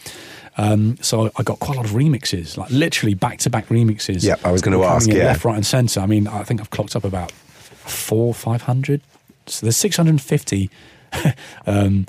Um, 0.57 0.97
so 1.01 1.31
I 1.37 1.43
got 1.43 1.59
quite 1.59 1.75
a 1.75 1.79
lot 1.79 1.85
of 1.85 1.91
remixes, 1.95 2.57
like 2.57 2.69
literally 2.69 3.13
back 3.13 3.39
to 3.39 3.49
back 3.49 3.67
remixes. 3.69 4.23
Yeah, 4.23 4.35
I 4.43 4.51
was 4.51 4.61
gonna 4.61 4.75
coming 4.75 4.89
ask, 4.89 5.07
yeah. 5.09 5.25
left, 5.25 5.45
right, 5.45 5.55
and 5.55 5.65
centre. 5.65 6.01
I 6.01 6.05
mean, 6.05 6.27
I 6.27 6.43
think 6.43 6.59
I've 6.59 6.69
clocked 6.69 6.95
up 6.97 7.05
about 7.05 7.31
four, 7.31 8.33
five 8.33 8.63
hundred. 8.63 8.99
So 9.47 9.65
there's 9.65 9.77
650 9.77 10.69
um, 11.65 12.05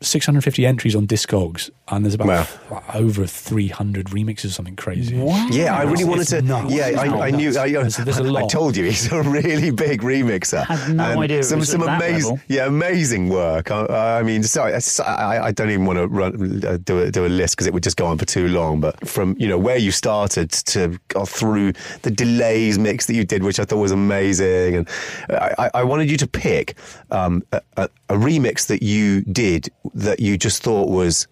650 0.00 0.66
entries 0.66 0.94
on 0.94 1.06
Discogs, 1.06 1.70
and 1.90 2.04
there's 2.04 2.14
about 2.14 2.28
Wow. 2.28 2.40
f- 2.40 2.94
over 2.96 3.26
300 3.26 4.06
remixes 4.06 4.46
or 4.46 4.50
something 4.50 4.76
crazy. 4.76 5.16
Yeah, 5.50 5.76
I 5.76 5.82
really 5.84 6.04
wanted 6.04 6.22
it's 6.22 6.30
to. 6.30 6.42
nuts. 6.42 6.72
Yeah, 6.72 6.86
It's 6.88 6.98
I, 6.98 7.06
I 7.26 7.30
knew. 7.30 7.46
nuts. 7.46 7.56
I, 7.56 7.68
There's- 7.70 7.96
there's 7.96 8.18
a 8.18 8.24
I 8.24 8.26
lot. 8.26 8.50
told 8.50 8.76
you 8.76 8.84
he's 8.84 9.10
a 9.10 9.22
really 9.22 9.70
big 9.70 10.02
remixer. 10.02 10.64
I 10.68 10.74
Had 10.76 10.94
no 10.96 11.04
And 11.04 11.20
idea 11.20 11.38
it 11.38 11.44
Some 11.44 11.60
was 11.60 11.70
some 11.70 11.82
at 11.82 11.86
that 11.86 11.96
amazing, 12.02 12.30
level. 12.32 12.40
yeah, 12.48 12.66
amazing 12.66 13.28
work. 13.30 13.70
I, 13.70 14.18
I 14.18 14.22
mean, 14.22 14.42
sorry, 14.42 14.78
so- 14.80 15.02
I, 15.04 15.46
I 15.46 15.52
don't 15.52 15.70
even 15.70 15.86
want 15.86 15.98
to 15.98 16.06
run, 16.08 16.64
uh, 16.64 16.76
do 16.84 17.00
a 17.00 17.10
do 17.10 17.24
a 17.24 17.28
list 17.28 17.56
because 17.56 17.66
it 17.66 17.72
would 17.74 17.82
just 17.82 17.96
go 17.96 18.06
on 18.06 18.18
for 18.18 18.24
too 18.26 18.48
long. 18.48 18.80
But 18.80 19.06
from 19.08 19.34
you 19.38 19.48
know 19.48 19.58
where 19.58 19.76
you 19.78 19.90
started 19.90 20.50
to 20.50 20.98
go 21.08 21.24
through 21.24 21.72
the 22.02 22.10
delays 22.10 22.78
mix 22.78 23.06
that 23.06 23.14
you 23.14 23.24
did, 23.24 23.42
which 23.42 23.58
I 23.58 23.64
thought 23.64 23.78
was 23.78 23.92
amazing, 23.92 24.76
and 24.76 24.88
I, 25.30 25.54
I- 25.58 25.70
I 25.74 25.84
wanted 25.84 26.10
you 26.10 26.16
to 26.18 26.26
pick 26.26 26.76
um, 27.10 27.42
a, 27.52 27.60
a, 27.76 27.88
a 28.10 28.14
remix 28.14 28.66
that 28.66 28.82
you 28.82 29.22
did 29.22 29.68
that 29.94 30.20
you 30.20 30.36
just 30.36 30.62
thought 30.62 30.88
was 30.88 31.26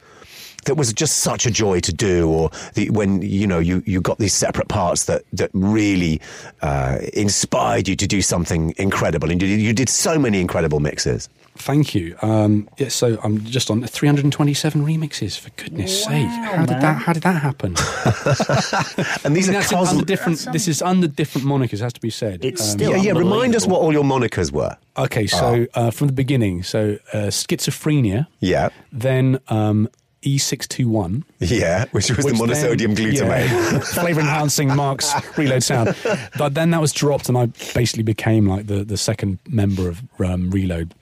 that 0.67 0.77
was 0.77 0.93
just 0.93 1.19
such 1.19 1.47
a 1.47 1.51
joy 1.51 1.81
to 1.81 1.93
do, 1.93 2.29
or 2.29 2.51
the, 2.75 2.91
when 2.91 3.23
you 3.23 3.47
know 3.47 3.59
you, 3.59 3.83
you 3.87 4.01
got 4.01 4.19
these 4.19 4.35
separate 4.35 4.69
parts 4.69 5.05
that 5.07 5.23
that 5.33 5.51
really 5.55 6.21
uh, 6.63 6.99
inspired 7.15 7.89
you 7.89 7.97
to 7.97 8.07
do 8.07 8.21
something 8.23 8.75
incredible, 8.77 9.31
and 9.31 9.41
you, 9.43 9.49
did- 9.49 9.61
you 9.61 9.73
did 9.73 9.89
so 9.89 10.19
many 10.19 10.41
incredible 10.41 10.81
mixes. 10.81 11.29
Thank 11.59 11.95
you. 11.95 12.15
Um, 12.21 12.69
yeah, 12.77 12.89
so 12.91 13.19
I'm 13.25 13.43
just 13.45 13.71
on 13.71 13.83
327 13.83 14.85
remixes. 14.85 15.39
For 15.41 15.49
goodness' 15.57 16.05
sake, 16.05 16.27
how 16.29 16.67
did 16.67 16.81
that? 16.83 16.99
How 17.01 17.15
did 17.15 17.23
that 17.23 17.41
happen? 17.41 17.75
And 19.25 19.35
these 19.35 19.49
I 19.49 19.53
mean, 19.53 19.57
are 19.57 19.63
that's 19.63 19.73
under 19.73 19.87
cosmic. 19.87 20.07
different. 20.07 20.47
This 20.53 20.69
is 20.69 20.83
under 20.83 21.09
different 21.09 21.47
monikers. 21.47 21.81
Has 21.81 21.93
to 21.95 22.01
be 22.01 22.11
said. 22.11 22.45
It's 22.45 22.61
Um, 22.61 22.67
still 22.79 22.91
Yeah, 22.91 23.03
yeah. 23.03 23.13
Remind 23.13 23.55
us 23.57 23.67
what 23.67 23.81
all 23.81 23.93
your 23.93 24.05
monikers 24.05 24.53
were. 24.53 24.77
okay. 24.99 25.27
So 25.27 25.67
uh, 25.75 25.91
from 25.91 26.07
the 26.09 26.13
beginning, 26.13 26.63
so 26.63 26.99
uh, 27.13 27.31
schizophrenia, 27.31 28.27
Yeah, 28.41 28.69
then 28.93 29.39
um, 29.49 29.89
E621. 30.23 31.23
yeah. 31.39 31.85
Which 31.93 32.11
was 32.11 32.25
Which 32.25 32.37
the 32.37 32.45
monosodium 32.45 32.95
then- 32.97 33.13
glutamate. 33.13 33.49
yeah, 33.73 33.79
flavor 33.81 34.21
enhancing 34.21 34.75
Mark's 34.77 35.13
reload 35.37 35.63
sound. 35.63 35.95
But 36.39 36.55
then 36.55 36.71
that 36.71 36.81
was 36.81 36.93
dropped, 36.93 37.29
and 37.29 37.37
I 37.39 37.47
basically 37.75 38.03
became 38.03 38.47
like 38.47 38.67
the, 38.67 38.85
the 38.85 38.97
second 38.97 39.39
member 39.49 39.89
of 39.89 40.03
um, 40.21 40.51
Reload. 40.51 40.95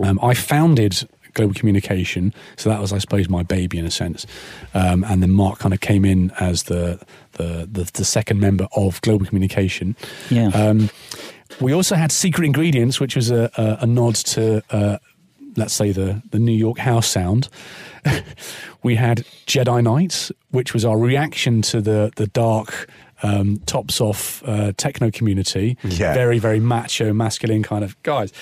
Um, 0.00 0.18
I 0.22 0.34
founded 0.34 1.08
Global 1.32 1.54
Communication, 1.54 2.34
so 2.56 2.68
that 2.70 2.80
was, 2.80 2.92
I 2.92 2.98
suppose, 2.98 3.28
my 3.28 3.42
baby 3.42 3.78
in 3.78 3.84
a 3.86 3.90
sense. 3.90 4.26
Um, 4.74 5.04
and 5.04 5.22
then 5.22 5.30
Mark 5.30 5.58
kind 5.58 5.72
of 5.72 5.80
came 5.80 6.04
in 6.04 6.30
as 6.40 6.64
the 6.64 6.98
the, 7.32 7.68
the 7.70 7.90
the 7.94 8.04
second 8.04 8.40
member 8.40 8.66
of 8.76 9.00
Global 9.02 9.26
Communication. 9.26 9.96
Yeah. 10.30 10.48
Um, 10.48 10.90
we 11.60 11.72
also 11.72 11.94
had 11.94 12.10
Secret 12.12 12.44
Ingredients, 12.44 13.00
which 13.00 13.16
was 13.16 13.30
a, 13.30 13.50
a, 13.56 13.78
a 13.84 13.86
nod 13.86 14.16
to, 14.16 14.62
uh, 14.70 14.98
let's 15.56 15.74
say, 15.74 15.92
the, 15.92 16.22
the 16.30 16.38
New 16.38 16.52
York 16.56 16.78
house 16.78 17.08
sound. 17.08 17.48
we 18.82 18.96
had 18.96 19.24
Jedi 19.46 19.82
Knights, 19.82 20.30
which 20.50 20.72
was 20.74 20.84
our 20.84 20.98
reaction 20.98 21.62
to 21.62 21.80
the, 21.80 22.12
the 22.16 22.26
dark, 22.28 22.88
um, 23.22 23.58
tops 23.66 24.00
off 24.00 24.42
uh, 24.46 24.72
techno 24.76 25.10
community. 25.10 25.76
Yeah. 25.82 26.14
Very, 26.14 26.38
very 26.38 26.60
macho, 26.60 27.12
masculine 27.12 27.62
kind 27.62 27.84
of 27.84 28.00
guys. 28.02 28.32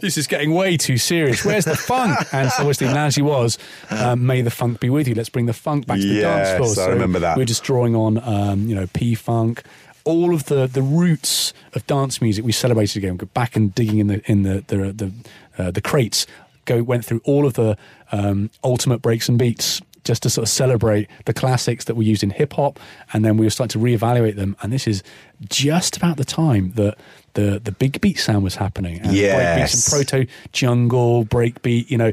This 0.00 0.18
is 0.18 0.26
getting 0.26 0.52
way 0.52 0.76
too 0.76 0.96
serious. 0.98 1.44
Where's 1.44 1.64
the 1.64 1.76
funk? 1.76 2.18
And 2.32 2.50
so 2.50 2.60
obviously, 2.62 2.88
Nazi 2.88 3.22
was, 3.22 3.56
um, 3.90 4.26
may 4.26 4.42
the 4.42 4.50
funk 4.50 4.80
be 4.80 4.90
with 4.90 5.06
you. 5.06 5.14
Let's 5.14 5.28
bring 5.28 5.46
the 5.46 5.52
funk 5.52 5.86
back 5.86 6.00
to 6.00 6.06
the 6.06 6.20
dance 6.22 6.48
Yes, 6.48 6.74
floor. 6.74 6.88
I 6.88 6.90
remember 6.92 7.20
that. 7.20 7.36
We're 7.36 7.44
just 7.44 7.62
drawing 7.62 7.94
on, 7.94 8.18
um, 8.18 8.66
you 8.66 8.74
know, 8.74 8.88
P 8.92 9.14
funk, 9.14 9.62
all 10.04 10.34
of 10.34 10.46
the 10.46 10.66
the 10.66 10.82
roots 10.82 11.52
of 11.74 11.86
dance 11.86 12.20
music. 12.20 12.44
We 12.44 12.50
celebrated 12.50 12.96
again. 12.96 13.16
Go 13.16 13.26
back 13.26 13.54
and 13.54 13.72
digging 13.74 13.98
in 13.98 14.08
the 14.08 14.22
in 14.30 14.42
the 14.42 14.64
the 14.66 14.76
the, 14.92 15.12
uh, 15.56 15.70
the 15.70 15.80
crates. 15.80 16.26
Go 16.64 16.82
went 16.82 17.04
through 17.04 17.20
all 17.24 17.46
of 17.46 17.54
the 17.54 17.76
um, 18.12 18.50
ultimate 18.62 18.98
breaks 19.02 19.28
and 19.28 19.38
beats 19.38 19.80
just 20.04 20.24
to 20.24 20.30
sort 20.30 20.42
of 20.42 20.48
celebrate 20.48 21.08
the 21.26 21.32
classics 21.32 21.84
that 21.84 21.94
were 21.94 22.02
used 22.02 22.24
in 22.24 22.30
hip 22.30 22.54
hop, 22.54 22.80
and 23.12 23.24
then 23.24 23.36
we 23.36 23.46
were 23.46 23.50
starting 23.50 23.80
to 23.80 23.84
reevaluate 23.86 24.34
them. 24.34 24.56
And 24.60 24.72
this 24.72 24.86
is 24.88 25.02
just 25.48 25.96
about 25.96 26.16
the 26.16 26.24
time 26.24 26.72
that 26.72 26.96
the 27.34 27.60
the 27.62 27.72
big 27.72 28.00
beat 28.00 28.18
sound 28.18 28.42
was 28.44 28.56
happening. 28.56 29.00
And 29.00 29.12
Yes. 29.12 29.34
breakbeats 29.34 29.74
and 29.74 30.08
proto 30.08 30.32
jungle 30.52 31.24
breakbeat. 31.24 31.88
You 31.90 31.98
know, 31.98 32.12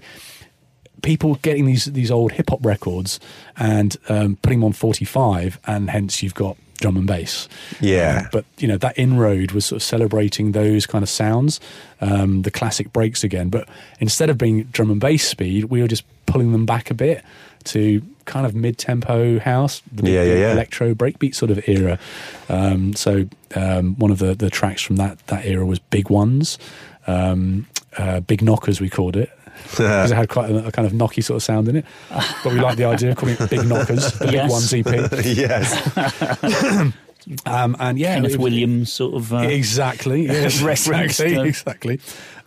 people 1.01 1.35
getting 1.35 1.65
these 1.65 1.85
these 1.85 2.11
old 2.11 2.33
hip 2.33 2.49
hop 2.49 2.63
records 2.63 3.19
and 3.57 3.95
um, 4.07 4.37
putting 4.41 4.59
them 4.59 4.65
on 4.65 4.73
45 4.73 5.59
and 5.65 5.89
hence 5.89 6.21
you've 6.21 6.35
got 6.35 6.57
drum 6.79 6.97
and 6.97 7.07
bass 7.07 7.47
Yeah. 7.79 8.21
Um, 8.23 8.29
but 8.31 8.45
you 8.57 8.67
know 8.67 8.77
that 8.77 8.97
inroad 8.97 9.51
was 9.51 9.65
sort 9.65 9.77
of 9.77 9.83
celebrating 9.83 10.51
those 10.53 10.85
kind 10.85 11.03
of 11.03 11.09
sounds 11.09 11.59
um, 12.01 12.41
the 12.43 12.51
classic 12.51 12.91
breaks 12.93 13.23
again 13.23 13.49
but 13.49 13.67
instead 13.99 14.29
of 14.29 14.37
being 14.37 14.63
drum 14.71 14.89
and 14.91 14.99
bass 15.01 15.27
speed 15.27 15.65
we 15.65 15.81
were 15.81 15.87
just 15.87 16.03
pulling 16.25 16.51
them 16.51 16.65
back 16.65 16.89
a 16.89 16.93
bit 16.93 17.23
to 17.65 18.01
kind 18.25 18.45
of 18.45 18.53
mid-tempo 18.55 19.39
house 19.39 19.81
the 19.91 20.09
Yeah, 20.09 20.23
yeah, 20.23 20.35
yeah. 20.35 20.51
electro 20.51 20.93
breakbeat 20.93 21.35
sort 21.35 21.51
of 21.51 21.67
era 21.67 21.97
um, 22.47 22.93
so 22.93 23.27
um, 23.55 23.95
one 23.97 24.11
of 24.11 24.19
the, 24.19 24.35
the 24.35 24.49
tracks 24.49 24.81
from 24.81 24.97
that 24.97 25.17
that 25.27 25.45
era 25.45 25.65
was 25.65 25.79
big 25.79 26.09
ones 26.09 26.57
um, 27.07 27.65
uh, 27.97 28.19
big 28.21 28.41
knockers 28.43 28.79
we 28.79 28.89
called 28.89 29.15
it 29.17 29.31
because 29.63 30.11
it 30.11 30.15
had 30.15 30.29
quite 30.29 30.49
a, 30.51 30.67
a 30.67 30.71
kind 30.71 30.85
of 30.85 30.93
knocky 30.93 31.23
sort 31.23 31.37
of 31.37 31.43
sound 31.43 31.67
in 31.67 31.77
it. 31.77 31.85
But 32.43 32.53
we 32.53 32.59
like 32.59 32.77
the 32.77 32.85
idea 32.85 33.11
of 33.11 33.17
calling 33.17 33.35
it 33.39 33.49
Big 33.49 33.65
Knockers, 33.67 34.13
the 34.19 34.31
Yes. 34.31 34.71
Big 34.71 34.85
Ones 34.85 35.11
EP. 35.13 35.25
yes. 35.25 36.93
Um, 37.45 37.75
and 37.79 37.99
yeah, 37.99 38.15
Kenneth 38.15 38.31
it 38.31 38.37
was- 38.37 38.43
Williams 38.43 38.91
sort 38.91 39.13
of. 39.15 39.33
Uh, 39.33 39.37
Exactly. 39.39 40.25
Yes, 40.27 40.61
exactly. 40.63 41.37
Exactly. 41.47 41.99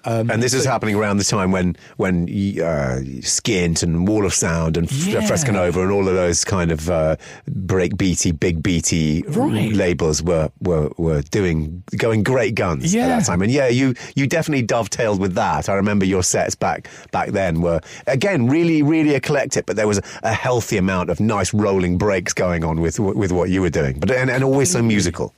Um, 0.05 0.31
And 0.31 0.43
this 0.43 0.53
is 0.55 0.65
happening 0.65 0.95
around 0.97 1.19
the 1.19 1.25
time 1.25 1.53
when 1.53 1.77
when 1.97 2.25
uh, 2.25 3.01
Skint 3.23 3.83
and 3.83 4.07
Wall 4.09 4.25
of 4.27 4.35
Sound 4.35 4.77
and 4.77 4.91
Yeah. 4.93 5.21
Freskanova 5.23 5.77
and 5.83 5.91
all 5.93 6.09
of 6.09 6.15
those 6.15 6.45
kind 6.45 6.73
of 6.73 6.89
uh, 6.91 7.17
break 7.47 7.97
beaty, 7.97 8.33
big 8.33 8.63
beaty 8.63 9.23
Right. 9.29 9.73
labels 9.73 10.23
were, 10.23 10.51
were 10.61 10.91
were 10.99 11.23
doing 11.31 11.83
going 11.97 12.23
great 12.23 12.55
guns 12.55 12.93
Yeah. 12.95 13.05
at 13.05 13.09
that 13.19 13.25
time. 13.27 13.43
And 13.43 13.51
yeah, 13.53 13.69
you 13.69 13.95
you 14.17 14.27
definitely 14.27 14.67
dovetailed 14.67 15.21
with 15.21 15.35
that. 15.35 15.69
I 15.69 15.75
remember 15.75 16.05
your 16.05 16.23
sets 16.23 16.55
back 16.57 16.89
back 17.13 17.31
then 17.31 17.61
were 17.61 17.81
again 18.07 18.49
really 18.49 18.83
really 18.83 19.15
eclectic, 19.15 19.67
but 19.67 19.77
there 19.77 19.87
was 19.89 19.99
a, 19.99 20.03
a 20.25 20.33
healthy 20.33 20.77
amount 20.79 21.11
of 21.11 21.21
nice 21.21 21.53
rolling 21.55 21.99
breaks 21.99 22.33
going 22.33 22.65
on 22.65 22.81
with 22.81 22.99
with 22.99 23.33
what 23.33 23.51
you 23.51 23.61
were 23.63 23.71
doing, 23.71 23.99
but 24.01 24.11
and, 24.11 24.31
and 24.31 24.43
always 24.45 24.71
so 24.71 24.83
musical. 24.83 25.33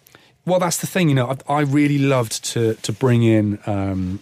Well, 0.47 0.59
that's 0.59 0.77
the 0.77 0.87
thing, 0.87 1.09
you 1.09 1.15
know. 1.15 1.35
I, 1.49 1.61
I 1.61 1.61
really 1.63 1.99
loved 1.99 2.45
to 2.53 2.75
to 2.75 2.93
bring 2.93 3.23
in 3.23 3.59
um, 3.67 4.21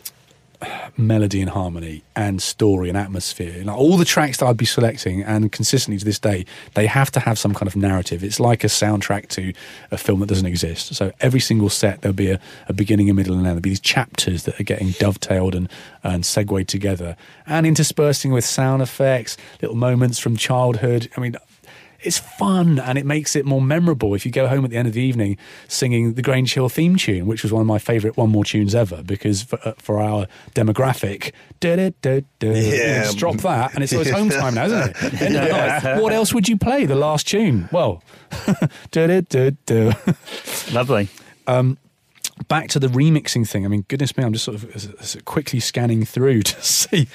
melody 0.96 1.40
and 1.40 1.50
harmony 1.50 2.02
and 2.14 2.42
story 2.42 2.88
and 2.88 2.98
atmosphere. 2.98 3.62
Like 3.64 3.76
all 3.76 3.96
the 3.96 4.04
tracks 4.04 4.38
that 4.38 4.46
I'd 4.46 4.56
be 4.56 4.64
selecting, 4.64 5.22
and 5.22 5.50
consistently 5.50 5.98
to 5.98 6.04
this 6.04 6.18
day, 6.18 6.44
they 6.74 6.86
have 6.86 7.10
to 7.12 7.20
have 7.20 7.38
some 7.38 7.54
kind 7.54 7.66
of 7.66 7.76
narrative. 7.76 8.22
It's 8.22 8.40
like 8.40 8.64
a 8.64 8.68
soundtrack 8.68 9.28
to 9.30 9.52
a 9.90 9.96
film 9.96 10.20
that 10.20 10.26
doesn't 10.26 10.46
exist. 10.46 10.94
So 10.94 11.12
every 11.20 11.40
single 11.40 11.70
set, 11.70 12.02
there'll 12.02 12.14
be 12.14 12.30
a, 12.30 12.40
a 12.68 12.72
beginning, 12.72 13.10
a 13.10 13.14
middle, 13.14 13.34
and 13.34 13.42
an 13.42 13.46
end. 13.46 13.56
There'll 13.56 13.62
be 13.62 13.70
these 13.70 13.80
chapters 13.80 14.44
that 14.44 14.58
are 14.60 14.64
getting 14.64 14.88
dovetailed 14.92 15.54
and 15.54 15.68
and 16.04 16.26
segued 16.26 16.68
together, 16.68 17.16
and 17.46 17.66
interspersing 17.66 18.32
with 18.32 18.44
sound 18.44 18.82
effects, 18.82 19.36
little 19.60 19.76
moments 19.76 20.18
from 20.18 20.36
childhood. 20.36 21.08
I 21.16 21.20
mean 21.20 21.36
it's 22.04 22.18
fun 22.18 22.78
and 22.78 22.98
it 22.98 23.06
makes 23.06 23.36
it 23.36 23.44
more 23.44 23.60
memorable 23.62 24.14
if 24.14 24.24
you 24.26 24.32
go 24.32 24.46
home 24.48 24.64
at 24.64 24.70
the 24.70 24.76
end 24.76 24.88
of 24.88 24.94
the 24.94 25.02
evening 25.02 25.36
singing 25.68 26.14
the 26.14 26.22
Grange 26.22 26.52
Hill 26.54 26.68
theme 26.68 26.96
tune, 26.96 27.26
which 27.26 27.42
was 27.42 27.52
one 27.52 27.60
of 27.60 27.66
my 27.66 27.78
favourite 27.78 28.16
One 28.16 28.30
More 28.30 28.44
tunes 28.44 28.74
ever 28.74 29.02
because 29.02 29.42
for, 29.42 29.58
uh, 29.66 29.72
for 29.78 30.00
our 30.00 30.26
demographic, 30.54 31.32
Yeah. 32.40 33.04
just 33.04 33.18
drop 33.18 33.36
that 33.38 33.74
and 33.74 33.82
it's, 33.84 33.92
it's 33.92 34.10
home 34.10 34.30
time 34.30 34.54
now, 34.54 34.64
isn't 34.66 34.90
it? 34.90 35.22
End 35.22 35.36
of 35.36 35.42
the 35.44 35.48
night. 35.48 36.00
What 36.02 36.12
else 36.12 36.32
would 36.34 36.48
you 36.48 36.56
play? 36.56 36.86
The 36.86 36.94
last 36.96 37.28
tune? 37.28 37.68
Well. 37.72 38.02
Lovely. 40.72 41.08
back 42.48 42.68
to 42.70 42.78
the 42.78 42.88
remixing 42.88 43.48
thing. 43.48 43.64
I 43.64 43.68
mean, 43.68 43.84
goodness 43.88 44.16
me, 44.16 44.24
I'm 44.24 44.32
just 44.32 44.44
sort 44.44 44.56
of 44.56 44.74
s- 44.74 44.88
s- 44.98 45.16
quickly 45.24 45.60
scanning 45.60 46.04
through 46.04 46.42
to 46.52 46.62
see 46.62 47.08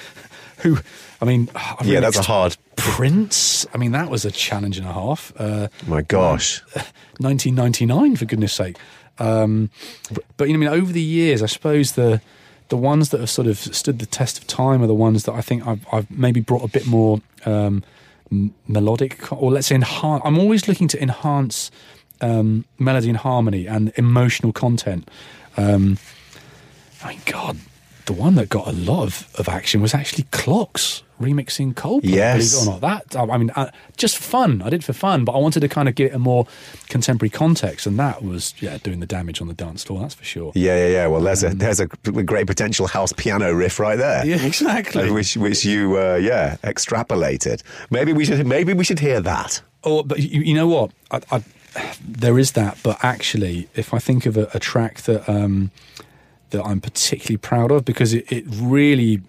who, 0.58 0.78
I 1.20 1.24
mean, 1.24 1.48
I 1.54 1.76
Yeah, 1.84 2.00
that's 2.00 2.18
a 2.18 2.22
hard- 2.22 2.56
Prince. 2.76 3.66
I 3.74 3.78
mean, 3.78 3.90
that 3.92 4.08
was 4.08 4.24
a 4.24 4.30
challenge 4.30 4.78
and 4.78 4.86
a 4.86 4.92
half. 4.92 5.32
Uh, 5.36 5.68
My 5.86 6.02
gosh. 6.02 6.62
1999 7.18 8.16
for 8.16 8.24
goodness 8.24 8.52
sake 8.52 8.76
um, 9.18 9.70
but, 10.36 10.48
you 10.48 10.56
know 10.56 10.66
I 10.68 10.70
mean 10.72 10.80
over 10.82 10.92
the 10.92 11.02
years 11.02 11.42
I 11.42 11.46
suppose 11.46 11.92
the 11.92 12.20
the 12.68 12.76
ones 12.76 13.08
that 13.08 13.18
have 13.20 13.30
sort 13.30 13.48
of 13.48 13.58
stood 13.58 13.98
the 13.98 14.06
test 14.06 14.38
of 14.38 14.46
time 14.46 14.82
are 14.82 14.86
the 14.86 14.94
ones 14.94 15.24
that 15.24 15.32
I 15.32 15.40
think 15.40 15.66
I've, 15.66 15.84
I've 15.92 16.08
maybe 16.10 16.40
brought 16.40 16.62
a 16.62 16.68
bit 16.68 16.86
more 16.86 17.20
um, 17.46 17.82
m- 18.30 18.54
melodic 18.68 19.32
or 19.32 19.50
let's 19.50 19.66
say 19.66 19.74
enhance 19.74 20.22
I'm 20.24 20.38
always 20.38 20.68
looking 20.68 20.86
to 20.88 21.02
enhance 21.02 21.72
um, 22.20 22.64
melody 22.78 23.08
and 23.08 23.16
harmony 23.18 23.66
and 23.66 23.90
emotional 23.96 24.52
content 24.52 25.10
um, 25.56 25.98
I 27.02 27.08
mean 27.08 27.20
God 27.26 27.58
the 28.08 28.12
one 28.14 28.34
that 28.36 28.48
got 28.48 28.66
a 28.66 28.72
lot 28.72 29.02
of, 29.04 29.28
of 29.38 29.48
action 29.48 29.80
was 29.80 29.92
actually 29.94 30.24
Clocks 30.30 31.02
remixing 31.20 31.74
Coldplay 31.74 32.14
Yes. 32.14 32.52
believe 32.52 32.52
it 32.54 32.68
or 32.68 32.80
not 32.80 33.10
that 33.10 33.16
I 33.32 33.36
mean 33.38 33.50
uh, 33.56 33.70
just 33.96 34.16
fun 34.18 34.62
I 34.62 34.70
did 34.70 34.80
it 34.82 34.84
for 34.84 34.92
fun 34.92 35.24
but 35.24 35.32
I 35.32 35.38
wanted 35.38 35.60
to 35.60 35.68
kind 35.68 35.88
of 35.88 35.94
give 35.96 36.10
it 36.12 36.14
a 36.14 36.18
more 36.18 36.46
contemporary 36.88 37.28
context 37.30 37.86
and 37.88 37.98
that 37.98 38.22
was 38.22 38.54
yeah 38.60 38.78
doing 38.78 39.00
the 39.00 39.06
damage 39.06 39.40
on 39.42 39.48
the 39.48 39.54
dance 39.54 39.82
floor 39.84 40.00
that's 40.00 40.14
for 40.14 40.24
sure 40.24 40.52
Yeah, 40.54 40.76
yeah, 40.82 40.88
yeah. 40.96 41.06
Well, 41.08 41.20
there's 41.20 41.42
a 41.44 41.50
there's 41.50 41.80
a 41.80 41.86
great 41.86 42.46
potential 42.46 42.86
house 42.86 43.12
piano 43.12 43.52
riff 43.52 43.78
right 43.80 43.98
there. 43.98 44.24
Yeah, 44.24 44.42
exactly. 44.44 45.08
Uh, 45.10 45.14
Which 45.14 45.36
which 45.36 45.64
you 45.64 45.98
uh, 45.98 46.16
yeah 46.30 46.56
extrapolated. 46.62 47.62
Maybe 47.90 48.12
we 48.12 48.24
should 48.24 48.46
maybe 48.46 48.72
we 48.74 48.84
should 48.84 49.00
hear 49.00 49.20
that. 49.20 49.60
Oh, 49.84 50.02
but 50.02 50.18
you, 50.20 50.40
you 50.42 50.54
know 50.54 50.68
what? 50.68 50.90
I, 51.10 51.20
I, 51.36 51.42
there 52.06 52.38
is 52.38 52.52
that, 52.52 52.78
but 52.82 52.96
actually, 53.02 53.68
if 53.74 53.92
I 53.94 53.98
think 53.98 54.26
of 54.26 54.36
a, 54.36 54.48
a 54.54 54.58
track 54.58 54.94
that 55.02 55.28
um, 55.28 55.70
that 56.50 56.64
I'm 56.64 56.80
particularly 56.80 57.36
proud 57.36 57.70
of, 57.70 57.84
because 57.84 58.14
it, 58.14 58.30
it 58.30 58.44
really 58.48 59.22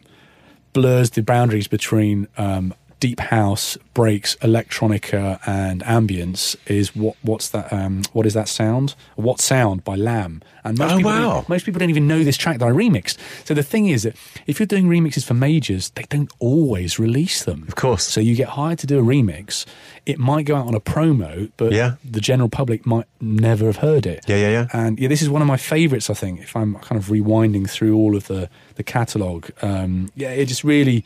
blurs 0.73 1.09
the 1.11 1.21
boundaries 1.21 1.67
between 1.67 2.27
um, 2.37 2.73
deep 2.99 3.19
house, 3.19 3.77
breaks, 3.93 4.35
electronica, 4.37 5.39
and 5.47 5.81
ambience, 5.83 6.55
is 6.67 6.95
what 6.95 7.15
what's 7.21 7.49
that? 7.49 7.71
Um, 7.73 8.01
what 8.13 8.25
is 8.25 8.33
that 8.33 8.47
sound? 8.47 8.95
What 9.15 9.39
sound 9.39 9.83
by 9.83 9.95
Lamb? 9.95 10.41
And 10.63 10.77
most 10.77 10.91
Oh, 10.93 10.97
people 10.97 11.11
wow. 11.11 11.33
don't- 11.35 11.49
most 11.49 11.65
people 11.65 11.79
don't 11.79 11.89
even 11.89 12.07
know 12.07 12.23
this 12.23 12.37
track 12.37 12.59
that 12.59 12.65
I 12.67 12.71
remixed. 12.71 13.17
So 13.45 13.53
the 13.53 13.63
thing 13.63 13.87
is 13.87 14.03
that 14.03 14.15
if 14.45 14.59
you're 14.59 14.67
doing 14.67 14.87
remixes 14.87 15.23
for 15.23 15.33
majors, 15.33 15.91
they 15.95 16.03
don't 16.09 16.31
always 16.39 16.99
release 16.99 17.43
them. 17.43 17.63
Of 17.67 17.75
course. 17.75 18.03
So 18.03 18.19
you 18.21 18.35
get 18.35 18.49
hired 18.49 18.79
to 18.79 18.87
do 18.87 18.99
a 18.99 19.01
remix. 19.01 19.65
It 20.05 20.19
might 20.19 20.45
go 20.45 20.55
out 20.55 20.67
on 20.67 20.75
a 20.75 20.79
promo, 20.81 21.51
but 21.57 21.71
Yeah. 21.71 21.93
the 22.03 22.19
general 22.21 22.49
public 22.49 22.85
might 22.85 23.05
never 23.21 23.65
have 23.67 23.77
heard 23.77 24.05
it. 24.05 24.25
Yeah, 24.27 24.37
yeah, 24.37 24.49
yeah. 24.49 24.67
And 24.73 24.99
yeah, 24.99 25.07
this 25.07 25.21
is 25.21 25.29
one 25.29 25.41
of 25.41 25.47
my 25.47 25.57
favourites. 25.57 26.09
I 26.09 26.13
think 26.13 26.41
if 26.41 26.55
I'm 26.55 26.75
kind 26.75 26.99
of 27.01 27.07
rewinding 27.07 27.69
through 27.69 27.95
all 27.95 28.15
of 28.15 28.27
the 28.27 28.49
the 28.75 28.83
catalogue, 28.83 29.49
um, 29.61 30.09
yeah, 30.15 30.29
it 30.31 30.45
just 30.45 30.63
really. 30.63 31.03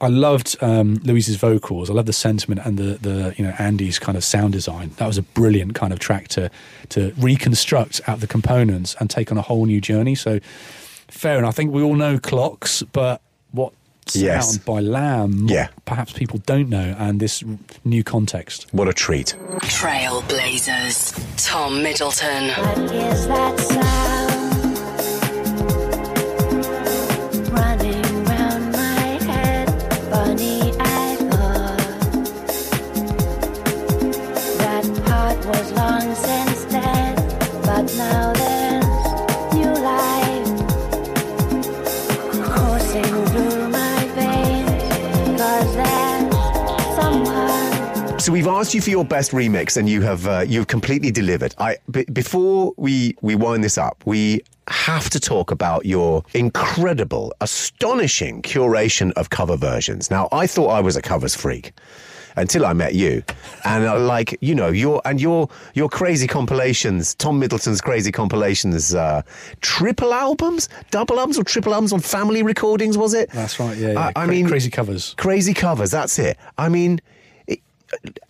I 0.00 0.08
loved 0.08 0.56
um, 0.60 0.96
Louise's 1.04 1.36
vocals. 1.36 1.88
I 1.88 1.94
love 1.94 2.04
the 2.06 2.12
sentiment 2.12 2.60
and 2.66 2.76
the, 2.78 2.98
the 3.00 3.34
you 3.38 3.44
know 3.44 3.54
Andy's 3.58 3.98
kind 3.98 4.16
of 4.18 4.24
sound 4.24 4.52
design. 4.52 4.90
That 4.98 5.06
was 5.06 5.16
a 5.16 5.22
brilliant 5.22 5.74
kind 5.74 5.92
of 5.92 5.98
track 5.98 6.28
to 6.28 6.50
to 6.90 7.12
reconstruct 7.18 8.02
out 8.06 8.20
the 8.20 8.26
components 8.26 8.94
and 9.00 9.08
take 9.08 9.32
on 9.32 9.38
a 9.38 9.42
whole 9.42 9.64
new 9.64 9.80
journey. 9.80 10.14
So 10.14 10.38
fair 11.08 11.38
enough. 11.38 11.48
I 11.48 11.52
think 11.52 11.72
we 11.72 11.82
all 11.82 11.94
know 11.94 12.18
clocks, 12.18 12.82
but 12.92 13.22
what 13.52 13.72
sound 14.06 14.24
Yes. 14.24 14.58
by 14.58 14.80
Lamb, 14.80 15.46
Yeah. 15.48 15.68
perhaps 15.86 16.12
people 16.12 16.40
don't 16.46 16.68
know, 16.68 16.94
and 16.98 17.18
this 17.18 17.42
r- 17.42 17.56
new 17.84 18.04
context. 18.04 18.66
What 18.72 18.88
a 18.88 18.92
treat. 18.92 19.34
Trailblazers. 19.62 21.14
Tom 21.44 21.82
Middleton. 21.82 22.50
So 48.26 48.32
we've 48.32 48.48
asked 48.48 48.74
you 48.74 48.80
for 48.80 48.90
your 48.90 49.04
best 49.04 49.30
remix, 49.30 49.76
and 49.76 49.88
you 49.88 50.02
have 50.02 50.26
uh, 50.26 50.40
you've 50.48 50.66
completely 50.66 51.12
delivered. 51.12 51.54
I 51.58 51.76
b- 51.88 52.06
before 52.12 52.72
we 52.76 53.14
we 53.20 53.36
wind 53.36 53.62
this 53.62 53.78
up, 53.78 54.02
we 54.04 54.40
have 54.66 55.08
to 55.10 55.20
talk 55.20 55.52
about 55.52 55.86
your 55.86 56.24
incredible, 56.34 57.32
astonishing 57.40 58.42
curation 58.42 59.12
of 59.12 59.30
cover 59.30 59.56
versions. 59.56 60.10
Now, 60.10 60.28
I 60.32 60.48
thought 60.48 60.70
I 60.70 60.80
was 60.80 60.96
a 60.96 61.02
covers 61.02 61.36
freak 61.36 61.72
until 62.34 62.66
I 62.66 62.72
met 62.72 62.96
you, 62.96 63.22
and 63.64 63.84
uh, 63.84 63.96
like 64.00 64.36
you 64.40 64.56
know 64.56 64.70
your 64.70 65.00
and 65.04 65.20
your 65.20 65.48
your 65.74 65.88
crazy 65.88 66.26
compilations, 66.26 67.14
Tom 67.14 67.38
Middleton's 67.38 67.80
crazy 67.80 68.10
compilations, 68.10 68.92
uh, 68.92 69.22
triple 69.60 70.12
albums, 70.12 70.68
double 70.90 71.20
albums, 71.20 71.38
or 71.38 71.44
triple 71.44 71.72
albums 71.74 71.92
on 71.92 72.00
family 72.00 72.42
recordings, 72.42 72.98
was 72.98 73.14
it? 73.14 73.30
That's 73.30 73.60
right. 73.60 73.76
Yeah, 73.76 73.92
yeah. 73.92 74.00
I, 74.00 74.08
I 74.08 74.12
Cra- 74.24 74.26
mean, 74.26 74.48
crazy 74.48 74.70
covers. 74.70 75.14
crazy 75.16 75.54
covers. 75.54 75.92
That's 75.92 76.18
it. 76.18 76.36
I 76.58 76.68
mean, 76.68 77.00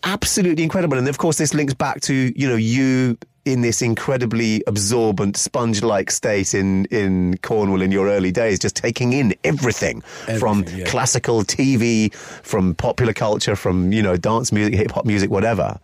absolutely 0.04 0.64
incredible. 0.64 0.98
And 0.98 1.08
of 1.08 1.18
course, 1.18 1.38
this 1.38 1.54
links 1.54 1.74
back 1.74 2.00
to 2.02 2.32
you 2.36 2.48
know 2.48 2.56
you 2.56 3.18
in 3.44 3.60
this 3.60 3.80
incredibly 3.80 4.60
absorbent 4.66 5.36
sponge-like 5.36 6.10
state 6.10 6.52
in 6.52 6.84
in 6.86 7.38
Cornwall 7.38 7.80
in 7.80 7.92
your 7.92 8.08
early 8.08 8.32
days, 8.32 8.58
just 8.58 8.74
taking 8.76 9.12
in 9.12 9.34
everything, 9.44 10.00
from 10.38 10.64
yeah. 10.74 10.84
classical 10.86 11.42
TV, 11.44 12.12
from 12.14 12.74
popular 12.74 13.12
culture, 13.12 13.56
from 13.56 13.92
you 13.92 14.02
know 14.02 14.16
dance 14.16 14.52
music, 14.52 14.74
hip 14.74 14.90
hop 14.90 15.06
music, 15.06 15.30
whatever. 15.30 15.78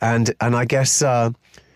And 0.00 0.34
and 0.40 0.56
I 0.56 0.64
guess. 0.64 1.02
Uh, 1.02 1.30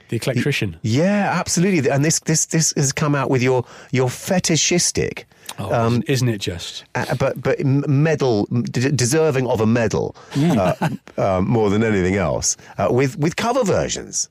The 0.09 0.19
eclectrician. 0.19 0.77
yeah, 0.83 1.31
absolutely. 1.41 1.91
And 1.91 2.05
this 2.05 2.21
this 2.21 2.47
this 2.47 2.73
has 2.77 2.93
come 2.93 3.15
out 3.15 3.31
with 3.31 3.43
your 3.43 3.65
your 3.93 4.11
fetishistic, 4.11 5.27
Oh, 5.59 6.01
isn't 6.07 6.29
it 6.29 6.39
just? 6.39 6.85
uh, 6.95 7.15
but 7.15 7.41
but 7.41 7.65
medal 7.65 8.47
d- 8.47 8.91
deserving 8.91 9.47
of 9.47 9.61
a 9.61 9.67
medal 9.67 10.17
uh, 10.37 10.75
uh, 11.17 11.41
more 11.41 11.71
than 11.71 11.85
anything 11.85 12.17
else 12.17 12.57
uh, 12.79 12.89
with 12.91 13.17
with 13.19 13.37
cover 13.37 13.65
versions. 13.65 14.29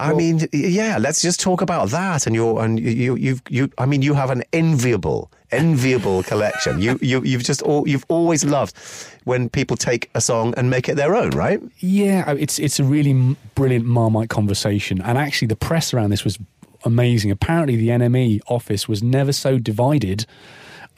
I 0.00 0.14
mean, 0.14 0.46
yeah. 0.52 0.96
Let's 0.98 1.20
just 1.20 1.40
talk 1.40 1.60
about 1.60 1.88
that. 1.88 2.26
And 2.26 2.34
your 2.36 2.62
and 2.64 2.78
you 2.78 3.16
you've 3.16 3.42
you. 3.48 3.68
I 3.78 3.86
mean, 3.86 4.00
you 4.02 4.14
have 4.14 4.30
an 4.30 4.44
enviable 4.52 5.28
enviable 5.50 6.22
collection. 6.22 6.80
You 6.80 6.98
you 7.02 7.20
you've 7.24 7.42
just 7.42 7.62
all, 7.62 7.88
you've 7.88 8.04
always 8.08 8.44
loved 8.44 8.76
when 9.24 9.48
people 9.48 9.76
take 9.76 10.08
a 10.14 10.20
song 10.20 10.54
and 10.56 10.70
make 10.70 10.88
it 10.88 10.94
their 10.94 11.16
own, 11.16 11.30
right? 11.30 11.60
Yeah, 11.78 12.30
it's 12.38 12.60
it's 12.60 12.78
a 12.78 12.84
really 12.84 13.36
brilliant 13.56 13.86
Marmite 13.86 14.28
conversation, 14.28 15.02
and 15.02 15.18
actually 15.18 15.48
the 15.48 15.56
press 15.56 15.92
around 15.92 16.10
this 16.10 16.24
was 16.24 16.38
amazing. 16.84 17.30
Apparently, 17.30 17.76
the 17.76 17.88
NME 17.88 18.40
office 18.46 18.88
was 18.88 19.02
never 19.02 19.32
so 19.32 19.58
divided 19.58 20.26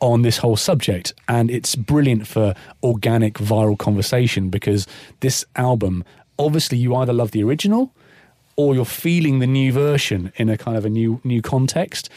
on 0.01 0.23
this 0.23 0.39
whole 0.39 0.57
subject, 0.57 1.12
and 1.28 1.51
it's 1.51 1.77
brilliant 1.77 2.27
for 2.27 2.55
organic 2.82 3.35
viral 3.35 3.78
conversation 3.78 4.48
because 4.48 4.86
this 5.20 5.44
album, 5.57 6.05
obviously, 6.39 6.78
you 6.78 6.94
either 6.97 7.12
love 7.12 7.32
the 7.32 7.43
original 7.43 7.93
or 8.57 8.74
you're 8.74 8.85
feeling 8.85 9.39
the 9.39 9.47
new 9.47 9.73
version 9.73 10.32
in 10.36 10.48
a 10.48 10.57
kind 10.57 10.77
of 10.77 10.85
a 10.85 10.90
new 10.90 11.20
new 11.24 11.40
context. 11.40 12.11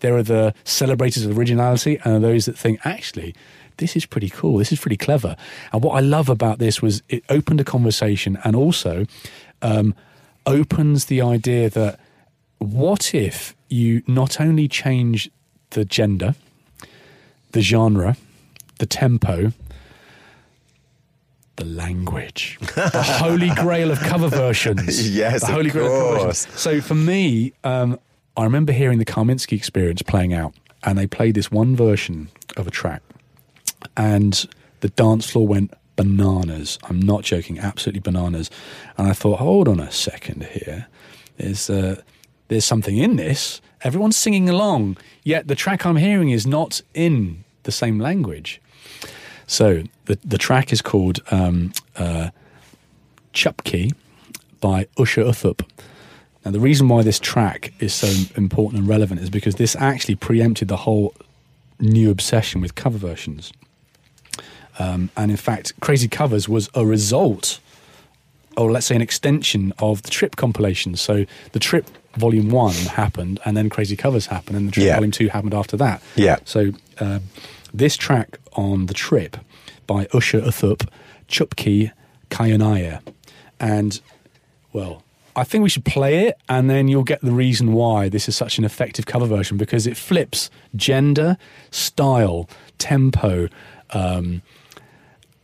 There 0.00 0.16
are 0.16 0.22
the 0.22 0.54
celebrators 0.64 1.24
of 1.24 1.38
originality 1.38 1.98
and 2.04 2.22
those 2.22 2.46
that 2.46 2.58
think 2.58 2.80
actually 2.84 3.34
this 3.78 3.96
is 3.96 4.06
pretty 4.06 4.30
cool. 4.30 4.58
This 4.58 4.72
is 4.72 4.80
pretty 4.80 4.96
clever. 4.96 5.36
And 5.72 5.82
what 5.82 5.96
I 5.96 6.00
love 6.00 6.28
about 6.28 6.58
this 6.58 6.80
was 6.80 7.02
it 7.08 7.24
opened 7.28 7.60
a 7.60 7.64
conversation 7.64 8.38
and 8.44 8.56
also 8.56 9.06
um, 9.62 9.94
opens 10.46 11.06
the 11.06 11.20
idea 11.20 11.68
that 11.70 12.00
what 12.58 13.14
if 13.14 13.54
you 13.68 14.02
not 14.06 14.40
only 14.40 14.68
change 14.68 15.30
the 15.70 15.84
gender, 15.84 16.34
the 17.52 17.60
genre, 17.60 18.16
the 18.78 18.86
tempo, 18.86 19.52
the 21.56 21.64
language, 21.64 22.58
the 22.74 23.02
holy 23.18 23.50
grail 23.50 23.90
of 23.90 23.98
cover 24.00 24.28
versions. 24.28 25.14
Yes, 25.14 25.40
the 25.40 25.48
of 25.48 25.52
holy 25.54 25.70
grail 25.70 25.86
of 25.86 25.92
cover 25.92 26.26
versions. 26.26 26.60
So 26.60 26.80
for 26.80 26.94
me, 26.94 27.52
um, 27.64 27.98
I 28.36 28.44
remember 28.44 28.72
hearing 28.72 28.98
the 28.98 29.04
Kaminsky 29.04 29.52
experience 29.56 30.02
playing 30.02 30.34
out, 30.34 30.54
and 30.82 30.98
they 30.98 31.06
played 31.06 31.34
this 31.34 31.50
one 31.50 31.74
version 31.74 32.28
of 32.56 32.66
a 32.66 32.70
track, 32.70 33.02
and 33.96 34.46
the 34.80 34.88
dance 34.90 35.30
floor 35.30 35.46
went 35.46 35.72
bananas. 35.96 36.78
I'm 36.84 37.00
not 37.00 37.24
joking, 37.24 37.58
absolutely 37.58 38.00
bananas. 38.00 38.50
And 38.98 39.08
I 39.08 39.14
thought, 39.14 39.38
hold 39.38 39.66
on 39.66 39.80
a 39.80 39.90
second 39.90 40.44
here. 40.44 40.86
There's 41.38 41.68
uh, 41.68 42.02
there's 42.48 42.64
something 42.64 42.96
in 42.96 43.16
this. 43.16 43.60
Everyone's 43.82 44.16
singing 44.16 44.48
along, 44.48 44.96
yet 45.22 45.48
the 45.48 45.54
track 45.54 45.84
I'm 45.84 45.96
hearing 45.96 46.30
is 46.30 46.46
not 46.46 46.82
in 46.94 47.44
the 47.64 47.72
same 47.72 47.98
language. 47.98 48.60
So 49.46 49.84
the 50.06 50.18
the 50.24 50.38
track 50.38 50.72
is 50.72 50.82
called 50.82 51.20
um, 51.30 51.72
uh, 51.96 52.30
Chupki 53.32 53.94
by 54.60 54.84
Usha 54.96 55.24
Uthup. 55.24 55.62
Now 56.44 56.50
the 56.52 56.60
reason 56.60 56.88
why 56.88 57.02
this 57.02 57.18
track 57.18 57.72
is 57.80 57.94
so 57.94 58.08
important 58.36 58.80
and 58.80 58.88
relevant 58.88 59.20
is 59.20 59.30
because 59.30 59.56
this 59.56 59.76
actually 59.76 60.14
preempted 60.14 60.68
the 60.68 60.78
whole 60.78 61.14
new 61.80 62.10
obsession 62.10 62.60
with 62.60 62.74
cover 62.74 62.98
versions. 62.98 63.52
Um, 64.78 65.10
and 65.16 65.30
in 65.30 65.36
fact, 65.36 65.72
Crazy 65.80 66.08
Covers 66.08 66.48
was 66.48 66.68
a 66.74 66.84
result, 66.84 67.60
or 68.56 68.70
let's 68.70 68.86
say 68.86 68.94
an 68.94 69.02
extension 69.02 69.72
of 69.78 70.02
the 70.02 70.10
Trip 70.10 70.36
compilation. 70.36 70.96
So 70.96 71.24
the 71.52 71.58
Trip 71.58 71.86
Volume 72.16 72.50
1 72.50 72.72
happened, 72.74 73.40
and 73.44 73.56
then 73.56 73.68
Crazy 73.68 73.96
Covers 73.96 74.26
happened, 74.26 74.56
and 74.56 74.68
the 74.68 74.72
Trip 74.72 74.86
Yeah. 74.86 74.94
Volume 74.96 75.10
2 75.12 75.28
happened 75.28 75.54
after 75.54 75.76
that. 75.76 76.02
Yeah. 76.16 76.36
So 76.44 76.72
um, 77.00 77.22
this 77.72 77.96
track 77.96 78.38
on 78.54 78.86
the 78.86 78.94
Trip 78.94 79.36
by 79.86 80.06
Usha 80.06 80.42
Uthup, 80.42 80.88
Chupki 81.28 81.92
Kayanaya. 82.30 83.00
And, 83.60 84.00
well, 84.72 85.02
I 85.34 85.44
think 85.44 85.62
we 85.62 85.68
should 85.68 85.84
play 85.84 86.26
it, 86.26 86.38
and 86.48 86.68
then 86.70 86.88
you'll 86.88 87.04
get 87.04 87.20
the 87.20 87.30
reason 87.32 87.72
why 87.72 88.08
this 88.08 88.28
is 88.28 88.36
such 88.36 88.58
an 88.58 88.64
effective 88.64 89.06
cover 89.06 89.26
version 89.26 89.56
because 89.56 89.86
it 89.86 89.96
flips 89.96 90.50
gender, 90.74 91.36
style, 91.70 92.48
tempo, 92.78 93.48
um, 93.90 94.42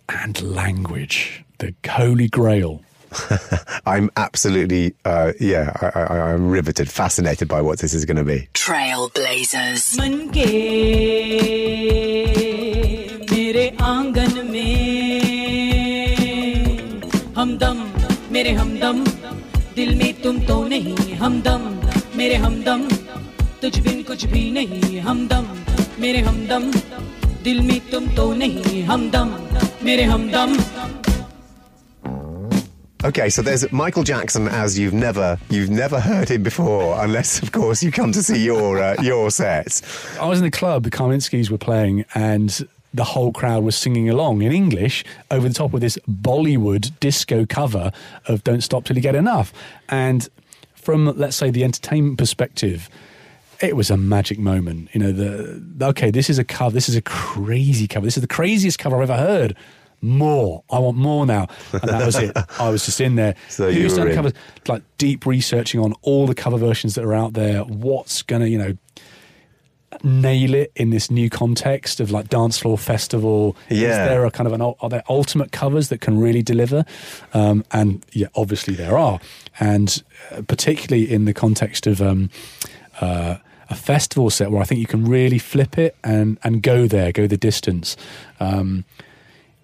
and 0.08 0.40
language. 0.42 1.44
The 1.58 1.74
holy 1.88 2.28
grail. 2.28 2.82
I'm 3.86 4.10
absolutely, 4.16 4.94
uh, 5.04 5.32
yeah, 5.40 5.72
I, 5.80 6.14
I, 6.14 6.32
riveted, 6.32 6.88
fascinated 6.90 7.48
by 7.48 7.60
what 7.60 7.78
this 7.78 7.94
is 7.94 8.04
going 8.04 8.16
to 8.16 8.24
be. 8.24 8.48
Trailblazers. 8.54 9.98
मन 9.98 10.14
के 10.36 10.46
मेरे 13.32 13.66
आँगन 13.82 14.46
में 14.50 15.72
हमदम 17.36 17.78
मेरे 18.32 18.52
हमदम 18.52 19.04
दिल 19.76 19.94
में 19.98 20.12
तुम 20.22 20.38
तो 20.46 20.62
नहीं 20.68 21.14
हमदम 21.16 21.62
मेरे 22.16 22.36
हमदम 22.44 22.88
तुझ 23.62 23.78
बिन 23.78 24.02
कुछ 24.02 24.24
भी 24.32 24.50
नहीं 24.50 25.00
हमदम 25.00 25.46
मेरे 26.00 26.20
हमदम 26.28 26.70
दिल 27.44 27.60
में 27.60 27.80
तुम 27.90 28.06
तो 28.16 28.32
नहीं 28.34 28.82
हमदम 28.84 29.34
मेरे 29.84 30.04
हमदम 30.04 30.56
Okay, 33.04 33.30
so 33.30 33.42
there's 33.42 33.70
Michael 33.72 34.04
Jackson 34.04 34.46
as 34.46 34.78
you've 34.78 34.94
never 34.94 35.36
you've 35.50 35.70
never 35.70 35.98
heard 35.98 36.28
him 36.28 36.44
before, 36.44 37.02
unless 37.02 37.42
of 37.42 37.50
course 37.50 37.82
you 37.82 37.90
come 37.90 38.12
to 38.12 38.22
see 38.22 38.44
your 38.44 38.78
uh, 38.80 38.94
your 39.02 39.28
sets. 39.32 39.82
I 40.18 40.28
was 40.28 40.38
in 40.38 40.44
the 40.44 40.52
club, 40.52 40.84
the 40.84 40.90
Kaminskis 40.90 41.50
were 41.50 41.58
playing, 41.58 42.04
and 42.14 42.68
the 42.94 43.02
whole 43.02 43.32
crowd 43.32 43.64
was 43.64 43.74
singing 43.74 44.08
along 44.08 44.42
in 44.42 44.52
English 44.52 45.04
over 45.32 45.48
the 45.48 45.54
top 45.54 45.74
of 45.74 45.80
this 45.80 45.98
Bollywood 46.08 46.92
disco 47.00 47.44
cover 47.44 47.90
of 48.26 48.44
Don't 48.44 48.60
Stop 48.60 48.84
Till 48.84 48.94
You 48.94 49.02
Get 49.02 49.16
Enough. 49.16 49.52
And 49.88 50.28
from, 50.74 51.06
let's 51.18 51.34
say, 51.34 51.50
the 51.50 51.64
entertainment 51.64 52.18
perspective, 52.18 52.88
it 53.60 53.74
was 53.74 53.90
a 53.90 53.96
magic 53.96 54.38
moment. 54.38 54.90
You 54.92 55.00
know, 55.00 55.10
the 55.10 55.86
okay, 55.88 56.12
this 56.12 56.30
is 56.30 56.38
a 56.38 56.44
cover, 56.44 56.72
this 56.72 56.88
is 56.88 56.94
a 56.94 57.02
crazy 57.02 57.88
cover, 57.88 58.06
this 58.06 58.16
is 58.16 58.20
the 58.20 58.28
craziest 58.28 58.78
cover 58.78 58.94
I've 59.02 59.10
ever 59.10 59.20
heard. 59.20 59.56
More, 60.04 60.64
I 60.68 60.78
want 60.80 60.96
more 60.96 61.24
now, 61.26 61.46
and 61.72 61.82
that 61.82 62.04
was 62.04 62.16
it. 62.16 62.36
I 62.58 62.68
was 62.70 62.84
just 62.84 63.00
in 63.00 63.14
there. 63.14 63.36
So 63.48 63.68
you 63.68 63.82
Who's 63.82 63.96
done 63.96 64.08
in. 64.08 64.14
covers? 64.16 64.32
Like 64.66 64.82
deep 64.98 65.24
researching 65.26 65.80
on 65.80 65.94
all 66.02 66.26
the 66.26 66.34
cover 66.34 66.56
versions 66.58 66.96
that 66.96 67.04
are 67.04 67.14
out 67.14 67.34
there. 67.34 67.60
What's 67.62 68.22
gonna, 68.22 68.46
you 68.46 68.58
know, 68.58 68.76
nail 70.02 70.54
it 70.54 70.72
in 70.74 70.90
this 70.90 71.10
new 71.10 71.28
context 71.30 72.00
of 72.00 72.10
like 72.10 72.28
dance 72.28 72.58
floor 72.58 72.78
festival? 72.78 73.56
Is 73.68 73.78
Yeah. 73.78 74.06
there 74.08 74.24
a 74.24 74.30
kind 74.30 74.46
of 74.46 74.52
an 74.54 74.60
are 74.62 74.88
there 74.88 75.02
ultimate 75.08 75.52
covers 75.52 75.88
that 75.90 76.00
can 76.00 76.18
really 76.18 76.42
deliver? 76.42 76.84
Um, 77.34 77.64
and 77.70 78.04
yeah, 78.12 78.28
obviously 78.34 78.74
there 78.74 78.96
are, 78.98 79.20
and 79.60 80.02
uh, 80.32 80.42
particularly 80.42 81.10
in 81.12 81.24
the 81.26 81.34
context 81.34 81.86
of. 81.86 82.00
Um, 82.02 82.30
uh, 83.00 83.36
a 83.70 83.74
festival 83.74 84.28
set 84.28 84.50
where 84.50 84.60
I 84.60 84.66
think 84.66 84.80
you 84.80 84.86
can 84.86 85.06
really 85.06 85.38
flip 85.38 85.78
it 85.78 85.96
and, 86.04 86.38
and 86.44 86.62
go 86.62 86.86
there, 86.86 87.10
go 87.10 87.26
the 87.26 87.38
distance. 87.38 87.96
Um, 88.38 88.84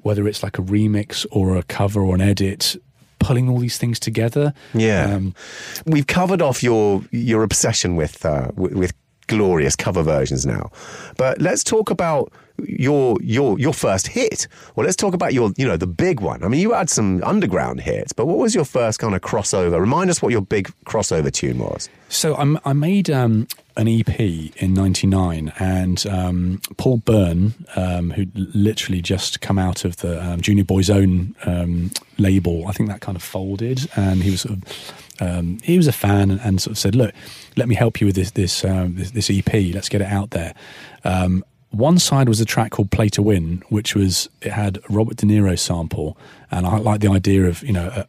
whether 0.08 0.26
it's 0.26 0.42
like 0.42 0.56
a 0.58 0.62
remix 0.62 1.26
or 1.30 1.44
a 1.56 1.62
cover 1.78 2.00
or 2.00 2.14
an 2.14 2.22
edit, 2.22 2.76
pulling 3.18 3.46
all 3.50 3.58
these 3.58 3.76
things 3.82 3.98
together. 4.00 4.54
Yeah, 4.72 5.14
Um, 5.14 5.34
we've 5.92 6.06
covered 6.06 6.40
off 6.40 6.62
your 6.62 7.02
your 7.10 7.42
obsession 7.42 7.90
with 7.96 8.24
uh, 8.24 8.48
with, 8.56 8.72
with 8.72 8.92
glorious 9.26 9.76
cover 9.76 10.02
versions 10.02 10.46
now, 10.46 10.70
but 11.22 11.34
let's 11.40 11.62
talk 11.62 11.90
about 11.90 12.32
your 12.66 13.18
your 13.20 13.58
your 13.58 13.74
first 13.74 14.06
hit. 14.08 14.48
Well, 14.74 14.84
let's 14.86 14.96
talk 14.96 15.14
about 15.14 15.32
your 15.34 15.52
you 15.60 15.66
know 15.68 15.76
the 15.76 15.92
big 16.06 16.20
one. 16.20 16.42
I 16.44 16.48
mean, 16.48 16.60
you 16.60 16.72
had 16.72 16.88
some 16.88 17.22
underground 17.22 17.80
hits, 17.80 18.12
but 18.14 18.24
what 18.26 18.38
was 18.38 18.54
your 18.54 18.64
first 18.64 18.98
kind 18.98 19.14
of 19.14 19.20
crossover? 19.20 19.78
Remind 19.78 20.08
us 20.10 20.22
what 20.22 20.32
your 20.32 20.40
big 20.56 20.64
crossover 20.86 21.30
tune 21.30 21.58
was. 21.58 21.88
So 22.08 22.34
I'm, 22.36 22.58
I 22.64 22.72
made 22.72 23.10
um, 23.10 23.46
an 23.78 23.88
EP 23.88 24.20
in 24.20 24.74
'99, 24.74 25.52
and 25.58 26.06
um, 26.06 26.60
Paul 26.76 26.98
Byrne, 26.98 27.54
um, 27.76 28.10
who 28.10 28.26
literally 28.34 29.00
just 29.00 29.40
come 29.40 29.58
out 29.58 29.84
of 29.84 29.96
the 29.98 30.22
um, 30.22 30.40
Junior 30.40 30.64
Boy's 30.64 30.90
Own 30.90 31.34
um, 31.46 31.90
label, 32.18 32.66
I 32.66 32.72
think 32.72 32.90
that 32.90 33.00
kind 33.00 33.16
of 33.16 33.22
folded, 33.22 33.88
and 33.96 34.22
he 34.22 34.32
was 34.32 34.42
sort 34.42 34.58
of 34.58 34.94
um, 35.20 35.58
he 35.62 35.76
was 35.76 35.88
a 35.88 35.92
fan 35.92 36.30
and, 36.30 36.40
and 36.42 36.60
sort 36.60 36.72
of 36.72 36.78
said, 36.78 36.94
"Look, 36.94 37.14
let 37.56 37.68
me 37.68 37.74
help 37.74 38.00
you 38.00 38.06
with 38.06 38.16
this 38.16 38.32
this 38.32 38.64
um, 38.64 38.96
this, 38.96 39.12
this 39.12 39.30
EP. 39.30 39.52
Let's 39.72 39.88
get 39.88 40.02
it 40.02 40.08
out 40.08 40.30
there." 40.30 40.54
One 41.70 41.98
side 41.98 42.28
was 42.28 42.40
a 42.40 42.44
track 42.44 42.72
called 42.72 42.90
"Play 42.90 43.08
to 43.10 43.22
Win," 43.22 43.62
which 43.68 43.94
was 43.94 44.28
it 44.40 44.52
had 44.52 44.78
a 44.78 44.82
Robert 44.88 45.16
De 45.16 45.26
Niro 45.26 45.58
sample, 45.58 46.16
and 46.50 46.66
I 46.66 46.78
like 46.78 47.00
the 47.00 47.08
idea 47.08 47.46
of 47.46 47.62
you 47.62 47.72
know. 47.72 47.88
Uh, 47.88 48.04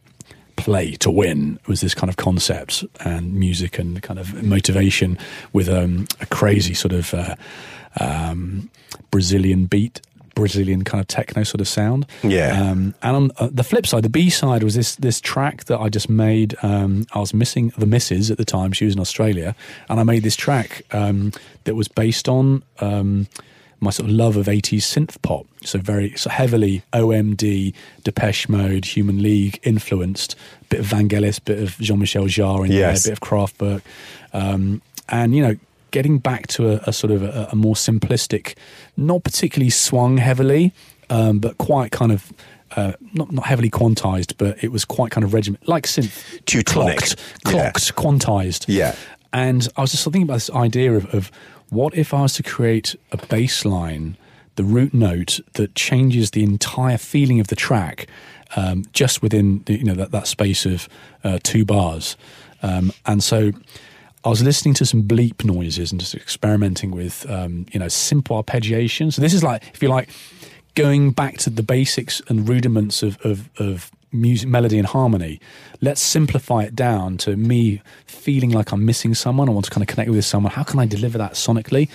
play 0.60 0.92
to 0.96 1.10
win 1.10 1.58
was 1.66 1.80
this 1.80 1.94
kind 1.94 2.10
of 2.10 2.16
concept 2.16 2.84
and 3.00 3.34
music 3.34 3.78
and 3.78 4.02
kind 4.02 4.18
of 4.18 4.42
motivation 4.42 5.18
with 5.52 5.68
um, 5.68 6.06
a 6.20 6.26
crazy 6.26 6.74
sort 6.74 6.92
of 6.92 7.14
uh, 7.14 7.36
um, 8.00 8.70
Brazilian 9.10 9.66
beat. 9.66 10.00
Brazilian 10.34 10.84
kind 10.84 11.00
of 11.00 11.08
techno 11.08 11.42
sort 11.42 11.60
of 11.60 11.68
sound, 11.68 12.06
Yeah. 12.22 12.70
Um, 12.70 12.94
and 13.02 13.16
on 13.16 13.30
uh, 13.36 13.48
the 13.52 13.64
flip 13.64 13.86
side, 13.86 14.04
the 14.04 14.08
B 14.08 14.30
side 14.30 14.62
was 14.62 14.74
this 14.74 14.94
this 14.96 15.20
track 15.20 15.64
that 15.64 15.78
I 15.78 15.88
just 15.90 16.08
made. 16.08 16.56
Um, 16.62 17.04
I 17.12 17.18
was 17.18 17.34
missing 17.34 17.72
the 17.76 17.84
missus 17.84 18.30
at 18.30 18.38
the 18.38 18.44
time; 18.44 18.72
she 18.72 18.86
was 18.86 18.94
in 18.94 19.00
Australia, 19.00 19.54
and 19.88 20.00
I 20.00 20.02
made 20.04 20.22
this 20.22 20.36
track 20.36 20.82
um, 20.92 21.32
that 21.64 21.74
was 21.74 21.88
based 21.88 22.28
on 22.28 22.62
um, 22.78 23.26
my 23.80 23.90
sort 23.90 24.08
of 24.08 24.14
love 24.14 24.36
of 24.36 24.46
80s 24.46 24.82
synth 24.82 25.20
pop. 25.20 25.46
So 25.62 25.78
very 25.78 26.14
so 26.16 26.30
heavily 26.30 26.82
OMD, 26.94 27.74
Depeche 28.04 28.48
Mode, 28.48 28.84
Human 28.86 29.22
League 29.22 29.58
influenced. 29.62 30.34
Bit 30.70 30.80
of 30.80 30.86
Vangelis, 30.86 31.38
bit 31.44 31.58
of 31.62 31.76
Jean-Michel 31.78 32.24
Jarre 32.24 32.64
in 32.66 32.72
Yes. 32.72 33.04
there, 33.04 33.12
bit 33.14 33.22
of 33.22 33.28
Kraftwerk, 33.28 33.82
um, 34.32 34.82
and 35.08 35.34
you 35.34 35.42
know. 35.42 35.56
Getting 35.92 36.18
back 36.18 36.46
to 36.46 36.70
a, 36.70 36.80
a 36.86 36.92
sort 36.92 37.10
of 37.10 37.20
a, 37.24 37.48
a 37.50 37.56
more 37.56 37.74
simplistic, 37.74 38.54
not 38.96 39.24
particularly 39.24 39.70
swung 39.70 40.18
heavily, 40.18 40.72
um, 41.08 41.40
but 41.40 41.58
quite 41.58 41.90
kind 41.90 42.12
of 42.12 42.32
uh, 42.76 42.92
not 43.12 43.32
not 43.32 43.46
heavily 43.46 43.70
quantized, 43.70 44.34
but 44.38 44.62
it 44.62 44.70
was 44.70 44.84
quite 44.84 45.10
kind 45.10 45.24
of 45.24 45.34
regiment 45.34 45.66
like 45.68 45.86
synth, 45.88 46.22
Teutonic. 46.46 46.98
clocked, 46.98 47.16
Yeah. 47.44 47.50
clocked, 47.50 47.96
quantized. 47.96 48.66
Yeah. 48.68 48.94
And 49.32 49.66
I 49.76 49.80
was 49.80 49.90
just 49.90 50.04
thinking 50.04 50.22
about 50.22 50.34
this 50.34 50.50
idea 50.50 50.92
of, 50.92 51.12
of 51.12 51.32
what 51.70 51.92
if 51.98 52.14
I 52.14 52.22
was 52.22 52.34
to 52.34 52.44
create 52.44 52.94
a 53.10 53.16
bass 53.26 53.64
line, 53.64 54.16
the 54.60 54.64
root 54.64 54.92
note 54.92 55.40
that 55.54 55.74
changes 55.74 56.32
the 56.32 56.42
entire 56.42 56.98
feeling 56.98 57.40
of 57.40 57.46
the 57.46 57.56
track, 57.56 58.06
um, 58.56 58.84
just 58.92 59.22
within 59.22 59.62
the, 59.64 59.78
you 59.78 59.84
know 59.84 59.94
that, 59.94 60.10
that 60.10 60.26
space 60.26 60.66
of 60.66 60.86
uh, 61.24 61.38
two 61.42 61.64
bars. 61.64 62.14
Um, 62.62 62.92
and 63.06 63.24
so 63.24 63.52
I 64.22 64.28
was 64.28 64.42
listening 64.42 64.74
to 64.74 64.84
some 64.84 65.02
bleep 65.04 65.42
noises 65.46 65.92
and 65.92 65.98
just 65.98 66.14
experimenting 66.14 66.90
with 66.90 67.24
um, 67.30 67.64
you 67.72 67.80
know 67.80 67.88
simple 67.88 68.42
arpeggiation. 68.42 69.10
So 69.10 69.22
this 69.22 69.32
is 69.32 69.42
like 69.42 69.62
if 69.72 69.82
you 69.82 69.88
like 69.88 70.10
going 70.74 71.12
back 71.12 71.38
to 71.38 71.48
the 71.48 71.62
basics 71.62 72.20
and 72.28 72.46
rudiments 72.46 73.02
of, 73.02 73.18
of, 73.24 73.48
of 73.58 73.90
music, 74.12 74.48
melody, 74.48 74.76
and 74.76 74.86
harmony. 74.86 75.40
Let's 75.80 76.02
simplify 76.02 76.64
it 76.64 76.76
down 76.76 77.16
to 77.18 77.34
me 77.34 77.80
feeling 78.06 78.50
like 78.50 78.72
I'm 78.72 78.84
missing 78.84 79.14
someone. 79.14 79.48
I 79.48 79.52
want 79.52 79.64
to 79.64 79.70
kind 79.70 79.82
of 79.82 79.88
connect 79.88 80.10
with 80.10 80.24
someone. 80.24 80.52
How 80.52 80.64
can 80.64 80.78
I 80.78 80.86
deliver 80.86 81.16
that 81.18 81.32
sonically? 81.32 81.88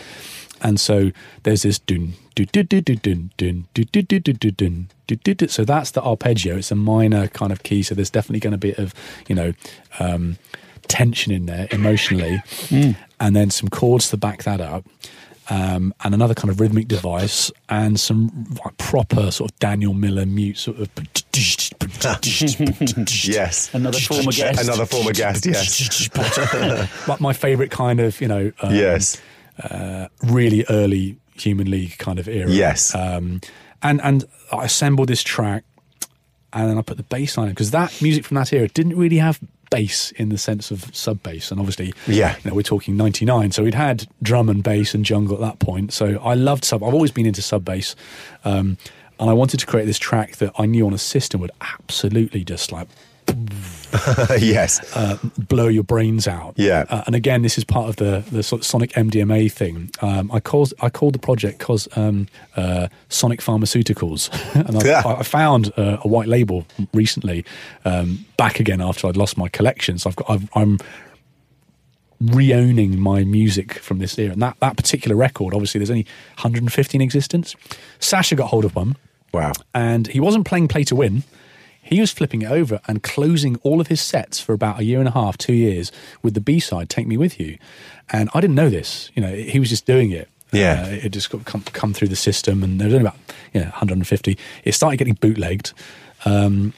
And 0.65 0.79
so 0.79 1.11
there's 1.43 1.61
this 1.61 1.77
dun 1.77 2.13
dun 2.33 2.47
dun 2.51 2.65
dun 2.65 2.81
dun 2.83 2.99
dun 3.03 3.31
dun 3.37 3.67
dun 3.71 3.87
dun 3.91 4.05
dun 4.07 4.21
dun 4.23 4.33
dun 4.33 4.55
dun 4.57 4.87
dun 5.05 5.17
dun 5.23 5.35
dun. 5.35 5.47
So 5.47 5.63
that's 5.63 5.91
the 5.91 6.01
arpeggio. 6.01 6.57
It's 6.57 6.71
a 6.71 6.75
minor 6.75 7.27
kind 7.27 7.51
of 7.51 7.61
key. 7.61 7.83
So 7.83 7.93
there's 7.93 8.09
definitely 8.09 8.39
going 8.39 8.53
to 8.53 8.57
be 8.57 8.71
a 8.71 8.75
bit 8.75 8.83
of 8.83 8.93
you 9.27 9.35
know 9.35 9.53
um, 9.99 10.37
tension 10.87 11.31
in 11.31 11.45
there 11.45 11.67
emotionally, 11.69 12.41
and 13.19 13.35
then 13.35 13.51
some 13.51 13.69
chords 13.69 14.09
to 14.09 14.17
back 14.17 14.41
that 14.43 14.59
up. 14.59 14.85
Um, 15.47 15.93
and 16.03 16.15
another 16.15 16.33
kind 16.33 16.49
of 16.49 16.59
rhythmic 16.59 16.87
device, 16.87 17.51
and 17.69 17.99
some 17.99 18.57
like, 18.65 18.75
proper 18.77 19.29
sort 19.29 19.51
of 19.51 19.59
Daniel 19.59 19.93
Miller 19.93 20.25
mute 20.25 20.57
sort 20.57 20.79
of. 20.79 20.89
Yes, 23.27 23.71
Another 23.73 23.99
former 23.99 24.31
guest. 24.31 24.63
Another 24.63 24.85
former 24.87 25.11
guest. 25.11 25.45
Yes, 25.45 26.09
like 27.07 27.21
my 27.21 27.33
favourite 27.33 27.69
kind 27.69 27.99
of, 27.99 28.19
you 28.19 28.27
know, 28.27 28.51
um, 28.61 28.73
yes, 28.73 29.21
uh, 29.63 30.07
really 30.23 30.65
early 30.69 31.17
Human 31.37 31.69
League 31.69 31.97
kind 31.97 32.19
of 32.19 32.27
era. 32.27 32.49
Yes. 32.49 32.93
Um, 32.95 33.41
and 33.83 34.01
and 34.01 34.25
I 34.51 34.65
assembled 34.65 35.09
this 35.09 35.21
track, 35.23 35.63
and 36.53 36.69
then 36.69 36.77
I 36.77 36.81
put 36.81 36.97
the 36.97 37.03
bass 37.03 37.37
line 37.37 37.47
in 37.47 37.53
because 37.53 37.71
that 37.71 37.99
music 38.01 38.25
from 38.25 38.35
that 38.35 38.51
era 38.53 38.67
didn't 38.67 38.97
really 38.97 39.17
have 39.17 39.39
bass 39.71 40.11
in 40.11 40.29
the 40.29 40.37
sense 40.37 40.71
of 40.71 40.95
sub 40.95 41.21
bass, 41.23 41.51
and 41.51 41.59
obviously, 41.59 41.93
Yeah. 42.07 42.35
you 42.43 42.49
know, 42.49 42.55
we're 42.55 42.61
talking 42.61 42.95
'99, 42.95 43.51
so 43.51 43.63
we'd 43.63 43.73
had 43.73 44.07
drum 44.21 44.47
and 44.49 44.63
bass 44.63 44.93
and 44.93 45.03
jungle 45.03 45.35
at 45.35 45.41
that 45.41 45.59
point. 45.59 45.91
So 45.91 46.19
I 46.23 46.35
loved 46.35 46.63
sub. 46.63 46.83
I've 46.83 46.93
always 46.93 47.11
been 47.11 47.25
into 47.25 47.41
sub 47.41 47.65
bass. 47.65 47.95
Um, 48.43 48.77
and 49.19 49.29
I 49.29 49.33
wanted 49.33 49.61
to 49.61 49.65
create 49.65 49.85
this 49.85 49.97
track 49.97 50.35
that 50.37 50.51
I 50.59 50.65
knew 50.65 50.85
on 50.85 50.93
a 50.93 50.97
system 50.97 51.39
would 51.39 51.51
absolutely 51.61 52.43
just 52.43 52.71
like 52.73 52.87
yes. 54.39 54.79
uh, 54.95 55.17
blow 55.37 55.67
your 55.67 55.83
brains 55.83 56.27
out. 56.27 56.53
Yeah. 56.57 56.85
Uh, 56.89 57.03
and 57.05 57.15
again, 57.15 57.41
this 57.41 57.57
is 57.57 57.63
part 57.63 57.89
of 57.89 57.95
the 57.97 58.23
the 58.31 58.43
sort 58.43 58.61
of 58.61 58.65
Sonic 58.65 58.91
MDMA 58.93 59.51
thing. 59.51 59.89
Um, 60.01 60.29
I 60.31 60.39
called 60.39 60.73
I 60.81 60.89
called 60.89 61.13
the 61.13 61.19
project 61.19 61.59
cause 61.59 61.87
um, 61.97 62.27
uh, 62.55 62.87
Sonic 63.09 63.39
Pharmaceuticals, 63.41 64.29
and 64.67 64.77
I, 64.77 64.85
Yeah. 64.85 65.01
I 65.05 65.23
found 65.23 65.71
uh, 65.77 65.97
a 66.03 66.07
white 66.07 66.27
label 66.27 66.65
recently 66.93 67.45
um, 67.85 68.25
back 68.37 68.59
again 68.59 68.81
after 68.81 69.07
I'd 69.07 69.17
lost 69.17 69.37
my 69.37 69.47
collection. 69.49 69.97
So 69.97 70.09
I've 70.09 70.15
got 70.15 70.29
I've, 70.29 70.49
I'm 70.55 70.77
re-owning 72.21 72.97
my 72.99 73.23
music 73.23 73.73
from 73.79 73.99
this 73.99 74.17
era, 74.17 74.31
and 74.33 74.41
that 74.41 74.57
that 74.59 74.77
particular 74.77 75.15
record. 75.15 75.53
Obviously, 75.53 75.79
there's 75.79 75.89
only 75.91 76.05
150 76.35 76.97
in 76.97 77.01
existence. 77.01 77.55
Sasha 77.99 78.35
got 78.35 78.47
hold 78.49 78.65
of 78.65 78.75
one 78.75 78.95
Wow. 79.33 79.51
and 79.73 80.07
he 80.07 80.19
wasn't 80.21 80.45
playing 80.45 80.67
play 80.69 80.83
to 80.85 80.95
win. 80.95 81.23
He 81.85 81.99
was 82.01 82.11
flipping 82.11 82.41
it 82.41 82.49
over 82.49 82.81
and 82.87 83.03
closing 83.03 83.57
all 83.57 83.79
of 83.79 83.87
his 83.87 84.01
sets 84.01 84.39
for 84.39 84.53
about 84.53 84.79
a 84.79 84.83
year 84.83 84.97
and 84.97 85.07
a 85.07 85.11
half, 85.11 85.37
two 85.37 85.53
years, 85.53 85.91
with 86.23 86.33
the 86.33 86.41
B 86.41 86.59
side 86.59 86.89
"Take 86.89 87.05
Me 87.05 87.15
With 87.15 87.39
You," 87.39 87.59
and 88.11 88.27
I 88.33 88.41
didn't 88.41 88.55
know 88.55 88.69
this. 88.69 89.11
You 89.13 89.21
know, 89.21 89.35
he 89.35 89.59
was 89.59 89.69
just 89.69 89.85
doing 89.85 90.09
it. 90.09 90.27
Yeah. 90.51 90.85
uh, 90.87 91.05
it 91.05 91.09
just 91.09 91.29
got 91.29 91.45
come, 91.45 91.61
come 91.61 91.93
through 91.93 92.07
the 92.07 92.15
system, 92.15 92.63
and 92.63 92.81
there 92.81 92.87
was 92.87 92.95
only 92.95 93.07
about 93.07 93.19
you 93.53 93.59
know 93.59 93.67
150. 93.67 94.35
It 94.63 94.71
started 94.73 94.97
getting 94.97 95.13
bootlegged. 95.13 95.73
Um, 96.25 96.73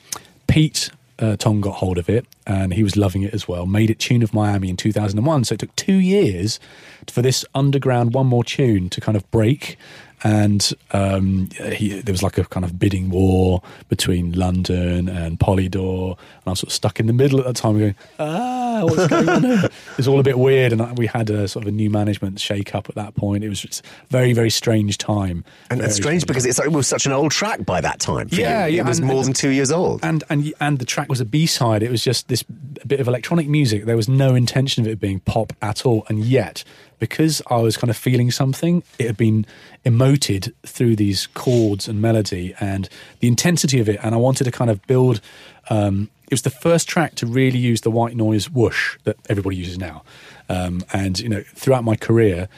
Pete 0.47 0.89
uh, 1.19 1.37
Tong 1.37 1.61
got 1.61 1.75
hold 1.75 1.97
of 1.97 2.09
it, 2.09 2.25
and 2.45 2.73
he 2.73 2.83
was 2.83 2.97
loving 2.97 3.23
it 3.23 3.33
as 3.33 3.47
well. 3.47 3.65
Made 3.65 3.89
it 3.89 3.99
Tune 3.99 4.23
of 4.23 4.33
Miami 4.33 4.69
in 4.69 4.75
2001. 4.75 5.45
So 5.45 5.53
it 5.53 5.59
took 5.59 5.73
two 5.77 5.95
years 5.95 6.59
for 7.07 7.21
this 7.21 7.45
underground 7.55 8.13
one 8.13 8.27
more 8.27 8.43
tune 8.43 8.89
to 8.89 8.99
kind 8.99 9.15
of 9.15 9.29
break. 9.31 9.77
And 10.23 10.73
um, 10.91 11.49
he, 11.73 12.01
there 12.01 12.11
was 12.11 12.23
like 12.23 12.37
a 12.39 12.45
kind 12.45 12.65
of 12.65 12.79
bidding 12.79 13.09
war 13.11 13.61
between 13.87 14.31
London 14.31 15.07
and 15.09 15.39
Polydor, 15.39 16.11
and 16.17 16.43
I 16.47 16.49
was 16.49 16.59
sort 16.59 16.69
of 16.69 16.73
stuck 16.73 16.99
in 16.99 17.05
the 17.05 17.13
middle 17.13 17.39
at 17.39 17.45
that 17.45 17.55
time, 17.55 17.77
going, 17.77 17.95
"Ah, 18.17 18.81
what's 18.83 19.07
going 19.07 19.29
on?" 19.29 19.43
here?" 19.43 19.69
It's 19.99 20.07
all 20.07 20.19
a 20.19 20.23
bit 20.23 20.39
weird, 20.39 20.71
and 20.73 20.81
I- 20.81 20.93
we 20.93 21.05
had 21.05 21.29
a 21.29 21.47
sort 21.47 21.65
of 21.65 21.69
a 21.69 21.71
new 21.71 21.89
management 21.91 22.39
shake 22.39 22.73
up 22.73 22.89
at 22.89 22.95
that 22.95 23.15
point. 23.15 23.43
It 23.43 23.49
was 23.49 23.61
just 23.61 23.85
a 23.85 24.07
very, 24.09 24.33
very 24.33 24.49
strange 24.49 24.97
time. 24.97 25.43
And 25.69 25.79
Very 25.79 25.89
it's 25.89 25.97
strange 25.97 26.25
because 26.25 26.45
it's, 26.47 26.59
it 26.59 26.71
was 26.71 26.87
such 26.87 27.05
an 27.05 27.11
old 27.11 27.31
track 27.31 27.63
by 27.65 27.79
that 27.81 27.99
time. 27.99 28.27
Yeah, 28.31 28.65
you. 28.65 28.77
yeah, 28.77 28.81
It 28.81 28.87
was 28.87 28.97
and- 28.99 29.07
more 29.07 29.17
and- 29.17 29.25
than 29.27 29.33
two 29.33 29.49
years 29.49 29.71
old. 29.71 29.99
and 30.03 30.23
and 30.29 30.51
and 30.59 30.79
the 30.79 30.85
track 30.85 31.09
was 31.09 31.21
a 31.21 31.25
B 31.25 31.45
side. 31.45 31.83
It 31.83 31.91
was 31.91 32.03
just 32.03 32.27
this 32.27 32.41
bit 32.87 32.99
of 32.99 33.07
electronic 33.07 33.47
music. 33.47 33.85
There 33.85 33.95
was 33.95 34.09
no 34.09 34.33
intention 34.33 34.83
of 34.83 34.91
it 34.91 34.99
being 34.99 35.19
pop 35.19 35.53
at 35.61 35.85
all, 35.85 36.05
and 36.09 36.19
yet 36.25 36.63
because 36.99 37.41
I 37.49 37.57
was 37.57 37.77
kind 37.77 37.89
of 37.89 37.97
feeling 37.97 38.31
something, 38.31 38.83
it 38.99 39.07
had 39.07 39.17
been 39.17 39.45
emoted 39.85 40.51
through 40.65 40.95
these 40.95 41.27
chords 41.27 41.87
and 41.87 42.01
melody 42.01 42.53
and 42.59 42.89
the 43.19 43.27
intensity 43.27 43.79
of 43.79 43.87
it. 43.89 43.99
And 44.03 44.13
I 44.15 44.17
wanted 44.17 44.43
to 44.45 44.51
kind 44.51 44.69
of 44.69 44.85
build. 44.87 45.21
Um, 45.69 46.09
it 46.25 46.33
was 46.33 46.41
the 46.41 46.49
first 46.49 46.89
track 46.89 47.15
to 47.15 47.25
really 47.25 47.59
use 47.59 47.81
the 47.81 47.91
white 47.91 48.15
noise 48.15 48.49
whoosh 48.49 48.97
that 49.05 49.15
everybody 49.29 49.55
uses 49.55 49.77
now. 49.77 50.03
Um, 50.49 50.83
and 50.91 51.19
you 51.19 51.29
know, 51.29 51.43
throughout 51.55 51.83
my 51.83 51.95
career, 51.95 52.49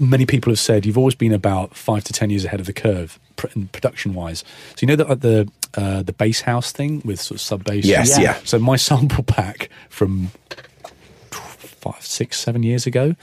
many 0.00 0.26
people 0.26 0.50
have 0.50 0.58
said 0.58 0.84
you've 0.84 0.98
always 0.98 1.14
been 1.14 1.32
about 1.32 1.76
five 1.76 2.02
to 2.04 2.12
ten 2.12 2.30
years 2.30 2.44
ahead 2.44 2.58
of 2.60 2.66
the 2.66 2.72
curve 2.72 3.18
pr- 3.36 3.46
in 3.54 3.68
production 3.68 4.14
wise. 4.14 4.40
So 4.70 4.76
you 4.80 4.88
know 4.88 4.96
that 4.96 5.08
like 5.08 5.20
the 5.20 5.48
uh, 5.76 6.02
the 6.02 6.12
bass 6.12 6.40
house 6.42 6.72
thing 6.72 7.02
with 7.04 7.20
sort 7.20 7.36
of 7.36 7.40
sub 7.40 7.64
bass. 7.64 7.84
Yes, 7.84 8.10
Yeah. 8.18 8.22
yeah. 8.24 8.38
So 8.44 8.58
my 8.58 8.76
sample 8.88 9.22
pack 9.24 9.68
from 9.90 10.30
five, 11.92 12.02
six, 12.04 12.38
seven 12.40 12.62
years 12.62 12.86
ago, 12.86 13.14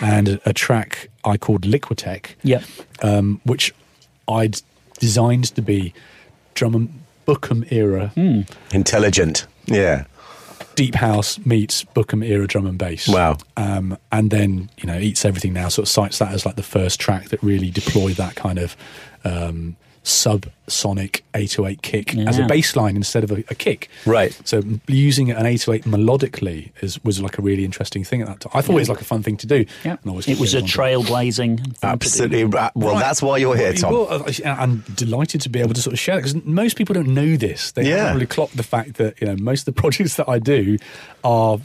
and 0.00 0.28
a, 0.28 0.50
a 0.50 0.52
track 0.52 1.08
I 1.24 1.36
called 1.36 1.62
Liquitech, 1.62 2.34
Yep. 2.42 2.62
um, 3.02 3.40
which 3.44 3.74
I'd 4.26 4.60
designed 4.98 5.46
to 5.54 5.62
be 5.62 5.92
drum 6.54 6.74
and 6.74 6.88
Bukem 7.26 7.70
era 7.70 8.12
Intelligent. 8.72 9.46
Yeah. 9.66 10.04
deep 10.74 10.94
house 10.94 11.38
meets 11.44 11.84
Bukem 11.84 12.24
era 12.26 12.46
drum 12.46 12.66
and 12.66 12.78
bass. 12.78 13.06
Wow. 13.08 13.36
Um, 13.56 13.96
and 14.10 14.30
then, 14.30 14.70
you 14.78 14.86
know, 14.86 14.98
Eats 14.98 15.24
Everything 15.24 15.52
Now 15.52 15.68
sort 15.68 15.84
of 15.86 15.88
cites 15.90 16.18
that 16.18 16.32
as 16.32 16.46
like 16.46 16.56
the 16.56 16.62
first 16.62 16.98
track 17.00 17.28
that 17.28 17.42
really 17.42 17.70
deployed 17.70 18.16
that 18.16 18.34
kind 18.34 18.58
of 18.58 18.76
um, 19.24 19.76
sub-sonic 20.08 21.24
808 21.34 21.82
kick 21.82 22.16
as 22.16 22.38
a 22.38 22.42
Yeah. 22.42 22.46
bass 22.46 22.76
line 22.76 22.96
instead 22.96 23.24
of 23.24 23.30
a, 23.30 23.44
a 23.48 23.54
kick. 23.54 23.88
Right. 24.06 24.38
So 24.44 24.62
using 24.86 25.30
an 25.30 25.46
808 25.46 25.84
melodically 25.84 26.70
is, 26.80 27.02
was 27.04 27.20
like 27.20 27.38
a 27.38 27.42
really 27.42 27.64
interesting 27.64 28.04
thing 28.04 28.22
at 28.22 28.28
that 28.28 28.40
time. 28.40 28.52
I 28.54 28.62
thought 28.62 28.72
it 28.72 28.80
was 28.80 28.88
like 28.88 29.00
a 29.00 29.04
fun 29.04 29.22
thing 29.22 29.36
to 29.38 29.46
do. 29.46 29.64
Yeah. 29.84 29.96
And 30.02 30.10
I 30.12 30.18
It 30.30 30.38
was 30.38 30.54
a 30.54 30.58
wanted- 30.60 30.64
trailblazing. 30.64 31.36
thing 31.36 31.56
to 31.58 31.62
do. 31.72 31.78
Absolutely. 31.82 32.44
Well, 32.44 32.70
Right. 32.74 32.98
that's 33.00 33.22
why 33.22 33.38
you're 33.38 33.56
here, 33.56 33.72
Tom. 33.72 33.92
Well, 33.92 34.26
I'm 34.44 34.84
delighted 34.94 35.40
to 35.42 35.48
be 35.48 35.60
able 35.60 35.74
to 35.74 35.82
sort 35.82 35.92
of 35.94 36.00
share 36.00 36.18
it 36.18 36.22
because 36.24 36.44
most 36.44 36.76
people 36.76 36.94
don't 36.94 37.08
know 37.14 37.36
this. 37.36 37.72
They 37.72 37.88
Yeah. 37.88 37.96
haven't 37.98 38.14
really 38.14 38.26
clocked 38.26 38.56
the 38.56 38.62
fact 38.62 38.94
that 38.94 39.20
you 39.20 39.26
know 39.26 39.36
most 39.36 39.60
of 39.62 39.74
the 39.74 39.80
projects 39.82 40.14
that 40.16 40.28
I 40.28 40.38
do 40.38 40.78
are 41.24 41.58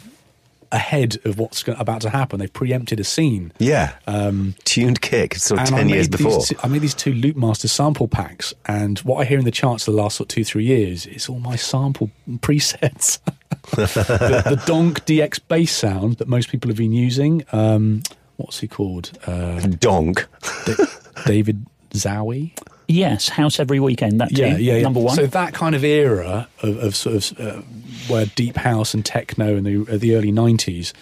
ahead 0.74 1.18
of 1.24 1.38
what's 1.40 1.66
about 1.68 2.02
to 2.02 2.10
happen. 2.10 2.40
They've 2.40 2.52
preempted 2.52 3.00
a 3.00 3.04
scene. 3.06 3.54
yeah. 3.60 3.95
Um, 4.08 4.56
Tuned 4.66 5.00
kick, 5.02 5.36
sort 5.36 5.62
of 5.62 5.68
I 5.74 5.78
10 5.78 5.90
years 5.90 6.08
before. 6.10 6.41
I 6.64 6.68
made 6.68 6.82
these 6.82 6.94
two 6.95 7.14
Loopmaster 7.14 7.70
sample 7.70 8.08
packs, 8.08 8.54
and 8.66 9.00
what 9.00 9.18
I 9.18 9.26
hear 9.26 9.40
in 9.40 9.45
the 9.45 9.52
charts 9.52 9.86
the 9.86 9.91
last 9.91 10.18
sort 10.18 10.32
of 10.32 10.36
two, 10.36 10.44
three 10.44 10.66
years 10.66 11.06
is 11.06 11.30
all 11.30 11.40
my 11.40 11.56
sample 11.56 12.10
presets. 12.30 13.20
the, 13.72 14.44
the 14.50 14.62
Donk 14.66 15.06
DX 15.06 15.40
bass 15.48 15.72
sound 15.72 16.18
that 16.18 16.28
most 16.28 16.50
people 16.50 16.70
have 16.70 16.78
been 16.78 16.91
using. 16.91 17.45
Um, 17.54 18.02
what's 18.38 18.60
he 18.60 18.68
called? 18.68 19.12
Uh, 19.26 19.60
Donk. 19.62 20.28
Da- 20.66 20.86
David 21.26 21.66
Zowie. 21.91 22.52
Yes, 22.88 23.30
House 23.30 23.60
Every 23.60 23.80
Weekend. 23.80 24.19
That 24.19 24.38
yeah, 24.38 24.49
tune, 24.53 24.61
yeah, 24.64 24.76
yeah. 24.76 24.81
number 24.81 24.99
one. 24.99 25.15
So 25.15 25.26
that 25.27 25.53
kind 25.53 25.76
of 25.76 25.84
era 25.84 26.47
of, 26.61 26.77
of 26.77 26.95
sort 26.95 27.15
of 27.31 27.39
uh, 27.39 27.61
where 28.07 28.26
deep 28.26 28.55
house 28.57 28.93
and 28.93 29.05
techno 29.05 29.55
in 29.55 29.64
the 29.64 29.93
uh, 29.93 29.97
the 29.97 30.15
early 30.15 30.31
nineties, 30.31 30.93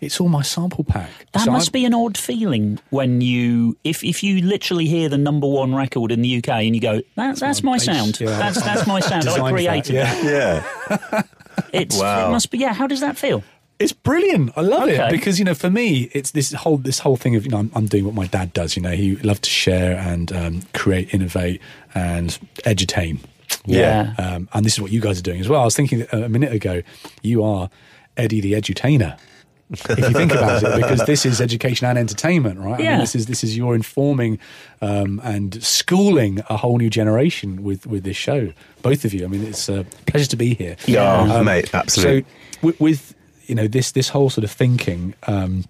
it's 0.00 0.20
all 0.20 0.28
my 0.28 0.42
sample 0.42 0.84
pack. 0.84 1.10
That 1.32 1.44
So 1.44 1.50
must 1.52 1.68
I'm- 1.68 1.72
be 1.72 1.84
an 1.86 1.94
odd 1.94 2.18
feeling 2.18 2.78
when 2.90 3.20
you, 3.20 3.76
if 3.84 4.04
if 4.04 4.22
you 4.22 4.42
literally 4.42 4.86
hear 4.86 5.08
the 5.08 5.18
number 5.18 5.46
one 5.46 5.74
record 5.74 6.12
in 6.12 6.22
the 6.22 6.38
UK 6.38 6.48
and 6.50 6.74
you 6.74 6.80
go, 6.80 7.00
that, 7.16 7.36
that's 7.36 7.62
my 7.62 7.74
bass, 7.76 7.84
sound. 7.84 8.20
yeah. 8.20 8.38
That's 8.38 8.62
that's 8.62 8.86
my 8.86 9.00
sound. 9.00 9.22
I 9.28 9.32
Designed 9.32 9.54
created 9.56 9.96
that, 9.96 10.22
that. 10.22 11.04
Yeah. 11.10 11.22
It's 11.72 11.98
Wow. 11.98 12.28
it 12.28 12.32
must 12.32 12.50
be. 12.50 12.58
Yeah. 12.58 12.72
How 12.74 12.86
does 12.86 13.00
that 13.00 13.16
feel? 13.16 13.42
It's 13.82 13.92
brilliant. 13.92 14.52
I 14.56 14.60
love 14.62 14.82
Okay. 14.88 15.06
it 15.08 15.10
because 15.10 15.38
you 15.38 15.44
know, 15.44 15.54
for 15.54 15.70
me, 15.70 16.10
it's 16.12 16.30
this 16.32 16.52
whole 16.52 16.76
this 16.78 16.98
whole 17.00 17.16
thing 17.16 17.36
of 17.36 17.44
you 17.44 17.50
know, 17.50 17.58
I'm, 17.58 17.70
I'm 17.74 17.86
doing 17.86 18.04
what 18.04 18.14
my 18.14 18.26
dad 18.26 18.52
does. 18.52 18.76
You 18.76 18.82
know, 18.82 18.92
he 18.92 19.16
loved 19.16 19.42
to 19.44 19.50
share 19.50 19.96
and 19.98 20.32
um, 20.32 20.62
create, 20.74 21.12
innovate, 21.12 21.60
and 21.94 22.30
edutain. 22.64 23.18
Yeah. 23.66 24.14
Um, 24.18 24.48
and 24.54 24.64
this 24.64 24.74
is 24.74 24.80
what 24.80 24.90
you 24.92 25.00
guys 25.00 25.18
are 25.18 25.22
doing 25.22 25.40
as 25.40 25.48
well. 25.48 25.60
I 25.60 25.64
was 25.64 25.76
thinking 25.76 26.06
a 26.12 26.28
minute 26.28 26.52
ago, 26.52 26.82
you 27.22 27.44
are 27.44 27.68
Eddy 28.16 28.40
the 28.40 28.54
edutainer. 28.54 29.18
if 29.70 29.88
you 29.88 30.10
think 30.10 30.32
about 30.32 30.62
it, 30.62 30.76
because 30.82 31.04
this 31.06 31.24
is 31.24 31.40
education 31.40 31.86
and 31.86 31.96
entertainment, 31.98 32.58
right? 32.60 32.74
I 32.74 32.76
mean, 32.76 32.84
Yeah. 32.86 32.98
this 32.98 33.14
is 33.14 33.26
this 33.26 33.42
is 33.44 33.56
your 33.56 33.74
informing 33.74 34.38
um, 34.80 35.20
and 35.24 35.62
schooling 35.62 36.40
a 36.50 36.56
whole 36.58 36.76
new 36.78 36.90
generation 36.90 37.62
with 37.62 37.86
with 37.86 38.04
this 38.04 38.16
show. 38.16 38.52
Both 38.82 39.04
of 39.04 39.14
you. 39.14 39.24
I 39.24 39.28
mean, 39.28 39.44
it's 39.46 39.68
a 39.68 39.84
pleasure 40.06 40.28
to 40.28 40.36
be 40.36 40.54
here. 40.54 40.76
Yeah, 40.86 41.20
Um, 41.38 41.44
mate, 41.46 41.74
absolutely. 41.74 42.22
So 42.22 42.26
with, 42.62 42.80
with 42.80 43.14
you 43.46 43.54
know 43.54 43.66
this 43.68 43.92
this 43.92 44.08
whole 44.08 44.30
sort 44.30 44.44
of 44.44 44.50
thinking, 44.50 45.14
um, 45.26 45.64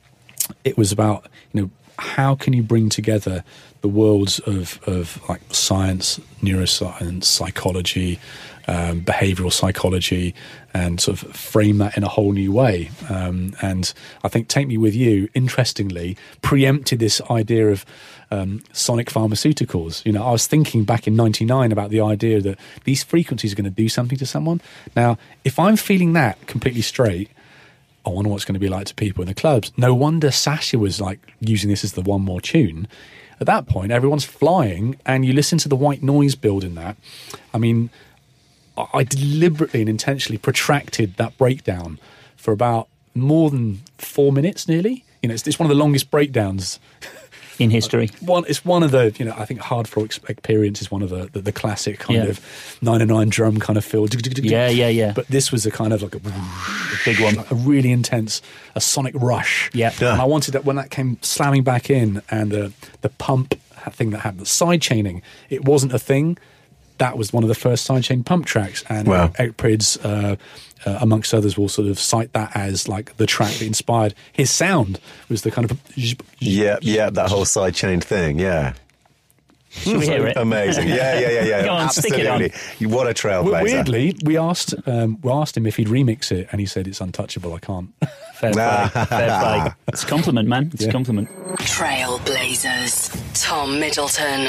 it 0.65 0.77
was 0.77 0.93
about 0.93 1.27
you 1.53 1.63
know 1.63 1.71
how 1.99 2.35
can 2.35 2.53
you 2.53 2.63
bring 2.63 2.89
together 2.89 3.45
the 3.81 3.89
worlds 3.89 4.39
of 4.41 4.81
of 4.87 5.21
like 5.29 5.41
science, 5.51 6.21
neuroscience, 6.41 7.25
psychology, 7.25 8.19
um, 8.67 9.03
behavioral 9.03 9.53
psychology, 9.53 10.35
and 10.73 11.01
sort 11.01 11.23
of 11.23 11.35
frame 11.35 11.79
that 11.79 11.97
in 11.97 12.05
a 12.05 12.09
whole 12.09 12.33
new 12.33 12.53
way. 12.53 12.91
Um, 13.09 13.55
and 13.61 13.93
I 14.25 14.29
think 14.29 14.49
Take 14.49 14.69
Me 14.69 14.79
With 14.79 14.95
You, 14.95 15.29
interestingly, 15.35 16.17
preempted 16.41 16.99
this 16.99 17.21
idea 17.31 17.69
of 17.69 17.85
um, 18.31 18.63
sonic 18.73 19.11
pharmaceuticals. 19.11 20.05
You 20.07 20.13
know, 20.13 20.25
I 20.25 20.31
was 20.31 20.47
thinking 20.47 20.85
back 20.85 21.07
in 21.07 21.17
'99 21.17 21.73
about 21.73 21.91
the 21.91 22.01
idea 22.01 22.41
that 22.41 22.59
these 22.85 23.03
frequencies 23.03 23.53
are 23.53 23.57
going 23.57 23.65
to 23.65 23.71
do 23.71 23.89
something 23.89 24.19
to 24.19 24.27
someone. 24.27 24.61
Now, 24.97 25.19
if 25.45 25.59
I'm 25.59 25.77
feeling 25.77 26.13
that 26.15 26.47
completely 26.47 26.83
straight, 26.83 27.31
I 28.05 28.11
wonder 28.11 28.31
what's 28.31 28.45
going 28.45 28.55
to 28.55 28.61
be 28.61 28.69
like 28.69 28.87
to 28.87 28.95
people 28.95 29.23
in 29.23 29.29
the 29.29 29.35
clubs. 29.35 29.73
No 29.77 29.95
wonder 29.95 30.31
Sasha 30.31 30.79
was 30.79 31.01
like 31.01 31.21
using 31.41 31.71
this 31.71 31.85
as 31.85 31.93
the 31.93 32.01
one 32.01 32.23
more 32.23 32.41
tune. 32.41 32.89
At 33.41 33.47
that 33.47 33.67
point, 33.67 33.93
everyone's 33.93 34.25
flying, 34.25 34.97
and 35.07 35.25
you 35.25 35.33
listen 35.33 35.59
to 35.59 35.69
the 35.69 35.77
white 35.77 36.03
noise 36.03 36.35
build 36.35 36.65
in 36.65 36.75
that. 36.77 36.97
I 37.53 37.59
mean, 37.59 37.91
I- 38.77 39.05
deliberately 39.05 39.81
and 39.81 39.89
intentionally 39.89 40.39
protracted 40.39 41.17
that 41.17 41.37
breakdown 41.39 41.99
for 42.37 42.53
about 42.53 42.89
more 43.15 43.51
than 43.51 43.83
four 43.99 44.33
minutes, 44.33 44.69
nearly. 44.69 45.05
You 45.23 45.29
know, 45.29 45.35
it's, 45.35 45.47
it's 45.47 45.59
one 45.59 45.67
of 45.71 45.77
the 45.77 45.81
longest 45.81 46.11
breakdowns 46.11 46.79
in 47.63 47.71
history. 47.71 48.11
one 48.21 48.45
it's 48.49 48.65
one 48.65 48.83
of 48.83 48.91
the 48.91 49.15
you 49.19 49.25
know 49.25 49.35
I 49.37 49.45
think 49.45 49.61
hard 49.61 49.89
for 49.89 50.05
experience 50.05 50.83
is 50.83 50.91
one 50.91 51.03
of 51.03 51.11
the 51.11 51.29
the, 51.33 51.41
the 51.41 51.53
classic 51.53 51.99
kind 51.99 52.23
Yeah. 52.25 52.31
of 52.31 52.79
nine 52.83 53.01
and 53.01 53.11
nine 53.11 53.29
drum 53.29 53.59
kind 53.59 53.77
of 53.77 53.85
feel. 53.85 54.07
Yeah, 54.43 54.69
yeah, 54.69 54.89
yeah. 54.89 55.13
But 55.13 55.29
this 55.29 55.51
was 55.53 55.65
a 55.67 55.71
kind 55.71 55.93
of 55.93 56.03
like 56.03 56.15
a, 56.15 56.21
big 57.05 57.21
one. 57.21 57.45
a 57.51 57.55
really 57.55 57.91
intense, 57.93 58.43
a 58.75 58.81
sonic 58.81 59.15
rush. 59.17 59.71
Yeah. 59.73 59.93
Yeah. 60.01 60.13
And 60.13 60.21
I 60.21 60.25
wanted 60.25 60.53
that 60.53 60.65
when 60.65 60.77
that 60.77 60.91
came 60.91 61.19
slamming 61.23 61.63
back 61.63 61.91
in 61.91 62.23
and 62.31 62.51
the 62.51 62.73
the 63.01 63.09
pump 63.11 63.55
thing 63.93 64.11
that 64.11 64.21
happened, 64.21 64.41
the 64.41 64.47
side 64.47 64.81
chaining, 64.81 65.23
it 65.51 65.65
wasn't 65.65 65.93
a 65.93 65.99
thing. 65.99 66.39
That 67.03 67.19
was 67.19 67.33
one 67.33 67.43
of 67.43 67.49
the 67.49 67.55
first 67.67 67.89
sidechain 67.89 68.25
pump 68.25 68.47
tracks, 68.47 68.85
and 68.89 69.09
Wow. 69.09 69.33
Eric 69.37 69.57
Prydz, 69.57 69.99
uh, 70.05 70.37
uh, 70.87 70.99
amongst 71.01 71.35
others, 71.35 71.59
will 71.59 71.69
sort 71.69 71.89
of 71.89 71.99
cite 71.99 72.33
that 72.33 72.53
as 72.55 72.89
like 72.89 73.17
the 73.17 73.27
track 73.27 73.53
that 73.55 73.67
inspired 73.67 74.15
his 74.33 74.51
sound. 74.53 75.01
Was 75.29 75.43
the 75.43 75.51
kind 75.51 75.69
of 75.69 75.77
Yeah, 76.39 76.77
yeah, 76.81 77.11
that 77.11 77.29
whole 77.29 77.45
sidechain 77.45 78.03
thing. 78.03 78.39
Yeah. 78.39 78.75
Should 79.71 79.97
we 80.01 80.07
hear 80.07 80.27
it? 80.27 80.37
Amazing. 80.37 80.89
Yeah, 80.89 81.19
yeah, 81.19 81.31
yeah, 81.31 81.45
yeah. 81.45 81.65
Go 81.69 81.71
on, 81.73 81.89
stick 81.91 82.13
it 82.13 82.27
on. 82.27 82.43
Absolutely. 82.43 82.87
What 82.95 83.05
a 83.07 83.07
Well, 83.07 83.15
trailblazer. 83.45 83.63
weirdly, 83.65 84.17
we 84.23 84.37
asked 84.37 84.75
um, 84.87 85.19
we 85.23 85.33
asked 85.33 85.57
him 85.57 85.67
if 85.67 85.77
he'd 85.77 85.89
remix 85.89 86.31
it, 86.31 86.47
and 86.53 86.61
he 86.61 86.67
said 86.67 86.87
it's 86.87 87.01
untouchable. 87.01 87.53
I 87.55 87.59
can't. 87.59 87.89
Fair 88.41 88.53
play. 88.53 88.89
Fair 88.93 89.07
play. 89.41 89.73
It's 89.89 90.03
a 90.05 90.07
compliment, 90.07 90.47
man. 90.49 90.71
It's 90.75 90.85
a 90.85 90.93
compliment. 90.93 91.29
Trailblazers. 91.75 93.11
Tom 93.43 93.81
Middleton. 93.81 94.41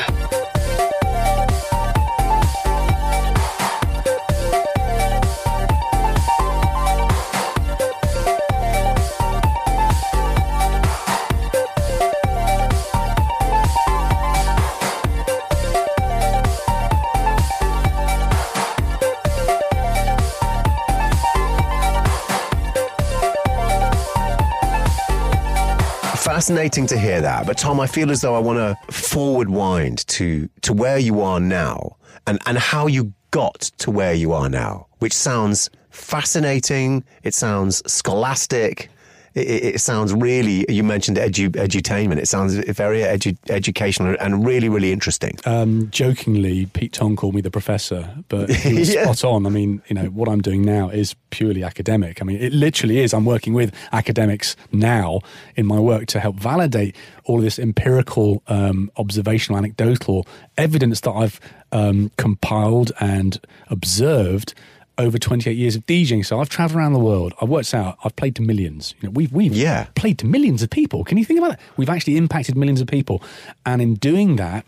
Fascinating 26.24 26.88
to 26.88 26.98
hear 26.98 27.20
that. 27.20 27.46
But 27.46 27.58
Tom, 27.58 27.82
I 27.82 27.86
feel 27.86 28.10
as 28.10 28.22
though 28.22 28.34
I 28.34 28.40
want 28.40 28.58
to 28.58 28.94
forward 28.94 29.50
wind 29.50 30.08
to 30.08 30.48
to 30.62 30.72
where 30.72 30.98
you 30.98 31.20
are 31.20 31.42
now 31.42 31.98
and, 32.26 32.40
and 32.46 32.58
how 32.58 32.88
you 32.88 33.12
got 33.32 33.60
to 33.80 33.92
where 33.92 34.14
you 34.14 34.32
are 34.32 34.48
now, 34.48 34.88
which 35.00 35.12
sounds 35.12 35.70
fascinating. 35.90 37.04
It 37.24 37.34
sounds 37.34 37.84
scholastic. 37.92 38.90
It, 39.36 39.76
it, 39.76 39.82
sounds 39.82 40.14
really, 40.14 40.66
you 40.70 40.84
mentioned 40.84 41.18
edu, 41.18 41.50
edutainment. 41.50 42.18
It 42.18 42.28
sounds 42.28 42.54
very 42.56 43.00
edu, 43.02 43.36
educational 43.50 44.16
and 44.20 44.46
really, 44.46 44.70
really 44.70 44.92
interesting. 44.92 45.38
Um, 45.46 45.90
jokingly, 45.90 46.68
Pete 46.68 46.94
Tong 46.94 47.16
called 47.16 47.34
me 47.34 47.42
the 47.42 47.50
professor, 47.50 48.16
but 48.30 48.50
he 48.52 48.76
was 48.80 48.90
Yeah. 48.94 49.04
spot 49.04 49.24
on. 49.24 49.46
I 49.48 49.50
mean, 49.50 49.82
you 49.88 49.96
know, 49.96 50.06
what 50.06 50.30
I'm 50.30 50.42
doing 50.42 50.62
now 50.62 50.90
is 50.90 51.16
purely 51.32 51.64
academic. 51.64 52.22
I 52.22 52.26
mean, 52.26 52.38
it 52.38 52.54
literally 52.54 53.00
is. 53.00 53.14
I'm 53.14 53.26
working 53.26 53.54
with 53.54 53.74
academics 53.92 54.56
now 54.72 55.22
in 55.56 55.66
my 55.66 55.80
work 55.80 56.06
to 56.08 56.20
help 56.20 56.36
validate 56.36 56.96
all 57.24 57.38
of 57.38 57.44
this 57.44 57.58
empirical, 57.58 58.44
um, 58.48 58.92
observational, 58.98 59.58
anecdotal 59.58 60.28
evidence 60.58 61.00
that 61.02 61.12
I've 61.12 61.40
um, 61.72 62.12
compiled 62.18 62.92
and 63.00 63.40
observed 63.70 64.54
over 64.98 65.18
28 65.18 65.58
years 65.58 65.76
of 65.76 65.86
DJing. 65.86 66.26
So 66.26 66.40
I've 66.40 66.50
traveled 66.50 66.78
around 66.78 66.94
the 66.94 67.00
world. 67.00 67.34
I've 67.42 67.50
worked 67.50 67.74
out. 67.74 67.98
I've 68.04 68.16
played 68.16 68.36
to 68.36 68.42
millions. 68.42 68.94
You 69.02 69.08
know, 69.08 69.14
we've 69.14 69.32
we've 69.32 69.56
Yeah. 69.56 69.88
played 69.96 70.18
to 70.20 70.26
millions 70.28 70.62
of 70.62 70.70
people. 70.70 71.04
Can 71.04 71.18
you 71.18 71.26
think 71.26 71.40
about 71.40 71.52
that? 71.52 71.60
We've 71.78 71.90
actually 71.90 72.18
impacted 72.18 72.56
millions 72.56 72.80
of 72.82 72.88
people, 72.88 73.22
and 73.66 73.82
in 73.82 73.96
doing 73.96 74.36
that, 74.38 74.66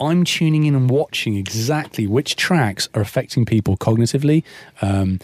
I'm 0.00 0.24
tuning 0.24 0.64
in 0.64 0.74
and 0.74 0.88
watching 0.90 1.36
exactly 1.36 2.06
which 2.06 2.36
tracks 2.36 2.88
are 2.94 3.00
affecting 3.02 3.44
people 3.44 3.76
cognitively, 3.76 4.42
um, 4.82 5.20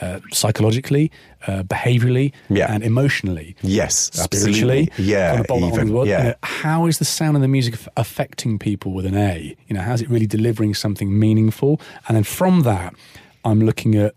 uh, 0.00 0.20
psychologically, 0.30 1.10
uh, 1.46 1.62
behaviorally, 1.62 2.32
Yeah. 2.48 2.72
and 2.72 2.82
emotionally. 2.84 3.56
Yes, 3.62 4.10
Spiritually, 4.12 4.90
absolutely. 4.92 5.04
Yeah, 5.12 5.28
kind 5.30 5.40
of 5.40 5.46
bolt 5.46 5.60
that 5.60 5.80
on 5.80 5.88
even, 5.88 6.06
yeah. 6.06 6.18
You 6.18 6.28
know, 6.30 6.34
how 6.42 6.86
is 6.86 6.98
the 6.98 7.04
sound 7.04 7.36
of 7.36 7.40
the 7.42 7.48
music 7.48 7.74
aff- 7.74 7.88
affecting 7.96 8.58
people 8.58 8.92
with 8.92 9.06
an 9.06 9.16
A? 9.16 9.56
You 9.68 9.74
know, 9.76 9.80
how's 9.82 10.02
it 10.02 10.10
really 10.10 10.26
delivering 10.26 10.74
something 10.74 11.18
meaningful? 11.18 11.80
And 12.06 12.16
then 12.16 12.24
from 12.24 12.60
that, 12.62 12.94
I'm 13.44 13.60
looking 13.60 13.94
at 13.94 14.14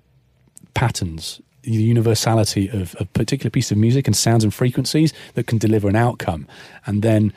patterns, 0.73 1.41
the 1.61 1.71
universality 1.71 2.69
of 2.69 2.95
a 2.99 3.05
particular 3.05 3.49
piece 3.49 3.71
of 3.71 3.77
music 3.77 4.07
and 4.07 4.15
sounds 4.15 4.43
and 4.43 4.53
frequencies 4.53 5.13
that 5.35 5.47
can 5.47 5.57
deliver 5.57 5.87
an 5.87 5.95
outcome, 5.95 6.47
and 6.85 7.01
then 7.01 7.33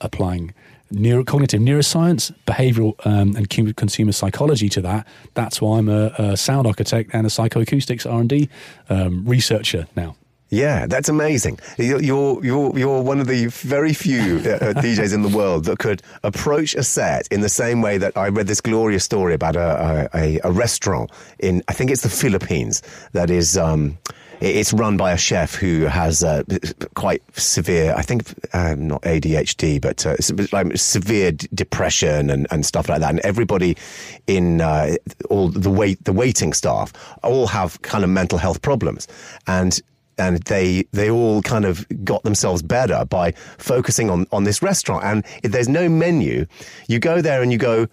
applying 0.00 0.54
neurocognitive 0.92 1.60
neuroscience, 1.60 2.32
behavioral 2.46 2.94
um, 3.06 3.34
and 3.36 3.48
consumer 3.76 4.12
psychology 4.12 4.68
to 4.68 4.80
that. 4.80 5.06
That's 5.34 5.60
why 5.60 5.78
I'm 5.78 5.88
a, 5.88 6.12
a 6.18 6.36
sound 6.36 6.66
architect 6.66 7.10
and 7.12 7.26
a 7.26 7.30
psychoacoustics 7.30 8.10
R 8.10 8.20
and 8.20 8.28
D 8.28 8.48
um, 8.88 9.24
researcher 9.26 9.86
now. 9.96 10.16
Yeah, 10.54 10.86
that's 10.86 11.08
amazing. 11.08 11.58
You're 11.78 12.00
you're 12.00 12.44
you're, 12.44 12.78
you're 12.78 13.02
one 13.02 13.18
of 13.18 13.26
the 13.26 13.46
very 13.46 13.92
few 13.92 14.36
uh, 14.36 14.50
uh, 14.50 14.72
DJs 14.84 15.12
in 15.12 15.22
the 15.22 15.28
world 15.28 15.64
that 15.64 15.80
could 15.80 16.00
approach 16.22 16.76
a 16.76 16.84
set 16.84 17.26
in 17.32 17.40
the 17.40 17.48
same 17.48 17.82
way 17.82 17.98
that 17.98 18.16
I 18.16 18.28
read 18.28 18.46
this 18.46 18.60
glorious 18.60 19.02
story 19.02 19.34
about 19.34 19.56
a 19.56 20.08
a, 20.14 20.38
a 20.44 20.52
restaurant 20.52 21.10
in 21.40 21.64
I 21.66 21.72
think 21.72 21.90
it's 21.90 22.02
the 22.02 22.08
Philippines 22.08 22.82
that 23.12 23.30
is. 23.30 23.56
Um, 23.56 23.98
it's 24.40 24.72
run 24.72 24.96
by 24.96 25.12
a 25.12 25.16
chef 25.16 25.54
who 25.54 25.82
has 25.84 26.22
uh, 26.22 26.42
quite 26.94 27.22
severe, 27.38 27.94
I 27.96 28.02
think, 28.02 28.34
um, 28.52 28.88
not 28.88 29.00
ADHD, 29.02 29.80
but 29.80 30.04
uh, 30.04 30.16
like 30.52 30.76
severe 30.76 31.32
d- 31.32 31.48
depression 31.54 32.28
and, 32.30 32.46
and 32.50 32.66
stuff 32.66 32.88
like 32.88 33.00
that. 33.00 33.10
And 33.10 33.20
everybody 33.20 33.76
in 34.26 34.60
uh, 34.60 34.96
all 35.30 35.48
the 35.48 35.70
wait, 35.70 36.04
the 36.04 36.12
waiting 36.12 36.52
staff, 36.52 36.92
all 37.22 37.46
have 37.46 37.80
kind 37.82 38.02
of 38.02 38.10
mental 38.10 38.36
health 38.36 38.60
problems. 38.60 39.06
And 39.46 39.80
and 40.18 40.38
they 40.44 40.84
they 40.92 41.10
all 41.10 41.42
kind 41.42 41.64
of 41.64 41.86
got 42.04 42.22
themselves 42.22 42.62
better 42.62 43.04
by 43.04 43.32
focusing 43.58 44.10
on 44.10 44.26
on 44.32 44.44
this 44.44 44.62
restaurant. 44.62 45.04
And 45.04 45.24
if 45.42 45.52
there's 45.52 45.68
no 45.68 45.88
menu, 45.88 46.46
you 46.88 46.98
go 46.98 47.20
there 47.20 47.42
and 47.42 47.52
you 47.52 47.58
go, 47.58 47.86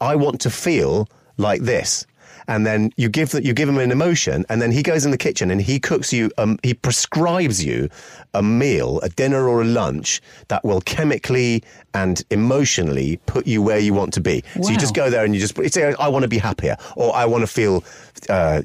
I 0.00 0.16
want 0.16 0.40
to 0.42 0.50
feel 0.50 1.08
like 1.36 1.62
this. 1.62 2.06
And 2.48 2.66
then 2.66 2.90
you 2.96 3.08
give 3.08 3.30
that 3.30 3.44
you 3.44 3.52
give 3.52 3.68
him 3.68 3.78
an 3.78 3.90
emotion, 3.92 4.44
and 4.48 4.60
then 4.60 4.72
he 4.72 4.82
goes 4.82 5.04
in 5.04 5.10
the 5.10 5.18
kitchen 5.18 5.50
and 5.50 5.60
he 5.62 5.78
cooks 5.78 6.12
you. 6.12 6.30
Um, 6.38 6.58
he 6.62 6.74
prescribes 6.74 7.64
you 7.64 7.88
a 8.34 8.42
meal, 8.42 9.00
a 9.02 9.08
dinner 9.08 9.48
or 9.48 9.62
a 9.62 9.64
lunch 9.64 10.20
that 10.48 10.64
will 10.64 10.80
chemically 10.80 11.62
and 11.94 12.24
emotionally 12.30 13.18
put 13.26 13.46
you 13.46 13.62
where 13.62 13.78
you 13.78 13.94
want 13.94 14.12
to 14.14 14.20
be. 14.20 14.42
So 14.62 14.70
you 14.70 14.78
just 14.78 14.94
go 14.94 15.10
there 15.10 15.24
and 15.24 15.34
you 15.34 15.40
just 15.40 15.56
say, 15.72 15.94
"I 15.98 16.08
want 16.08 16.22
to 16.24 16.28
be 16.28 16.38
happier," 16.38 16.76
or 16.96 17.14
"I 17.14 17.26
want 17.26 17.42
to 17.42 17.46
feel 17.46 17.84
uh, 18.28 18.62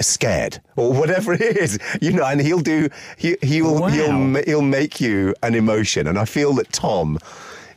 scared," 0.00 0.60
or 0.76 0.92
whatever 0.92 1.32
it 1.32 1.40
is. 1.56 1.78
You 2.00 2.12
know, 2.12 2.24
and 2.24 2.40
he'll 2.40 2.60
do. 2.60 2.88
He, 3.16 3.36
he'll 3.42 3.80
Wow. 3.80 3.88
he'll 3.88 4.42
he'll 4.44 4.62
make 4.62 5.00
you 5.00 5.34
an 5.42 5.54
emotion, 5.54 6.06
and 6.06 6.18
I 6.18 6.24
feel 6.24 6.52
that 6.54 6.72
Tom 6.72 7.18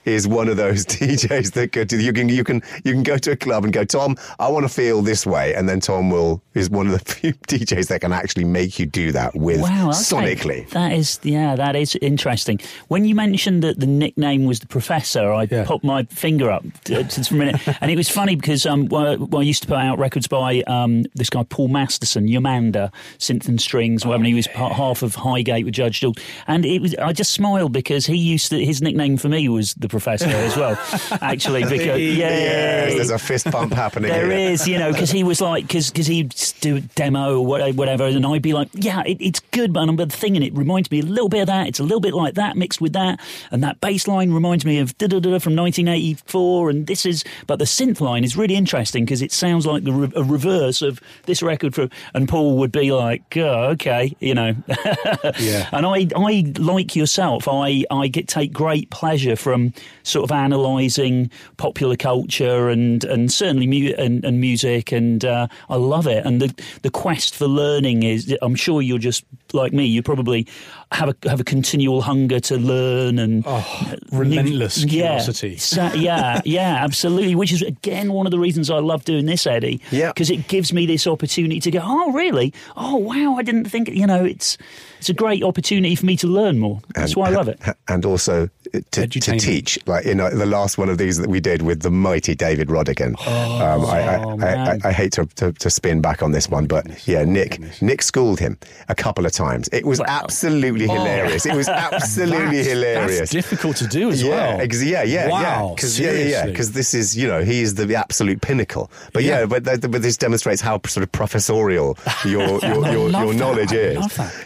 is 0.05 0.27
one 0.27 0.47
of 0.49 0.57
those 0.57 0.85
DJs 1.01 1.53
that 1.53 1.71
could 1.71 1.91
you 1.91 2.13
can 2.13 2.29
you 2.29 2.43
can 2.43 2.61
you 2.83 2.93
can 2.93 3.03
go 3.03 3.17
to 3.17 3.31
a 3.31 3.35
club 3.35 3.63
and 3.63 3.73
go 3.73 3.83
Tom 3.83 4.17
I 4.39 4.49
want 4.49 4.63
to 4.65 4.69
feel 4.69 5.01
this 5.01 5.25
way 5.25 5.53
and 5.53 5.67
then 5.69 5.79
Tom 5.79 6.09
will 6.09 6.41
is 6.53 6.69
one 6.69 6.87
of 6.87 6.93
the 6.93 6.99
few 7.13 7.33
DJs 7.33 7.87
that 7.87 8.01
can 8.01 8.11
actually 8.13 8.45
make 8.45 8.79
you 8.79 8.85
do 8.85 9.11
that 9.11 9.35
with 9.35 9.61
Wow, 9.61 9.89
okay. 9.89 9.97
sonically 9.97 10.69
That 10.69 10.93
is, 10.93 11.19
yeah, 11.23 11.55
that 11.55 11.75
is 11.75 11.95
interesting. 12.01 12.59
When 12.87 13.05
you 13.05 13.15
mentioned 13.15 13.63
that 13.63 13.79
the 13.79 13.87
nickname 13.87 14.45
was 14.45 14.59
the 14.59 14.67
Professor, 14.67 15.31
I 15.31 15.47
Yeah. 15.49 15.65
put 15.65 15.83
my 15.83 16.03
finger 16.03 16.49
up 16.51 16.63
to, 16.85 17.03
to, 17.03 17.23
for 17.23 17.35
a 17.35 17.37
minute, 17.37 17.67
and 17.81 17.91
it 17.91 17.95
was 17.95 18.09
funny 18.09 18.35
because 18.35 18.65
um, 18.65 18.85
well, 18.87 19.17
well, 19.17 19.41
I 19.41 19.43
used 19.43 19.61
to 19.63 19.67
put 19.67 19.77
out 19.77 19.99
records 19.99 20.27
by 20.27 20.61
um, 20.67 21.03
this 21.15 21.29
guy 21.29 21.43
Paul 21.43 21.67
Masterson, 21.67 22.27
Yomanda, 22.27 22.91
synth 23.19 23.47
and 23.47 23.59
strings, 23.61 24.05
when 24.05 24.23
he 24.23 24.33
was 24.33 24.47
part, 24.47 24.73
half 24.73 25.01
of 25.03 25.15
Hi-Gate 25.15 25.65
with 25.65 25.73
Judge 25.73 25.99
Jules, 25.99 26.17
and 26.47 26.65
it 26.65 26.81
was 26.81 26.95
I 26.95 27.11
just 27.13 27.31
smiled 27.31 27.71
because 27.73 28.05
he 28.05 28.15
used 28.17 28.49
to 28.51 28.63
his 28.63 28.81
nickname 28.81 29.17
for 29.17 29.29
me 29.29 29.47
was 29.49 29.73
the 29.75 29.87
Professor 29.91 30.25
as 30.27 30.57
well, 30.57 30.79
actually 31.21 31.63
because 31.63 31.99
yeah, 31.99 32.29
yes 32.29 32.93
there's 32.95 33.09
a 33.11 33.19
fist 33.19 33.45
pump 33.51 33.73
happening 33.73 34.09
There 34.11 34.31
here. 34.31 34.49
is, 34.51 34.67
you 34.67 34.79
know, 34.79 34.91
because 34.91 35.11
he 35.11 35.23
was 35.23 35.39
like, 35.41 35.67
because 35.67 35.89
he'd 36.07 36.33
do 36.61 36.77
a 36.77 36.81
demo 36.81 37.37
or 37.39 37.45
whatever, 37.45 38.05
and 38.05 38.25
I'd 38.25 38.41
be 38.41 38.53
like, 38.53 38.69
yeah, 38.73 39.03
it, 39.05 39.17
it's 39.21 39.39
good. 39.51 39.73
But 39.73 39.85
the 39.97 40.05
thing 40.07 40.35
and 40.35 40.43
it 40.43 40.53
reminds 40.55 40.89
me 40.89 40.99
a 41.01 41.05
little 41.05 41.29
bit 41.29 41.41
of 41.41 41.47
that. 41.47 41.67
It's 41.67 41.79
a 41.79 41.83
little 41.83 41.99
bit 41.99 42.13
like 42.13 42.33
that 42.35 42.57
mixed 42.57 42.81
with 42.81 42.93
that, 42.93 43.19
and 43.51 43.63
that 43.63 43.79
bass 43.81 44.07
line 44.07 44.31
reminds 44.31 44.65
me 44.65 44.79
of 44.79 44.97
da 44.97 45.07
da 45.07 45.19
da 45.19 45.37
from 45.39 45.55
1984. 45.55 46.69
And 46.69 46.87
this 46.87 47.05
is, 47.05 47.23
but 47.47 47.59
the 47.59 47.65
synth 47.65 48.01
line 48.01 48.23
is 48.23 48.35
really 48.37 48.55
interesting 48.55 49.05
because 49.05 49.21
it 49.21 49.31
sounds 49.31 49.65
like 49.65 49.83
the 49.83 49.91
re- 49.91 50.11
a 50.15 50.23
reverse 50.23 50.81
of 50.81 50.99
this 51.25 51.41
record. 51.43 51.75
From 51.75 51.89
and 52.13 52.27
Paul 52.27 52.57
would 52.59 52.71
be 52.71 52.91
like, 52.91 53.21
oh, 53.37 53.69
okay, 53.71 54.15
you 54.19 54.33
know, 54.33 54.55
Yeah. 55.39 55.67
and 55.71 55.85
I, 55.85 56.07
I 56.15 56.53
like 56.57 56.95
yourself. 56.95 57.47
I, 57.47 57.83
I 57.91 58.07
get 58.07 58.27
take 58.27 58.53
great 58.53 58.89
pleasure 58.89 59.35
from 59.35 59.73
sort 60.03 60.23
of 60.23 60.31
analysing 60.31 61.29
popular 61.57 61.95
culture 61.95 62.69
and 62.69 63.03
and 63.03 63.31
certainly 63.31 63.67
mu- 63.67 63.93
and, 63.97 64.23
and 64.25 64.39
music, 64.41 64.91
and 64.91 65.23
uh, 65.25 65.47
I 65.69 65.75
love 65.75 66.07
it. 66.07 66.25
And 66.25 66.41
the 66.41 66.53
the 66.81 66.89
quest 66.89 67.35
for 67.35 67.47
learning 67.47 68.03
is. 68.03 68.35
I'm 68.41 68.55
sure 68.55 68.81
you're 68.81 68.97
just 68.97 69.23
like 69.53 69.73
me. 69.73 69.85
You 69.85 70.01
probably 70.01 70.47
have 70.91 71.09
a 71.09 71.29
have 71.29 71.39
a 71.39 71.43
continual 71.43 72.01
hunger 72.01 72.39
to 72.39 72.57
learn 72.57 73.19
and 73.19 73.43
Oh, 73.45 73.93
relentless 74.11 74.83
yeah, 74.83 74.87
curiosity. 74.87 75.57
sa- 75.57 75.91
yeah, 75.93 76.41
yeah, 76.45 76.77
absolutely. 76.83 77.35
Which 77.35 77.51
is 77.51 77.61
again 77.61 78.13
one 78.13 78.25
of 78.25 78.31
the 78.31 78.39
reasons 78.39 78.69
I 78.69 78.79
love 78.79 79.05
doing 79.05 79.25
this, 79.25 79.45
Eddy. 79.45 79.81
Yeah. 79.91 80.09
because 80.13 80.29
it 80.29 80.47
gives 80.47 80.73
me 80.73 80.85
this 80.85 81.05
opportunity 81.07 81.59
to 81.59 81.71
go. 81.71 81.81
Oh, 81.83 82.11
really? 82.13 82.53
Oh, 82.77 82.95
wow! 82.97 83.35
I 83.37 83.43
didn't 83.43 83.65
think. 83.65 83.89
You 83.89 84.07
know, 84.07 84.23
it's 84.23 84.57
it's 84.99 85.09
a 85.09 85.13
great 85.13 85.43
opportunity 85.43 85.95
for 85.95 86.05
me 86.05 86.15
to 86.17 86.27
learn 86.27 86.59
more. 86.59 86.79
That's 86.95 87.15
why 87.15 87.27
I 87.27 87.31
love 87.31 87.47
it. 87.47 87.59
and 87.87 88.05
also 88.05 88.49
to, 88.91 89.07
to 89.07 89.37
teach. 89.37 89.77
Like 89.87 90.05
in 90.05 90.19
uh, 90.19 90.29
the 90.29 90.45
last 90.45 90.77
one 90.77 90.89
of 90.89 90.97
these 90.97 91.17
that 91.17 91.29
we 91.29 91.39
did 91.39 91.61
with 91.61 91.81
the 91.81 91.91
mighty 91.91 92.35
David 92.35 92.67
Rodigan. 92.69 93.15
um, 93.27 93.85
I, 93.85 93.99
I, 94.01 94.15
I, 94.17 94.71
I. 94.73 94.79
I 94.85 94.91
hate 94.91 95.13
to, 95.13 95.25
to, 95.35 95.51
to 95.53 95.69
spin 95.69 96.01
back 96.01 96.21
on 96.23 96.31
this 96.31 96.49
one, 96.49 96.67
but 96.67 97.07
yeah, 97.07 97.23
Nick 97.23 97.81
Nick 97.81 98.01
schooled 98.01 98.39
him 98.39 98.57
a 98.89 98.95
couple 98.95 99.25
of 99.25 99.31
times. 99.31 99.69
It 99.71 99.85
was 99.85 99.99
absolutely 100.01 100.87
hilarious. 100.87 101.45
It 101.45 101.55
was 101.55 101.67
absolutely 101.91 102.37
That's- 102.57 102.67
hilarious. 102.67 103.19
That's 103.19 103.31
difficult 103.31 103.77
to 103.77 103.87
do 103.87 104.09
as 104.09 104.21
yeah, 104.23 104.29
well. 104.29 104.61
ex- 104.61 104.83
yeah, 104.83 105.03
yeah, 105.03 105.27
yeah. 105.27 105.69
Because 105.75 105.99
yeah, 105.99 106.11
yeah, 106.11 106.25
yeah. 106.25 106.45
Because 106.47 106.71
this 106.71 106.93
is, 106.93 107.15
you 107.17 107.27
know, 107.27 107.43
he 107.43 107.61
is 107.61 107.75
the 107.75 107.95
absolute 107.95 108.41
pinnacle. 108.41 108.91
But 109.13 109.23
yeah, 109.23 109.41
Yeah. 109.41 109.45
but, 109.45 109.65
th- 109.65 109.81
but 109.81 110.01
this 110.01 110.17
demonstrates 110.17 110.61
how 110.61 110.79
sort 110.87 111.03
of 111.03 111.11
professorial 111.11 111.97
your 112.25 112.59
your, 112.59 112.85
your, 112.91 113.09
your 113.09 113.33
knowledge 113.33 113.71
is. 113.73 113.97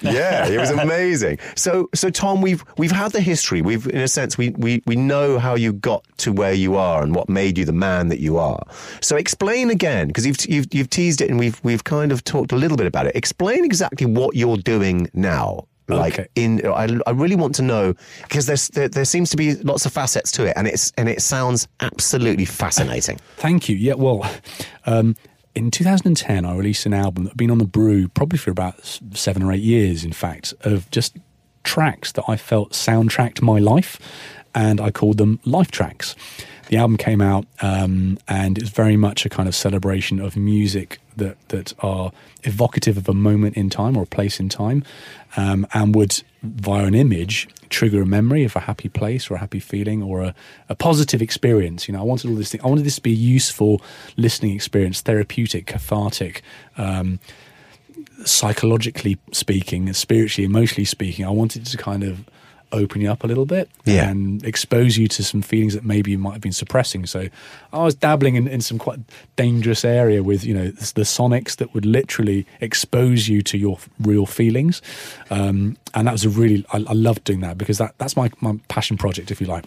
Yeah, 0.02 0.47
it 0.47 0.60
was 0.60 0.72
amazing. 0.72 1.39
So, 1.56 1.89
so 1.93 2.10
Tom, 2.10 2.41
we've 2.41 2.64
we've 2.77 2.91
had 2.91 3.11
the 3.11 3.22
history. 3.22 3.61
We've, 3.61 3.85
in 3.88 4.02
a 4.02 4.07
sense, 4.15 4.37
we 4.37 4.49
we 4.51 4.81
we 4.87 4.95
know 4.95 5.37
how 5.37 5.55
you 5.55 5.73
got 5.73 6.03
to 6.19 6.31
where 6.33 6.53
you 6.53 6.75
are 6.75 7.03
and 7.03 7.13
what 7.13 7.29
made 7.29 7.57
you 7.57 7.65
the 7.65 7.73
man 7.73 8.07
that 8.09 8.19
you 8.19 8.37
are. 8.37 8.63
So, 9.01 9.15
explain 9.15 9.69
again, 9.69 10.07
because 10.07 10.25
you've 10.25 10.43
you've 10.47 10.67
you've 10.73 10.89
teased 10.89 11.21
it 11.21 11.29
and 11.29 11.37
we've 11.39 11.59
we've 11.63 11.83
kind 11.83 12.11
of 12.11 12.23
talked 12.23 12.51
a 12.51 12.55
little 12.55 12.77
bit 12.77 12.87
about 12.87 13.05
it. 13.05 13.15
Explain 13.15 13.63
exactly 13.63 14.07
what 14.07 14.35
you're 14.35 14.57
doing 14.57 15.09
now. 15.13 15.67
Like 15.87 16.13
Okay. 16.13 16.27
in, 16.33 16.65
I, 16.65 16.87
I 17.05 17.11
really 17.11 17.35
want 17.35 17.53
to 17.55 17.61
know 17.61 17.93
because 18.23 18.47
there's 18.47 18.69
there, 18.69 18.89
there 18.89 19.05
seems 19.05 19.29
to 19.29 19.37
be 19.37 19.53
lots 19.53 19.85
of 19.85 19.93
facets 19.93 20.31
to 20.31 20.45
it, 20.45 20.53
and 20.55 20.67
it's 20.67 20.91
and 20.97 21.07
it 21.07 21.21
sounds 21.21 21.67
absolutely 21.79 22.45
fascinating. 22.45 23.19
Thank 23.37 23.69
you. 23.69 23.75
Yeah, 23.75 23.93
well, 23.93 24.25
um, 24.87 25.15
in 25.53 25.69
2010, 25.69 26.43
I 26.43 26.55
released 26.55 26.87
an 26.87 26.93
album 26.95 27.25
that 27.25 27.31
had 27.31 27.37
been 27.37 27.51
on 27.51 27.59
the 27.59 27.67
brew 27.67 28.07
probably 28.07 28.39
for 28.39 28.49
about 28.49 28.83
seven 29.13 29.43
or 29.43 29.51
eight 29.51 29.61
years, 29.61 30.03
in 30.03 30.11
fact, 30.11 30.55
of 30.61 30.89
just 30.89 31.17
tracks 31.65 32.13
that 32.13 32.23
I 32.27 32.37
felt 32.37 32.71
soundtracked 32.71 33.41
my 33.41 33.59
life, 33.59 33.99
and 34.53 34.79
I 34.79 34.91
called 34.91 35.17
them 35.17 35.39
life 35.43 35.71
tracks. 35.71 36.15
The 36.69 36.77
album 36.77 36.97
came 36.97 37.21
out, 37.21 37.45
um, 37.61 38.17
and 38.27 38.57
it's 38.57 38.69
very 38.69 38.97
much 38.97 39.25
a 39.25 39.29
kind 39.29 39.47
of 39.47 39.55
celebration 39.55 40.19
of 40.19 40.35
music 40.35 40.99
that 41.17 41.37
that 41.49 41.73
are 41.79 42.11
evocative 42.43 42.97
of 42.97 43.07
a 43.09 43.13
moment 43.13 43.55
in 43.55 43.69
time 43.69 43.97
or 43.97 44.03
a 44.03 44.07
place 44.07 44.39
in 44.39 44.49
time, 44.49 44.83
um, 45.37 45.67
and 45.73 45.93
would 45.93 46.23
via 46.41 46.85
an 46.85 46.95
image 46.95 47.47
trigger 47.69 48.01
a 48.01 48.05
memory 48.05 48.43
of 48.43 48.55
a 48.55 48.59
happy 48.59 48.89
place 48.89 49.29
or 49.29 49.35
a 49.35 49.39
happy 49.39 49.59
feeling 49.59 50.01
or 50.01 50.21
a, 50.21 50.35
a 50.69 50.75
positive 50.75 51.21
experience. 51.21 51.87
You 51.87 51.93
know, 51.93 51.99
I 51.99 52.03
wanted 52.03 52.29
all 52.29 52.35
this 52.35 52.51
thing. 52.51 52.61
I 52.63 52.67
wanted 52.67 52.85
this 52.85 52.95
to 52.95 53.01
be 53.01 53.11
a 53.11 53.15
useful 53.15 53.81
listening 54.17 54.55
experience, 54.55 55.01
therapeutic, 55.01 55.65
cathartic. 55.67 56.41
Um, 56.77 57.19
psychologically 58.23 59.17
speaking, 59.31 59.91
spiritually, 59.93 60.45
emotionally 60.45 60.85
speaking, 60.85 61.25
I 61.25 61.29
wanted 61.31 61.65
to 61.65 61.77
kind 61.77 62.03
of 62.03 62.25
open 62.71 62.99
you 62.99 63.09
up 63.09 63.23
a 63.23 63.27
little 63.27 63.45
bit 63.45 63.69
Yeah. 63.85 64.09
and 64.09 64.43
expose 64.43 64.97
you 64.97 65.07
to 65.09 65.23
some 65.23 65.41
feelings 65.41 65.75
that 65.75 65.85
maybe 65.85 66.11
you 66.11 66.17
might 66.17 66.33
have 66.33 66.41
been 66.41 66.51
suppressing. 66.51 67.05
So 67.05 67.27
I 67.71 67.83
was 67.83 67.95
dabbling 67.95 68.35
in, 68.35 68.47
in 68.47 68.59
some 68.59 68.77
quite 68.79 68.99
dangerous 69.35 69.85
area 69.85 70.23
with, 70.23 70.43
you 70.43 70.53
know, 70.53 70.67
the, 70.71 70.93
the 70.95 71.01
sonics 71.03 71.55
that 71.57 71.73
would 71.73 71.85
literally 71.85 72.45
expose 72.59 73.27
you 73.29 73.41
to 73.43 73.57
your 73.57 73.77
real 73.99 74.25
feelings. 74.25 74.81
Um, 75.29 75.77
and 75.93 76.07
that 76.07 76.11
was 76.11 76.25
a 76.25 76.29
really, 76.29 76.65
I, 76.73 76.77
I 76.87 76.93
loved 76.93 77.23
doing 77.23 77.39
that 77.41 77.57
because 77.57 77.77
that, 77.77 77.93
that's 77.97 78.17
my, 78.17 78.29
my 78.41 78.59
passion 78.67 78.97
project, 78.97 79.31
if 79.31 79.39
you 79.39 79.47
like. 79.47 79.65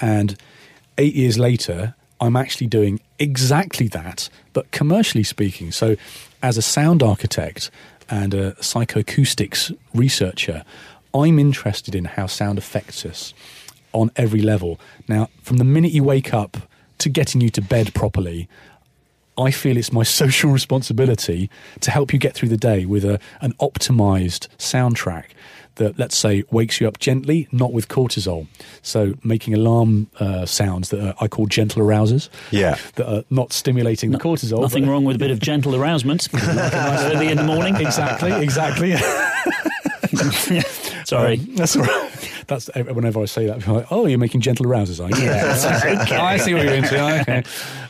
And 0.00 0.36
eight 0.98 1.14
years 1.14 1.38
later, 1.38 1.94
I'm 2.20 2.36
actually 2.36 2.66
doing 2.66 3.00
exactly 3.18 3.88
that, 3.88 4.28
but 4.52 4.70
commercially 4.70 5.24
speaking. 5.24 5.72
So, 5.72 5.96
as 6.42 6.58
a 6.58 6.62
sound 6.62 7.02
architect 7.02 7.70
and 8.10 8.34
a 8.34 8.52
psychoacoustics 8.54 9.76
researcher, 9.94 10.64
I'm 11.14 11.38
interested 11.38 11.94
in 11.94 12.04
how 12.04 12.26
sound 12.26 12.58
affects 12.58 13.06
us 13.06 13.32
on 13.92 14.10
every 14.16 14.42
level. 14.42 14.80
Now, 15.08 15.28
from 15.42 15.58
the 15.58 15.64
minute 15.64 15.92
you 15.92 16.02
wake 16.02 16.34
up 16.34 16.56
to 16.98 17.08
getting 17.08 17.40
you 17.40 17.50
to 17.50 17.62
bed 17.62 17.94
properly, 17.94 18.48
I 19.38 19.50
feel 19.50 19.76
it's 19.76 19.92
my 19.92 20.02
social 20.20 20.50
responsibility 20.50 21.50
to 21.80 21.90
help 21.90 22.12
you 22.12 22.18
get 22.18 22.34
through 22.34 22.48
the 22.48 22.56
day 22.56 22.84
with 22.84 23.04
a, 23.04 23.20
an 23.40 23.52
optimized 23.54 24.48
soundtrack 24.58 25.26
that, 25.76 25.98
let's 25.98 26.16
say, 26.16 26.44
wakes 26.50 26.80
you 26.80 26.88
up 26.88 26.98
gently, 26.98 27.48
not 27.52 27.72
with 27.72 27.88
cortisol. 27.88 28.46
So, 28.82 29.14
making 29.24 29.54
alarm 29.54 30.08
uh, 30.20 30.46
sounds 30.46 30.90
that 30.90 31.00
are, 31.00 31.14
I 31.20 31.28
call 31.28 31.46
gentle 31.46 31.82
arousers. 31.82 32.28
Yeah. 32.50 32.76
That 32.96 33.08
are 33.10 33.24
not 33.30 33.52
stimulating 33.52 34.10
the 34.10 34.18
cortisol. 34.18 34.60
Nothing 34.60 34.84
but- 34.84 34.90
wrong 34.90 35.04
with 35.04 35.16
a 35.16 35.18
bit 35.18 35.30
of 35.30 35.40
gentle 35.50 35.74
arousement. 35.74 36.28
Like 36.32 36.42
early 36.74 37.28
in 37.28 37.36
the 37.38 37.42
morning. 37.44 37.76
Exactly, 37.76 38.32
exactly. 38.32 38.94
Sorry. 41.04 41.38
Um, 41.38 41.54
that's 41.54 41.76
all 41.76 41.82
right. 41.84 42.31
That's 42.46 42.68
whenever 42.74 43.20
I 43.20 43.26
say 43.26 43.46
that, 43.46 43.58
people 43.58 43.74
are 43.74 43.78
like, 43.78 43.92
"Oh, 43.92 44.06
you're 44.06 44.18
making 44.18 44.40
gentle 44.40 44.66
arousers, 44.66 45.02
are 45.02 45.10
you?" 45.18 45.24
Yeah, 45.24 46.22
I 46.22 46.36
see 46.36 46.54
what 46.54 46.64
you're 46.64 46.74
into. 46.74 47.20
Okay. 47.22 47.42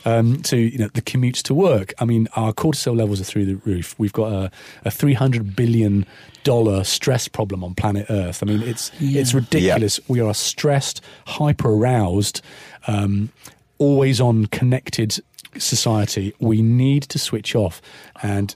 Um, 0.05 0.41
to 0.43 0.57
you 0.57 0.77
know, 0.77 0.89
the 0.93 1.01
commutes 1.01 1.41
to 1.43 1.53
work. 1.53 1.93
I 1.99 2.05
mean, 2.05 2.27
our 2.35 2.53
cortisol 2.53 2.95
levels 2.95 3.21
are 3.21 3.23
through 3.23 3.45
the 3.45 3.55
roof. 3.55 3.95
We've 3.97 4.13
got 4.13 4.31
a, 4.31 4.51
a 4.85 4.91
300 4.91 5.55
billion 5.55 6.05
dollar 6.43 6.83
stress 6.83 7.27
problem 7.27 7.63
on 7.63 7.73
planet 7.73 8.05
Earth. 8.09 8.43
I 8.43 8.45
mean, 8.45 8.61
it's 8.63 8.91
it's 8.99 9.33
ridiculous. 9.33 9.99
We 10.07 10.19
are 10.19 10.29
a 10.29 10.33
stressed, 10.33 11.01
hyper 11.27 11.69
aroused, 11.69 12.41
um, 12.87 13.31
always 13.77 14.19
on 14.19 14.47
connected 14.47 15.19
society. 15.57 16.33
We 16.39 16.61
need 16.61 17.03
to 17.03 17.19
switch 17.19 17.55
off 17.55 17.81
and 18.21 18.55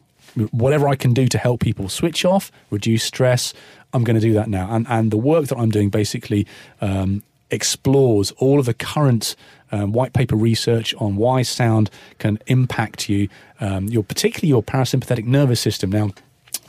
whatever 0.51 0.88
I 0.88 0.95
can 0.95 1.14
do 1.14 1.27
to 1.27 1.38
help 1.38 1.61
people 1.61 1.89
switch 1.89 2.26
off, 2.26 2.51
reduce 2.69 3.03
stress, 3.03 3.53
I'm 3.93 4.03
going 4.03 4.15
to 4.15 4.22
do 4.22 4.34
that 4.34 4.49
now. 4.49 4.68
And 4.72 4.85
and 4.89 5.11
the 5.11 5.18
work 5.18 5.47
that 5.47 5.57
I'm 5.57 5.69
doing 5.69 5.89
basically 5.89 6.45
um, 6.81 7.23
explores 7.49 8.31
all 8.31 8.59
of 8.59 8.65
the 8.65 8.73
current 8.73 9.35
um, 9.72 9.91
white 9.91 10.14
paper 10.14 10.35
research 10.35 10.93
on 10.95 11.15
why 11.15 11.41
sound 11.41 11.89
can 12.19 12.39
impact 12.47 13.09
you, 13.09 13.30
um, 13.59 13.88
your 13.88 14.03
particularly 14.03 14.49
your 14.49 14.64
parasympathetic 14.64 15.26
nervous 15.26 15.59
system. 15.59 15.89
Now. 15.89 16.11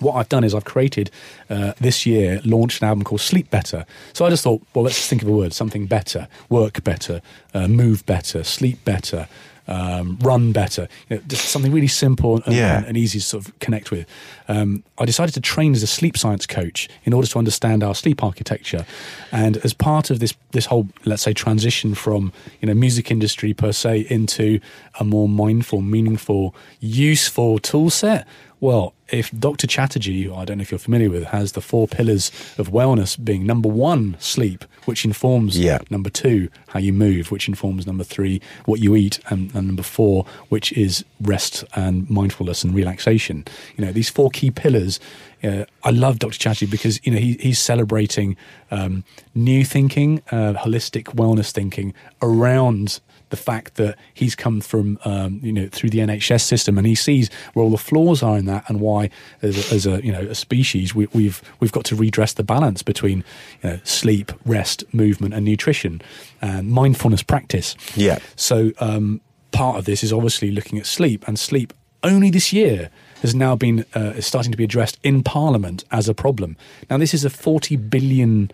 What 0.00 0.14
I've 0.14 0.28
done 0.28 0.44
is 0.44 0.54
I've 0.54 0.64
created 0.64 1.10
uh, 1.50 1.72
this 1.80 2.06
year, 2.06 2.40
launched 2.44 2.82
an 2.82 2.88
album 2.88 3.02
called 3.02 3.20
Sleep 3.20 3.50
Better. 3.50 3.84
So 4.12 4.24
I 4.24 4.30
just 4.30 4.44
thought, 4.44 4.62
well, 4.72 4.84
let's 4.84 5.08
think 5.08 5.22
of 5.22 5.28
a 5.28 5.32
word, 5.32 5.52
something 5.52 5.86
better, 5.86 6.28
work 6.48 6.84
better, 6.84 7.20
uh, 7.52 7.66
move 7.66 8.06
better, 8.06 8.44
sleep 8.44 8.84
better, 8.84 9.26
um, 9.68 10.18
run 10.22 10.52
better. 10.52 10.88
You 11.08 11.16
know, 11.16 11.22
just 11.28 11.50
something 11.50 11.70
really 11.72 11.86
simple 11.88 12.42
and, 12.46 12.54
Yeah. 12.54 12.78
and, 12.78 12.86
and 12.86 12.96
easy 12.96 13.18
to 13.20 13.24
sort 13.24 13.46
of 13.46 13.58
connect 13.60 13.90
with. 13.90 14.06
Um, 14.48 14.82
I 14.98 15.04
decided 15.04 15.34
to 15.34 15.40
train 15.40 15.74
as 15.74 15.82
a 15.82 15.86
sleep 15.86 16.16
science 16.16 16.46
coach 16.46 16.88
in 17.04 17.12
order 17.12 17.28
to 17.28 17.38
understand 17.38 17.82
our 17.84 17.94
sleep 17.94 18.24
architecture, 18.24 18.86
and 19.30 19.58
as 19.58 19.72
part 19.74 20.10
of 20.10 20.18
this 20.18 20.34
this 20.52 20.66
whole 20.66 20.88
let's 21.04 21.22
say 21.22 21.32
transition 21.32 21.94
from 21.94 22.32
you 22.60 22.66
know 22.66 22.74
music 22.74 23.10
industry 23.10 23.52
per 23.54 23.72
se 23.72 24.06
into 24.08 24.58
a 24.98 25.04
more 25.04 25.28
mindful, 25.28 25.82
meaningful, 25.82 26.54
useful 26.80 27.58
tool 27.58 27.90
set. 27.90 28.26
Well, 28.60 28.94
if 29.10 29.30
Dr. 29.32 29.66
Chatterjee, 29.66 30.24
who 30.24 30.34
I 30.34 30.44
don't 30.44 30.58
know 30.58 30.62
if 30.62 30.70
you're 30.70 30.78
familiar 30.78 31.10
with, 31.10 31.24
has 31.24 31.52
the 31.52 31.60
four 31.60 31.88
pillars 31.88 32.30
of 32.58 32.68
wellness 32.70 33.22
being 33.22 33.46
number 33.46 33.68
one, 33.68 34.16
sleep, 34.18 34.64
which 34.84 35.04
informs 35.04 35.58
Yeah. 35.58 35.78
number 35.90 36.10
two, 36.10 36.48
how 36.68 36.78
you 36.80 36.92
move, 36.92 37.30
which 37.30 37.48
informs 37.48 37.86
number 37.86 38.04
three, 38.04 38.40
what 38.66 38.80
you 38.80 38.94
eat, 38.96 39.18
and, 39.30 39.54
and 39.54 39.66
number 39.66 39.82
four, 39.82 40.26
which 40.48 40.72
is 40.72 41.04
rest 41.20 41.64
and 41.74 42.08
mindfulness 42.10 42.64
and 42.64 42.74
relaxation. 42.74 43.44
You 43.76 43.84
know, 43.86 43.92
these 43.92 44.08
four 44.10 44.30
key 44.30 44.50
pillars. 44.50 45.00
Uh, 45.42 45.64
I 45.84 45.90
love 45.90 46.18
Dr. 46.18 46.36
Chatterjee 46.36 46.66
because 46.66 46.98
you 47.06 47.12
know 47.12 47.18
he, 47.18 47.34
he's 47.34 47.60
celebrating 47.60 48.36
um, 48.72 49.04
new 49.36 49.64
thinking, 49.64 50.20
uh, 50.32 50.54
holistic 50.54 51.04
wellness 51.14 51.52
thinking 51.52 51.94
around 52.20 53.00
the 53.30 53.36
fact 53.36 53.74
that 53.74 53.96
he's 54.14 54.34
come 54.34 54.60
from 54.60 54.98
um, 55.04 55.40
you 55.42 55.52
know 55.52 55.68
through 55.70 55.90
the 55.90 55.98
NHS 55.98 56.42
system 56.42 56.78
and 56.78 56.86
he 56.86 56.94
sees 56.94 57.30
where 57.52 57.62
all 57.62 57.70
the 57.70 57.78
flaws 57.78 58.22
are 58.22 58.38
in 58.38 58.46
that 58.46 58.68
and 58.68 58.80
why 58.80 59.10
as 59.42 59.70
a, 59.70 59.74
as 59.74 59.86
a 59.86 60.04
you 60.04 60.12
know 60.12 60.20
a 60.20 60.34
species 60.34 60.94
we, 60.94 61.08
we've 61.12 61.42
we've 61.60 61.72
got 61.72 61.84
to 61.86 61.96
redress 61.96 62.32
the 62.34 62.42
balance 62.42 62.82
between 62.82 63.24
you 63.62 63.70
know 63.70 63.80
sleep, 63.84 64.32
rest, 64.44 64.84
movement, 64.92 65.34
and 65.34 65.44
nutrition 65.44 66.00
and 66.40 66.70
mindfulness 66.70 67.22
practice. 67.22 67.76
Yeah. 67.94 68.18
So 68.36 68.72
um, 68.78 69.20
part 69.50 69.78
of 69.78 69.84
this 69.84 70.02
is 70.02 70.12
obviously 70.12 70.50
looking 70.50 70.78
at 70.78 70.86
sleep 70.86 71.26
and 71.26 71.38
sleep 71.38 71.72
only 72.02 72.30
this 72.30 72.52
year 72.52 72.90
has 73.22 73.34
now 73.34 73.56
been 73.56 73.84
uh, 73.94 74.12
is 74.16 74.26
starting 74.26 74.52
to 74.52 74.58
be 74.58 74.64
addressed 74.64 74.98
in 75.02 75.22
Parliament 75.22 75.84
as 75.90 76.08
a 76.08 76.14
problem. 76.14 76.56
Now 76.88 76.98
this 76.98 77.12
is 77.12 77.24
a 77.24 77.30
forty 77.30 77.76
billion 77.76 78.50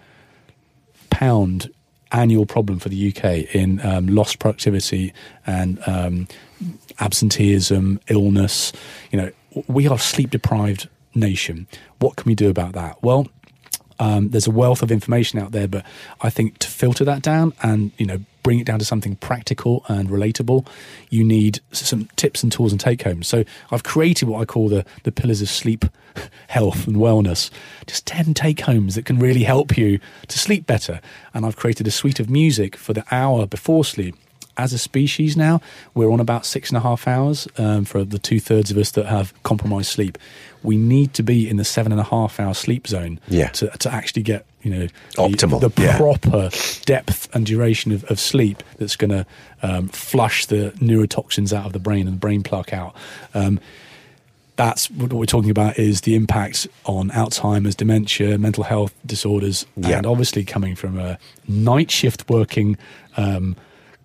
pound 1.11 1.71
annual 2.15 2.47
problem 2.47 2.79
for 2.79 2.89
the 2.89 3.09
UK 3.09 3.55
in 3.55 3.85
um, 3.85 4.07
lost 4.07 4.39
productivity 4.39 5.13
and 5.47 5.81
um, 5.87 6.29
absenteeism, 7.01 8.01
illness. 8.09 8.73
You 9.11 9.21
know, 9.21 9.31
we 9.67 9.89
are 9.89 9.97
a 9.97 9.99
sleep 9.99 10.31
deprived 10.31 10.89
nation. 11.15 11.67
What 11.99 12.17
can 12.17 12.29
we 12.29 12.35
do 12.35 12.49
about 12.49 12.73
that? 12.73 13.03
Well, 13.03 13.29
Um, 13.99 14.31
there's 14.31 14.47
a 14.47 14.51
wealth 14.51 14.83
of 14.83 14.91
information 14.91 15.39
out 15.39 15.53
there, 15.53 15.69
but 15.69 15.85
I 16.21 16.31
think 16.31 16.59
to 16.59 16.69
filter 16.69 17.05
that 17.05 17.23
down 17.23 17.53
and 17.63 17.93
you 17.99 18.07
know 18.07 18.19
bring 18.43 18.61
it 18.61 18.67
down 18.67 18.79
to 18.79 18.85
something 18.85 19.17
practical 19.17 19.85
and 19.89 20.11
relatable, 20.11 20.67
you 21.09 21.25
need 21.25 21.61
some 21.73 22.09
tips 22.17 22.43
and 22.43 22.53
tools 22.53 22.73
and 22.73 22.81
take 22.81 23.03
homes. 23.03 23.27
So 23.27 23.45
I've 23.71 23.85
created 23.85 24.29
what 24.29 24.41
I 24.41 24.45
call 24.45 24.69
the 24.69 24.85
the 25.05 25.13
pillars 25.13 25.43
of 25.43 25.49
sleep, 25.49 25.85
health 26.49 26.87
and 26.87 26.97
wellness. 26.97 27.51
Just 27.87 28.07
ten 28.07 28.35
take 28.35 28.61
homes 28.61 28.95
that 28.95 29.05
can 29.05 29.19
really 29.19 29.45
help 29.45 29.77
you 29.77 30.01
to 30.29 30.39
sleep 30.39 30.67
better. 30.67 31.01
And 31.33 31.47
I've 31.47 31.57
created 31.57 31.87
a 31.87 31.91
suite 31.91 32.21
of 32.21 32.31
music 32.31 32.77
for 32.77 32.93
the 32.93 33.05
hour 33.11 33.47
before 33.47 33.85
sleep 33.85 34.17
as 34.57 34.73
a 34.73 34.79
species 34.79 35.37
now, 35.37 35.61
we're 35.95 36.11
on 36.11 36.21
about 36.21 36.47
six 36.47 36.71
and 36.71 36.77
a 36.77 36.81
half 36.81 37.09
hours 37.09 37.49
um, 37.59 37.85
for 37.85 38.05
the 38.05 38.19
two 38.19 38.39
thirds 38.39 38.71
of 38.71 38.79
us 38.79 38.91
that 38.93 39.07
have 39.07 39.35
compromised 39.43 39.91
sleep. 39.91 40.19
We 40.65 40.77
need 40.77 41.15
to 41.15 41.23
be 41.23 41.49
in 41.49 41.57
the 41.59 41.65
seven 41.65 41.93
and 41.93 42.01
a 42.01 42.05
half 42.05 42.41
hour 42.41 42.55
sleep 42.55 42.89
zone 42.89 43.21
Yeah. 43.29 43.49
to, 43.51 43.69
to 43.69 43.93
actually 43.93 44.23
get 44.23 44.45
you 44.63 44.71
know 44.71 44.87
the, 44.87 44.93
Optimal, 45.19 45.61
the 45.61 45.83
yeah. 45.83 45.97
proper 45.99 46.49
depth 46.87 47.29
and 47.35 47.45
duration 47.47 47.93
of, 47.93 48.03
of 48.11 48.19
sleep 48.19 48.63
that's 48.79 48.97
going 48.97 49.11
to 49.11 49.27
um, 49.63 49.89
flush 49.89 50.47
the 50.47 50.73
neurotoxins 50.79 51.53
out 51.53 51.67
of 51.67 51.73
the 51.75 51.79
brain 51.79 52.07
and 52.09 52.17
the 52.17 52.21
brain 52.21 52.43
plaque 52.43 52.73
out. 52.73 52.97
Um, 53.35 53.61
that's 54.57 54.89
what 54.91 55.13
we're 55.13 55.25
talking 55.27 55.51
about 55.51 55.79
is 55.79 56.03
the 56.03 56.15
impact 56.15 56.69
on 56.85 57.11
Alzheimer's, 57.11 57.75
dementia, 57.75 58.39
mental 58.39 58.63
health 58.65 58.95
disorders, 59.05 59.67
Yeah. 59.77 59.99
and 59.99 60.07
obviously 60.07 60.45
coming 60.45 60.77
from 60.77 60.99
a 60.99 61.19
night 61.49 61.91
shift 61.91 62.31
working 62.31 62.77
um, 63.17 63.57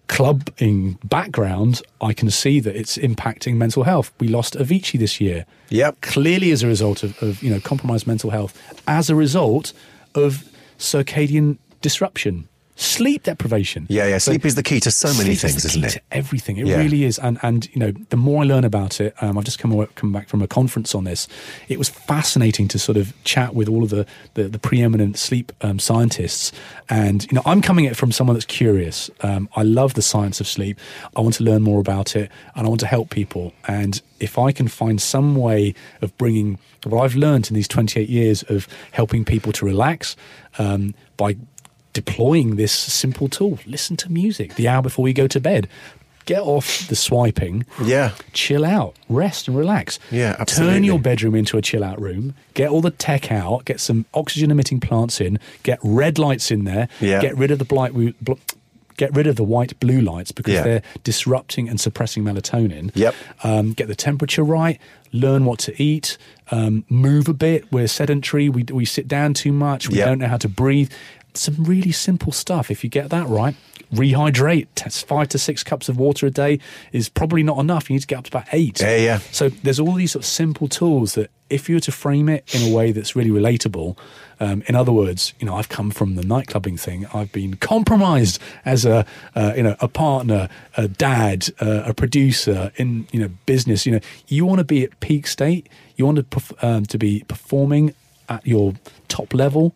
clubbing 0.10 0.98
background, 1.06 1.82
I 2.02 2.12
can 2.14 2.30
see 2.30 2.60
that 2.60 2.76
it's 2.76 2.98
impacting 2.98 3.56
mental 3.56 3.84
health. 3.84 4.12
We 4.20 4.28
lost 4.28 4.56
Avicii 4.56 5.00
this 5.00 5.22
year, 5.22 5.46
Yep. 5.70 6.02
clearly 6.02 6.52
as 6.52 6.62
a 6.64 6.68
result 6.68 7.04
of, 7.04 7.12
of 7.24 7.42
you 7.42 7.50
know 7.50 7.60
compromised 7.62 8.06
mental 8.08 8.32
health, 8.32 8.54
as 8.88 9.10
a 9.10 9.16
result 9.16 9.72
of 10.16 10.44
circadian 10.78 11.58
disruption, 11.82 12.50
sleep 12.80 13.24
deprivation. 13.24 13.86
Yeah, 13.90 14.08
yeah. 14.08 14.18
Sleep 14.20 14.46
is 14.46 14.56
the 14.56 14.64
key 14.64 14.80
to 14.82 14.92
so 14.92 15.10
many 15.18 15.36
things, 15.36 15.58
is 15.58 15.64
the 15.64 15.70
isn't 15.70 15.82
key 15.82 15.88
it? 15.88 15.92
to 15.92 16.02
everything. 16.12 16.58
It 16.58 16.66
Yeah. 16.68 16.78
really 16.78 17.04
is. 17.04 17.20
And 17.20 17.38
and 17.42 17.68
you 17.74 17.80
know, 17.80 17.92
the 18.10 18.18
more 18.18 18.42
I 18.44 18.46
learn 18.46 18.64
about 18.64 19.02
it, 19.02 19.14
um, 19.22 19.38
I've 19.38 19.44
just 19.44 19.60
come 19.60 19.72
away, 19.72 19.88
come 19.96 20.12
back 20.14 20.30
from 20.30 20.42
a 20.42 20.48
conference 20.48 20.96
on 20.96 21.04
this. 21.04 21.28
It 21.68 21.78
was 21.78 21.90
fascinating 21.90 22.68
to 22.70 22.80
sort 22.80 22.98
of 22.98 23.14
chat 23.26 23.54
with 23.54 23.68
all 23.68 23.84
of 23.84 23.90
the 23.90 24.06
the, 24.36 24.44
the 24.48 24.60
preeminent 24.60 25.18
sleep 25.18 25.52
um, 25.62 25.78
scientists. 25.80 26.52
And 26.90 27.24
you 27.30 27.36
know, 27.36 27.42
I'm 27.46 27.62
coming 27.62 27.86
at 27.86 27.92
it 27.92 27.96
from 27.96 28.12
someone 28.12 28.36
that's 28.36 28.46
curious. 28.46 29.10
Um, 29.22 29.50
I 29.56 29.64
love 29.64 29.94
the 29.96 30.02
science 30.02 30.40
of 30.40 30.48
sleep. 30.48 30.80
I 31.18 31.22
want 31.22 31.36
to 31.36 31.44
learn 31.44 31.62
more 31.62 31.80
about 31.82 32.16
it, 32.16 32.32
and 32.56 32.66
I 32.66 32.70
want 32.70 32.80
to 32.80 32.88
help 32.88 33.10
people. 33.10 33.54
And 33.68 34.02
if 34.20 34.38
I 34.38 34.52
can 34.52 34.68
find 34.68 35.02
some 35.02 35.36
way 35.36 35.74
of 36.02 36.18
bringing 36.18 36.60
what 36.86 37.04
I've 37.04 37.16
learned 37.16 37.50
in 37.50 37.56
these 37.56 37.68
28 37.68 38.08
years 38.10 38.44
of 38.44 38.68
helping 38.92 39.26
people 39.26 39.52
to 39.54 39.66
relax 39.66 40.16
um, 40.58 40.94
by 41.18 41.36
deploying 41.94 42.56
this 42.56 42.72
simple 42.72 43.28
tool. 43.30 43.60
Listen 43.66 43.98
to 43.98 44.12
music 44.12 44.56
the 44.56 44.68
hour 44.68 44.82
before 44.82 45.08
you 45.08 45.14
go 45.14 45.28
to 45.28 45.40
bed. 45.40 45.68
Get 46.26 46.42
off 46.42 46.88
the 46.88 46.96
swiping. 46.96 47.66
Yeah. 47.84 48.12
Chill 48.34 48.64
out, 48.64 48.96
rest 49.10 49.48
and 49.48 49.58
relax. 49.58 49.98
Yeah, 50.12 50.36
Turn 50.46 50.84
your 50.84 51.00
bedroom 51.00 51.34
into 51.34 51.58
a 51.58 51.62
chill 51.62 51.84
out 51.84 52.00
room. 52.00 52.36
Get 52.54 52.70
all 52.70 52.82
the 52.82 52.92
tech 52.92 53.32
out. 53.32 53.66
Get 53.66 53.80
some 53.80 54.06
oxygen 54.14 54.52
emitting 54.52 54.80
plants 54.80 55.20
in. 55.20 55.40
Get 55.64 55.80
red 55.84 56.20
lights 56.20 56.52
in 56.52 56.66
there. 56.66 56.88
Yeah. 57.02 57.20
Get 57.20 57.36
rid 57.36 57.50
of 57.50 57.58
the 57.58 57.66
blight. 57.66 57.94
Bl- 58.22 58.34
get 58.98 59.16
rid 59.16 59.26
of 59.28 59.38
the 59.38 59.44
white 59.46 59.80
blue 59.80 60.02
lights 60.02 60.32
because 60.32 60.54
Yeah. 60.56 60.64
they're 60.64 60.82
disrupting 61.04 61.68
and 61.70 61.80
suppressing 61.80 62.24
melatonin. 62.24 62.92
Yep. 62.94 63.16
Um, 63.44 63.72
get 63.74 63.88
the 63.88 63.96
temperature 63.96 64.44
right. 64.44 64.78
Learn 65.14 65.46
what 65.46 65.58
to 65.60 65.82
eat. 65.82 66.18
Um, 66.52 66.84
move 66.90 67.28
a 67.30 67.34
bit. 67.34 67.72
We're 67.72 67.88
sedentary. 67.88 68.50
We 68.50 68.66
we 68.72 68.86
sit 68.86 69.08
down 69.08 69.34
too 69.34 69.52
much. 69.54 69.90
We 69.90 69.98
Yep. 69.98 70.06
don't 70.08 70.20
know 70.20 70.28
how 70.28 70.38
to 70.38 70.50
breathe. 70.50 70.92
Some 71.34 71.64
really 71.64 71.92
simple 71.92 72.32
stuff. 72.32 72.72
If 72.72 72.84
you 72.84 72.90
get 72.90 73.10
that 73.10 73.28
right, 73.28 73.56
rehydrate. 73.94 74.68
Test 74.76 75.08
five 75.08 75.30
to 75.30 75.38
six 75.38 75.64
cups 75.64 75.90
of 75.90 75.98
water 75.98 76.28
a 76.28 76.32
day 76.32 76.60
is 76.92 77.10
probably 77.10 77.44
not 77.44 77.60
enough. 77.60 77.90
You 77.90 77.96
need 77.96 78.02
to 78.02 78.08
get 78.08 78.20
up 78.20 78.26
to 78.26 78.38
about 78.38 78.48
eight. 78.52 78.82
Yeah, 78.82 78.98
yeah. 78.98 79.18
So 79.32 79.50
there's 79.50 79.80
all 79.80 79.94
these 79.94 80.12
sort 80.12 80.24
of 80.24 80.28
simple 80.28 80.68
tools 80.68 81.16
that 81.16 81.30
if 81.50 81.68
you 81.68 81.76
were 81.76 81.82
to 81.82 81.92
frame 81.92 82.30
it 82.30 82.54
in 82.54 82.72
a 82.72 82.76
way 82.76 82.92
that's 82.92 83.16
really 83.16 83.32
relatable, 83.32 83.98
um, 84.40 84.64
in 84.68 84.76
other 84.76 84.92
words, 84.92 85.34
you 85.40 85.48
know, 85.48 85.56
I've 85.56 85.70
come 85.70 85.90
from 85.90 86.16
the 86.16 86.22
nightclubbing 86.22 86.80
thing. 86.80 87.08
I've 87.14 87.32
been 87.32 87.56
compromised 87.56 88.40
as 88.66 88.86
a, 88.86 89.06
uh, 89.36 89.54
you 89.58 89.64
know, 89.64 89.76
a 89.80 89.88
partner, 89.88 90.48
a 90.78 90.88
dad, 90.88 91.50
uh, 91.60 91.84
a 91.86 91.94
producer 91.94 92.72
in, 92.76 93.08
you 93.12 93.20
know, 93.20 93.30
business. 93.46 93.86
You 93.86 93.94
know, 93.94 94.00
you 94.28 94.46
want 94.46 94.60
to 94.60 94.64
be 94.64 94.84
at 94.84 95.00
peak 95.00 95.26
state. 95.26 95.68
You 95.96 96.06
want 96.06 96.18
to 96.18 96.24
perf- 96.24 96.64
um, 96.64 96.86
to 96.86 96.98
be 96.98 97.24
performing 97.28 97.96
at 98.30 98.46
your 98.46 98.74
top 99.08 99.34
level. 99.34 99.76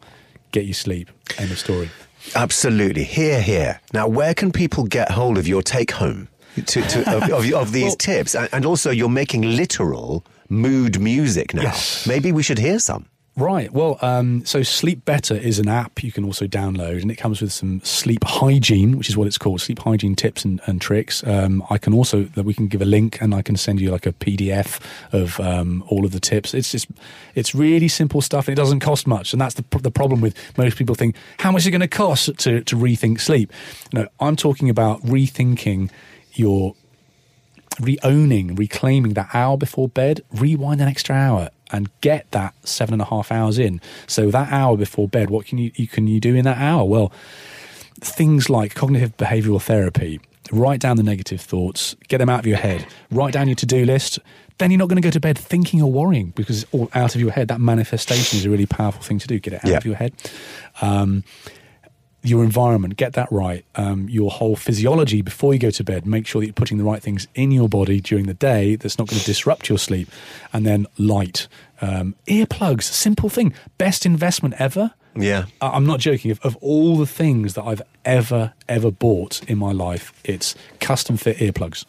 Get 0.54 0.64
you 0.66 0.74
sleep. 0.74 1.10
End 1.38 1.52
of 1.52 1.60
story. 1.60 1.90
Absolutely. 2.36 3.04
Here, 3.04 3.42
here. 3.42 3.82
Now, 3.94 4.08
where 4.08 4.34
can 4.34 4.52
people 4.54 4.86
get 4.86 5.12
hold 5.12 5.38
of 5.38 5.48
your 5.48 5.62
take 5.62 5.92
home 5.92 6.30
to, 6.56 6.82
to, 6.82 7.00
of, 7.18 7.24
of, 7.30 7.52
of 7.54 7.72
these 7.74 7.84
Well- 7.92 7.96
tips? 7.98 8.36
And, 8.36 8.66
also, 8.66 8.90
you're 8.92 9.10
making 9.10 9.42
literal 9.42 10.26
mood 10.50 11.00
music 11.02 11.54
now. 11.54 11.64
Yes. 11.64 12.08
Maybe 12.08 12.32
we 12.32 12.42
should 12.44 12.60
hear 12.60 12.80
some. 12.80 13.08
Right. 13.36 13.74
Well, 13.74 13.98
um, 14.04 14.46
so 14.46 14.62
Sleep 14.62 15.06
Better 15.06 15.34
is 15.34 15.58
an 15.58 15.68
app 15.68 16.04
you 16.04 16.12
can 16.12 16.24
also 16.24 16.46
download, 16.46 17.02
and 17.02 17.10
it 17.10 17.16
comes 17.16 17.42
with 17.42 17.52
some 17.52 17.82
sleep 17.84 18.24
hygiene, 18.24 18.96
which 18.96 19.10
is 19.10 19.18
what 19.18 19.26
it's 19.26 19.40
called, 19.40 19.60
sleep 19.60 19.80
hygiene 19.80 20.16
tips 20.16 20.46
and, 20.46 20.62
and 20.68 20.80
tricks. 20.80 21.26
Um, 21.26 21.64
I 21.72 21.80
can 21.80 21.96
also 21.96 22.26
that 22.26 22.44
we 22.44 22.54
can 22.54 22.68
give 22.68 22.84
a 22.84 22.86
link, 22.86 23.20
and 23.22 23.34
I 23.34 23.42
can 23.42 23.58
send 23.58 23.82
you 23.82 23.90
like 23.90 24.06
a 24.06 24.14
PDF 24.14 24.80
of 25.12 25.40
um, 25.40 25.84
all 25.88 26.06
of 26.06 26.12
the 26.12 26.20
tips. 26.20 26.54
It's 26.54 26.72
just 26.72 26.90
it's 27.34 27.56
really 27.56 27.88
simple 27.88 28.22
stuff, 28.22 28.48
and 28.48 28.54
it 28.54 28.62
doesn't 28.62 28.82
cost 28.82 29.08
much. 29.08 29.34
And 29.34 29.42
that's 29.42 29.56
the 29.56 29.66
the 29.80 29.92
problem 29.92 30.22
with 30.22 30.38
most 30.56 30.78
people 30.78 30.94
think 30.94 31.16
how 31.40 31.52
much 31.52 31.64
is 31.64 31.68
it 31.68 31.72
going 31.72 31.82
to 31.82 31.88
cost 31.88 32.38
to 32.38 32.62
to 32.62 32.76
rethink 32.76 33.20
sleep. 33.20 33.52
No, 33.92 34.08
I'm 34.20 34.36
talking 34.36 34.70
about 34.70 35.02
rethinking 35.02 35.90
your 36.34 36.76
re-owning, 37.80 38.54
reclaiming 38.54 39.14
that 39.16 39.30
hour 39.34 39.58
before 39.58 39.90
bed, 39.90 40.22
rewind 40.32 40.80
an 40.80 40.88
extra 40.88 41.16
hour 41.16 41.50
and 41.74 41.90
get 42.02 42.32
that 42.32 42.54
seven 42.66 42.94
and 42.94 43.02
a 43.02 43.06
half 43.06 43.32
hours 43.32 43.58
in. 43.60 43.82
So 44.08 44.32
that 44.32 44.52
hour 44.52 44.78
before 44.78 45.08
bed, 45.10 45.30
what 45.30 45.46
can 45.46 45.58
you, 45.58 45.72
you 45.76 45.88
can 45.88 46.08
you 46.08 46.20
do 46.22 46.36
in 46.36 46.46
that 46.46 46.58
hour? 46.60 46.86
Well, 46.86 47.12
things 48.00 48.50
like 48.50 48.76
cognitive 48.76 49.18
behavioral 49.18 49.62
therapy. 49.62 50.22
Write 50.52 50.80
down 50.82 50.98
the 50.98 51.04
negative 51.04 51.42
thoughts, 51.42 51.96
get 52.10 52.18
them 52.20 52.30
out 52.30 52.40
of 52.42 52.46
your 52.46 52.58
head. 52.58 52.86
Write 53.12 53.34
down 53.34 53.48
your 53.48 53.56
to-do 53.56 53.86
list. 53.86 54.20
Then 54.60 54.70
you're 54.72 54.78
not 54.78 54.88
going 54.90 55.02
to 55.02 55.06
go 55.06 55.10
to 55.10 55.20
bed 55.20 55.38
thinking 55.38 55.82
or 55.82 55.92
worrying 55.92 56.32
because 56.36 56.64
it's 56.64 56.74
all 56.74 56.90
out 56.94 57.16
of 57.16 57.22
your 57.22 57.32
head. 57.32 57.48
That 57.48 57.60
manifestation 57.62 58.38
is 58.40 58.46
a 58.46 58.50
really 58.50 58.66
powerful 58.68 59.02
thing 59.02 59.20
to 59.20 59.28
do. 59.28 59.40
Get 59.40 59.54
it 59.54 59.66
out 59.66 59.72
Yeah. 59.72 59.78
of 59.78 59.86
your 59.86 59.96
head. 59.96 60.14
Um, 60.82 61.24
your 62.24 62.44
environment, 62.44 62.96
get 62.96 63.14
that 63.14 63.30
right. 63.32 63.66
Um, 63.76 64.08
your 64.10 64.32
whole 64.32 64.56
physiology 64.56 65.22
before 65.22 65.54
you 65.54 65.60
go 65.60 65.70
to 65.72 65.84
bed. 65.84 66.06
Make 66.06 66.26
sure 66.26 66.42
that 66.42 66.48
you're 66.48 66.54
putting 66.54 66.78
the 66.78 66.84
right 66.86 67.02
things 67.02 67.28
in 67.36 67.52
your 67.52 67.68
body 67.68 68.00
during 68.00 68.26
the 68.28 68.34
day 68.34 68.76
that's 68.78 68.98
not 68.98 69.08
going 69.10 69.20
to 69.20 69.26
disrupt 69.26 69.68
your 69.70 69.78
sleep. 69.78 70.08
And 70.54 70.66
then 70.66 70.88
light, 70.98 71.48
um, 71.82 72.16
earplugs, 72.28 72.84
simple 72.84 73.28
thing. 73.30 73.54
Best 73.78 74.06
investment 74.06 74.56
ever. 74.58 74.94
Yeah. 75.16 75.46
I- 75.62 75.70
I'm 75.72 75.86
not 75.86 76.00
joking. 76.00 76.32
Of, 76.32 76.40
of 76.42 76.56
all 76.58 76.98
the 76.98 77.06
things 77.06 77.56
that 77.56 77.64
I've 77.64 77.82
ever, 78.06 78.54
ever 78.70 78.90
bought 78.90 79.44
in 79.50 79.58
my 79.58 79.72
life, 79.74 80.14
it's 80.24 80.56
custom 80.80 81.18
fit 81.18 81.38
earplugs. 81.38 81.86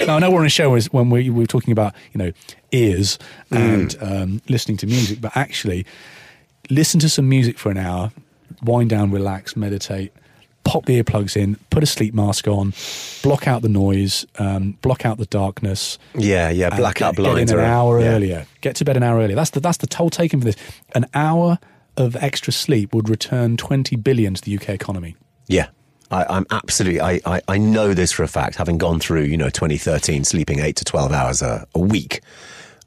now, 0.06 0.16
I 0.16 0.18
know 0.20 0.30
we're 0.30 0.40
on 0.40 0.46
a 0.46 0.48
show 0.48 0.74
is 0.76 0.92
when 0.92 1.10
we, 1.10 1.28
we 1.28 1.40
were 1.40 1.46
talking 1.46 1.72
about, 1.72 1.92
you 2.12 2.18
know, 2.18 2.32
ears 2.70 3.18
and 3.50 3.96
um, 4.00 4.40
listening 4.48 4.76
to 4.78 4.86
music, 4.86 5.20
but 5.20 5.36
actually, 5.36 5.84
listen 6.70 7.00
to 7.00 7.08
some 7.08 7.28
music 7.28 7.58
for 7.58 7.70
an 7.70 7.76
hour, 7.78 8.12
wind 8.62 8.90
down, 8.90 9.10
relax, 9.10 9.56
meditate, 9.56 10.12
pop 10.64 10.86
the 10.86 11.02
earplugs 11.02 11.36
in, 11.36 11.56
put 11.70 11.82
a 11.82 11.86
sleep 11.86 12.14
mask 12.14 12.46
on, 12.48 12.72
block 13.22 13.46
out 13.46 13.62
the 13.62 13.68
noise, 13.68 14.26
um, 14.38 14.72
block 14.82 15.04
out 15.04 15.18
the 15.18 15.26
darkness. 15.26 15.98
Yeah, 16.14 16.50
yeah. 16.50 16.68
and 16.68 16.76
Blackout 16.76 17.16
get, 17.16 17.22
get 17.22 17.30
blinds 17.30 17.52
in 17.52 17.58
an 17.58 17.64
hour 17.64 18.00
yeah. 18.00 18.06
earlier. 18.08 18.46
Get 18.60 18.76
to 18.76 18.84
bed 18.84 18.96
an 18.96 19.02
hour 19.02 19.18
earlier. 19.18 19.36
That's 19.36 19.50
the 19.50 19.60
that's 19.60 19.78
the 19.78 19.86
toll 19.86 20.10
taken 20.10 20.40
for 20.40 20.46
this. 20.46 20.56
An 20.94 21.06
hour 21.14 21.58
of 21.96 22.16
extra 22.16 22.52
sleep 22.52 22.94
would 22.94 23.08
return 23.08 23.56
twenty 23.56 23.96
billion 23.96 24.34
to 24.34 24.42
the 24.42 24.56
UK 24.56 24.70
economy. 24.70 25.16
Yeah. 25.46 25.68
I, 26.10 26.26
I'm 26.28 26.46
absolutely, 26.50 27.00
I, 27.00 27.20
I, 27.24 27.40
I 27.48 27.56
know 27.56 27.94
this 27.94 28.12
for 28.12 28.22
a 28.22 28.28
fact, 28.28 28.56
having 28.56 28.76
gone 28.76 29.00
through, 29.00 29.22
you 29.22 29.38
know, 29.38 29.48
2013, 29.48 30.24
sleeping 30.24 30.58
eight 30.58 30.76
to 30.76 30.84
12 30.84 31.10
hours 31.10 31.40
a, 31.40 31.66
a 31.74 31.80
week. 31.80 32.20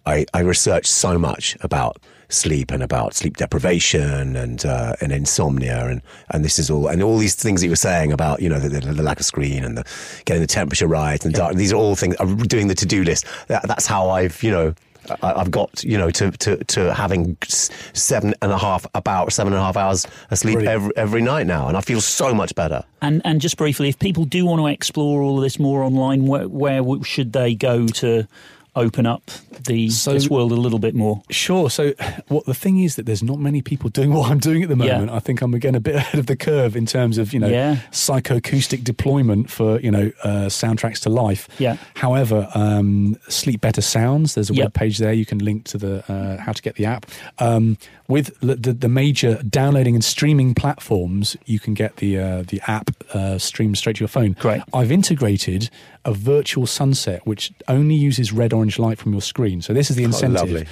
I, 0.06 0.28
I 0.32 0.42
researched 0.42 0.92
so 0.92 1.18
much 1.18 1.58
about 1.62 1.98
sleep 2.30 2.72
and 2.72 2.82
about 2.84 3.14
sleep 3.14 3.38
deprivation 3.38 4.36
and, 4.36 4.66
uh, 4.66 4.94
and 5.02 5.12
insomnia 5.12 5.88
and, 5.88 6.02
and 6.32 6.44
this 6.44 6.60
is 6.60 6.70
all, 6.70 6.88
and 6.88 7.04
all 7.04 7.18
these 7.18 7.36
things 7.36 7.62
that 7.62 7.68
you 7.68 7.72
were 7.72 7.76
saying 7.76 8.12
about, 8.12 8.42
you 8.42 8.50
know, 8.50 8.60
the, 8.60 8.70
the, 8.70 8.94
the 8.94 9.04
lack 9.04 9.20
of 9.20 9.26
screen 9.26 9.64
and 9.64 9.78
the 9.78 9.84
getting 10.26 10.42
the 10.42 10.48
temperature 10.48 10.88
right 10.88 11.24
and 11.24 11.34
dark. 11.34 11.56
These 11.56 11.72
are 11.72 11.78
all 11.78 11.96
things, 11.96 12.16
I'm 12.20 12.38
doing 12.38 12.68
the 12.68 12.76
to-do 12.76 13.04
list. 13.04 13.26
That, 13.48 13.68
that's 13.68 13.86
how 13.86 14.10
I've, 14.10 14.42
you 14.42 14.52
know, 14.52 14.74
I- 15.22 15.34
I've 15.34 15.52
got, 15.52 15.84
you 15.84 16.00
know, 16.00 16.10
to, 16.10 16.32
to, 16.32 16.64
to 16.64 16.94
having 16.94 17.38
seven 17.44 18.34
and 18.42 18.52
a 18.52 18.58
half, 18.58 18.88
about 18.96 19.32
seven 19.32 19.54
and 19.54 19.60
a 19.62 19.64
half 19.64 19.78
hours 19.78 20.08
of 20.32 20.38
sleep 20.40 20.56
Brilliant. 20.56 20.76
every, 20.76 20.98
every 20.98 21.22
night 21.22 21.46
now. 21.46 21.68
And 21.68 21.78
I 21.78 21.82
feel 21.82 22.02
so 22.02 22.34
much 22.34 22.56
better. 22.56 22.84
And 23.04 23.22
and 23.24 23.40
just 23.40 23.56
briefly, 23.56 23.88
if 23.88 24.00
people 24.00 24.26
do 24.26 24.48
want 24.48 24.62
to 24.62 24.68
explore 24.68 25.22
all 25.22 25.38
of 25.38 25.44
this 25.44 25.60
more 25.60 25.84
online, 25.84 26.26
where, 26.26 26.48
where 26.48 27.04
should 27.04 27.34
they 27.34 27.54
go 27.54 27.86
to 27.86 28.28
open 28.76 29.06
up 29.06 29.32
the 29.68 29.90
So- 29.90 30.14
this 30.14 30.30
world 30.30 30.52
a 30.52 30.56
little 30.56 30.80
bit 30.80 30.94
more. 30.96 31.22
Sure. 31.30 31.70
So, 31.70 31.94
what 32.28 32.46
the 32.46 32.54
thing 32.54 32.80
is 32.84 32.96
that 32.96 33.06
there's 33.06 33.24
not 33.24 33.40
many 33.40 33.62
people 33.62 33.90
doing 33.90 34.14
what 34.14 34.30
I'm 34.30 34.40
doing 34.40 34.64
at 34.64 34.70
the 34.70 34.76
Yeah. 34.76 34.94
moment. 34.94 35.12
I 35.12 35.20
think 35.20 35.42
I'm 35.42 35.54
again 35.54 35.76
a 35.76 35.80
bit 35.80 35.96
ahead 36.02 36.20
of 36.20 36.26
the 36.28 36.36
curve 36.36 36.76
in 36.76 36.86
terms 36.86 37.18
of 37.18 37.34
you 37.34 37.40
know 37.40 37.48
Yeah. 37.48 37.78
psychoacoustic 37.92 38.84
deployment 38.84 39.50
for 39.50 39.80
you 39.80 39.92
know 39.92 40.12
uh, 40.24 40.46
soundtracks 40.50 41.00
to 41.02 41.10
life. 41.10 41.48
Yeah. 41.60 41.78
However, 41.96 42.48
um, 42.54 43.18
Sleep 43.30 43.62
Better 43.62 43.82
Sounds. 43.82 44.36
There's 44.36 44.50
a 44.50 44.54
Yep. 44.54 44.64
web 44.66 44.74
page 44.74 44.98
there. 44.98 45.14
You 45.14 45.26
can 45.26 45.40
link 45.40 45.64
to 45.66 45.78
the 45.78 46.04
uh, 46.12 46.42
how 46.42 46.52
to 46.52 46.62
get 46.62 46.76
the 46.76 46.86
app. 46.86 47.06
Um, 47.40 47.78
with 48.08 48.40
the, 48.40 48.56
the, 48.56 48.74
the 48.74 48.90
major 48.90 49.42
downloading 49.50 49.96
and 49.96 50.04
streaming 50.04 50.54
platforms, 50.54 51.36
you 51.46 51.60
can 51.60 51.74
get 51.74 51.98
the 51.98 52.20
uh, 52.20 52.44
the 52.48 52.62
app 52.68 52.92
uh, 53.14 53.38
streamed 53.40 53.78
straight 53.78 53.96
to 53.98 54.02
your 54.02 54.08
phone. 54.10 54.34
Great. 54.40 54.62
I've 54.74 54.92
integrated 54.92 55.70
a 56.06 56.14
virtual 56.14 56.68
sunset 56.68 57.26
which 57.26 57.52
only 57.68 57.96
uses 57.96 58.32
red 58.32 58.54
orange 58.54 58.78
light 58.80 58.98
from 59.00 59.12
your 59.12 59.22
screen. 59.22 59.62
So 59.62 59.74
this 59.74 59.90
is 59.90 59.96
the 59.96 60.04
incentive. 60.04 60.42
lovely. 60.52 60.68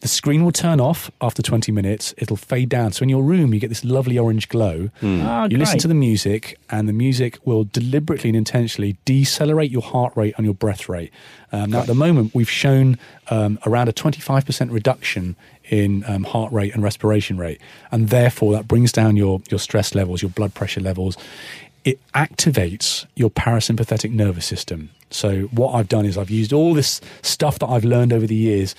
The 0.00 0.08
screen 0.08 0.44
will 0.44 0.52
turn 0.52 0.80
off 0.80 1.10
after 1.20 1.42
20 1.42 1.72
minutes. 1.72 2.14
It'll 2.16 2.36
fade 2.36 2.68
down. 2.68 2.92
So 2.92 3.02
in 3.02 3.08
your 3.08 3.22
room, 3.22 3.52
you 3.52 3.58
get 3.58 3.68
this 3.68 3.84
lovely 3.84 4.16
orange 4.16 4.48
glow. 4.48 4.90
Ah, 5.02 5.46
you 5.50 5.58
listen 5.58 5.78
to 5.80 5.88
the 5.88 5.94
music, 5.94 6.56
and 6.70 6.88
the 6.88 6.92
music 6.92 7.38
will 7.44 7.64
deliberately 7.64 8.30
and 8.30 8.36
intentionally 8.36 8.96
decelerate 9.04 9.72
your 9.72 9.82
heart 9.82 10.16
rate 10.16 10.34
and 10.36 10.44
your 10.44 10.54
breath 10.54 10.88
rate. 10.88 11.10
Um, 11.50 11.70
now, 11.70 11.80
at 11.80 11.86
the 11.88 11.94
moment, 11.96 12.32
we've 12.32 12.48
shown 12.50 12.96
um, 13.28 13.58
around 13.66 13.88
a 13.88 13.92
25% 13.92 14.70
reduction 14.72 15.34
in 15.68 16.04
um, 16.06 16.22
heart 16.24 16.52
rate 16.52 16.74
and 16.74 16.82
respiration 16.84 17.36
rate, 17.36 17.60
and 17.90 18.08
therefore 18.08 18.52
that 18.52 18.68
brings 18.68 18.92
down 18.92 19.16
your 19.16 19.40
your 19.50 19.58
stress 19.58 19.94
levels, 19.96 20.22
your 20.22 20.30
blood 20.30 20.54
pressure 20.54 20.80
levels. 20.80 21.16
It 21.88 21.98
activates 22.14 23.06
your 23.16 23.30
parasympathetic 23.30 24.10
nervous 24.10 24.44
system. 24.46 24.90
So 25.10 25.42
what 25.60 25.72
I've 25.72 25.88
done 25.88 26.04
is 26.04 26.18
I've 26.18 26.30
used 26.30 26.52
all 26.52 26.74
this 26.74 27.00
stuff 27.22 27.58
that 27.60 27.66
I've 27.68 27.84
learned 27.84 28.12
over 28.12 28.26
the 28.26 28.34
years 28.34 28.74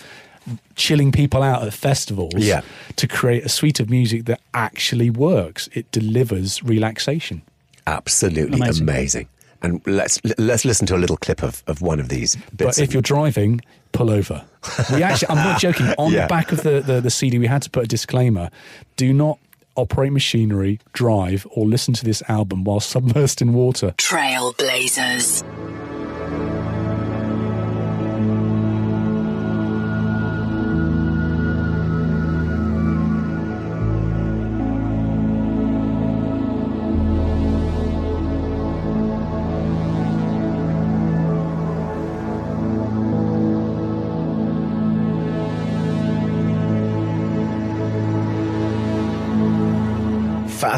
chilling 0.75 1.11
people 1.11 1.41
out 1.43 1.63
at 1.63 1.73
festivals 1.73 2.33
Yeah. 2.35 2.61
to 2.95 3.07
create 3.07 3.43
a 3.45 3.49
suite 3.49 3.79
of 3.79 3.89
music 3.89 4.25
that 4.25 4.39
actually 4.53 5.09
works. 5.09 5.69
It 5.73 5.91
delivers 5.91 6.63
relaxation. 6.63 7.41
Absolutely 7.87 8.57
amazing. 8.59 8.83
Amazing. 8.89 9.27
And 9.61 9.81
let's 9.85 10.19
let's 10.37 10.63
listen 10.63 10.87
to 10.87 10.95
a 10.95 11.01
little 11.03 11.17
clip 11.17 11.43
of, 11.43 11.63
of 11.67 11.81
one 11.81 11.99
of 11.99 12.07
these 12.09 12.35
bits. 12.55 12.77
But 12.77 12.79
if 12.79 12.93
you're 12.93 13.01
driving, 13.01 13.59
pull 13.91 14.09
over. 14.09 14.45
We 14.93 15.03
actually, 15.03 15.29
I'm 15.31 15.43
not 15.43 15.59
joking. 15.67 15.87
On 15.97 16.11
Yeah. 16.13 16.21
the 16.21 16.27
back 16.29 16.51
of 16.53 16.63
the, 16.63 16.79
the, 16.79 17.01
the 17.01 17.09
CD, 17.09 17.37
we 17.39 17.47
had 17.47 17.61
to 17.63 17.69
put 17.69 17.83
a 17.83 17.87
disclaimer: 17.87 18.49
do 18.95 19.11
not 19.11 19.37
operate 19.79 20.11
machinery, 20.11 20.79
drive, 20.93 21.47
or 21.51 21.65
listen 21.65 21.93
to 21.95 22.05
this 22.05 22.21
album 22.27 22.63
while 22.63 22.79
submersed 22.79 23.41
in 23.41 23.53
water. 23.53 23.93
Trailblazers. 23.97 25.88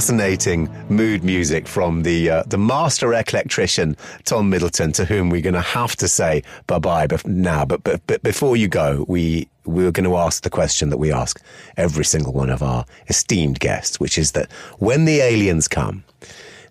Fascinating 0.01 0.67
mood 0.89 1.23
music 1.23 1.67
from 1.67 2.01
the 2.01 2.27
uh, 2.27 2.43
the 2.47 2.57
master 2.57 3.09
eclectrician 3.09 3.95
Tom 4.23 4.49
Middleton, 4.49 4.91
to 4.93 5.05
whom 5.05 5.29
we're 5.29 5.43
going 5.43 5.53
to 5.53 5.61
have 5.61 5.95
to 5.97 6.07
say 6.07 6.41
bye 6.65 6.79
bye 6.79 7.05
now. 7.23 7.65
But, 7.65 7.83
but 7.83 8.01
but 8.07 8.23
before 8.23 8.57
you 8.57 8.67
go, 8.67 9.05
we 9.07 9.47
we're 9.63 9.91
going 9.91 10.09
to 10.09 10.17
ask 10.17 10.41
the 10.41 10.49
question 10.49 10.89
that 10.89 10.97
we 10.97 11.11
ask 11.11 11.39
every 11.77 12.03
single 12.03 12.33
one 12.33 12.49
of 12.49 12.63
our 12.63 12.83
esteemed 13.09 13.59
guests, 13.59 13.99
which 13.99 14.17
is 14.17 14.31
that 14.31 14.51
when 14.79 15.05
the 15.05 15.19
aliens 15.19 15.67
come 15.67 16.03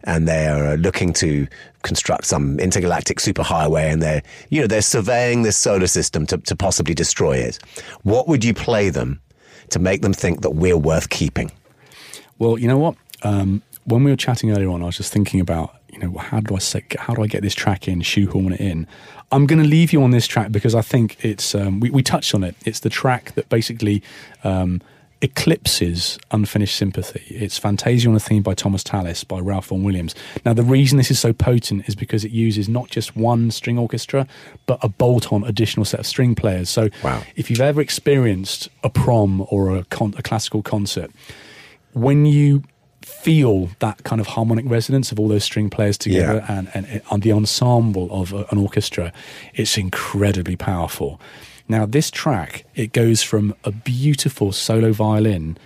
and 0.03 0.27
they're 0.27 0.73
uh, 0.73 0.75
looking 0.75 1.13
to 1.13 1.47
construct 1.85 2.25
some 2.25 2.59
intergalactic 2.59 3.19
superhighway 3.19 3.93
and 3.93 4.03
they're 4.03 4.23
you 4.49 4.61
know 4.61 4.67
they're 4.67 4.83
surveying 4.83 5.43
this 5.43 5.57
solar 5.57 5.87
system 5.87 6.27
to, 6.27 6.39
to 6.39 6.57
possibly 6.57 6.95
destroy 6.95 7.37
it, 7.37 7.61
what 8.03 8.27
would 8.27 8.45
you 8.45 8.53
play 8.53 8.91
them 8.91 9.21
to 9.69 9.79
make 9.79 10.03
them 10.03 10.13
think 10.13 10.41
that 10.41 10.51
we're 10.51 10.77
worth 10.77 11.11
keeping? 11.11 11.53
Well, 12.41 12.59
you 12.59 12.67
know 12.67 12.79
what? 12.79 12.97
Um, 13.23 13.63
when 13.85 14.05
we 14.05 14.11
were 14.11 14.17
chatting 14.17 14.51
earlier 14.51 14.69
on, 14.71 14.83
I 14.83 14.87
was 14.87 14.97
just 14.97 15.13
thinking 15.13 15.41
about, 15.41 15.75
you 15.93 15.99
know, 15.99 16.17
how 16.19 16.41
do 16.41 16.55
I 16.55 16.59
say, 16.59 16.85
how 16.99 17.15
do 17.15 17.23
I 17.23 17.27
get 17.27 17.43
this 17.43 17.55
track 17.55 17.89
in, 17.89 18.01
shoehorn 18.03 18.53
it 18.53 18.61
in? 18.61 18.87
I'm 19.33 19.47
going 19.47 19.61
to 19.63 19.69
leave 19.69 19.93
you 19.93 20.03
on 20.03 20.11
this 20.11 20.27
track 20.27 20.53
because 20.53 20.75
I 20.75 20.83
think 20.83 21.25
it's 21.25 21.55
um, 21.55 21.81
we, 21.81 21.91
we 21.91 22.03
touched 22.03 22.35
on 22.35 22.45
it. 22.45 22.55
It's 22.65 22.81
the 22.81 22.91
track 22.91 23.33
that 23.37 23.49
basically 23.49 24.03
um, 24.45 24.81
eclipses 25.23 26.19
unfinished 26.31 26.77
sympathy. 26.77 27.23
It's 27.35 27.57
Fantasia 27.59 28.09
on 28.09 28.17
a 28.17 28.21
Theme 28.21 28.43
by 28.43 28.55
Thomas 28.55 28.83
Tallis 28.83 29.23
by 29.25 29.39
Ralph 29.39 29.67
Vaughan 29.67 29.85
Williams. 29.85 30.15
Now, 30.45 30.53
the 30.53 30.63
reason 30.63 30.99
this 30.99 31.11
is 31.11 31.19
so 31.21 31.33
potent 31.33 31.89
is 31.89 31.95
because 31.95 32.25
it 32.25 32.33
uses 32.33 32.69
not 32.69 32.89
just 32.91 33.17
one 33.17 33.51
string 33.51 33.79
orchestra, 33.79 34.27
but 34.67 34.79
a 34.83 34.89
bolt-on 34.89 35.45
additional 35.45 35.85
set 35.85 36.01
of 36.01 36.07
string 36.07 36.35
players. 36.35 36.69
So, 36.69 36.89
Wow. 37.05 37.23
if 37.37 37.51
you've 37.51 37.61
ever 37.61 37.81
experienced 37.81 38.69
a 38.83 38.91
prom 38.91 39.47
or 39.49 39.77
a, 39.77 39.85
con- 39.85 40.15
a 40.19 40.23
classical 40.23 40.63
concert, 40.63 41.11
when 41.93 42.25
you 42.27 42.63
feel 43.03 43.71
that 43.79 44.05
kind 44.05 44.21
of 44.21 44.27
harmonic 44.29 44.65
resonance 44.69 45.11
of 45.13 45.19
all 45.19 45.29
those 45.29 45.45
string 45.45 45.71
players 45.71 45.97
together 45.97 46.45
Yeah. 46.49 46.59
and, 46.59 46.71
and, 46.75 47.03
and 47.11 47.23
the 47.23 47.33
ensemble 47.33 48.09
of 48.11 48.33
an 48.33 48.59
orchestra, 48.59 49.13
it's 49.55 49.77
incredibly 49.79 50.57
powerful. 50.57 51.21
Now, 51.69 51.87
this 51.87 52.11
track, 52.11 52.65
it 52.75 52.93
goes 52.93 53.23
from 53.23 53.55
a 53.65 53.71
beautiful 53.71 54.53
solo 54.53 54.93
violin 54.93 55.57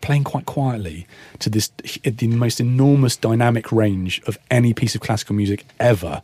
playing 0.00 0.24
quite 0.24 0.46
quietly 0.46 1.06
to 1.38 1.48
this 1.48 1.70
the 2.04 2.26
most 2.26 2.60
enormous 2.60 3.16
dynamic 3.16 3.70
range 3.70 4.20
of 4.26 4.36
any 4.50 4.74
piece 4.74 4.94
of 4.96 5.00
classical 5.00 5.34
music 5.34 5.64
ever 5.78 6.20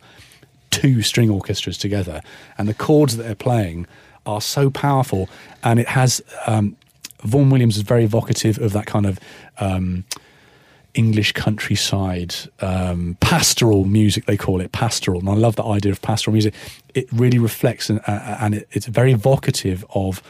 two 0.69 1.01
string 1.01 1.29
orchestras 1.29 1.77
together 1.77 2.21
and 2.57 2.67
the 2.67 2.73
chords 2.73 3.15
that 3.15 3.23
they're 3.23 3.35
playing 3.35 3.87
are 4.25 4.41
so 4.41 4.69
powerful 4.69 5.29
and 5.63 5.79
it 5.79 5.87
has 5.87 6.21
um, 6.45 6.75
Vaughan 7.23 7.49
Williams 7.49 7.77
is 7.77 7.83
very 7.83 8.03
evocative 8.03 8.59
of 8.59 8.73
that 8.73 8.85
kind 8.85 9.05
of 9.05 9.19
um, 9.59 10.05
English 10.93 11.33
countryside 11.33 12.35
um, 12.61 13.17
pastoral 13.19 13.85
music 13.85 14.25
they 14.25 14.37
call 14.37 14.59
it 14.61 14.71
pastoral 14.71 15.19
and 15.19 15.29
I 15.29 15.33
love 15.33 15.55
the 15.55 15.63
idea 15.63 15.91
of 15.91 16.01
pastoral 16.01 16.33
music 16.33 16.53
it 16.95 17.07
really 17.11 17.37
reflects 17.37 17.89
and, 17.89 17.99
uh, 18.07 18.37
and 18.39 18.55
it, 18.55 18.67
it's 18.71 18.87
very 18.87 19.11
evocative 19.11 19.85
of 19.93 20.21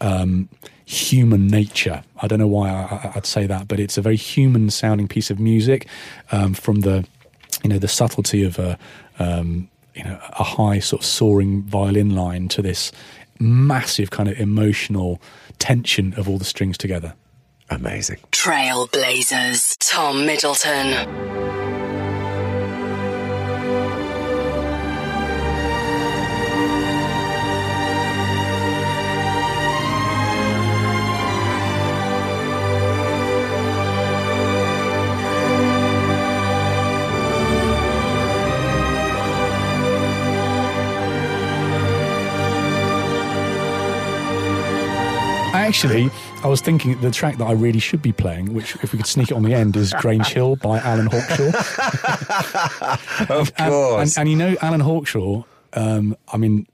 um, 0.00 0.48
human 0.90 1.46
nature. 1.46 2.02
I 2.20 2.26
don't 2.26 2.40
know 2.40 2.48
why 2.48 2.68
I, 2.68 3.12
I'd 3.14 3.26
say 3.26 3.46
that, 3.46 3.68
but 3.68 3.78
it's 3.78 3.96
a 3.96 4.02
very 4.02 4.16
human 4.16 4.70
sounding 4.70 5.06
piece 5.06 5.30
of 5.30 5.38
music 5.38 5.86
um, 6.32 6.52
from 6.52 6.80
the, 6.80 7.06
you 7.62 7.70
know, 7.70 7.78
the 7.78 7.88
subtlety 7.88 8.42
of 8.42 8.58
a, 8.58 8.76
um, 9.20 9.68
you 9.94 10.02
know, 10.02 10.18
a 10.32 10.42
high 10.42 10.80
sort 10.80 11.02
of 11.02 11.06
soaring 11.06 11.62
violin 11.62 12.14
line 12.16 12.48
to 12.48 12.62
this 12.62 12.90
massive 13.40 14.10
kind 14.10 14.28
of 14.28 14.38
emotional 14.38 15.20
tension 15.58 16.14
of 16.14 16.28
all 16.28 16.38
the 16.38 16.44
strings 16.44 16.78
together. 16.78 17.14
Amazing. 17.70 18.18
Trailblazers. 18.32 19.76
Tom 19.80 20.26
Middleton. 20.26 21.79
Actually, 45.70 46.10
I 46.42 46.48
was 46.48 46.60
thinking 46.60 47.00
the 47.00 47.12
track 47.12 47.36
that 47.38 47.44
I 47.44 47.52
really 47.52 47.78
should 47.78 48.02
be 48.02 48.10
playing, 48.10 48.54
which 48.54 48.74
if 48.82 48.92
we 48.92 48.96
could 48.96 49.06
sneak 49.06 49.30
it 49.30 49.34
on 49.34 49.44
the 49.44 49.54
end, 49.54 49.76
is 49.76 49.92
Grange 49.92 50.26
Hill 50.26 50.56
by 50.56 50.80
Alan 50.80 51.06
Hawkshaw. 51.06 51.52
Of 53.30 53.52
And, 53.56 53.70
course. 53.70 54.16
and, 54.16 54.22
and 54.22 54.28
you 54.30 54.36
know, 54.36 54.56
Alan 54.62 54.80
Hawkshaw, 54.80 55.44
um, 55.74 56.16
I 56.32 56.38
mean, 56.38 56.66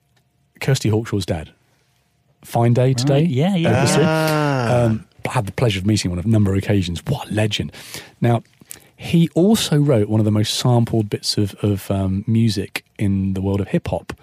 Kirsty 0.60 0.88
Hawkshaw's 0.88 1.26
dad. 1.26 1.50
Fine 2.42 2.72
day 2.72 2.94
today. 2.94 3.20
Right, 3.24 3.28
yeah, 3.28 3.54
yeah, 3.54 3.68
Obviously. 3.80 4.02
Ah. 4.06 4.84
Um, 4.84 5.06
I 5.28 5.32
had 5.32 5.44
the 5.44 5.52
pleasure 5.52 5.78
of 5.78 5.84
meeting 5.84 6.10
him 6.10 6.18
on 6.18 6.24
a 6.24 6.26
number 6.26 6.50
of 6.52 6.56
occasions. 6.56 7.02
What 7.04 7.28
a 7.28 7.34
legend. 7.34 7.72
Now, 8.22 8.44
he 8.96 9.28
also 9.34 9.76
wrote 9.78 10.08
one 10.08 10.20
of 10.20 10.24
the 10.24 10.30
most 10.32 10.54
sampled 10.54 11.10
bits 11.10 11.36
of, 11.36 11.54
of 11.56 11.90
um, 11.90 12.24
music 12.26 12.82
in 12.98 13.34
the 13.34 13.42
world 13.42 13.60
of 13.60 13.68
hip 13.68 13.88
hop 13.88 14.14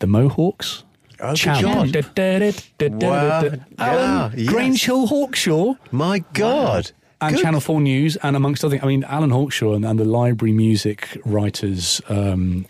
The 0.00 0.08
Mohawks. 0.08 0.82
Oh. 1.22 1.34
Da- 1.34 2.02
da- 2.14 2.38
da- 2.78 2.88
da- 2.88 2.88
Wow. 3.08 3.40
Alan 3.40 3.58
Yeah, 3.78 4.30
yes. 4.36 4.48
Grange 4.48 4.84
Hill 4.84 5.06
Hawkshaw 5.06 5.76
My 5.92 6.24
God. 6.32 6.90
and 7.20 7.34
Good. 7.36 7.42
Channel 7.42 7.60
4 7.60 7.80
News, 7.80 8.16
and 8.16 8.34
amongst 8.36 8.64
other 8.64 8.72
things, 8.72 8.82
I 8.84 8.86
mean, 8.88 9.04
Alan 9.04 9.30
Hawkshaw 9.30 9.74
and, 9.76 9.84
and 9.84 9.98
the 9.98 10.04
library 10.04 10.52
music 10.52 11.16
writers, 11.24 12.00
um, 12.08 12.66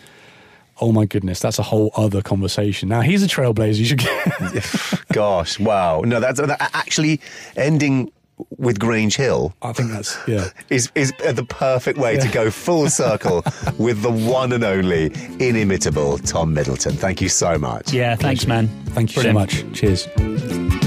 Oh 0.80 0.90
my 0.90 1.04
goodness, 1.04 1.38
that's 1.38 1.60
a 1.60 1.62
whole 1.62 1.92
other 1.96 2.22
conversation. 2.22 2.88
Now 2.88 3.02
he's 3.02 3.22
a 3.22 3.28
trailblazer. 3.28 3.76
You 3.78 3.84
should 3.84 3.98
get. 3.98 5.04
Gosh, 5.12 5.60
wow. 5.60 6.00
No, 6.04 6.18
that's 6.18 6.40
that, 6.40 6.56
actually 6.74 7.20
ending 7.56 8.10
with 8.58 8.78
Grange 8.78 9.16
Hill 9.16 9.54
I 9.62 9.72
think 9.72 9.90
that's 9.90 10.16
yeah. 10.26 10.48
is 10.70 10.90
is 10.94 11.12
the 11.18 11.44
perfect 11.44 11.98
way 11.98 12.16
to 12.18 12.28
go 12.28 12.50
full 12.50 12.88
circle 13.02 13.44
with 13.78 14.02
the 14.02 14.10
one 14.10 14.52
and 14.52 14.64
only 14.64 15.12
inimitable 15.40 16.18
Tom 16.18 16.54
Middleton. 16.54 16.92
Thank 16.92 17.20
you 17.20 17.28
so 17.28 17.58
much. 17.58 17.92
Yeah, 17.92 18.16
thanks, 18.16 18.46
man. 18.46 18.68
Thank 18.86 19.16
you 19.16 19.22
Brilliant. 19.22 19.50
so 19.50 19.64
much. 19.66 19.76
Cheers. 19.78 20.81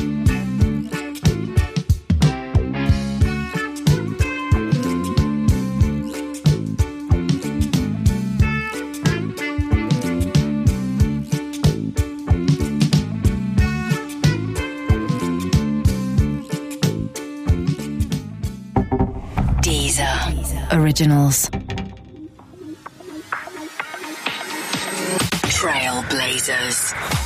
Originals. 20.96 21.50
Trailblazers. 25.52 27.25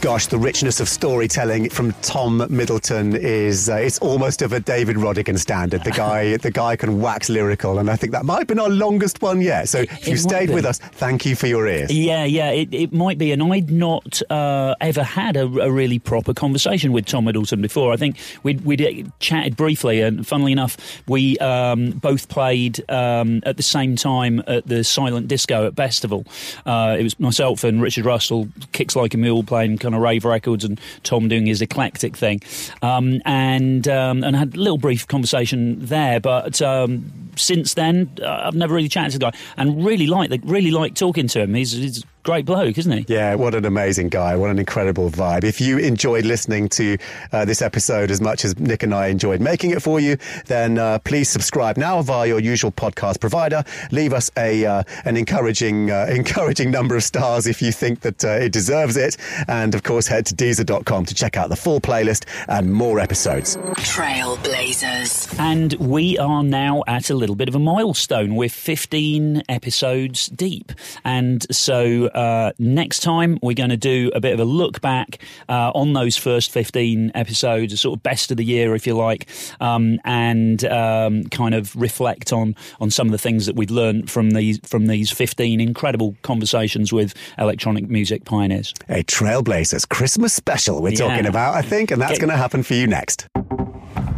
Gosh, 0.00 0.28
the 0.28 0.38
richness 0.38 0.80
of 0.80 0.88
storytelling 0.88 1.68
from 1.68 1.92
Tom 2.00 2.46
Middleton 2.48 3.14
is 3.14 3.68
uh, 3.68 3.74
it's 3.74 3.98
almost 3.98 4.40
of 4.40 4.54
a 4.54 4.58
David 4.58 4.96
Rodigan 4.96 5.38
standard. 5.38 5.84
The 5.84 5.90
guy 5.90 6.36
the 6.38 6.50
guy 6.50 6.74
can 6.76 7.02
wax 7.02 7.28
lyrical, 7.28 7.78
and 7.78 7.90
I 7.90 7.96
think 7.96 8.12
that 8.12 8.24
might 8.24 8.38
have 8.38 8.46
been 8.46 8.58
our 8.58 8.70
longest 8.70 9.20
one 9.20 9.42
yet. 9.42 9.68
So 9.68 9.80
if 9.80 10.06
you 10.06 10.14
it 10.14 10.16
might 10.16 10.18
stayed 10.20 10.48
be. 10.48 10.54
with 10.54 10.64
us, 10.64 10.78
thank 10.78 11.26
you 11.26 11.36
for 11.36 11.48
your 11.48 11.68
ears. 11.68 11.92
Yeah, 11.92 12.24
yeah, 12.24 12.50
it, 12.50 12.72
it 12.72 12.94
might 12.94 13.18
be. 13.18 13.30
And 13.30 13.42
I'd 13.52 13.70
not 13.70 14.22
uh, 14.30 14.74
ever 14.80 15.02
had 15.02 15.36
a, 15.36 15.44
a 15.44 15.70
really 15.70 15.98
proper 15.98 16.32
conversation 16.32 16.92
with 16.92 17.04
Tom 17.04 17.26
Middleton 17.26 17.60
before. 17.60 17.92
I 17.92 17.98
think 17.98 18.16
we'd, 18.42 18.64
we'd 18.64 19.12
chatted 19.20 19.54
briefly, 19.54 20.00
and 20.00 20.26
funnily 20.26 20.52
enough, 20.52 21.02
we 21.08 21.36
um, 21.40 21.90
both 21.90 22.30
played 22.30 22.90
um, 22.90 23.42
at 23.44 23.58
the 23.58 23.62
same 23.62 23.96
time 23.96 24.42
at 24.46 24.66
the 24.66 24.82
Silent 24.82 25.28
Disco 25.28 25.66
at 25.66 25.74
Bestival. 25.74 26.26
Uh, 26.64 26.96
it 26.98 27.02
was 27.02 27.20
myself 27.20 27.64
and 27.64 27.82
Richard 27.82 28.06
Russell, 28.06 28.48
Kicks 28.72 28.96
Like 28.96 29.12
a 29.12 29.18
Mule, 29.18 29.42
playing 29.42 29.76
kind 29.76 29.89
of 29.94 30.00
rave 30.00 30.24
records, 30.24 30.64
and 30.64 30.80
Tom 31.02 31.28
doing 31.28 31.46
his 31.46 31.62
eclectic 31.62 32.16
thing. 32.16 32.40
Um, 32.82 33.20
and 33.24 33.86
um, 33.88 34.24
and 34.24 34.36
had 34.36 34.54
a 34.54 34.58
little 34.58 34.78
brief 34.78 35.06
conversation 35.06 35.84
there, 35.84 36.20
but. 36.20 36.60
Um, 36.62 37.12
since 37.36 37.74
then, 37.74 38.10
uh, 38.20 38.42
I've 38.44 38.54
never 38.54 38.74
really 38.74 38.88
chatted 38.88 39.12
to 39.12 39.18
the 39.18 39.30
guy, 39.30 39.38
and 39.56 39.84
really 39.84 40.06
like 40.06 40.30
really 40.44 40.70
like 40.70 40.94
talking 40.94 41.26
to 41.28 41.40
him. 41.40 41.54
He's, 41.54 41.72
he's 41.72 42.04
great 42.22 42.44
bloke, 42.44 42.78
isn't 42.78 42.92
he? 42.92 43.04
Yeah, 43.08 43.34
what 43.34 43.54
an 43.54 43.64
amazing 43.64 44.08
guy. 44.08 44.36
What 44.36 44.50
an 44.50 44.58
incredible 44.58 45.10
vibe. 45.10 45.44
If 45.44 45.60
you 45.60 45.78
enjoyed 45.78 46.24
listening 46.24 46.68
to 46.70 46.98
uh, 47.32 47.44
this 47.44 47.62
episode 47.62 48.10
as 48.10 48.20
much 48.20 48.44
as 48.44 48.58
Nick 48.58 48.82
and 48.82 48.94
I 48.94 49.08
enjoyed 49.08 49.40
making 49.40 49.70
it 49.70 49.82
for 49.82 50.00
you, 50.00 50.16
then 50.46 50.78
uh, 50.78 50.98
please 51.00 51.28
subscribe 51.28 51.76
now 51.76 52.02
via 52.02 52.28
your 52.28 52.40
usual 52.40 52.72
podcast 52.72 53.20
provider. 53.20 53.64
Leave 53.90 54.12
us 54.12 54.30
a 54.36 54.64
uh, 54.64 54.82
an 55.04 55.16
encouraging 55.16 55.90
uh, 55.90 56.06
encouraging 56.10 56.70
number 56.70 56.96
of 56.96 57.02
stars 57.02 57.46
if 57.46 57.62
you 57.62 57.72
think 57.72 58.00
that 58.00 58.24
uh, 58.24 58.28
it 58.28 58.52
deserves 58.52 58.96
it. 58.96 59.16
And 59.48 59.74
of 59.74 59.82
course, 59.82 60.06
head 60.06 60.26
to 60.26 60.34
Deezer.com 60.34 61.06
to 61.06 61.14
check 61.14 61.36
out 61.36 61.48
the 61.48 61.56
full 61.56 61.80
playlist 61.80 62.26
and 62.48 62.72
more 62.72 63.00
episodes. 63.00 63.56
Trailblazers. 63.56 65.38
And 65.38 65.74
we 65.74 66.18
are 66.18 66.42
now 66.42 66.82
at 66.86 67.10
a 67.10 67.14
little 67.14 67.36
bit 67.36 67.48
of 67.48 67.54
a 67.54 67.58
milestone. 67.58 68.36
We're 68.36 68.48
15 68.48 69.42
episodes 69.48 70.26
deep. 70.26 70.72
And 71.04 71.46
so 71.54 72.09
uh, 72.14 72.52
next 72.58 73.00
time 73.00 73.38
we're 73.42 73.54
going 73.54 73.70
to 73.70 73.76
do 73.76 74.10
a 74.14 74.20
bit 74.20 74.32
of 74.34 74.40
a 74.40 74.44
look 74.44 74.80
back 74.80 75.18
uh, 75.48 75.70
on 75.74 75.92
those 75.92 76.16
first 76.16 76.50
15 76.52 77.12
episodes, 77.14 77.72
a 77.72 77.76
sort 77.76 77.96
of 77.98 78.02
best 78.02 78.30
of 78.30 78.36
the 78.36 78.44
year, 78.44 78.74
if 78.74 78.86
you 78.86 78.94
like, 78.96 79.28
um, 79.60 79.98
and 80.04 80.64
um, 80.64 81.24
kind 81.24 81.54
of 81.54 81.74
reflect 81.76 82.32
on, 82.32 82.54
on 82.80 82.90
some 82.90 83.06
of 83.08 83.12
the 83.12 83.18
things 83.18 83.46
that 83.46 83.56
we've 83.56 83.70
learned 83.70 84.10
from 84.10 84.30
these, 84.30 84.58
from 84.64 84.86
these 84.86 85.10
15 85.10 85.60
incredible 85.60 86.16
conversations 86.22 86.92
with 86.92 87.14
electronic 87.38 87.88
music 87.88 88.24
pioneers. 88.24 88.72
A 88.88 89.02
Trailblazers 89.04 89.88
Christmas 89.88 90.32
special 90.32 90.80
we're 90.82 90.90
Yeah. 90.90 90.96
talking 91.08 91.26
about, 91.26 91.54
I 91.54 91.62
think, 91.62 91.90
and 91.90 92.00
that's 92.00 92.12
Get- 92.12 92.20
going 92.20 92.30
to 92.30 92.36
happen 92.36 92.62
for 92.62 92.74
you 92.74 92.86
next. 92.86 93.26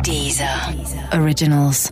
Deezer. 0.02 1.14
Originals. 1.14 1.90